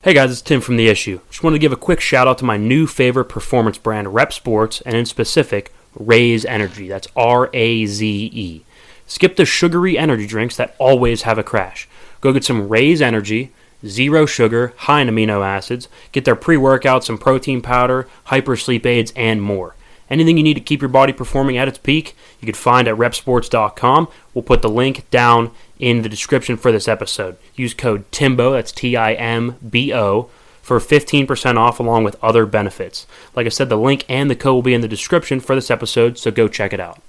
Hey 0.00 0.14
guys, 0.14 0.30
it's 0.30 0.40
Tim 0.40 0.60
from 0.60 0.76
The 0.76 0.88
Issue. 0.88 1.20
Just 1.28 1.42
wanted 1.42 1.56
to 1.56 1.60
give 1.60 1.72
a 1.72 1.76
quick 1.76 2.00
shout 2.00 2.26
out 2.28 2.38
to 2.38 2.44
my 2.44 2.56
new 2.56 2.86
favorite 2.86 3.26
performance 3.26 3.78
brand, 3.78 4.06
REPP 4.08 4.32
Sports, 4.32 4.80
and 4.82 4.96
in 4.96 5.04
specific, 5.04 5.72
Raze 5.94 6.44
Energy. 6.44 6.88
That's 6.88 7.08
R 7.16 7.50
A 7.52 7.84
Z 7.86 8.30
E. 8.32 8.64
Skip 9.08 9.36
the 9.36 9.46
sugary 9.46 9.98
energy 9.98 10.26
drinks 10.26 10.56
that 10.56 10.76
always 10.78 11.22
have 11.22 11.38
a 11.38 11.42
crash. 11.42 11.88
Go 12.20 12.32
get 12.32 12.44
some 12.44 12.68
Raze 12.68 13.00
Energy, 13.00 13.50
zero 13.84 14.26
sugar, 14.26 14.74
high 14.76 15.00
in 15.00 15.08
amino 15.08 15.44
acids. 15.44 15.88
Get 16.12 16.24
their 16.24 16.36
pre 16.36 16.56
workout, 16.56 17.04
some 17.04 17.18
protein 17.18 17.62
powder, 17.62 18.06
hyper 18.24 18.54
sleep 18.54 18.84
aids, 18.84 19.12
and 19.16 19.42
more. 19.42 19.74
Anything 20.10 20.36
you 20.36 20.42
need 20.42 20.54
to 20.54 20.60
keep 20.60 20.80
your 20.80 20.88
body 20.88 21.12
performing 21.12 21.56
at 21.56 21.68
its 21.68 21.78
peak, 21.78 22.14
you 22.40 22.46
can 22.46 22.54
find 22.54 22.86
at 22.86 22.96
reppsports.com. 22.96 24.08
We'll 24.32 24.42
put 24.42 24.62
the 24.62 24.68
link 24.68 25.08
down 25.10 25.52
in 25.78 26.02
the 26.02 26.08
description 26.08 26.56
for 26.56 26.70
this 26.70 26.88
episode. 26.88 27.36
Use 27.54 27.74
code 27.74 28.10
TIMBO, 28.10 28.52
that's 28.52 28.72
T 28.72 28.96
I 28.96 29.14
M 29.14 29.56
B 29.68 29.92
O, 29.92 30.30
for 30.60 30.78
15% 30.78 31.56
off 31.56 31.80
along 31.80 32.04
with 32.04 32.22
other 32.22 32.44
benefits. 32.44 33.06
Like 33.34 33.46
I 33.46 33.50
said, 33.50 33.70
the 33.70 33.76
link 33.76 34.04
and 34.08 34.30
the 34.30 34.36
code 34.36 34.54
will 34.54 34.62
be 34.62 34.74
in 34.74 34.82
the 34.82 34.88
description 34.88 35.40
for 35.40 35.54
this 35.54 35.70
episode, 35.70 36.18
so 36.18 36.30
go 36.30 36.46
check 36.46 36.74
it 36.74 36.80
out. 36.80 37.00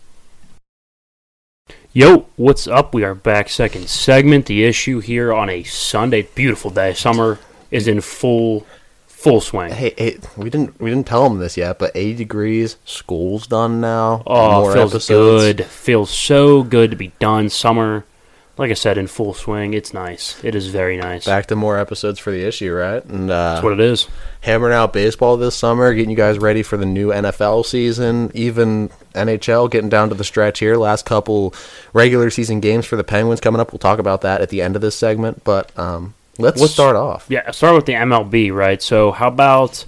Yo, 1.92 2.28
what's 2.36 2.68
up? 2.68 2.94
We 2.94 3.04
are 3.04 3.16
back, 3.16 3.50
second 3.50 3.90
segment. 3.90 4.46
The 4.46 4.64
issue 4.64 5.00
here 5.00 5.34
on 5.34 5.50
a 5.50 5.64
Sunday, 5.64 6.22
beautiful 6.22 6.70
day. 6.70 6.94
Summer 6.94 7.40
is 7.72 7.88
in 7.88 8.02
full 8.02 8.68
full 9.08 9.42
swing. 9.42 9.72
Hey, 9.72 9.96
hey, 9.98 10.20
we 10.38 10.52
didn't 10.52 10.80
we 10.80 10.92
didn't 10.92 11.08
tell 11.08 11.28
them 11.28 11.40
this 11.40 11.58
yet, 11.58 11.80
but 11.80 11.92
80 11.96 12.14
degrees. 12.14 12.78
School's 12.86 13.48
done 13.48 13.82
now. 13.82 14.22
Oh, 14.28 14.72
feels 14.72 14.94
episodes. 14.94 15.44
good. 15.44 15.66
Feels 15.66 16.12
so 16.12 16.62
good 16.62 16.92
to 16.92 16.96
be 16.96 17.12
done. 17.18 17.50
Summer, 17.50 18.06
like 18.60 18.72
I 18.72 18.76
said, 18.76 18.98
in 18.98 19.08
full 19.08 19.34
swing. 19.34 19.74
It's 19.74 19.94
nice. 19.94 20.44
It 20.44 20.54
is 20.54 20.68
very 20.68 20.98
nice. 20.98 21.26
Back 21.26 21.46
to 21.48 21.56
more 21.56 21.80
episodes 21.80 22.20
for 22.20 22.30
the 22.30 22.46
issue, 22.46 22.74
right? 22.74 23.04
And 23.06 23.32
uh, 23.32 23.54
That's 23.54 23.64
what 23.64 23.72
it 23.74 23.80
is. 23.80 24.08
hammering 24.42 24.74
out 24.74 24.92
baseball 24.92 25.38
this 25.38 25.56
summer, 25.56 25.94
getting 25.94 26.10
you 26.10 26.18
guys 26.18 26.38
ready 26.38 26.62
for 26.62 26.76
the 26.76 26.86
new 26.86 27.08
NFL 27.08 27.66
season, 27.66 28.30
even 28.34 28.90
NHL 29.16 29.72
getting 29.72 29.90
down 29.90 30.10
to 30.10 30.16
the 30.16 30.26
stretch 30.26 30.60
here. 30.60 30.76
Last 30.76 31.06
couple 31.06 31.54
regular 31.94 32.30
season 32.30 32.60
games 32.60 32.86
for 32.86 32.98
the 32.98 33.04
Penguins 33.04 33.40
coming 33.40 33.62
up. 33.62 33.72
We'll 33.72 33.80
talk 33.80 33.98
about 33.98 34.22
that 34.22 34.42
at 34.42 34.50
the 34.50 34.62
end 34.62 34.76
of 34.76 34.82
this 34.82 34.96
segment, 34.96 35.44
but 35.46 35.72
um, 35.80 36.14
let's 36.38 36.60
What's- 36.60 36.74
start 36.74 36.98
off. 36.98 37.26
Yeah, 37.30 37.50
start 37.52 37.76
with 37.76 37.86
the 37.86 37.94
MLB, 37.94 38.54
right? 38.54 38.82
So, 38.82 39.12
how 39.14 39.30
about 39.30 39.86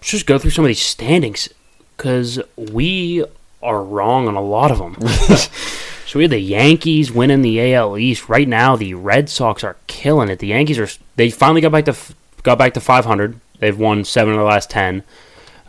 let's 0.00 0.10
just 0.10 0.26
go 0.26 0.38
through 0.38 0.52
some 0.52 0.64
of 0.64 0.68
these 0.68 0.80
standings 0.82 1.50
because 1.98 2.40
we 2.56 3.24
are 3.62 3.82
wrong 3.82 4.26
on 4.26 4.36
a 4.36 4.40
lot 4.42 4.70
of 4.70 4.78
them. 4.78 4.96
so 6.06 6.18
we 6.18 6.24
had 6.24 6.30
the 6.30 6.38
Yankees 6.38 7.10
winning 7.10 7.42
the 7.42 7.74
AL 7.74 7.98
East. 7.98 8.28
Right 8.28 8.48
now, 8.48 8.76
the 8.76 8.94
Red 8.94 9.28
Sox 9.28 9.64
are 9.64 9.76
killing 9.86 10.28
it. 10.28 10.38
The 10.38 10.48
Yankees 10.48 10.78
are 10.78 10.88
they 11.16 11.30
finally 11.30 11.60
got 11.60 11.72
back 11.72 11.84
to 11.86 11.96
got 12.42 12.58
back 12.58 12.74
to 12.74 12.80
500. 12.80 13.40
They've 13.58 13.78
won 13.78 14.04
seven 14.04 14.34
of 14.34 14.38
the 14.38 14.44
last 14.44 14.70
ten. 14.70 15.02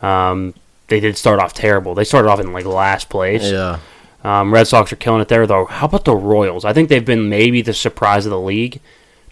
Um, 0.02 0.54
they 0.88 1.00
did 1.00 1.18
start 1.18 1.40
off 1.40 1.54
terrible. 1.54 1.96
They 1.96 2.04
started 2.04 2.30
off 2.30 2.40
in 2.40 2.52
like 2.54 2.66
last 2.66 3.10
place. 3.10 3.44
Yeah. 3.44 3.80
Um, 4.24 4.52
Red 4.54 4.68
Sox 4.68 4.92
are 4.92 4.96
killing 4.98 5.22
it 5.22 5.28
there, 5.28 5.46
though. 5.46 5.66
How 5.66 5.86
about 5.86 6.06
the 6.06 6.16
Royals? 6.16 6.66
I 6.66 6.74
think 6.74 6.90
they've 6.90 7.06
been 7.06 7.30
maybe 7.30 7.62
the 7.62 7.74
surprise 7.74 8.26
of 8.26 8.32
the 8.32 8.40
league. 8.40 8.82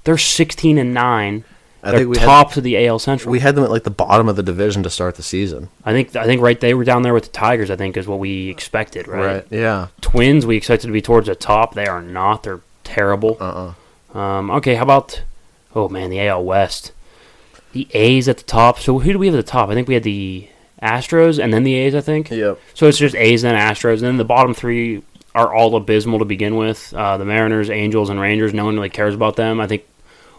They're 0.04 0.20
16 0.20 0.78
and 0.78 0.94
nine. 0.94 1.46
I 1.86 1.92
They're 1.92 2.00
think 2.00 2.12
we 2.12 2.18
had- 2.18 2.26
tops 2.26 2.56
of 2.58 2.64
the 2.64 2.88
AL 2.88 3.00
Central. 3.00 3.30
We 3.32 3.42
had 3.42 3.56
them 3.56 3.64
at 3.66 3.70
like 3.70 3.84
the 3.84 3.90
bottom 3.92 4.30
of 4.30 4.36
the 4.38 4.44
division 4.44 4.84
to 4.84 4.90
start 4.90 5.16
the 5.16 5.24
season. 5.24 5.68
I 5.84 5.92
think 5.92 6.16
I 6.16 6.26
think 6.26 6.42
right 6.42 6.60
they 6.60 6.74
were 6.74 6.86
down 6.86 7.02
there 7.02 7.14
with 7.14 7.26
the 7.26 7.32
Tigers. 7.32 7.70
I 7.70 7.76
think 7.76 7.98
is 7.98 8.08
what 8.08 8.20
we 8.20 8.50
expected. 8.50 9.08
Right. 9.08 9.46
Yeah. 9.50 9.88
Twins 10.02 10.46
we 10.46 10.56
expected 10.56 10.88
to 10.88 10.94
be 10.94 11.02
towards 11.02 11.28
the 11.28 11.36
top. 11.36 11.74
They 11.76 11.86
are 11.88 12.02
not. 12.02 12.44
They're 12.44 12.62
terrible. 12.86 13.38
Uh 13.42 13.74
uh 14.14 14.18
Um, 14.18 14.50
okay, 14.52 14.76
how 14.76 14.84
about 14.84 15.24
oh 15.76 15.90
man 15.90 16.10
the 16.10 16.22
AL 16.26 16.44
West? 16.46 16.94
The 17.74 17.88
A's 17.94 18.30
at 18.30 18.38
the 18.38 18.44
top. 18.44 18.80
So 18.80 19.00
who 19.00 19.12
do 19.12 19.20
we 19.20 19.26
have 19.28 19.36
at 19.36 19.46
the 19.46 19.52
top? 19.52 19.70
I 19.70 19.74
think 19.74 19.88
we 19.90 19.96
had 19.96 20.04
the 20.04 20.48
Astros 20.82 21.42
and 21.44 21.54
then 21.54 21.64
the 21.64 21.74
A's. 21.76 21.96
I 21.96 22.02
think. 22.02 22.30
Yep. 22.32 22.60
So 22.76 22.88
it's 22.88 22.98
just 22.98 23.16
A's 23.16 23.44
and 23.44 23.58
Astros, 23.58 23.94
and 23.96 24.04
then 24.04 24.18
the 24.18 24.24
bottom 24.26 24.54
three 24.54 25.04
are 25.36 25.54
all 25.54 25.76
abysmal 25.76 26.20
to 26.20 26.26
begin 26.26 26.56
with. 26.56 26.94
Uh, 26.94 27.18
the 27.18 27.26
Mariners, 27.26 27.70
Angels, 27.70 28.10
and 28.10 28.20
Rangers. 28.22 28.54
No 28.54 28.66
one 28.66 28.76
really 28.76 28.90
cares 28.90 29.16
about 29.16 29.36
them. 29.36 29.60
I 29.60 29.66
think 29.68 29.84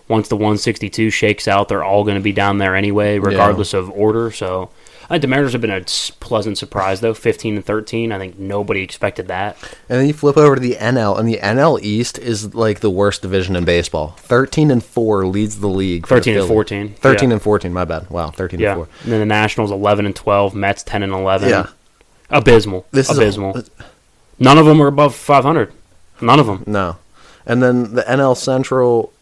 once 0.09 0.29
the 0.29 0.37
162 0.37 1.11
shakes 1.11 1.49
out, 1.49 1.69
they're 1.69 1.85
all 1.85 2.05
going 2.05 2.17
to 2.17 2.21
be 2.23 2.33
down 2.33 2.59
there 2.59 2.75
anyway, 2.77 3.19
regardless 3.19 3.73
of 3.75 3.91
order. 3.91 4.31
So 4.31 4.71
Uh, 5.11 5.19
the 5.19 5.27
Mariners 5.27 5.53
have 5.53 5.61
been 5.61 5.71
a 5.71 5.83
pleasant 6.21 6.57
surprise 6.57 7.01
though, 7.03 7.13
15 7.13 7.57
and 7.57 7.65
13. 7.65 8.11
I 8.11 8.19
think 8.19 8.39
nobody 8.39 8.81
expected 8.81 9.29
that. 9.29 9.55
And 9.91 10.01
then 10.01 10.07
you 10.07 10.15
flip 10.15 10.39
over 10.39 10.55
to 10.55 10.61
the 10.61 10.77
NL, 10.77 11.19
and 11.19 11.29
the 11.29 11.39
NL 11.43 11.79
East 11.83 12.19
is 12.19 12.55
like 12.55 12.81
the 12.81 12.89
worst 12.89 13.21
division 13.21 13.55
in 13.55 13.65
baseball. 13.67 14.15
Thirteen 14.17 14.71
and 14.71 14.83
four 14.83 15.27
leads 15.27 15.61
the 15.61 15.69
league. 15.69 16.07
for 16.07 16.15
the 16.15 16.21
13 16.21 16.39
and 16.39 16.49
14, 16.49 16.95
Thirteen 16.95 17.29
yeah. 17.29 17.35
and 17.35 17.43
fourteen. 17.43 17.73
My 17.75 17.85
bad. 17.85 18.09
Wow, 18.09 18.31
thirteen 18.31 18.61
Yeah. 18.61 18.71
and 18.73 18.77
four. 18.79 18.89
And 19.03 19.13
then 19.13 19.21
the 19.21 19.27
Nationals 19.27 19.71
11 19.71 20.07
and 20.07 20.17
12, 20.17 20.55
Mets 20.55 20.83
10 20.83 21.03
and 21.03 21.13
11. 21.13 21.51
Yeah. 21.51 21.67
Abysmal. 22.31 22.87
This 22.91 23.11
is 23.11 23.19
a- 23.19 23.21
abysmal. 23.23 23.63
None 24.39 24.57
of 24.59 24.65
them 24.67 24.81
are 24.81 24.87
above 24.89 25.15
500. 25.15 25.71
None 26.23 26.41
of 26.41 26.47
them. 26.47 26.65
No, 26.67 26.97
and 27.47 27.63
then 27.63 27.95
the 27.95 28.03
NL 28.11 28.35
Central. 28.35 29.13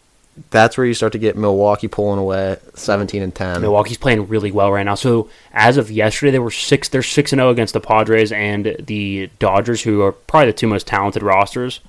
That's 0.49 0.77
where 0.77 0.87
you 0.87 0.95
start 0.95 1.13
to 1.13 1.19
get 1.19 1.37
Milwaukee 1.37 1.87
pulling 1.87 2.19
away, 2.19 2.57
seventeen 2.73 3.21
and 3.21 3.33
ten. 3.33 3.61
Milwaukee's 3.61 3.97
playing 3.97 4.27
really 4.27 4.51
well 4.51 4.71
right 4.71 4.83
now. 4.83 4.95
So 4.95 5.29
as 5.53 5.77
of 5.77 5.91
yesterday, 5.91 6.31
they 6.31 6.39
were 6.39 6.51
six. 6.51 6.89
They're 6.89 7.03
six 7.03 7.31
and 7.31 7.39
zero 7.39 7.51
against 7.51 7.73
the 7.73 7.79
Padres 7.79 8.31
and 8.31 8.75
the 8.79 9.29
Dodgers, 9.37 9.83
who 9.83 10.01
are 10.01 10.11
probably 10.11 10.47
the 10.47 10.57
two 10.57 10.67
most 10.67 10.87
talented 10.87 11.21
rosters. 11.21 11.81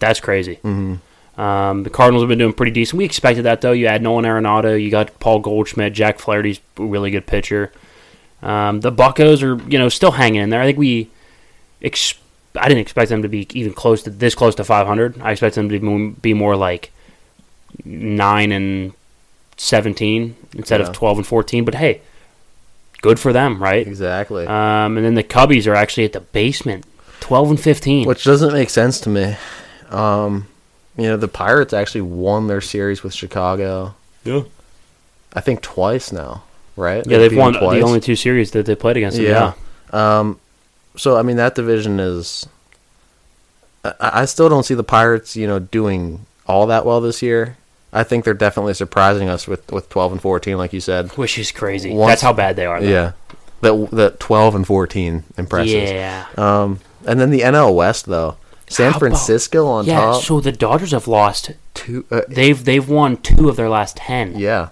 That's 0.00 0.18
crazy. 0.20 0.56
Mm-hmm. 0.56 1.40
Um, 1.40 1.82
the 1.82 1.90
Cardinals 1.90 2.22
have 2.22 2.28
been 2.28 2.38
doing 2.38 2.54
pretty 2.54 2.72
decent. 2.72 2.98
We 2.98 3.04
expected 3.04 3.42
that 3.42 3.60
though. 3.60 3.72
You 3.72 3.86
had 3.88 4.02
Nolan 4.02 4.24
Arenado, 4.24 4.82
you 4.82 4.90
got 4.90 5.18
Paul 5.20 5.40
Goldschmidt, 5.40 5.92
Jack 5.92 6.18
Flaherty's 6.18 6.60
a 6.78 6.82
really 6.82 7.10
good 7.10 7.26
pitcher. 7.26 7.72
Um, 8.42 8.80
the 8.80 8.90
Buckos 8.90 9.42
are 9.42 9.62
you 9.70 9.78
know 9.78 9.88
still 9.88 10.12
hanging 10.12 10.40
in 10.42 10.50
there. 10.50 10.60
I 10.60 10.66
think 10.66 10.78
we. 10.78 11.10
Ex- 11.82 12.14
I 12.58 12.68
didn't 12.68 12.80
expect 12.80 13.10
them 13.10 13.20
to 13.20 13.28
be 13.28 13.46
even 13.52 13.74
close 13.74 14.02
to 14.04 14.10
this 14.10 14.34
close 14.34 14.54
to 14.54 14.64
500. 14.64 15.20
I 15.20 15.32
expect 15.32 15.56
them 15.56 15.68
to 15.68 15.78
be- 15.78 16.08
be 16.20 16.32
more 16.34 16.56
like 16.56 16.90
nine 17.84 18.52
and 18.52 18.92
17 19.56 20.36
instead 20.54 20.80
Yeah. 20.80 20.86
of 20.88 20.92
12 20.94 21.18
and 21.18 21.26
14. 21.26 21.64
But 21.64 21.74
hey, 21.76 22.00
good 23.02 23.18
for 23.18 23.32
them, 23.32 23.62
right? 23.62 23.86
Exactly. 23.86 24.46
Um, 24.46 24.96
and 24.96 25.04
then 25.04 25.14
the 25.14 25.24
Cubbies 25.24 25.66
are 25.66 25.74
actually 25.74 26.04
at 26.04 26.12
the 26.12 26.20
basement, 26.20 26.84
12 27.20 27.50
and 27.50 27.60
15. 27.60 28.06
Which 28.06 28.24
doesn't 28.24 28.52
make 28.52 28.70
sense 28.70 29.00
to 29.00 29.08
me. 29.08 29.36
Um, 29.90 30.46
you 30.96 31.04
know, 31.04 31.16
the 31.16 31.28
Pirates 31.28 31.72
actually 31.72 32.00
won 32.02 32.46
their 32.48 32.60
series 32.60 33.02
with 33.02 33.14
Chicago. 33.14 33.94
yeah, 34.24 34.42
I 35.34 35.40
think 35.40 35.60
twice 35.62 36.10
now, 36.12 36.42
right? 36.76 37.04
yeah, 37.06 37.18
they've 37.18 37.30
beat 37.30 37.38
won 37.38 37.52
twice. 37.54 37.78
the 37.78 37.86
only 37.86 38.00
two 38.00 38.16
series 38.16 38.50
that 38.52 38.66
they 38.66 38.74
played 38.74 38.96
against 38.96 39.16
them. 39.18 39.26
Yeah. 39.26 39.52
Yeah, 39.92 40.18
Um, 40.20 40.40
so 40.96 41.16
I 41.16 41.22
mean 41.22 41.36
that 41.36 41.54
division 41.54 42.00
is. 42.00 42.46
I, 43.84 43.94
I 44.00 44.24
still 44.24 44.48
don't 44.48 44.64
see 44.64 44.74
the 44.74 44.82
Pirates, 44.84 45.36
you 45.36 45.46
know, 45.46 45.58
doing 45.58 46.26
all 46.46 46.66
that 46.66 46.84
well 46.86 47.00
this 47.00 47.22
year. 47.22 47.56
I 47.98 48.04
think 48.04 48.24
they're 48.24 48.34
definitely 48.34 48.74
surprising 48.74 49.28
us 49.28 49.46
with, 49.48 49.70
with 49.72 49.88
twelve 49.88 50.12
and 50.12 50.20
fourteen, 50.20 50.58
like 50.58 50.72
you 50.72 50.80
said. 50.80 51.10
which 51.16 51.38
is 51.38 51.50
crazy. 51.52 51.92
Once- 51.92 52.10
That's 52.12 52.22
how 52.22 52.32
bad 52.32 52.56
they 52.56 52.66
are. 52.66 52.80
though. 52.80 52.88
Yeah, 52.88 53.12
that 53.62 53.90
that 53.92 54.20
twelve 54.20 54.54
and 54.54 54.66
fourteen 54.66 55.24
impresses. 55.38 55.90
yeah. 55.90 56.26
Um, 56.36 56.80
and 57.06 57.20
then 57.20 57.30
the 57.30 57.40
NL 57.40 57.74
West 57.74 58.06
though, 58.06 58.36
San 58.68 58.86
How 58.92 58.98
about- 58.98 59.00
Francisco 59.00 59.66
on 59.66 59.84
yeah, 59.86 60.00
top. 60.00 60.22
so 60.22 60.40
the 60.40 60.52
Dodgers 60.52 60.90
have 60.92 61.06
lost. 61.08 61.52
two, 61.74 62.04
uh, 62.10 62.22
They've 62.28 62.62
they've 62.64 62.88
won 62.88 63.16
two 63.18 63.48
of 63.48 63.56
their 63.56 63.68
last 63.68 63.96
ten. 63.96 64.36
yeah, 64.38 64.68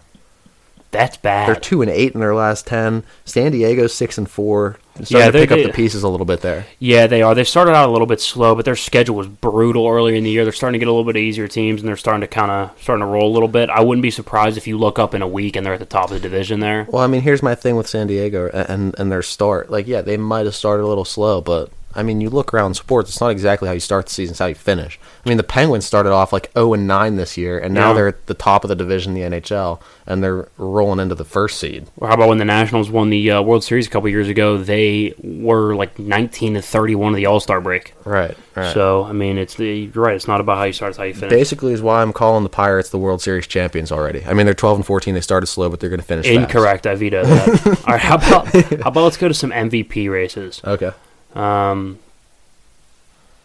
That's 0.90 1.16
bad. 1.16 1.48
they're 1.48 1.54
two 1.60 1.82
and 1.82 1.90
eight 1.90 2.12
in 2.14 2.20
their 2.20 2.34
last 2.34 2.66
ten. 2.66 3.04
San 3.24 3.52
Diego 3.52 3.86
six 3.86 4.18
and 4.18 4.28
four. 4.30 4.76
Starting 5.02 5.18
Yeah, 5.18 5.26
to 5.26 5.32
pick 5.38 5.48
they- 5.48 5.64
up 5.64 5.70
the 5.70 5.74
pieces 5.74 6.04
a 6.04 6.08
little 6.08 6.24
bit 6.26 6.40
there. 6.40 6.66
Yeah, 6.78 7.08
they 7.08 7.20
are. 7.22 7.34
They 7.34 7.42
started 7.42 7.72
out 7.74 7.88
a 7.88 7.92
little 7.92 8.06
bit 8.06 8.20
slow, 8.20 8.54
but 8.54 8.64
their 8.64 8.76
schedule 8.76 9.16
was 9.16 9.26
brutal 9.26 9.88
earlier 9.88 10.14
in 10.14 10.22
the 10.22 10.30
year. 10.30 10.44
They're 10.44 10.52
starting 10.52 10.78
to 10.78 10.84
get 10.84 10.88
a 10.88 10.92
little 10.92 11.10
bit 11.12 11.16
easier 11.20 11.48
teams, 11.48 11.80
and 11.80 11.88
they're 11.88 11.96
starting 11.96 12.20
to 12.20 12.28
kind 12.28 12.50
of 12.50 12.70
starting 12.80 13.00
to 13.00 13.06
roll 13.06 13.28
a 13.30 13.34
little 13.34 13.48
bit. 13.48 13.70
I 13.70 13.80
wouldn't 13.80 14.02
be 14.02 14.12
surprised 14.12 14.56
if 14.56 14.68
you 14.68 14.78
look 14.78 14.98
up 15.00 15.12
in 15.14 15.20
a 15.22 15.26
week 15.28 15.56
and 15.56 15.66
they're 15.66 15.74
at 15.74 15.80
the 15.80 15.84
top 15.86 16.04
of 16.04 16.10
the 16.10 16.20
division 16.20 16.60
there. 16.60 16.86
Well, 16.90 17.02
I 17.02 17.08
mean, 17.08 17.22
here's 17.22 17.42
my 17.42 17.56
thing 17.56 17.74
with 17.74 17.88
San 17.88 18.06
Diego 18.06 18.48
and 18.52 18.94
and 18.96 19.10
their 19.10 19.22
start. 19.22 19.68
Like, 19.70 19.88
yeah, 19.88 20.00
they 20.00 20.16
might 20.16 20.46
have 20.46 20.54
started 20.54 20.84
a 20.84 20.86
little 20.86 21.04
slow, 21.04 21.40
but 21.40 21.70
I 21.96 22.02
mean, 22.02 22.20
you 22.20 22.30
look 22.30 22.52
around 22.52 22.74
sports, 22.74 23.10
it's 23.10 23.20
not 23.20 23.30
exactly 23.30 23.68
how 23.68 23.74
you 23.74 23.80
start 23.80 24.06
the 24.06 24.12
season; 24.12 24.32
it's 24.32 24.38
how 24.40 24.46
you 24.46 24.54
finish. 24.54 24.98
I 25.24 25.28
mean, 25.28 25.36
the 25.38 25.42
Penguins 25.44 25.84
started 25.86 26.12
off 26.12 26.32
like 26.32 26.50
0 26.54 26.74
and 26.74 26.86
9 26.86 27.16
this 27.16 27.36
year, 27.36 27.58
and 27.58 27.72
now 27.74 27.88
Yeah. 27.88 27.94
they're 27.94 28.08
at 28.08 28.26
the 28.26 28.34
top 28.34 28.64
of 28.64 28.68
the 28.68 28.74
division 28.74 29.16
in 29.16 29.30
the 29.30 29.36
NHL, 29.40 29.80
and 30.06 30.22
they're 30.22 30.48
rolling 30.58 30.98
into 31.00 31.14
the 31.14 31.24
first 31.24 31.58
seed. 31.58 31.86
Or 31.98 32.08
how 32.08 32.14
about 32.14 32.28
when 32.28 32.38
the 32.38 32.44
Nationals 32.44 32.90
won 32.90 33.10
the 33.10 33.30
uh, 33.30 33.42
World 33.42 33.64
Series 33.64 33.86
a 33.86 33.90
couple 33.90 34.08
years 34.08 34.28
ago? 34.28 34.58
They 34.58 35.14
were 35.22 35.74
like 35.74 35.98
19 35.98 36.54
to 36.54 36.62
31 36.62 37.12
of 37.12 37.16
the 37.16 37.26
All 37.26 37.40
Star 37.40 37.60
break. 37.60 37.94
Right. 38.04 38.36
Right. 38.54 38.72
So 38.74 39.04
I 39.04 39.12
mean, 39.12 39.38
it's 39.38 39.54
the 39.54 39.90
you're 39.92 40.04
right. 40.04 40.14
It's 40.14 40.28
not 40.28 40.40
about 40.40 40.58
how 40.58 40.64
you 40.64 40.72
start; 40.72 40.90
it's 40.90 40.98
how 40.98 41.04
you 41.04 41.14
finish. 41.14 41.30
Basically, 41.30 41.72
is 41.72 41.82
why 41.82 42.02
I'm 42.02 42.12
calling 42.12 42.42
the 42.44 42.48
Pirates 42.50 42.90
the 42.90 42.98
World 42.98 43.20
Series 43.22 43.46
champions 43.46 43.90
already. 43.90 44.24
I 44.24 44.32
mean, 44.34 44.46
they're 44.46 44.54
12 44.54 44.78
and 44.78 44.86
14. 44.86 45.14
They 45.14 45.20
started 45.20 45.46
slow, 45.46 45.68
but 45.68 45.80
they're 45.80 45.90
going 45.90 46.00
to 46.00 46.06
finish 46.06 46.26
fast. 46.26 46.38
Incorrect. 46.38 46.86
I 46.86 46.94
veto 46.94 47.24
that. 47.24 47.66
All 47.86 47.92
right. 47.94 48.00
How 48.00 48.16
about 48.16 48.46
how 48.54 48.88
about 48.90 49.02
let's 49.04 49.16
go 49.16 49.26
to 49.28 49.34
some 49.34 49.50
MVP 49.50 50.10
races. 50.10 50.60
Okay. 50.64 50.90
Um, 51.34 51.98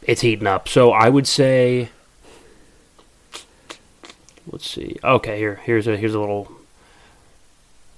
it's 0.03 0.21
heating 0.21 0.47
up. 0.47 0.67
So 0.67 0.91
I 0.91 1.09
would 1.09 1.27
say, 1.27 1.89
let's 4.51 4.69
see. 4.69 4.97
Okay, 5.03 5.37
here, 5.37 5.55
here's 5.63 5.87
a 5.87 5.97
here's 5.97 6.13
a 6.13 6.19
little. 6.19 6.51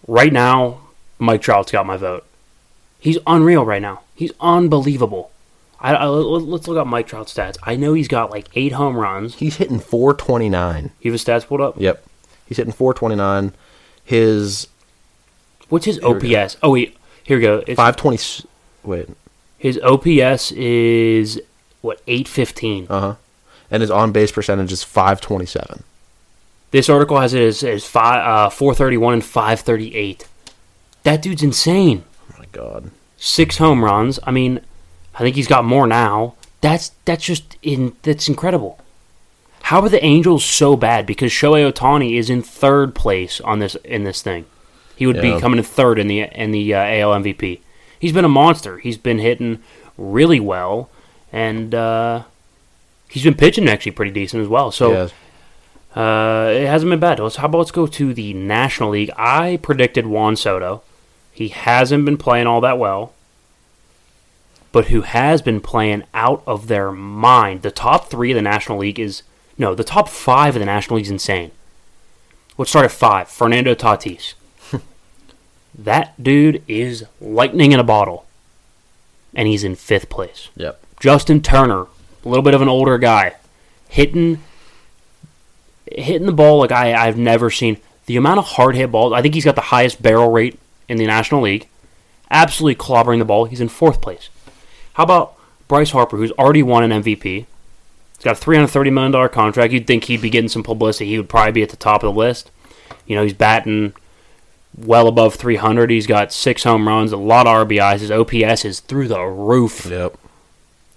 Right 0.08 0.34
now, 0.34 0.82
Mike 1.20 1.42
Trout's 1.42 1.72
got 1.72 1.86
my 1.86 1.98
vote. 1.98 2.26
He's 3.00 3.18
unreal 3.28 3.66
right 3.66 3.82
now. 3.82 4.02
He's 4.16 4.32
unbelievable. 4.39 5.32
I, 5.80 5.94
I 5.96 6.06
let- 6.08 6.44
let's 6.44 6.68
look 6.68 6.78
up 6.78 6.88
Mike 6.88 7.08
Trout's 7.08 7.34
stats. 7.34 7.58
I 7.64 7.76
know 7.76 7.94
he's 7.94 8.08
got 8.08 8.30
like 8.32 8.48
eight 8.54 8.72
home 8.74 8.96
runs. 8.96 9.36
He's 9.36 9.58
hitting 9.58 9.80
429. 9.80 10.92
You 11.02 11.12
have 11.12 11.14
his 11.14 11.24
stats 11.26 11.46
pulled 11.48 11.62
up. 11.62 11.76
Yep. 11.80 12.04
He's 12.48 12.58
hitting 12.58 12.74
429. 12.74 13.54
His 14.04 14.68
What's 15.70 15.86
his 15.86 15.98
Here 16.00 16.10
we 16.14 16.30
go. 16.30 16.42
OPS? 16.44 16.58
Oh 16.62 16.72
wait, 16.72 16.98
here 17.24 17.38
we 17.38 17.42
go. 17.44 17.64
It's, 17.66 17.78
520. 17.78 18.48
Wait. 18.84 19.10
His 19.62 19.78
OPS 19.84 20.51
is 20.53 21.39
what 21.82 22.01
eight 22.07 22.28
fifteen. 22.28 22.88
Uh 22.89 22.99
huh. 22.99 23.16
And 23.70 23.82
his 23.82 23.91
on 23.91 24.12
base 24.12 24.32
percentage 24.32 24.72
is 24.72 24.84
527. 24.84 25.84
This 26.72 26.89
article 26.89 27.20
has 27.20 27.34
it 27.36 27.41
as, 27.43 27.64
as 27.64 27.86
five, 27.86 28.26
uh, 28.26 28.49
431 28.49 29.14
and 29.14 29.24
538. 29.24 30.28
That 31.03 31.22
dude's 31.22 31.43
insane. 31.43 32.03
Oh 32.34 32.36
my 32.39 32.45
god. 32.51 32.89
Six 33.18 33.57
home 33.59 33.84
runs. 33.86 34.20
I 34.24 34.32
mean, 34.32 34.62
I 35.14 35.20
think 35.20 35.36
he's 35.36 35.47
got 35.47 35.64
more 35.64 35.86
now. 35.86 36.34
That's 36.62 36.91
that's 37.05 37.24
just 37.24 37.55
in 37.62 37.95
that's 38.01 38.28
incredible. 38.28 38.80
How 39.62 39.82
are 39.82 39.89
the 39.89 40.03
Angels 40.03 40.43
so 40.43 40.76
bad? 40.76 41.05
Because 41.05 41.32
Shohei 41.32 41.72
Ohtani 41.72 42.18
is 42.18 42.30
in 42.32 42.41
third 42.41 42.95
place 42.95 43.39
on 43.41 43.59
this 43.59 43.76
in 43.86 44.05
this 44.05 44.24
thing. 44.24 44.45
He 44.95 45.05
would 45.05 45.18
Yeah. 45.18 45.36
be 45.36 45.39
coming 45.39 45.59
in 45.59 45.64
third 45.64 45.99
in 45.99 46.07
the 46.07 46.22
in 46.22 46.51
the 46.51 46.74
uh, 46.74 46.80
AL 46.84 47.12
MVP. 47.22 47.59
He's 48.02 48.12
been 48.12 48.26
a 48.26 48.30
monster. 48.30 48.80
He's 48.80 48.97
been 48.97 49.20
hitting 49.20 49.60
really 49.95 50.39
well, 50.39 50.89
and 51.32 51.74
uh, 51.76 52.24
he's 53.08 53.24
been 53.24 53.36
pitching 53.36 53.70
actually 53.70 53.91
pretty 53.93 54.12
decent 54.12 54.41
as 54.41 54.49
well. 54.49 54.72
So. 54.72 54.91
Yes. 54.91 55.14
Uh, 55.93 56.49
it 56.54 56.68
hasn't 56.68 56.89
been 56.89 57.02
bad. 57.02 57.20
Let's, 57.20 57.36
how 57.36 57.47
about 57.47 57.58
let's 57.58 57.72
go 57.72 57.86
to 57.86 58.14
the 58.14 58.34
National 58.34 58.91
League? 58.91 59.12
I 59.18 59.60
predicted 59.62 60.08
Juan 60.08 60.38
Soto. 60.38 60.84
He 61.34 61.49
hasn't 61.49 62.06
been 62.06 62.18
playing 62.18 62.47
all 62.47 62.62
that 62.62 62.80
well, 62.80 63.12
but 64.72 64.86
who 64.86 65.02
has 65.02 65.41
been 65.41 65.60
playing 65.60 66.04
out 66.14 66.43
of 66.47 66.68
their 66.68 66.93
mind. 66.93 67.62
The 67.62 67.72
top 67.72 68.10
three 68.10 68.32
of 68.32 68.36
the 68.36 68.41
National 68.41 68.78
League 68.78 68.99
is 69.02 69.24
no, 69.58 69.76
the 69.76 69.84
top 69.84 70.08
five 70.08 70.56
of 70.56 70.62
the 70.62 70.66
National 70.66 70.95
League 70.95 71.08
is 71.08 71.12
insane. 71.12 71.52
Let's 72.58 72.72
start 72.72 72.86
at 72.86 72.91
five. 72.91 73.28
Fernando 73.28 73.76
Tatis. 73.76 74.34
That 75.78 76.22
dude 76.22 76.63
is 76.67 77.05
lightning 77.19 77.72
in 77.72 77.80
a 77.80 77.84
bottle, 77.84 78.26
and 79.34 79.47
he's 79.47 79.63
in 79.63 79.76
fifth 79.76 80.09
place. 80.09 80.49
Yep. 80.55 80.84
Justin 80.99 81.41
Turner, 81.41 81.84
a 81.84 82.30
little 82.30 82.43
bit 82.43 82.53
of 82.53 82.61
an 82.61 82.69
older 82.69 82.97
guy, 82.97 83.36
hitting 83.89 84.39
hitting 85.91 86.28
the 86.28 86.34
ball 86.34 86.59
like 86.59 86.72
I, 86.72 86.93
I've 86.93 87.17
never 87.17 87.49
seen. 87.49 87.78
The 88.05 88.17
amount 88.17 88.39
of 88.39 88.45
hard 88.45 88.76
hit 88.76 88.91
balls, 88.91 89.13
I 89.13 89.22
think 89.22 89.34
he's 89.34 89.45
got 89.45 89.55
the 89.55 89.61
highest 89.61 90.01
barrel 90.01 90.32
rate 90.32 90.59
in 90.88 90.97
the 90.97 91.05
National 91.05 91.41
League. 91.41 91.67
Absolutely 92.30 92.76
clobbering 92.76 93.19
the 93.19 93.26
ball. 93.26 93.45
He's 93.45 93.61
in 93.61 93.69
fourth 93.69 94.01
place. 94.01 94.30
How 94.93 95.03
about 95.03 95.36
Bryce 95.67 95.91
Harper, 95.91 96.17
who's 96.17 96.32
already 96.32 96.63
won 96.63 96.89
an 96.89 97.03
MVP? 97.03 97.45
He's 98.17 98.24
got 98.24 98.38
a 98.38 98.45
$330 98.45 98.91
million 98.91 99.30
contract. 99.30 99.74
You'd 99.74 99.88
think 99.88 100.05
he'd 100.05 100.22
be 100.22 100.30
getting 100.30 100.49
some 100.49 100.63
publicity. 100.63 101.09
He 101.09 101.17
would 101.17 101.30
probably 101.30 101.53
be 101.53 101.63
at 101.63 101.69
the 101.69 101.78
top 101.78 102.03
of 102.03 102.13
the 102.13 102.19
list. 102.19 102.51
You 103.05 103.15
know, 103.15 103.24
he's 103.24 103.34
batting 103.34 103.93
well 104.78 105.07
above 105.07 105.36
300. 105.36 105.89
He's 105.89 106.07
got 106.07 106.34
six 106.34 106.63
home 106.63 106.88
runs, 106.88 107.11
a 107.11 107.17
lot 107.17 107.47
of 107.47 107.67
RBIs. 107.67 107.99
His 107.99 108.11
OPS 108.11 108.65
is 108.65 108.80
through 108.80 109.07
the 109.07 109.22
roof. 109.22 109.86
Yep. 109.86 110.17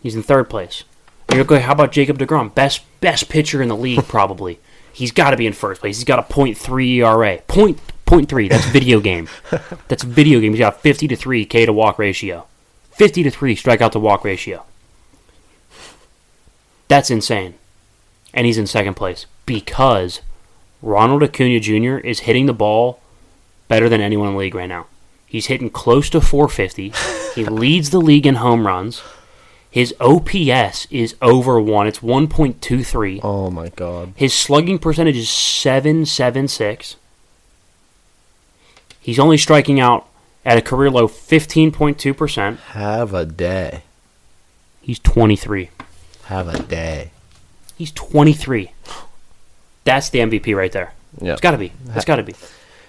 He's 0.03 0.14
in 0.14 0.22
third 0.22 0.51
place. 0.51 0.85
Going, 1.29 1.62
how 1.62 1.72
about 1.72 1.91
Jacob 1.91 2.18
DeGrom? 2.18 2.55
Best 2.55 2.83
best 3.01 3.29
pitcher 3.29 3.61
in 3.61 3.68
the 3.68 3.77
league, 3.77 4.05
probably. 4.09 4.61
He's 4.93 5.11
got 5.11 5.31
to 5.31 5.37
be 5.37 5.47
in 5.47 5.53
first 5.53 5.81
place. 5.81 5.97
He's 5.97 6.05
got 6.05 6.20
a 6.20 6.33
.3 6.33 6.97
ERA. 6.99 7.39
Point 7.49 7.81
point 8.07 8.29
three. 8.29 8.49
That's 8.49 8.66
video 8.66 9.01
game. 9.01 9.29
That's 9.89 10.05
video 10.05 10.39
game. 10.41 10.53
He's 10.53 10.61
got 10.61 10.77
a 10.77 10.79
50 10.79 11.09
to 11.09 11.16
three 11.16 11.45
K 11.45 11.66
to 11.66 11.72
walk 11.72 11.99
ratio. 11.99 12.47
50 12.93 13.25
to 13.25 13.31
three 13.31 13.57
strikeout 13.57 13.91
to 13.93 13.99
walk 13.99 14.25
ratio. 14.25 14.64
That's 16.87 17.11
insane. 17.11 17.55
And 18.33 18.47
he's 18.47 18.59
in 18.59 18.66
second 18.66 18.95
place 18.95 19.27
because 19.47 20.20
Ronald 20.83 21.22
Acuna 21.22 21.59
Jr. 21.59 21.97
is 22.07 22.20
hitting 22.20 22.47
the 22.47 22.53
ball 22.53 23.01
better 23.69 23.89
than 23.89 24.01
anyone 24.01 24.29
in 24.29 24.35
the 24.35 24.39
league 24.39 24.55
right 24.55 24.69
now. 24.69 24.87
He's 25.27 25.47
hitting 25.47 25.71
close 25.71 26.09
to 26.11 26.21
450. 26.21 26.93
he 27.35 27.45
leads 27.49 27.91
the 27.91 28.01
league 28.01 28.27
in 28.27 28.37
home 28.37 28.67
runs. 28.67 29.03
His 29.71 29.93
OPS 30.01 30.87
is 30.93 31.17
over 31.21 31.61
one. 31.61 31.89
It's 31.89 31.99
1.23. 31.99 33.21
Oh 33.25 33.51
my 33.51 33.71
god. 33.71 34.12
His 34.15 34.33
slugging 34.33 34.79
percentage 34.79 35.17
is 35.17 35.29
776. 35.29 36.95
He's 39.01 39.19
only 39.19 39.37
striking 39.37 39.81
out 39.81 40.07
at 40.45 40.57
a 40.57 40.62
career 40.62 40.91
low 40.91 41.09
15.2%. 41.09 42.57
Have 42.59 43.12
a 43.15 43.27
day. 43.27 43.83
He's 44.81 45.01
23. 45.01 45.71
Have 46.27 46.47
a 46.47 46.62
day. 46.62 47.11
He's 47.77 47.91
23. 47.91 48.71
That's 49.83 50.09
the 50.09 50.21
MVP 50.21 50.57
right 50.57 50.71
there. 50.71 50.93
Yeah. 51.21 51.33
It's 51.33 51.41
got 51.41 51.51
to 51.51 51.59
be. 51.59 51.73
It's 51.97 52.05
got 52.05 52.17
to 52.17 52.23
be. 52.23 52.35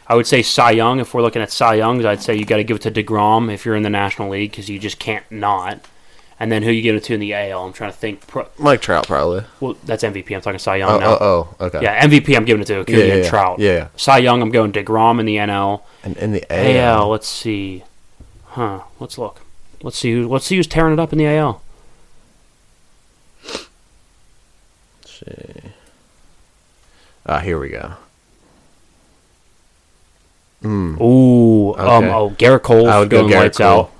I 0.07 0.15
would 0.15 0.27
say 0.27 0.41
Cy 0.41 0.71
Young. 0.71 0.99
If 0.99 1.13
we're 1.13 1.21
looking 1.21 1.41
at 1.41 1.51
Cy 1.51 1.75
Youngs, 1.75 2.05
I'd 2.05 2.21
say 2.21 2.35
you 2.35 2.45
got 2.45 2.57
to 2.57 2.63
give 2.63 2.77
it 2.77 2.81
to 2.83 2.91
Degrom 2.91 3.51
if 3.51 3.65
you're 3.65 3.75
in 3.75 3.83
the 3.83 3.89
National 3.89 4.29
League 4.29 4.51
because 4.51 4.69
you 4.69 4.77
just 4.79 4.99
can't 4.99 5.25
not. 5.31 5.79
And 6.39 6.51
then 6.51 6.63
who 6.63 6.71
you 6.71 6.81
give 6.81 6.95
it 6.95 7.03
to 7.05 7.13
in 7.13 7.21
the 7.21 7.33
AL? 7.33 7.65
I'm 7.65 7.71
trying 7.73 7.91
to 7.91 7.97
think. 7.97 8.27
Pro- 8.27 8.49
Mike 8.59 8.81
Trout 8.81 9.07
probably. 9.07 9.45
well, 9.61 9.77
that's 9.85 10.03
MVP. 10.03 10.35
I'm 10.35 10.41
talking 10.41 10.59
Cy 10.59 10.75
Young 10.75 10.91
Oh, 10.91 10.99
now. 10.99 11.17
oh, 11.21 11.55
oh, 11.59 11.65
okay. 11.67 11.81
Yeah, 11.81 12.05
MVP. 12.05 12.35
I'm 12.35 12.43
giving 12.45 12.61
it 12.61 12.65
to 12.65 12.81
Acuna 12.81 12.97
Yeah, 12.99 13.05
yeah, 13.05 13.13
and. 13.15 13.25
Trout. 13.25 13.59
Yeah, 13.59 13.71
yeah. 13.71 13.87
Cy 13.95 14.17
Young. 14.17 14.41
I'm 14.41 14.51
going 14.51 14.71
Degrom 14.73 15.19
in 15.19 15.25
the 15.25 15.37
NL. 15.37 15.81
And 16.03 16.17
in 16.17 16.33
the 16.33 16.45
AL. 16.53 17.03
AL. 17.03 17.09
Let's 17.09 17.27
see. 17.27 17.83
Huh. 18.47 18.81
Let's 18.99 19.17
look. 19.17 19.41
Let's 19.81 19.97
see 19.97 20.11
who. 20.11 20.27
Let's 20.27 20.45
see 20.45 20.57
who's 20.57 20.67
tearing 20.67 20.91
it 20.93 20.99
up 20.99 21.13
in 21.13 21.19
the 21.19 21.25
AL. 21.27 21.61
see. 25.05 25.71
Ah, 27.25 27.39
here 27.39 27.57
we 27.59 27.69
go. 27.69 27.93
Hmm. 30.65 30.99
Ooh. 30.99 31.75
Um. 31.75 32.05
Oh, 32.05 32.35
Gerrit 32.39 32.63
Cole 32.63 32.89
I 32.89 32.99
would 32.99 33.11
go 33.11 33.21
going 33.21 33.33
Gerrit 33.33 33.39
lights 33.39 33.57
Cole. 33.59 33.91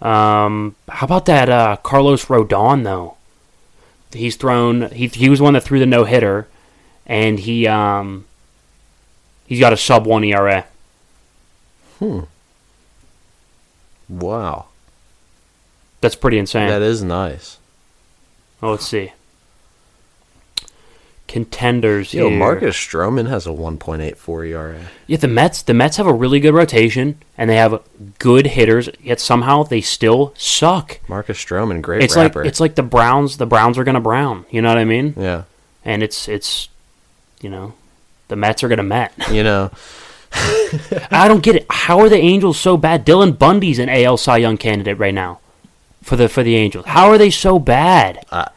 out. 0.00 0.06
Um. 0.06 0.76
How 0.88 1.04
about 1.04 1.26
that? 1.26 1.48
Uh, 1.48 1.76
Carlos 1.82 2.26
Rodon 2.26 2.84
though. 2.84 3.16
He's 4.12 4.36
thrown. 4.36 4.90
He 4.90 5.08
he 5.08 5.28
was 5.28 5.40
one 5.40 5.54
that 5.54 5.62
threw 5.62 5.80
the 5.80 5.86
no 5.86 6.04
hitter, 6.04 6.46
and 7.06 7.40
he 7.40 7.66
um. 7.66 8.26
He's 9.46 9.58
got 9.58 9.72
a 9.72 9.76
sub 9.76 10.06
one 10.06 10.22
ERA. 10.24 10.64
Wow. 14.08 14.66
That's 16.00 16.14
pretty 16.14 16.38
insane. 16.38 16.68
That 16.68 16.82
is 16.82 17.02
nice. 17.02 17.58
Oh, 18.62 18.70
let's 18.72 18.86
see. 18.86 19.12
Contenders 21.32 22.12
Yo, 22.12 22.28
here. 22.28 22.38
Marcus 22.38 22.76
Stroman 22.76 23.26
has 23.26 23.46
a 23.46 23.50
1.84 23.50 24.48
ERA. 24.50 24.78
Yeah, 25.06 25.16
the 25.16 25.28
Mets. 25.28 25.62
The 25.62 25.72
Mets 25.72 25.96
have 25.96 26.06
a 26.06 26.12
really 26.12 26.40
good 26.40 26.52
rotation, 26.52 27.16
and 27.38 27.48
they 27.48 27.56
have 27.56 27.80
good 28.18 28.48
hitters. 28.48 28.90
Yet 29.02 29.18
somehow 29.18 29.62
they 29.62 29.80
still 29.80 30.34
suck. 30.36 31.00
Marcus 31.08 31.42
Stroman, 31.42 31.80
great 31.80 32.02
It's 32.02 32.14
rapper. 32.16 32.40
like 32.40 32.48
it's 32.48 32.60
like 32.60 32.74
the 32.74 32.82
Browns. 32.82 33.38
The 33.38 33.46
Browns 33.46 33.78
are 33.78 33.84
gonna 33.84 33.98
brown. 34.02 34.44
You 34.50 34.60
know 34.60 34.68
what 34.68 34.76
I 34.76 34.84
mean? 34.84 35.14
yeah. 35.16 35.44
And 35.86 36.02
it's 36.02 36.28
it's, 36.28 36.68
you 37.40 37.48
know, 37.48 37.72
the 38.28 38.36
Mets 38.36 38.62
are 38.62 38.68
gonna 38.68 38.82
Met. 38.82 39.14
You 39.30 39.42
know, 39.42 39.70
I 41.10 41.28
don't 41.28 41.42
get 41.42 41.56
it. 41.56 41.66
How 41.70 41.98
are 42.00 42.10
the 42.10 42.18
Angels 42.18 42.60
so 42.60 42.76
bad? 42.76 43.06
Dylan 43.06 43.38
Bundy's 43.38 43.78
an 43.78 43.88
AL 43.88 44.18
Cy 44.18 44.36
Young 44.36 44.58
candidate 44.58 44.98
right 44.98 45.14
now, 45.14 45.40
for 46.02 46.16
the 46.16 46.28
for 46.28 46.42
the 46.42 46.56
Angels. 46.56 46.84
How 46.84 47.08
are 47.08 47.16
they 47.16 47.30
so 47.30 47.58
bad? 47.58 48.26
I- 48.30 48.50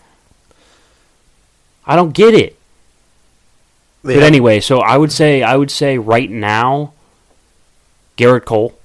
I 1.88 1.96
don't 1.96 2.14
get 2.14 2.34
it. 2.34 2.58
They 4.06 4.14
But 4.16 4.24
anyway, 4.24 4.60
so 4.60 4.82
I 4.82 4.98
would 4.98 5.12
say 5.12 5.42
I 5.42 5.56
would 5.56 5.72
say 5.72 5.98
right 5.98 6.30
now, 6.30 6.94
Gerrit 8.18 8.46
Cole, 8.46 8.78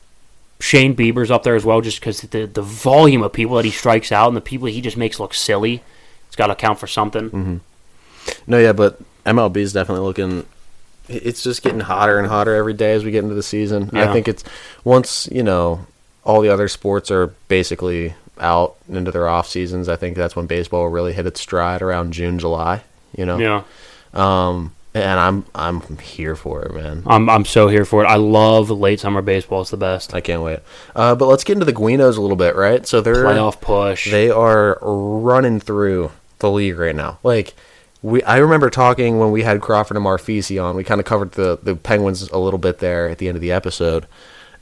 Shane 0.60 0.96
Bieber's 0.96 1.30
up 1.30 1.42
there 1.42 1.54
as 1.54 1.64
well, 1.64 1.82
just 1.82 2.00
because 2.00 2.22
the 2.22 2.46
the 2.46 2.62
volume 2.62 3.22
of 3.22 3.32
people 3.32 3.56
that 3.56 3.66
he 3.66 3.70
strikes 3.70 4.12
out 4.12 4.28
and 4.28 4.36
the 4.36 4.40
people 4.40 4.66
he 4.66 4.80
just 4.80 4.96
makes 4.96 5.20
look 5.20 5.34
silly, 5.34 5.82
it's 6.26 6.36
got 6.36 6.46
to 6.46 6.54
count 6.54 6.78
for 6.78 6.86
something. 6.86 7.30
Mm-hmm. 7.30 7.56
No, 8.46 8.58
yeah, 8.58 8.72
but 8.72 8.98
MLB 9.26 9.58
is 9.58 9.74
definitely 9.74 10.06
looking. 10.06 10.46
It's 11.06 11.42
just 11.42 11.62
getting 11.62 11.80
hotter 11.80 12.18
and 12.18 12.26
hotter 12.26 12.54
every 12.54 12.74
day 12.74 12.92
as 12.92 13.04
we 13.04 13.10
get 13.10 13.22
into 13.22 13.34
the 13.34 13.42
season. 13.42 13.90
Yeah. 13.92 14.08
I 14.08 14.12
think 14.14 14.26
it's 14.26 14.42
once 14.84 15.28
you 15.30 15.42
know 15.42 15.86
all 16.24 16.40
the 16.40 16.48
other 16.48 16.68
sports 16.68 17.10
are 17.10 17.28
basically 17.48 18.14
out 18.38 18.76
into 18.88 19.10
their 19.10 19.28
off 19.28 19.48
seasons. 19.48 19.86
I 19.86 19.96
think 19.96 20.16
that's 20.16 20.34
when 20.34 20.46
baseball 20.46 20.84
will 20.84 20.90
really 20.90 21.12
hit 21.12 21.26
its 21.26 21.42
stride 21.42 21.82
around 21.82 22.14
June, 22.14 22.38
July. 22.38 22.82
You 23.14 23.26
know, 23.26 23.38
Yeah, 23.38 23.62
um, 24.14 24.72
and 24.94 25.20
I'm 25.20 25.44
I'm 25.54 25.80
here 25.98 26.34
for 26.34 26.62
it, 26.62 26.74
man. 26.74 27.02
I'm 27.06 27.30
I'm 27.30 27.44
so 27.44 27.68
here 27.68 27.84
for 27.84 28.04
it. 28.04 28.06
I 28.06 28.16
love 28.16 28.70
late 28.70 29.00
summer 29.00 29.22
baseball. 29.22 29.60
It's 29.60 29.70
the 29.70 29.76
best. 29.76 30.14
I 30.14 30.20
can't 30.20 30.42
wait. 30.42 30.60
Uh, 30.96 31.14
but 31.14 31.26
let's 31.26 31.44
get 31.44 31.54
into 31.54 31.66
the 31.66 31.72
Guinos 31.72 32.16
a 32.16 32.20
little 32.20 32.36
bit, 32.36 32.56
right? 32.56 32.86
So 32.86 33.00
they're 33.00 33.24
Playoff 33.24 33.60
push. 33.60 34.10
They 34.10 34.30
are 34.30 34.78
running 34.80 35.60
through 35.60 36.10
the 36.40 36.50
league 36.50 36.78
right 36.78 36.96
now. 36.96 37.18
Like 37.22 37.54
we, 38.02 38.22
I 38.24 38.38
remember 38.38 38.70
talking 38.70 39.18
when 39.18 39.30
we 39.30 39.42
had 39.42 39.60
Crawford 39.60 39.96
and 39.96 40.04
Marfisi 40.04 40.62
on. 40.62 40.74
We 40.74 40.84
kind 40.84 41.00
of 41.00 41.06
covered 41.06 41.32
the 41.32 41.58
the 41.62 41.76
Penguins 41.76 42.28
a 42.30 42.38
little 42.38 42.58
bit 42.58 42.78
there 42.78 43.08
at 43.08 43.18
the 43.18 43.28
end 43.28 43.36
of 43.36 43.42
the 43.42 43.52
episode, 43.52 44.06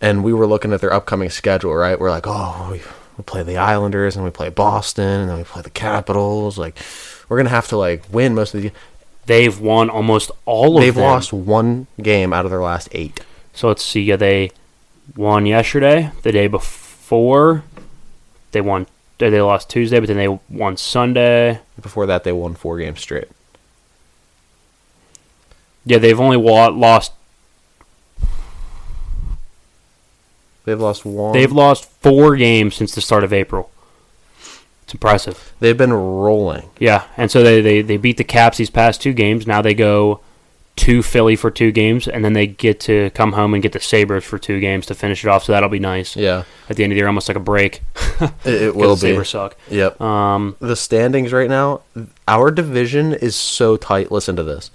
and 0.00 0.22
we 0.22 0.32
were 0.34 0.46
looking 0.46 0.72
at 0.72 0.80
their 0.80 0.92
upcoming 0.92 1.30
schedule. 1.30 1.74
Right, 1.74 1.98
we're 1.98 2.10
like, 2.10 2.26
oh, 2.26 2.68
we, 2.70 2.82
we 3.16 3.24
play 3.24 3.42
the 3.42 3.56
Islanders 3.56 4.14
and 4.16 4.24
we 4.24 4.30
play 4.30 4.50
Boston 4.50 5.20
and 5.20 5.30
then 5.30 5.38
we 5.38 5.44
play 5.44 5.62
the 5.62 5.70
Capitals. 5.70 6.58
Like 6.58 6.78
we're 7.28 7.38
gonna 7.38 7.48
have 7.48 7.68
to 7.68 7.78
like 7.78 8.04
win 8.12 8.34
most 8.34 8.54
of 8.54 8.62
the. 8.62 8.72
They've 9.28 9.60
won 9.60 9.90
almost 9.90 10.30
all 10.46 10.78
of 10.78 10.82
They've 10.82 10.94
them. 10.94 11.04
lost 11.04 11.32
one 11.34 11.86
game 12.00 12.32
out 12.32 12.44
of 12.46 12.50
their 12.50 12.62
last 12.62 12.88
eight. 12.92 13.20
So 13.52 13.68
let's 13.68 13.84
see. 13.84 14.00
Yeah, 14.02 14.16
they 14.16 14.50
won 15.16 15.44
yesterday. 15.44 16.10
The 16.22 16.32
day 16.32 16.46
before, 16.46 17.62
they 18.52 18.62
won. 18.62 18.86
They 19.18 19.28
they 19.30 19.42
lost 19.42 19.68
Tuesday, 19.68 20.00
but 20.00 20.06
then 20.08 20.16
they 20.16 20.28
won 20.48 20.76
Sunday. 20.78 21.60
Before 21.80 22.06
that, 22.06 22.24
they 22.24 22.32
won 22.32 22.54
four 22.54 22.78
games 22.78 23.00
straight. 23.00 23.28
Yeah, 25.84 25.98
they've 25.98 26.18
only 26.18 26.36
wa- 26.38 26.68
lost. 26.68 27.12
They've 30.64 30.80
lost 30.80 31.04
one. 31.04 31.32
They've 31.32 31.52
lost 31.52 31.84
four 31.86 32.36
games 32.36 32.74
since 32.76 32.94
the 32.94 33.00
start 33.00 33.24
of 33.24 33.32
April. 33.32 33.70
It's 34.88 34.94
impressive. 34.94 35.52
They've 35.60 35.76
been 35.76 35.92
rolling. 35.92 36.70
Yeah, 36.78 37.04
and 37.18 37.30
so 37.30 37.42
they, 37.42 37.60
they, 37.60 37.82
they 37.82 37.98
beat 37.98 38.16
the 38.16 38.24
Caps 38.24 38.56
these 38.56 38.70
past 38.70 39.02
two 39.02 39.12
games. 39.12 39.46
Now 39.46 39.60
they 39.60 39.74
go 39.74 40.20
to 40.76 41.02
Philly 41.02 41.36
for 41.36 41.50
two 41.50 41.72
games, 41.72 42.08
and 42.08 42.24
then 42.24 42.32
they 42.32 42.46
get 42.46 42.80
to 42.80 43.10
come 43.10 43.32
home 43.32 43.52
and 43.52 43.62
get 43.62 43.72
the 43.72 43.80
Sabres 43.80 44.24
for 44.24 44.38
two 44.38 44.60
games 44.60 44.86
to 44.86 44.94
finish 44.94 45.22
it 45.22 45.28
off. 45.28 45.44
So 45.44 45.52
that'll 45.52 45.68
be 45.68 45.78
nice 45.78 46.16
Yeah, 46.16 46.44
at 46.70 46.76
the 46.76 46.84
end 46.84 46.92
of 46.92 46.94
the 46.94 47.00
year, 47.00 47.06
almost 47.06 47.28
like 47.28 47.36
a 47.36 47.40
break. 47.40 47.82
it, 48.46 48.62
it 48.62 48.74
will 48.74 48.96
the 48.96 49.08
be. 49.08 49.10
Sabres 49.12 49.28
suck. 49.28 49.58
Yep. 49.68 50.00
Um, 50.00 50.56
the 50.58 50.74
standings 50.74 51.34
right 51.34 51.50
now, 51.50 51.82
our 52.26 52.50
division 52.50 53.12
is 53.12 53.36
so 53.36 53.76
tight. 53.76 54.10
Listen 54.10 54.36
to 54.36 54.42
this. 54.42 54.70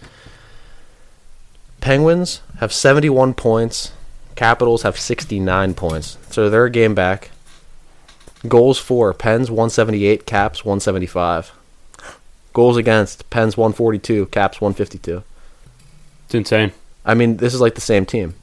Penguins 1.81 2.41
have 2.59 2.71
71 2.71 3.33
points. 3.33 3.93
Capitals 4.35 4.83
have 4.83 4.99
69 4.99 5.73
points. 5.73 6.19
So 6.29 6.51
they're 6.51 6.65
a 6.65 6.69
game 6.69 6.93
back. 6.93 7.31
Goals 8.47 8.77
for 8.79 9.13
Pens 9.13 9.49
178, 9.49 10.25
Caps 10.25 10.65
175. 10.65 11.51
Goals 12.53 12.77
against 12.77 13.29
Pens 13.29 13.57
142, 13.57 14.27
Caps 14.27 14.59
152. 14.61 15.23
it's 16.25 16.35
insane. 16.35 16.71
I 17.05 17.13
mean, 17.15 17.37
this 17.37 17.53
is 17.53 17.61
like 17.61 17.75
the 17.75 17.81
same 17.81 18.05
team. 18.05 18.35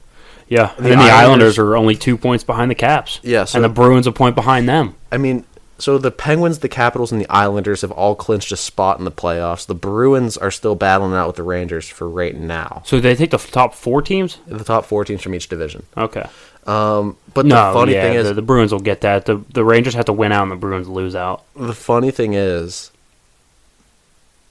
Yeah, 0.47 0.73
and 0.75 0.85
The 0.85 0.89
the 0.89 0.95
Islanders- 0.95 1.11
Islanders 1.13 1.57
are 1.59 1.77
only 1.77 1.95
two 1.95 2.17
points 2.17 2.43
behind 2.43 2.69
the 2.69 2.75
Caps. 2.75 3.19
Yeah, 3.23 3.45
so- 3.45 3.57
and 3.57 3.63
the 3.63 3.69
Bruins 3.69 4.05
a 4.07 4.11
point 4.11 4.35
behind 4.35 4.67
them. 4.67 4.95
I 5.11 5.17
mean, 5.17 5.45
so 5.77 5.97
the 5.97 6.11
Penguins, 6.11 6.59
the 6.59 6.67
Capitals, 6.69 7.11
and 7.11 7.21
the 7.21 7.29
Islanders 7.29 7.81
have 7.81 7.91
all 7.91 8.13
clinched 8.15 8.51
a 8.51 8.57
spot 8.57 8.99
in 8.99 9.05
the 9.05 9.11
playoffs. 9.11 9.65
The 9.65 9.73
Bruins 9.75 10.35
are 10.37 10.51
still 10.51 10.75
battling 10.75 11.13
out 11.13 11.27
with 11.27 11.37
the 11.37 11.43
Rangers 11.43 11.87
for 11.87 12.07
right 12.09 12.35
now. 12.35 12.83
So 12.85 12.99
they 12.99 13.15
take 13.15 13.31
the 13.31 13.37
top 13.37 13.73
four 13.73 14.01
teams. 14.01 14.37
The 14.45 14.63
top 14.65 14.85
four 14.85 15.05
teams 15.05 15.21
from 15.21 15.33
each 15.33 15.47
division. 15.47 15.83
Okay. 15.97 16.27
Um, 16.67 17.17
but 17.33 17.45
no, 17.45 17.55
the 17.55 17.79
funny 17.79 17.93
yeah, 17.93 18.03
thing 18.03 18.13
is, 18.17 18.27
the, 18.27 18.35
the 18.35 18.41
Bruins 18.41 18.71
will 18.71 18.79
get 18.79 19.01
that. 19.01 19.25
The 19.25 19.37
the 19.53 19.63
Rangers 19.63 19.93
have 19.95 20.05
to 20.05 20.13
win 20.13 20.31
out, 20.31 20.43
and 20.43 20.51
the 20.51 20.55
Bruins 20.55 20.87
lose 20.87 21.15
out. 21.15 21.43
the 21.55 21.73
funny 21.73 22.11
thing 22.11 22.33
is, 22.33 22.91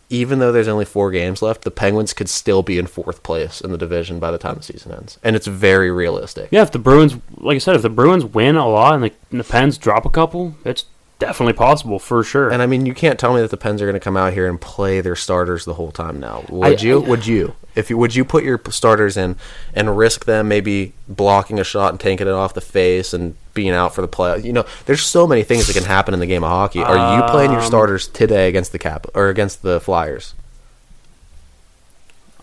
even 0.09 0.41
though 0.41 0.51
there's 0.51 0.67
only 0.67 0.85
four 0.85 1.13
games 1.13 1.41
left, 1.41 1.63
the 1.63 1.71
Penguins 1.71 2.13
could 2.13 2.29
still 2.29 2.63
be 2.63 2.79
in 2.79 2.87
fourth 2.89 3.23
place 3.23 3.61
in 3.61 3.71
the 3.71 3.79
division 3.79 4.19
by 4.19 4.33
the 4.33 4.39
time 4.39 4.57
the 4.57 4.63
season 4.63 4.93
ends, 4.93 5.19
and 5.23 5.37
it's 5.37 5.47
very 5.47 5.91
realistic. 5.91 6.49
Yeah, 6.51 6.63
if 6.63 6.73
the 6.73 6.81
Bruins, 6.81 7.17
like 7.39 7.55
I 7.55 7.59
said, 7.59 7.77
if 7.77 7.83
the 7.83 7.89
Bruins 7.89 8.25
win 8.25 8.57
a 8.57 8.69
lot 8.69 8.95
and 8.95 9.05
the, 9.05 9.13
and 9.31 9.39
the 9.39 9.45
Pens 9.45 9.79
drop 9.79 10.05
a 10.05 10.11
couple, 10.11 10.57
it's 10.65 10.85
definitely 11.21 11.53
possible 11.53 12.01
for 12.01 12.25
sure. 12.25 12.51
And 12.51 12.61
I 12.61 12.67
mean, 12.67 12.85
you 12.87 12.95
can't 12.95 13.19
tell 13.21 13.33
me 13.33 13.41
that 13.41 13.51
the 13.53 13.57
Pens 13.57 13.81
are 13.81 13.85
going 13.87 13.95
to 13.95 14.01
come 14.01 14.17
out 14.17 14.33
here 14.33 14.49
and 14.49 14.61
play 14.61 15.01
their 15.01 15.15
starters 15.15 15.65
the 15.65 15.75
whole 15.75 15.93
time. 15.93 16.19
Now, 16.19 16.45
would 16.49 16.81
I- 16.81 16.83
you? 16.83 17.05
I- 17.05 17.09
would 17.09 17.27
you? 17.27 17.55
If 17.77 17.89
you 17.89 17.97
would 17.99 18.17
you 18.17 18.25
put 18.25 18.43
your 18.43 18.61
starters 18.71 19.17
in 19.17 19.37
and 19.75 19.97
risk 19.97 20.25
them 20.25 20.49
maybe 20.49 20.93
blocking 21.07 21.61
a 21.61 21.65
shot 21.65 21.93
and 21.93 22.01
taking 22.01 22.27
it 22.27 22.33
off 22.33 22.53
the 22.53 22.61
face 22.61 23.15
and 23.15 23.37
being 23.55 23.71
out 23.71 23.95
for 23.95 24.01
the 24.03 24.09
play? 24.09 24.41
You 24.41 24.53
know, 24.53 24.65
there's 24.87 25.03
so 25.03 25.25
many 25.25 25.45
things 25.45 25.69
that 25.69 25.75
can 25.75 25.85
happen 25.85 26.13
in 26.13 26.19
the 26.19 26.27
game 26.27 26.43
of 26.43 26.51
hockey. 26.51 26.83
Are 26.83 27.17
you 27.17 27.23
playing 27.31 27.53
your 27.53 27.61
Um, 27.61 27.67
starters 27.67 28.09
today 28.09 28.49
against 28.49 28.73
the 28.73 28.79
Cap 28.81 29.07
or 29.15 29.29
against 29.29 29.63
the 29.63 29.79
Flyers? 29.81 30.35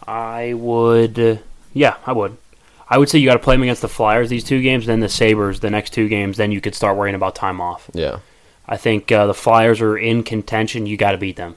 I 0.07 0.53
would, 0.53 1.41
yeah, 1.73 1.95
I 2.05 2.13
would. 2.13 2.37
I 2.89 2.97
would 2.97 3.09
say 3.09 3.19
you 3.19 3.25
got 3.27 3.33
to 3.33 3.39
play 3.39 3.55
them 3.55 3.63
against 3.63 3.81
the 3.81 3.89
Flyers 3.89 4.29
these 4.29 4.45
two 4.45 4.61
games, 4.61 4.85
then 4.85 5.01
the 5.01 5.09
Sabres 5.09 5.59
the 5.59 5.69
next 5.69 5.91
two 5.91 6.07
games. 6.07 6.37
Then 6.37 6.53
you 6.53 6.61
could 6.61 6.73
start 6.73 6.95
worrying 6.95 7.15
about 7.15 7.35
time 7.35 7.59
off. 7.59 7.89
Yeah. 7.93 8.19
I 8.67 8.77
think 8.77 9.11
uh, 9.11 9.27
the 9.27 9.33
Flyers 9.33 9.81
are 9.81 9.97
in 9.97 10.23
contention. 10.23 10.85
You 10.85 10.97
got 10.97 11.11
to 11.11 11.17
beat 11.17 11.35
them. 11.35 11.55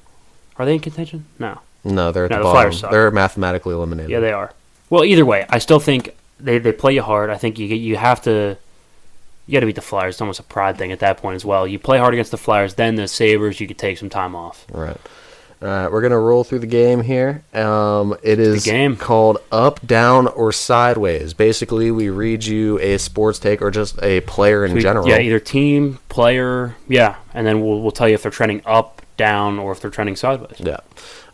Are 0.56 0.64
they 0.64 0.74
in 0.74 0.80
contention? 0.80 1.24
No. 1.38 1.61
No, 1.82 2.12
they're 2.12 2.26
at 2.26 2.30
No, 2.30 2.36
the, 2.36 2.42
the 2.42 2.44
bottom. 2.44 2.62
Flyers 2.62 2.80
suck. 2.80 2.90
They're 2.90 3.11
mathematically 3.11 3.74
eliminated. 3.74 4.11
Yeah, 4.11 4.20
they 4.20 4.32
are. 4.32 4.52
Well, 4.90 5.04
either 5.04 5.24
way, 5.24 5.46
I 5.48 5.58
still 5.58 5.80
think 5.80 6.14
they, 6.38 6.58
they 6.58 6.72
play 6.72 6.94
you 6.94 7.02
hard. 7.02 7.30
I 7.30 7.36
think 7.36 7.58
you 7.58 7.66
you 7.66 7.96
have 7.96 8.22
to 8.22 8.56
you 9.46 9.52
got 9.54 9.61
to 9.61 9.66
beat 9.66 9.74
the 9.74 9.80
Flyers. 9.82 10.14
It's 10.16 10.20
almost 10.20 10.38
a 10.38 10.44
pride 10.44 10.78
thing 10.78 10.92
at 10.92 11.00
that 11.00 11.16
point 11.16 11.36
as 11.36 11.44
well. 11.44 11.66
You 11.66 11.78
play 11.78 11.98
hard 11.98 12.14
against 12.14 12.30
the 12.30 12.36
Flyers, 12.36 12.74
then 12.74 12.94
the 12.94 13.08
Sabres. 13.08 13.61
You 13.61 13.66
could 13.66 13.78
take 13.78 13.98
some 13.98 14.11
time 14.11 14.36
off. 14.36 14.64
Right. 14.70 14.96
All 15.62 15.68
right, 15.68 15.92
we're 15.92 16.00
gonna 16.00 16.18
roll 16.18 16.42
through 16.42 16.61
the 16.61 16.66
game 16.66 17.02
here. 17.02 17.42
Um, 17.52 18.16
it 18.22 18.38
is 18.38 18.64
game. 18.64 18.96
called 18.96 19.38
Up, 19.52 19.86
Down, 19.86 20.26
or 20.28 20.52
Sideways. 20.52 21.34
Basically, 21.34 21.90
we 21.90 22.08
read 22.08 22.44
you 22.46 22.78
a 22.80 22.96
sports 22.96 23.38
take 23.38 23.61
or 23.61 23.70
just 23.70 24.02
a 24.02 24.20
player 24.22 24.64
in 24.64 24.72
We- 24.72 24.80
general. 24.80 25.06
Yeah, 25.06 25.18
either 25.18 25.38
team, 25.38 25.98
player, 26.08 26.76
yeah, 26.88 27.16
and 27.34 27.46
then 27.46 27.61
we'll 27.61 27.82
we'll 27.82 27.90
tell 27.92 28.08
you 28.08 28.14
if 28.14 28.22
they're 28.22 28.30
trending 28.30 28.62
up, 28.64 29.02
down, 29.18 29.58
or 29.58 29.72
if 29.72 29.80
they're 29.80 29.90
trending 29.90 30.16
sideways. 30.16 30.56
Yeah. 30.58 30.78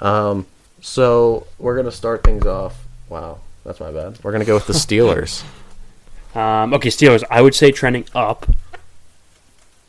Um, 0.01 0.47
so 0.81 1.47
we're 1.61 1.77
gonna 1.77 1.93
start 1.93 2.25
things 2.25 2.45
off. 2.47 2.85
Wow, 3.09 3.39
that's 3.65 3.79
my 3.79 3.93
bad. 3.93 4.19
We're 4.25 4.33
gonna 4.33 4.45
go 4.45 4.55
with 4.55 4.67
the 4.67 4.73
Steelers. 4.75 5.45
Um, 6.35 6.75
okay, 6.75 6.89
Steelers. 6.89 7.23
I 7.31 7.43
would 7.43 7.55
say 7.55 7.71
trending 7.71 8.07
up. 8.13 8.45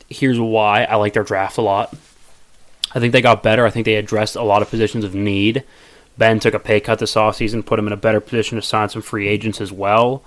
Here's 0.08 0.38
why 0.38 0.84
I 0.84 0.94
like 0.94 1.12
their 1.12 1.24
draft 1.24 1.58
a 1.58 1.62
lot. 1.62 1.92
I 2.94 3.00
think 3.00 3.12
they 3.12 3.20
got 3.20 3.42
better. 3.42 3.66
I 3.66 3.70
think 3.70 3.84
they 3.84 3.96
addressed 3.96 4.36
a 4.36 4.42
lot 4.42 4.62
of 4.62 4.70
positions 4.70 5.04
of 5.04 5.14
need. 5.14 5.64
Ben 6.16 6.40
took 6.40 6.54
a 6.54 6.58
pay 6.58 6.80
cut 6.80 6.98
this 6.98 7.14
offseason, 7.14 7.64
put 7.64 7.78
him 7.78 7.86
in 7.86 7.92
a 7.92 7.96
better 7.96 8.20
position 8.20 8.56
to 8.56 8.62
sign 8.62 8.88
some 8.88 9.02
free 9.02 9.28
agents 9.28 9.60
as 9.60 9.70
well. 9.70 10.22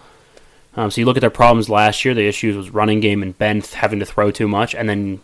Um, 0.75 0.89
so 0.89 1.01
you 1.01 1.05
look 1.05 1.17
at 1.17 1.21
their 1.21 1.29
problems 1.29 1.69
last 1.69 2.05
year. 2.05 2.13
The 2.13 2.27
issues 2.27 2.55
was 2.55 2.69
running 2.69 3.01
game 3.01 3.21
and 3.21 3.37
Ben 3.37 3.61
having 3.61 3.99
to 3.99 4.05
throw 4.05 4.31
too 4.31 4.47
much, 4.47 4.73
and 4.73 4.87
then 4.87 5.19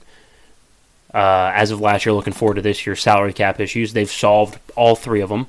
uh, 1.13 1.51
as 1.55 1.71
of 1.71 1.79
last 1.79 2.05
year, 2.05 2.13
looking 2.13 2.33
forward 2.33 2.55
to 2.55 2.61
this 2.61 2.85
year's 2.85 3.01
salary 3.01 3.31
cap 3.31 3.59
issues. 3.61 3.93
They've 3.93 4.11
solved 4.11 4.59
all 4.75 4.95
three 4.95 5.21
of 5.21 5.29
them. 5.29 5.47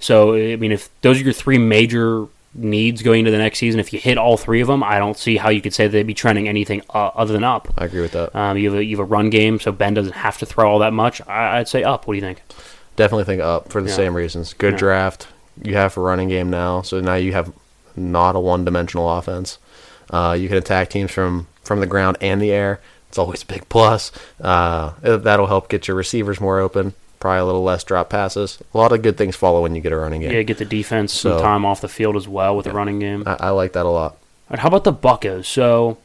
So 0.00 0.34
I 0.34 0.56
mean, 0.56 0.72
if 0.72 0.90
those 1.00 1.20
are 1.20 1.24
your 1.24 1.32
three 1.32 1.58
major 1.58 2.26
needs 2.58 3.02
going 3.02 3.20
into 3.20 3.30
the 3.30 3.38
next 3.38 3.58
season, 3.58 3.80
if 3.80 3.92
you 3.92 3.98
hit 3.98 4.18
all 4.18 4.36
three 4.36 4.60
of 4.60 4.68
them, 4.68 4.82
I 4.82 4.98
don't 4.98 5.16
see 5.16 5.36
how 5.36 5.48
you 5.48 5.60
could 5.62 5.72
say 5.74 5.86
they'd 5.86 6.06
be 6.06 6.14
trending 6.14 6.48
anything 6.48 6.82
uh, 6.90 7.08
other 7.14 7.32
than 7.32 7.44
up. 7.44 7.72
I 7.78 7.84
agree 7.84 8.00
with 8.00 8.12
that. 8.12 8.34
Um, 8.36 8.56
you, 8.58 8.70
have 8.70 8.78
a, 8.80 8.84
you 8.84 8.96
have 8.96 9.00
a 9.06 9.08
run 9.08 9.30
game, 9.30 9.60
so 9.60 9.72
Ben 9.72 9.94
doesn't 9.94 10.12
have 10.14 10.38
to 10.38 10.46
throw 10.46 10.70
all 10.70 10.78
that 10.80 10.92
much. 10.92 11.20
I, 11.28 11.58
I'd 11.58 11.68
say 11.68 11.82
up. 11.84 12.06
What 12.06 12.14
do 12.14 12.16
you 12.18 12.22
think? 12.24 12.42
Definitely 12.96 13.24
think 13.24 13.40
up 13.42 13.70
for 13.70 13.80
the 13.82 13.88
Yeah. 13.88 13.94
same 13.96 14.14
reasons. 14.16 14.52
Good 14.54 14.72
Yeah. 14.74 14.78
draft. 14.78 15.28
You 15.62 15.74
have 15.74 15.96
a 15.96 16.00
running 16.00 16.28
game 16.28 16.50
now, 16.50 16.82
so 16.82 17.00
now 17.00 17.14
you 17.14 17.32
have 17.32 17.52
not 17.96 18.36
a 18.36 18.40
one-dimensional 18.40 19.10
offense. 19.18 19.58
Uh, 20.10 20.36
you 20.38 20.48
can 20.48 20.56
attack 20.56 20.90
teams 20.90 21.10
from 21.10 21.46
from 21.62 21.80
the 21.80 21.86
ground 21.86 22.16
and 22.20 22.40
the 22.40 22.50
air. 22.50 22.80
It's 23.08 23.18
always 23.18 23.42
a 23.42 23.46
big 23.46 23.68
plus. 23.68 24.10
Uh, 24.40 24.92
that'll 25.02 25.46
help 25.48 25.68
get 25.68 25.86
your 25.88 25.96
receivers 25.96 26.40
more 26.40 26.58
open. 26.60 26.94
Probably 27.20 27.40
a 27.40 27.44
little 27.44 27.64
less 27.64 27.82
drop 27.82 28.10
passes. 28.10 28.58
A 28.72 28.78
lot 28.78 28.92
of 28.92 29.02
good 29.02 29.16
things 29.16 29.34
follow 29.34 29.62
when 29.62 29.74
you 29.74 29.80
get 29.80 29.90
a 29.92 29.96
running 29.96 30.20
game. 30.20 30.32
Yeah, 30.32 30.42
get 30.42 30.58
the 30.58 30.64
defense 30.64 31.12
some 31.12 31.40
time 31.40 31.64
off 31.64 31.80
the 31.80 31.88
field 31.88 32.14
as 32.16 32.28
well 32.28 32.56
with 32.56 32.64
the 32.64 32.72
running 32.72 32.98
game. 33.00 33.24
I, 33.26 33.36
I 33.40 33.50
like 33.50 33.72
that 33.72 33.86
a 33.86 33.88
lot. 33.88 34.12
All 34.12 34.18
right, 34.50 34.58
how 34.60 34.68
about 34.68 34.84
the 34.84 34.92
Buccos? 34.92 35.44
So 35.46 35.98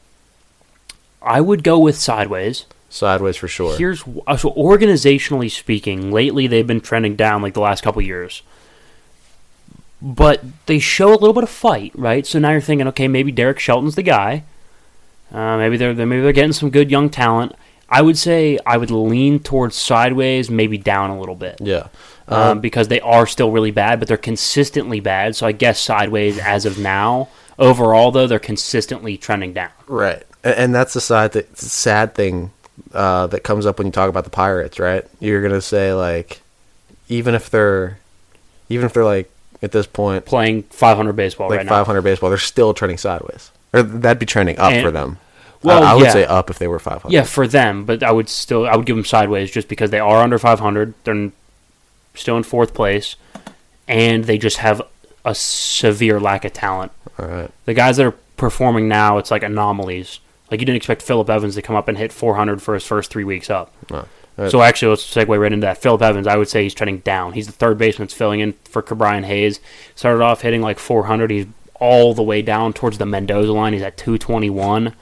I 1.21 1.39
would 1.39 1.63
go 1.63 1.77
with 1.77 1.95
sideways. 1.97 2.65
Sideways 2.89 3.37
for 3.37 3.47
sure. 3.47 3.77
Here's 3.77 4.03
uh, 4.27 4.37
so 4.37 4.51
organizationally 4.51 5.49
speaking, 5.51 6.11
lately 6.11 6.47
they've 6.47 6.65
been 6.67 6.81
trending 6.81 7.15
down 7.15 7.41
like 7.41 7.53
the 7.53 7.61
last 7.61 7.81
couple 7.83 8.01
years. 8.01 8.41
But 10.01 10.43
they 10.65 10.79
show 10.79 11.09
a 11.09 11.15
little 11.17 11.33
bit 11.33 11.43
of 11.43 11.49
fight, 11.49 11.91
right? 11.95 12.25
So 12.27 12.37
now 12.39 12.51
you're 12.51 12.59
thinking, 12.61 12.87
okay, 12.89 13.07
maybe 13.07 13.31
Derek 13.31 13.59
Shelton's 13.59 13.95
the 13.95 14.03
guy. 14.03 14.43
Uh, 15.31 15.57
maybe 15.57 15.77
they're 15.77 15.93
they're- 15.93 16.05
maybe 16.05 16.21
they're 16.21 16.33
getting 16.33 16.51
some 16.53 16.69
good 16.69 16.91
young 16.91 17.09
talent. 17.09 17.55
I 17.89 18.01
would 18.01 18.17
say 18.17 18.59
I 18.65 18.77
would 18.77 18.91
lean 18.91 19.39
towards 19.39 19.75
sideways, 19.75 20.49
maybe 20.49 20.77
down 20.77 21.09
a 21.11 21.19
little 21.19 21.35
bit, 21.35 21.57
yeah. 21.61 21.87
um, 22.27 22.59
because 22.59 22.87
they 22.87 22.99
are 23.01 23.27
still 23.27 23.51
really 23.51 23.71
bad, 23.71 23.99
but 23.99 24.07
they're 24.07 24.17
consistently 24.17 24.99
bad. 24.99 25.35
So 25.35 25.45
I 25.45 25.51
guess 25.51 25.79
sideways 25.79 26.39
as 26.39 26.65
of 26.65 26.79
now. 26.79 27.29
Overall, 27.59 28.09
though, 28.11 28.25
they're 28.25 28.39
consistently 28.39 29.15
trending 29.15 29.53
down. 29.53 29.69
Right, 29.87 30.23
and, 30.43 30.73
that's 30.73 30.93
the 30.93 31.01
side 31.01 31.33
that 31.33 31.55
sad 31.57 32.15
thing 32.15 32.51
uh, 32.93 33.27
that 33.27 33.43
comes 33.43 33.67
up 33.67 33.77
when 33.77 33.85
you 33.85 33.91
talk 33.91 34.09
about 34.09 34.23
the 34.23 34.31
Pirates. 34.31 34.79
Right, 34.79 35.05
you're 35.19 35.43
gonna 35.43 35.61
say 35.61 35.93
like, 35.93 36.41
even 37.09 37.35
if 37.35 37.51
they're, 37.51 37.99
even 38.69 38.87
if 38.87 38.93
they're 38.93 39.05
like 39.05 39.29
at 39.61 39.71
this 39.71 39.87
point 39.87 40.25
Playing 40.25 40.63
500 40.63 41.13
baseball 41.13 41.49
like 41.49 41.57
right 41.57 41.65
now. 41.65 41.71
500 41.71 42.01
baseball, 42.01 42.29
they're 42.29 42.39
still 42.39 42.73
trending 42.73 42.97
sideways, 42.97 43.51
or 43.71 43.83
that'd 43.83 44.19
be 44.19 44.25
trending 44.25 44.57
up 44.57 44.71
And- 44.71 44.83
for 44.83 44.91
them. 44.91 45.19
Well, 45.63 45.83
I, 45.83 45.91
I 45.91 45.93
would 45.95 46.03
yeah. 46.05 46.11
say 46.11 46.25
up 46.25 46.49
if 46.49 46.59
they 46.59 46.67
were 46.67 46.79
500. 46.79 47.13
Yeah, 47.13 47.23
for 47.23 47.47
them, 47.47 47.85
but 47.85 48.03
I 48.03 48.11
would 48.11 48.29
still 48.29 48.65
I 48.65 48.75
would 48.75 48.85
give 48.85 48.95
them 48.95 49.05
sideways 49.05 49.51
just 49.51 49.67
because 49.67 49.91
they 49.91 49.99
are 49.99 50.21
under 50.21 50.37
500. 50.37 50.93
They're 51.03 51.31
still 52.15 52.37
in 52.37 52.43
fourth 52.43 52.73
place, 52.73 53.15
and 53.87 54.25
they 54.25 54.37
just 54.37 54.57
have 54.57 54.81
a 55.25 55.35
severe 55.35 56.19
lack 56.19 56.45
of 56.45 56.53
talent. 56.53 56.91
All 57.17 57.27
right. 57.27 57.51
The 57.65 57.73
guys 57.73 57.97
that 57.97 58.05
are 58.05 58.15
performing 58.37 58.87
now, 58.87 59.17
it's 59.17 59.31
like 59.31 59.43
anomalies. 59.43 60.19
Like 60.51 60.59
you 60.59 60.65
didn't 60.65 60.77
expect 60.77 61.01
Philip 61.01 61.29
Evans 61.29 61.55
to 61.55 61.61
come 61.61 61.75
up 61.75 61.87
and 61.87 61.97
hit 61.97 62.11
400 62.11 62.61
for 62.61 62.73
his 62.73 62.85
first 62.85 63.09
three 63.09 63.23
weeks 63.23 63.49
up. 63.49 63.73
No. 63.89 64.05
So 64.49 64.61
actually, 64.63 64.89
let's 64.89 65.13
segue 65.13 65.39
right 65.39 65.53
into 65.53 65.65
that. 65.65 65.77
Philip 65.77 66.01
Evans, 66.01 66.25
I 66.25 66.37
would 66.37 66.49
say 66.49 66.63
he's 66.63 66.73
trending 66.73 66.99
down. 66.99 67.33
He's 67.33 67.45
the 67.45 67.53
third 67.53 67.77
baseman 67.77 68.07
that's 68.07 68.15
filling 68.15 68.39
in 68.39 68.53
for 68.63 68.81
Brian 68.81 69.23
Hayes. 69.23 69.59
Started 69.93 70.23
off 70.23 70.41
hitting 70.41 70.61
like 70.61 70.79
400. 70.79 71.29
He's 71.29 71.45
all 71.75 72.15
the 72.15 72.23
way 72.23 72.41
down 72.41 72.73
towards 72.73 72.97
the 72.97 73.05
Mendoza 73.05 73.53
line. 73.53 73.73
He's 73.73 73.83
at 73.83 73.95
221, 73.95 74.95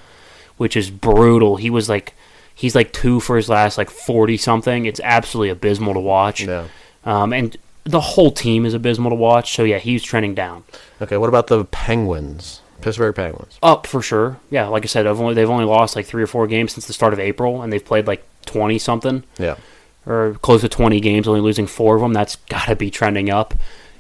which 0.62 0.78
is 0.78 0.89
brutal. 0.91 1.57
He 1.57 1.70
was 1.70 1.89
like, 1.89 2.14
he's 2.53 2.76
like 2.76 2.93
two 2.93 3.20
for 3.20 3.36
his 3.36 3.49
last 3.49 3.78
like 3.78 3.89
40 3.89 4.38
something. 4.38 4.86
It's 4.86 5.01
absolutely 5.03 5.49
abysmal 5.49 5.93
to 5.95 5.99
watch. 5.99 6.43
yeah. 6.43 6.68
Um, 7.03 7.34
and 7.34 7.57
the 7.84 7.99
whole 7.99 8.32
team 8.32 8.64
is 8.66 8.74
abysmal 8.76 9.09
to 9.09 9.16
watch. 9.16 9.55
So 9.55 9.64
yeah, 9.64 9.80
he's 9.80 10.03
trending 10.03 10.36
down. 10.36 10.64
Okay. 11.01 11.18
What 11.18 11.30
about 11.30 11.47
the 11.47 11.66
Penguins? 11.66 12.62
Pittsburgh 12.82 13.16
Penguins. 13.16 13.57
Up 13.62 13.86
for 13.88 14.01
sure. 14.01 14.39
Yeah, 14.49 14.68
like 14.68 14.84
I 14.84 14.88
said, 14.88 15.05
I've 15.07 15.20
only, 15.20 15.34
they've 15.36 15.49
only 15.49 15.66
lost 15.66 15.95
like 15.95 16.05
three 16.05 16.24
or 16.24 16.28
four 16.28 16.47
games 16.47 16.74
since 16.74 16.88
the 16.88 16.93
start 16.93 17.14
of 17.14 17.20
April, 17.20 17.62
and 17.62 17.72
they've 17.72 17.84
played 17.84 18.07
like 18.07 18.24
20 18.45 18.78
something. 18.80 19.24
Yeah. 19.38 19.55
or 20.05 20.36
close 20.41 20.62
to 20.62 20.70
20 20.70 20.99
games, 20.99 21.28
only 21.28 21.41
losing 21.41 21.68
four 21.68 21.95
of 21.95 22.01
them. 22.01 22.14
That's 22.14 22.38
got 22.49 22.66
to 22.68 22.76
be 22.76 22.89
trending 22.89 23.30
up. 23.30 23.53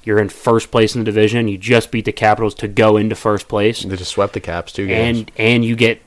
You're 0.03 0.17
in 0.19 0.29
first 0.29 0.71
place 0.71 0.95
in 0.95 1.01
the 1.01 1.05
division. 1.05 1.47
You 1.47 1.59
just 1.59 1.91
beat 1.91 2.05
the 2.05 2.11
Capitals 2.11 2.55
to 2.55 2.67
go 2.67 2.97
into 2.97 3.15
first 3.15 3.47
place, 3.47 3.83
They 3.83 3.95
just 3.95 4.11
swept 4.11 4.33
the 4.33 4.39
Caps 4.39 4.71
two 4.71 4.87
games. 4.87 5.19
and 5.19 5.31
and 5.37 5.65
you 5.65 5.75
get 5.75 6.01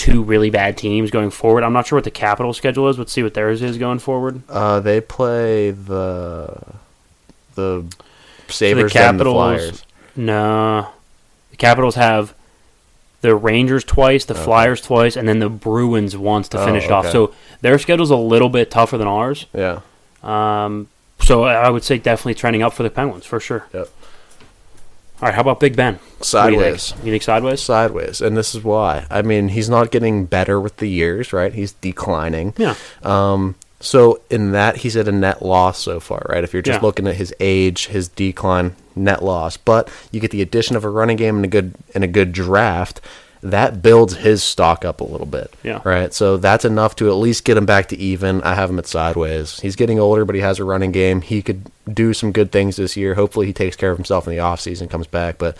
two 0.00 0.22
really 0.22 0.48
bad 0.48 0.78
teams 0.78 1.10
going 1.10 1.30
forward. 1.30 1.62
I'm 1.62 1.72
not 1.74 1.86
sure 1.86 1.96
what 1.98 2.04
the 2.04 2.10
Capital 2.10 2.52
schedule 2.54 2.88
is. 2.88 2.98
Let's 2.98 3.12
see 3.12 3.22
what 3.22 3.34
theirs 3.34 3.60
is 3.62 3.76
going 3.76 3.98
forward. 3.98 4.40
uh, 4.48 4.80
they 4.80 5.00
play 5.00 5.70
the 5.72 6.56
the 7.54 7.84
Sabres 8.48 8.82
and 8.96 9.18
the 9.18 9.24
Capitals- 9.24 9.34
Flyers. 9.34 9.84
No, 10.16 10.88
the 11.50 11.56
Capitals 11.56 11.94
have 11.96 12.34
the 13.20 13.34
Rangers 13.34 13.84
twice, 13.84 14.24
the 14.24 14.34
Flyers 14.34 14.80
twice, 14.80 15.16
and 15.16 15.28
then 15.28 15.38
the 15.40 15.48
Bruins 15.50 16.16
once 16.16 16.48
to 16.48 16.60
Oh, 16.60 16.64
finish 16.64 16.84
it 16.86 16.90
off. 16.90 17.08
So 17.10 17.32
their 17.60 17.78
schedule's 17.78 18.10
a 18.10 18.16
little 18.16 18.48
bit 18.48 18.70
tougher 18.70 18.96
than 18.96 19.06
ours. 19.06 19.46
Yeah. 19.54 19.80
Um, 20.22 20.88
so 21.20 21.44
I 21.44 21.68
would 21.68 21.84
say 21.84 21.98
definitely 21.98 22.34
trending 22.34 22.62
up 22.62 22.72
for 22.72 22.82
the 22.82 22.90
Penguins 22.90 23.26
for 23.26 23.38
sure. 23.38 23.66
Yep. 23.74 23.88
All 25.22 25.26
right, 25.28 25.34
how 25.34 25.42
about 25.42 25.60
Big 25.60 25.76
Ben? 25.76 25.94
Do 25.94 26.00
you 26.18 26.24
Sideways. 26.24 26.92
think? 26.92 27.04
You 27.04 27.12
think 27.12 27.22
sideways? 27.22 27.60
Sideways, 27.60 28.20
and 28.22 28.36
this 28.36 28.54
is 28.54 28.64
why. 28.64 29.04
I 29.10 29.20
mean, 29.22 29.48
he's 29.48 29.68
not 29.68 29.90
getting 29.90 30.24
better 30.24 30.58
with 30.58 30.78
the 30.78 30.86
years, 30.88 31.32
right? 31.32 31.52
He's 31.52 31.72
declining. 31.72 32.54
Yeah. 32.56 32.74
Um, 33.02 33.54
so 33.80 34.20
in 34.30 34.52
that, 34.52 34.78
he's 34.78 34.96
at 34.96 35.08
a 35.08 35.12
net 35.12 35.42
loss 35.42 35.78
so 35.78 36.00
far, 36.00 36.24
right? 36.28 36.42
If 36.42 36.52
you're 36.54 36.62
just 36.62 36.80
Yeah. 36.80 36.86
looking 36.86 37.06
at 37.06 37.16
his 37.16 37.34
age, 37.38 37.88
his 37.88 38.08
decline, 38.08 38.76
net 38.96 39.22
loss. 39.22 39.56
But 39.58 39.90
you 40.10 40.20
get 40.20 40.30
the 40.30 40.40
addition 40.42 40.74
of 40.76 40.84
a 40.84 40.90
running 40.90 41.16
game 41.18 41.36
and 41.36 41.44
a 41.44 41.48
good 41.48 41.74
and 41.94 42.02
a 42.02 42.08
good 42.08 42.32
draft. 42.32 43.00
That 43.42 43.80
builds 43.82 44.16
his 44.16 44.42
stock 44.42 44.84
up 44.84 45.00
a 45.00 45.04
little 45.04 45.26
bit. 45.26 45.50
Yeah. 45.62 45.80
Right. 45.82 46.12
So 46.12 46.36
that's 46.36 46.66
enough 46.66 46.94
to 46.96 47.08
at 47.08 47.14
least 47.14 47.44
get 47.44 47.56
him 47.56 47.64
back 47.64 47.88
to 47.88 47.96
even. 47.98 48.42
I 48.42 48.54
have 48.54 48.68
him 48.68 48.78
at 48.78 48.86
sideways. 48.86 49.60
He's 49.60 49.76
getting 49.76 49.98
older, 49.98 50.26
but 50.26 50.34
he 50.34 50.42
has 50.42 50.58
a 50.58 50.64
running 50.64 50.92
game. 50.92 51.22
He 51.22 51.40
could 51.40 51.62
do 51.94 52.12
some 52.12 52.32
good 52.32 52.52
things 52.52 52.76
this 52.76 52.96
year. 52.96 53.14
Hopefully, 53.14 53.46
he 53.46 53.52
takes 53.52 53.76
care 53.76 53.90
of 53.90 53.98
himself 53.98 54.26
in 54.26 54.34
the 54.34 54.40
offseason, 54.40 54.82
and 54.82 54.90
comes 54.90 55.06
back. 55.06 55.38
But 55.38 55.56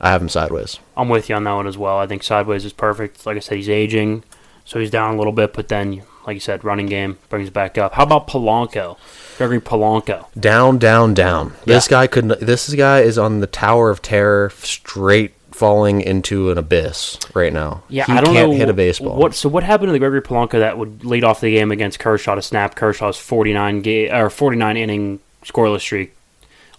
I 0.00 0.10
have 0.10 0.22
him 0.22 0.28
sideways. 0.28 0.78
I'm 0.96 1.08
with 1.08 1.28
you 1.28 1.34
on 1.36 1.44
that 1.44 1.52
one 1.52 1.66
as 1.66 1.78
well. 1.78 1.98
I 1.98 2.06
think 2.06 2.22
sideways 2.22 2.64
is 2.64 2.72
perfect. 2.72 3.26
Like 3.26 3.36
I 3.36 3.40
said, 3.40 3.56
he's 3.56 3.68
aging, 3.68 4.24
so 4.64 4.78
he's 4.78 4.90
down 4.90 5.14
a 5.14 5.18
little 5.18 5.32
bit, 5.32 5.52
but 5.52 5.68
then, 5.68 6.02
like 6.26 6.34
you 6.34 6.40
said, 6.40 6.64
running 6.64 6.86
game 6.86 7.18
brings 7.28 7.48
it 7.48 7.54
back 7.54 7.76
up. 7.78 7.94
How 7.94 8.04
about 8.04 8.26
Polanco? 8.28 8.96
Gregory 9.36 9.60
Polanco. 9.60 10.26
Down, 10.38 10.78
down, 10.78 11.14
down. 11.14 11.54
This 11.64 11.88
guy 11.88 12.06
couldn't. 12.06 12.40
This 12.40 12.72
guy 12.74 13.00
is 13.00 13.18
on 13.18 13.40
the 13.40 13.46
Tower 13.46 13.90
of 13.90 14.02
Terror, 14.02 14.50
straight 14.50 15.32
falling 15.60 16.00
into 16.00 16.50
an 16.50 16.56
abyss 16.56 17.18
right 17.34 17.52
now. 17.52 17.82
Yeah, 17.90 18.06
he 18.06 18.12
I 18.12 18.20
don't 18.22 18.34
can't 18.34 18.50
know 18.50 18.56
hit 18.56 18.70
a 18.70 18.72
baseball. 18.72 19.16
What 19.16 19.34
so 19.34 19.48
what 19.48 19.62
happened 19.62 19.88
to 19.88 19.92
the 19.92 19.98
Gregory 19.98 20.22
Polanco 20.22 20.52
that 20.52 20.78
would 20.78 21.04
lead 21.04 21.24
off 21.24 21.40
the 21.40 21.50
game 21.50 21.70
against 21.70 21.98
Kershaw 21.98 22.34
to 22.34 22.42
snap 22.42 22.74
Kershaw's 22.74 23.18
49 23.18 23.82
ga- 23.82 24.10
or 24.10 24.30
49 24.30 24.76
inning 24.76 25.20
scoreless 25.44 25.80
streak 25.80 26.14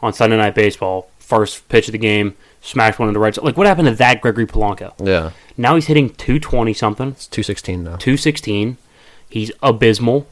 on 0.01 0.13
Sunday 0.13 0.37
Night 0.37 0.55
Baseball? 0.55 1.09
First 1.19 1.67
pitch 1.69 1.87
of 1.87 1.93
the 1.93 1.97
game, 1.97 2.35
smashed 2.61 2.99
one 2.99 3.07
in 3.07 3.13
the 3.13 3.19
right 3.19 3.33
side. 3.33 3.45
Like, 3.45 3.55
what 3.55 3.65
happened 3.67 3.87
to 3.87 3.95
that 3.95 4.19
Gregory 4.21 4.45
Polanco? 4.45 4.93
Yeah, 5.01 5.31
Now 5.57 5.75
he's 5.75 5.87
hitting 5.87 6.09
220 6.09 6.73
something, 6.73 7.09
it's 7.09 7.25
two 7.27 7.43
sixteen 7.43 7.83
now. 7.83 7.95
216. 7.95 8.77
He's 9.29 9.51
abysmal. 9.63 10.27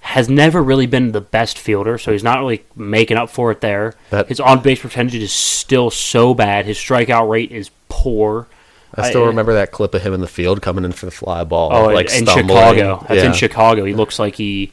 Has 0.00 0.28
never 0.28 0.62
really 0.62 0.86
been 0.86 1.12
the 1.12 1.20
best 1.20 1.58
fielder, 1.58 1.98
so 1.98 2.10
he's 2.10 2.24
not 2.24 2.38
really 2.40 2.64
making 2.74 3.16
up 3.18 3.28
for 3.30 3.50
it 3.52 3.60
there. 3.60 3.94
That- 4.08 4.28
His 4.28 4.40
on 4.40 4.60
base 4.62 4.80
percentage 4.80 5.14
is 5.14 5.30
still 5.32 5.90
so 5.90 6.32
bad. 6.34 6.64
His 6.64 6.78
strikeout 6.78 7.28
rate 7.28 7.52
is 7.52 7.70
poor. 7.90 8.48
I 8.94 9.08
still 9.08 9.20
I- 9.22 9.26
uh, 9.26 9.28
remember 9.28 9.52
that 9.54 9.70
clip 9.72 9.94
of 9.94 10.02
him 10.02 10.14
in 10.14 10.20
the 10.20 10.26
field 10.26 10.62
coming 10.62 10.84
in 10.84 10.92
for 10.92 11.04
the 11.06 11.12
fly 11.12 11.44
ball. 11.44 11.70
Oh, 11.72 11.86
like 11.90 12.06
in 12.12 12.26
stumbling. 12.26 12.48
Chicago. 12.48 13.04
That's 13.08 13.20
yeah. 13.22 13.26
in 13.28 13.34
Chicago. 13.34 13.84
He 13.84 13.92
looks 13.94 14.18
like 14.18 14.34
he 14.36 14.72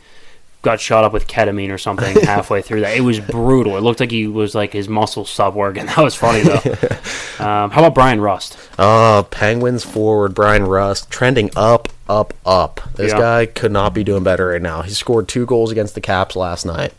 got 0.64 0.80
shot 0.82 1.04
up 1.04 1.14
with 1.14 1.28
ketamine 1.28 1.72
or 1.72 1.78
something 1.78 2.20
halfway 2.24 2.62
through 2.62 2.82
that. 2.82 2.98
It 2.98 3.02
was 3.02 3.20
brutal. 3.20 3.78
It 3.78 3.82
looked 3.82 4.00
like 4.00 4.12
he 4.12 4.28
was 4.28 4.54
like 4.56 4.74
his 4.74 4.90
muscles 4.90 5.30
stopped 5.30 5.56
working. 5.56 5.86
That 5.98 5.98
was 6.00 6.16
funny 6.16 6.42
though. 6.42 6.56
um, 7.46 7.72
how 7.72 7.80
about 7.82 7.94
Bryan 7.96 8.20
Rust? 8.22 8.58
Oh, 8.80 9.26
Penguins 9.32 9.84
forward 9.86 10.34
Bryan 10.34 10.66
Rust 10.66 11.10
trending 11.10 11.52
up, 11.56 11.90
up, 12.10 12.34
up. 12.46 12.82
This 12.96 13.12
Yeah. 13.14 13.20
guy 13.20 13.46
could 13.46 13.72
not 13.72 13.94
be 13.94 14.04
doing 14.04 14.24
better 14.24 14.48
right 14.48 14.62
now. 14.62 14.82
He 14.82 14.92
scored 14.92 15.28
two 15.28 15.46
goals 15.46 15.72
against 15.72 15.94
the 15.96 16.02
Caps 16.02 16.36
last 16.36 16.66
night. 16.66 16.94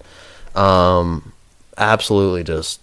Um, 0.55 1.32
absolutely 1.76 2.44
just 2.44 2.80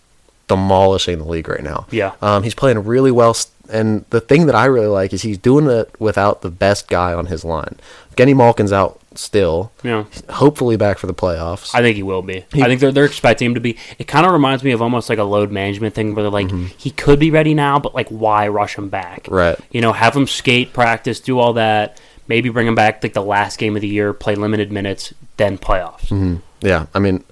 demolishing 0.47 1.18
the 1.19 1.26
league 1.26 1.47
right 1.49 1.64
now. 1.64 1.88
Yeah. 1.91 2.14
Um, 2.22 2.43
he's 2.43 2.53
playing 2.56 2.84
really 2.85 3.11
well, 3.11 3.31
s- 3.31 3.49
and 3.69 4.06
the 4.11 4.22
thing 4.22 4.45
that 4.45 4.56
I 4.56 4.65
really 4.65 4.88
like 4.88 5.11
is 5.14 5.23
he's 5.23 5.38
doing 5.39 5.68
it 5.68 5.89
without 5.99 6.41
the 6.41 6.52
best 6.52 6.88
guy 6.88 7.14
on 7.14 7.26
his 7.26 7.43
line. 7.43 7.77
Geno 8.15 8.35
Malkin's 8.35 8.72
out 8.72 8.99
still. 9.17 9.71
Yeah. 9.83 10.05
Hopefully 10.29 10.75
back 10.77 10.97
for 10.97 11.07
the 11.07 11.13
playoffs. 11.13 11.73
I 11.73 11.81
think 11.81 11.95
he 11.95 12.03
will 12.03 12.21
be. 12.21 12.45
I 12.53 12.65
think 12.65 12.79
they're 12.79 12.91
they're 12.91 13.05
expecting 13.05 13.47
him 13.47 13.53
to 13.55 13.59
be. 13.59 13.77
It 13.99 14.07
kind 14.07 14.25
of 14.25 14.31
reminds 14.31 14.63
me 14.63 14.71
of 14.71 14.81
almost 14.81 15.09
like 15.09 15.17
a 15.19 15.23
load 15.23 15.51
management 15.51 15.95
thing 15.95 16.15
where 16.15 16.23
they're 16.23 16.31
like, 16.31 16.51
he 16.77 16.91
could 16.91 17.19
be 17.19 17.31
ready 17.31 17.53
now, 17.53 17.79
but 17.79 17.93
like, 17.95 18.09
why 18.09 18.47
rush 18.47 18.77
him 18.77 18.89
back? 18.89 19.23
Mm-hmm. 19.23 19.33
Right. 19.35 19.59
You 19.71 19.81
know, 19.81 19.93
have 19.93 20.15
him 20.15 20.27
skate, 20.27 20.73
practice, 20.73 21.19
do 21.19 21.39
all 21.39 21.53
that. 21.53 21.99
Maybe 22.27 22.49
bring 22.49 22.67
him 22.67 22.75
back 22.75 23.03
like 23.03 23.13
the 23.13 23.21
last 23.23 23.57
game 23.59 23.75
of 23.75 23.81
the 23.81 23.87
year, 23.87 24.11
play 24.11 24.35
limited 24.35 24.71
minutes, 24.71 25.13
then 25.37 25.57
playoffs. 25.57 26.07
Mm-hmm. 26.07 26.35
Yeah, 26.61 26.87
I 26.95 26.99
mean, 26.99 27.23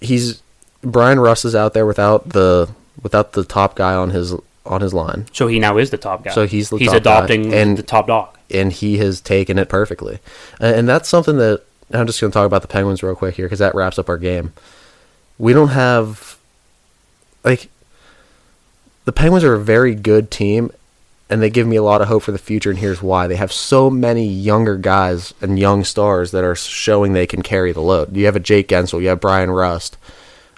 he's 0.00 0.42
Bryan 0.82 1.20
Rust 1.20 1.44
is 1.44 1.54
out 1.54 1.74
there 1.74 1.86
without 1.86 2.30
the 2.30 2.68
without 3.02 3.32
the 3.32 3.44
top 3.44 3.76
guy 3.76 3.94
on 3.94 4.10
his 4.10 4.34
on 4.66 4.80
his 4.82 4.92
line, 4.92 5.26
So 5.32 5.46
he 5.46 5.58
now 5.58 5.78
is 5.78 5.90
the 5.90 5.96
top 5.96 6.22
guy. 6.22 6.30
So 6.32 6.46
he's 6.46 6.68
the 6.70 6.76
he's 6.76 6.88
top 6.92 7.02
guy, 7.02 7.16
adopting 7.18 7.54
and- 7.54 7.76
the 7.78 7.82
top 7.82 8.06
dog. 8.06 8.36
And 8.50 8.72
he 8.72 8.98
has 8.98 9.20
taken 9.20 9.58
it 9.58 9.68
perfectly, 9.68 10.18
and, 10.60 10.88
that's 10.88 11.08
something 11.08 11.36
that 11.38 11.62
I'm 11.92 12.06
just 12.06 12.20
going 12.20 12.30
to 12.30 12.34
talk 12.34 12.46
about 12.46 12.62
the 12.62 12.68
Penguins 12.68 13.02
real 13.02 13.14
quick 13.14 13.36
here 13.36 13.46
because 13.46 13.58
that 13.58 13.74
wraps 13.74 13.98
up 13.98 14.08
our 14.08 14.18
game. 14.18 14.52
We 15.38 15.52
don't 15.52 15.68
have 15.68 16.38
like 17.44 17.68
the 19.04 19.12
Penguins 19.12 19.44
are 19.44 19.54
a 19.54 19.60
very 19.60 19.94
good 19.94 20.30
team, 20.30 20.70
and 21.28 21.42
they 21.42 21.50
give 21.50 21.66
me 21.66 21.76
a 21.76 21.82
lot 21.82 22.02
of 22.02 22.08
hope 22.08 22.22
for 22.22 22.32
the 22.32 22.38
future. 22.38 22.70
And 22.70 22.78
here's 22.78 23.02
why: 23.02 23.26
they 23.26 23.36
have 23.36 23.52
so 23.52 23.90
many 23.90 24.26
younger 24.26 24.76
guys 24.76 25.34
and 25.40 25.58
young 25.58 25.84
stars 25.84 26.30
that 26.30 26.44
are 26.44 26.54
showing 26.54 27.12
they 27.12 27.26
can 27.26 27.42
carry 27.42 27.72
the 27.72 27.80
load. 27.80 28.16
You 28.16 28.26
have 28.26 28.36
a 28.36 28.40
Jake 28.40 28.68
Guentzel, 28.68 29.02
you 29.02 29.08
have 29.08 29.20
Bryan 29.20 29.50
Rust, 29.50 29.96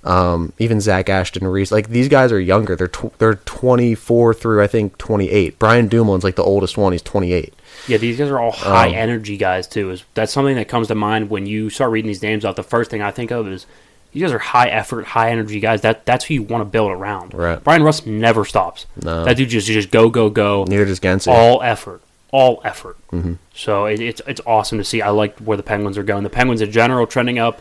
um, 0.05 0.53
even 0.59 0.81
Zach 0.81 1.09
Aston-Reese. 1.09 1.73
Like 1.73 1.89
these 1.89 2.09
guys 2.09 2.33
are 2.33 2.41
younger. 2.41 2.77
They're 2.77 2.89
tw- 2.89 3.17
they're 3.19 3.37
24 3.37 4.35
through 4.35 4.63
I 4.63 4.67
think 4.67 4.99
28. 4.99 5.59
Brian 5.59 5.89
Dumoulin's 5.89 6.25
like 6.25 6.37
the 6.37 6.43
oldest 6.43 6.77
one. 6.77 6.93
He's 6.93 7.03
28. 7.03 7.55
Yeah, 7.89 7.97
these 7.99 8.19
guys 8.19 8.29
are 8.31 8.39
all 8.39 8.53
high 8.53 8.89
Um, 8.89 8.95
energy 8.95 9.37
guys 9.37 9.67
too. 9.67 9.91
Is 9.91 10.05
that's 10.15 10.33
something 10.33 10.57
that 10.57 10.69
comes 10.69 10.89
to 10.89 10.95
mind 10.95 11.31
when 11.31 11.47
you 11.47 11.71
start 11.71 11.91
reading 11.91 12.09
these 12.09 12.23
names 12.23 12.45
out? 12.45 12.57
The 12.57 12.63
first 12.63 12.91
thing 12.91 13.03
I 13.03 13.11
think 13.11 13.31
of 13.31 13.49
is 13.49 13.67
these 14.13 14.23
guys 14.23 14.33
are 14.33 14.39
high 14.39 14.69
effort, 14.69 15.07
high 15.07 15.31
energy 15.31 15.59
guys. 15.59 15.81
That 15.81 16.05
that's 16.07 16.27
who 16.27 16.35
you 16.35 16.43
want 16.43 16.61
to 16.63 16.67
build 16.67 16.91
around. 16.93 17.35
Right. 17.35 17.63
Bryan 17.63 17.83
Rust 17.83 18.07
never 18.07 18.45
stops. 18.45 18.87
No. 19.03 19.25
That 19.25 19.37
dude 19.37 19.49
just 19.49 19.67
just 19.67 19.91
go 19.91 20.11
go 20.11 20.31
go. 20.31 20.65
Neither 20.69 20.85
does 20.85 21.01
Guentzel. 21.01 21.33
All 21.33 21.63
effort, 21.63 22.03
all 22.31 22.61
effort. 22.65 22.97
Mm-hmm. 23.11 23.35
So 23.55 23.87
it, 23.87 24.01
it's 24.01 24.21
it's 24.27 24.41
awesome 24.47 24.79
to 24.79 24.85
see. 24.85 25.03
I 25.03 25.11
like 25.11 25.39
where 25.39 25.57
the 25.57 25.63
Penguins 25.63 25.99
are 25.99 26.03
going. 26.03 26.23
The 26.23 26.31
Penguins 26.31 26.61
in 26.61 26.71
general 26.71 27.07
trending 27.07 27.39
up. 27.39 27.61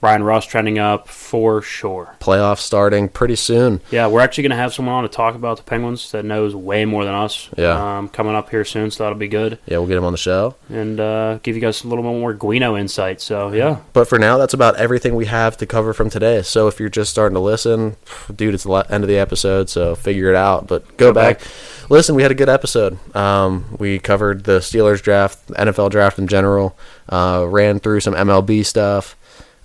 Brian 0.00 0.22
Ross 0.22 0.46
trending 0.46 0.78
up 0.78 1.08
for 1.08 1.60
sure. 1.60 2.14
Playoffs 2.20 2.58
starting 2.58 3.08
pretty 3.08 3.34
soon. 3.34 3.80
Yeah, 3.90 4.06
we're 4.06 4.20
actually 4.20 4.42
going 4.42 4.50
to 4.50 4.56
have 4.56 4.72
someone 4.72 4.94
on 4.94 5.02
to 5.02 5.08
talk 5.08 5.34
about 5.34 5.56
the 5.56 5.64
Penguins 5.64 6.12
that 6.12 6.24
knows 6.24 6.54
way 6.54 6.84
more 6.84 7.04
than 7.04 7.14
us. 7.14 7.48
Yeah. 7.56 7.98
Um, 7.98 8.08
coming 8.08 8.34
up 8.36 8.48
here 8.50 8.64
soon, 8.64 8.90
so 8.92 9.02
that'll 9.02 9.18
be 9.18 9.26
good. 9.28 9.58
Yeah, 9.66 9.78
we'll 9.78 9.88
get 9.88 9.96
him 9.96 10.04
on 10.04 10.12
the 10.12 10.18
show. 10.18 10.54
And 10.68 11.00
uh, 11.00 11.38
give 11.42 11.56
you 11.56 11.60
guys 11.60 11.82
a 11.82 11.88
little 11.88 12.04
bit 12.04 12.16
more 12.18 12.32
Guino 12.32 12.78
insight. 12.78 13.20
So, 13.20 13.52
yeah. 13.52 13.78
But 13.92 14.08
for 14.08 14.18
now, 14.20 14.38
that's 14.38 14.54
about 14.54 14.76
everything 14.76 15.16
we 15.16 15.26
have 15.26 15.56
to 15.56 15.66
cover 15.66 15.92
from 15.92 16.10
today. 16.10 16.42
So 16.42 16.68
if 16.68 16.78
you're 16.78 16.88
just 16.88 17.10
starting 17.10 17.34
to 17.34 17.40
listen, 17.40 17.96
dude, 18.34 18.54
it's 18.54 18.64
the 18.64 18.70
end 18.88 19.02
of 19.02 19.08
the 19.08 19.18
episode, 19.18 19.68
so 19.68 19.96
figure 19.96 20.28
it 20.30 20.36
out. 20.36 20.68
But 20.68 20.86
go, 20.96 21.08
Go 21.08 21.12
back. 21.14 21.40
back. 21.40 21.48
Listen, 21.90 22.14
we 22.14 22.22
had 22.22 22.30
a 22.30 22.34
good 22.36 22.48
episode. 22.50 22.98
Um, 23.16 23.76
we 23.80 23.98
covered 23.98 24.44
the 24.44 24.58
Steelers 24.60 25.02
draft, 25.02 25.44
NFL 25.48 25.90
draft 25.90 26.18
in 26.18 26.28
general, 26.28 26.78
uh, 27.08 27.44
ran 27.48 27.80
through 27.80 28.00
some 28.00 28.14
MLB 28.14 28.64
stuff. 28.64 29.16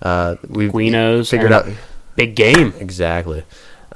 Uh, 0.04 0.36
we 0.48 0.68
Guinos. 0.68 1.30
figured 1.30 1.50
out 1.52 1.66
Big 2.14 2.36
game. 2.36 2.72
exactly. 2.78 3.42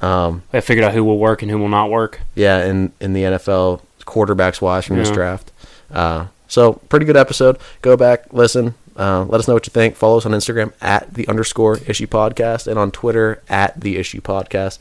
Um, 0.01 0.43
I 0.51 0.59
figured 0.61 0.83
out 0.85 0.93
who 0.93 1.03
will 1.03 1.19
work 1.19 1.41
and 1.41 1.51
who 1.51 1.57
will 1.57 1.69
not 1.69 1.89
work. 1.89 2.19
yeah, 2.35 2.65
in 2.65 2.91
in 2.99 3.13
the 3.13 3.23
NFL 3.23 3.81
quarterbacks 4.05 4.59
wise 4.61 4.85
from 4.85 4.97
this 4.97 5.11
draft. 5.11 5.51
Uh, 5.91 6.27
so 6.47 6.73
pretty 6.89 7.05
good 7.05 7.17
episode. 7.17 7.57
Go 7.81 7.95
back, 7.95 8.33
listen. 8.33 8.73
Uh, 8.97 9.23
let 9.25 9.39
us 9.39 9.47
know 9.47 9.53
what 9.53 9.65
you 9.67 9.71
think. 9.71 9.95
Follow 9.95 10.17
us 10.17 10.25
on 10.25 10.31
Instagram 10.33 10.73
at 10.81 11.13
the 11.13 11.27
underscore 11.29 11.77
issue 11.87 12.07
podcast 12.07 12.67
and 12.67 12.77
on 12.77 12.91
Twitter 12.91 13.41
at 13.47 13.79
the 13.79 13.95
issue 13.97 14.19
podcast. 14.19 14.77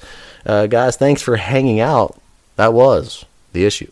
Uh, 0.46 0.66
guys, 0.66 0.96
thanks 0.96 1.22
for 1.22 1.36
hanging 1.36 1.78
out. 1.78 2.20
That 2.56 2.72
was 2.72 3.24
the 3.52 3.64
issue. 3.64 3.90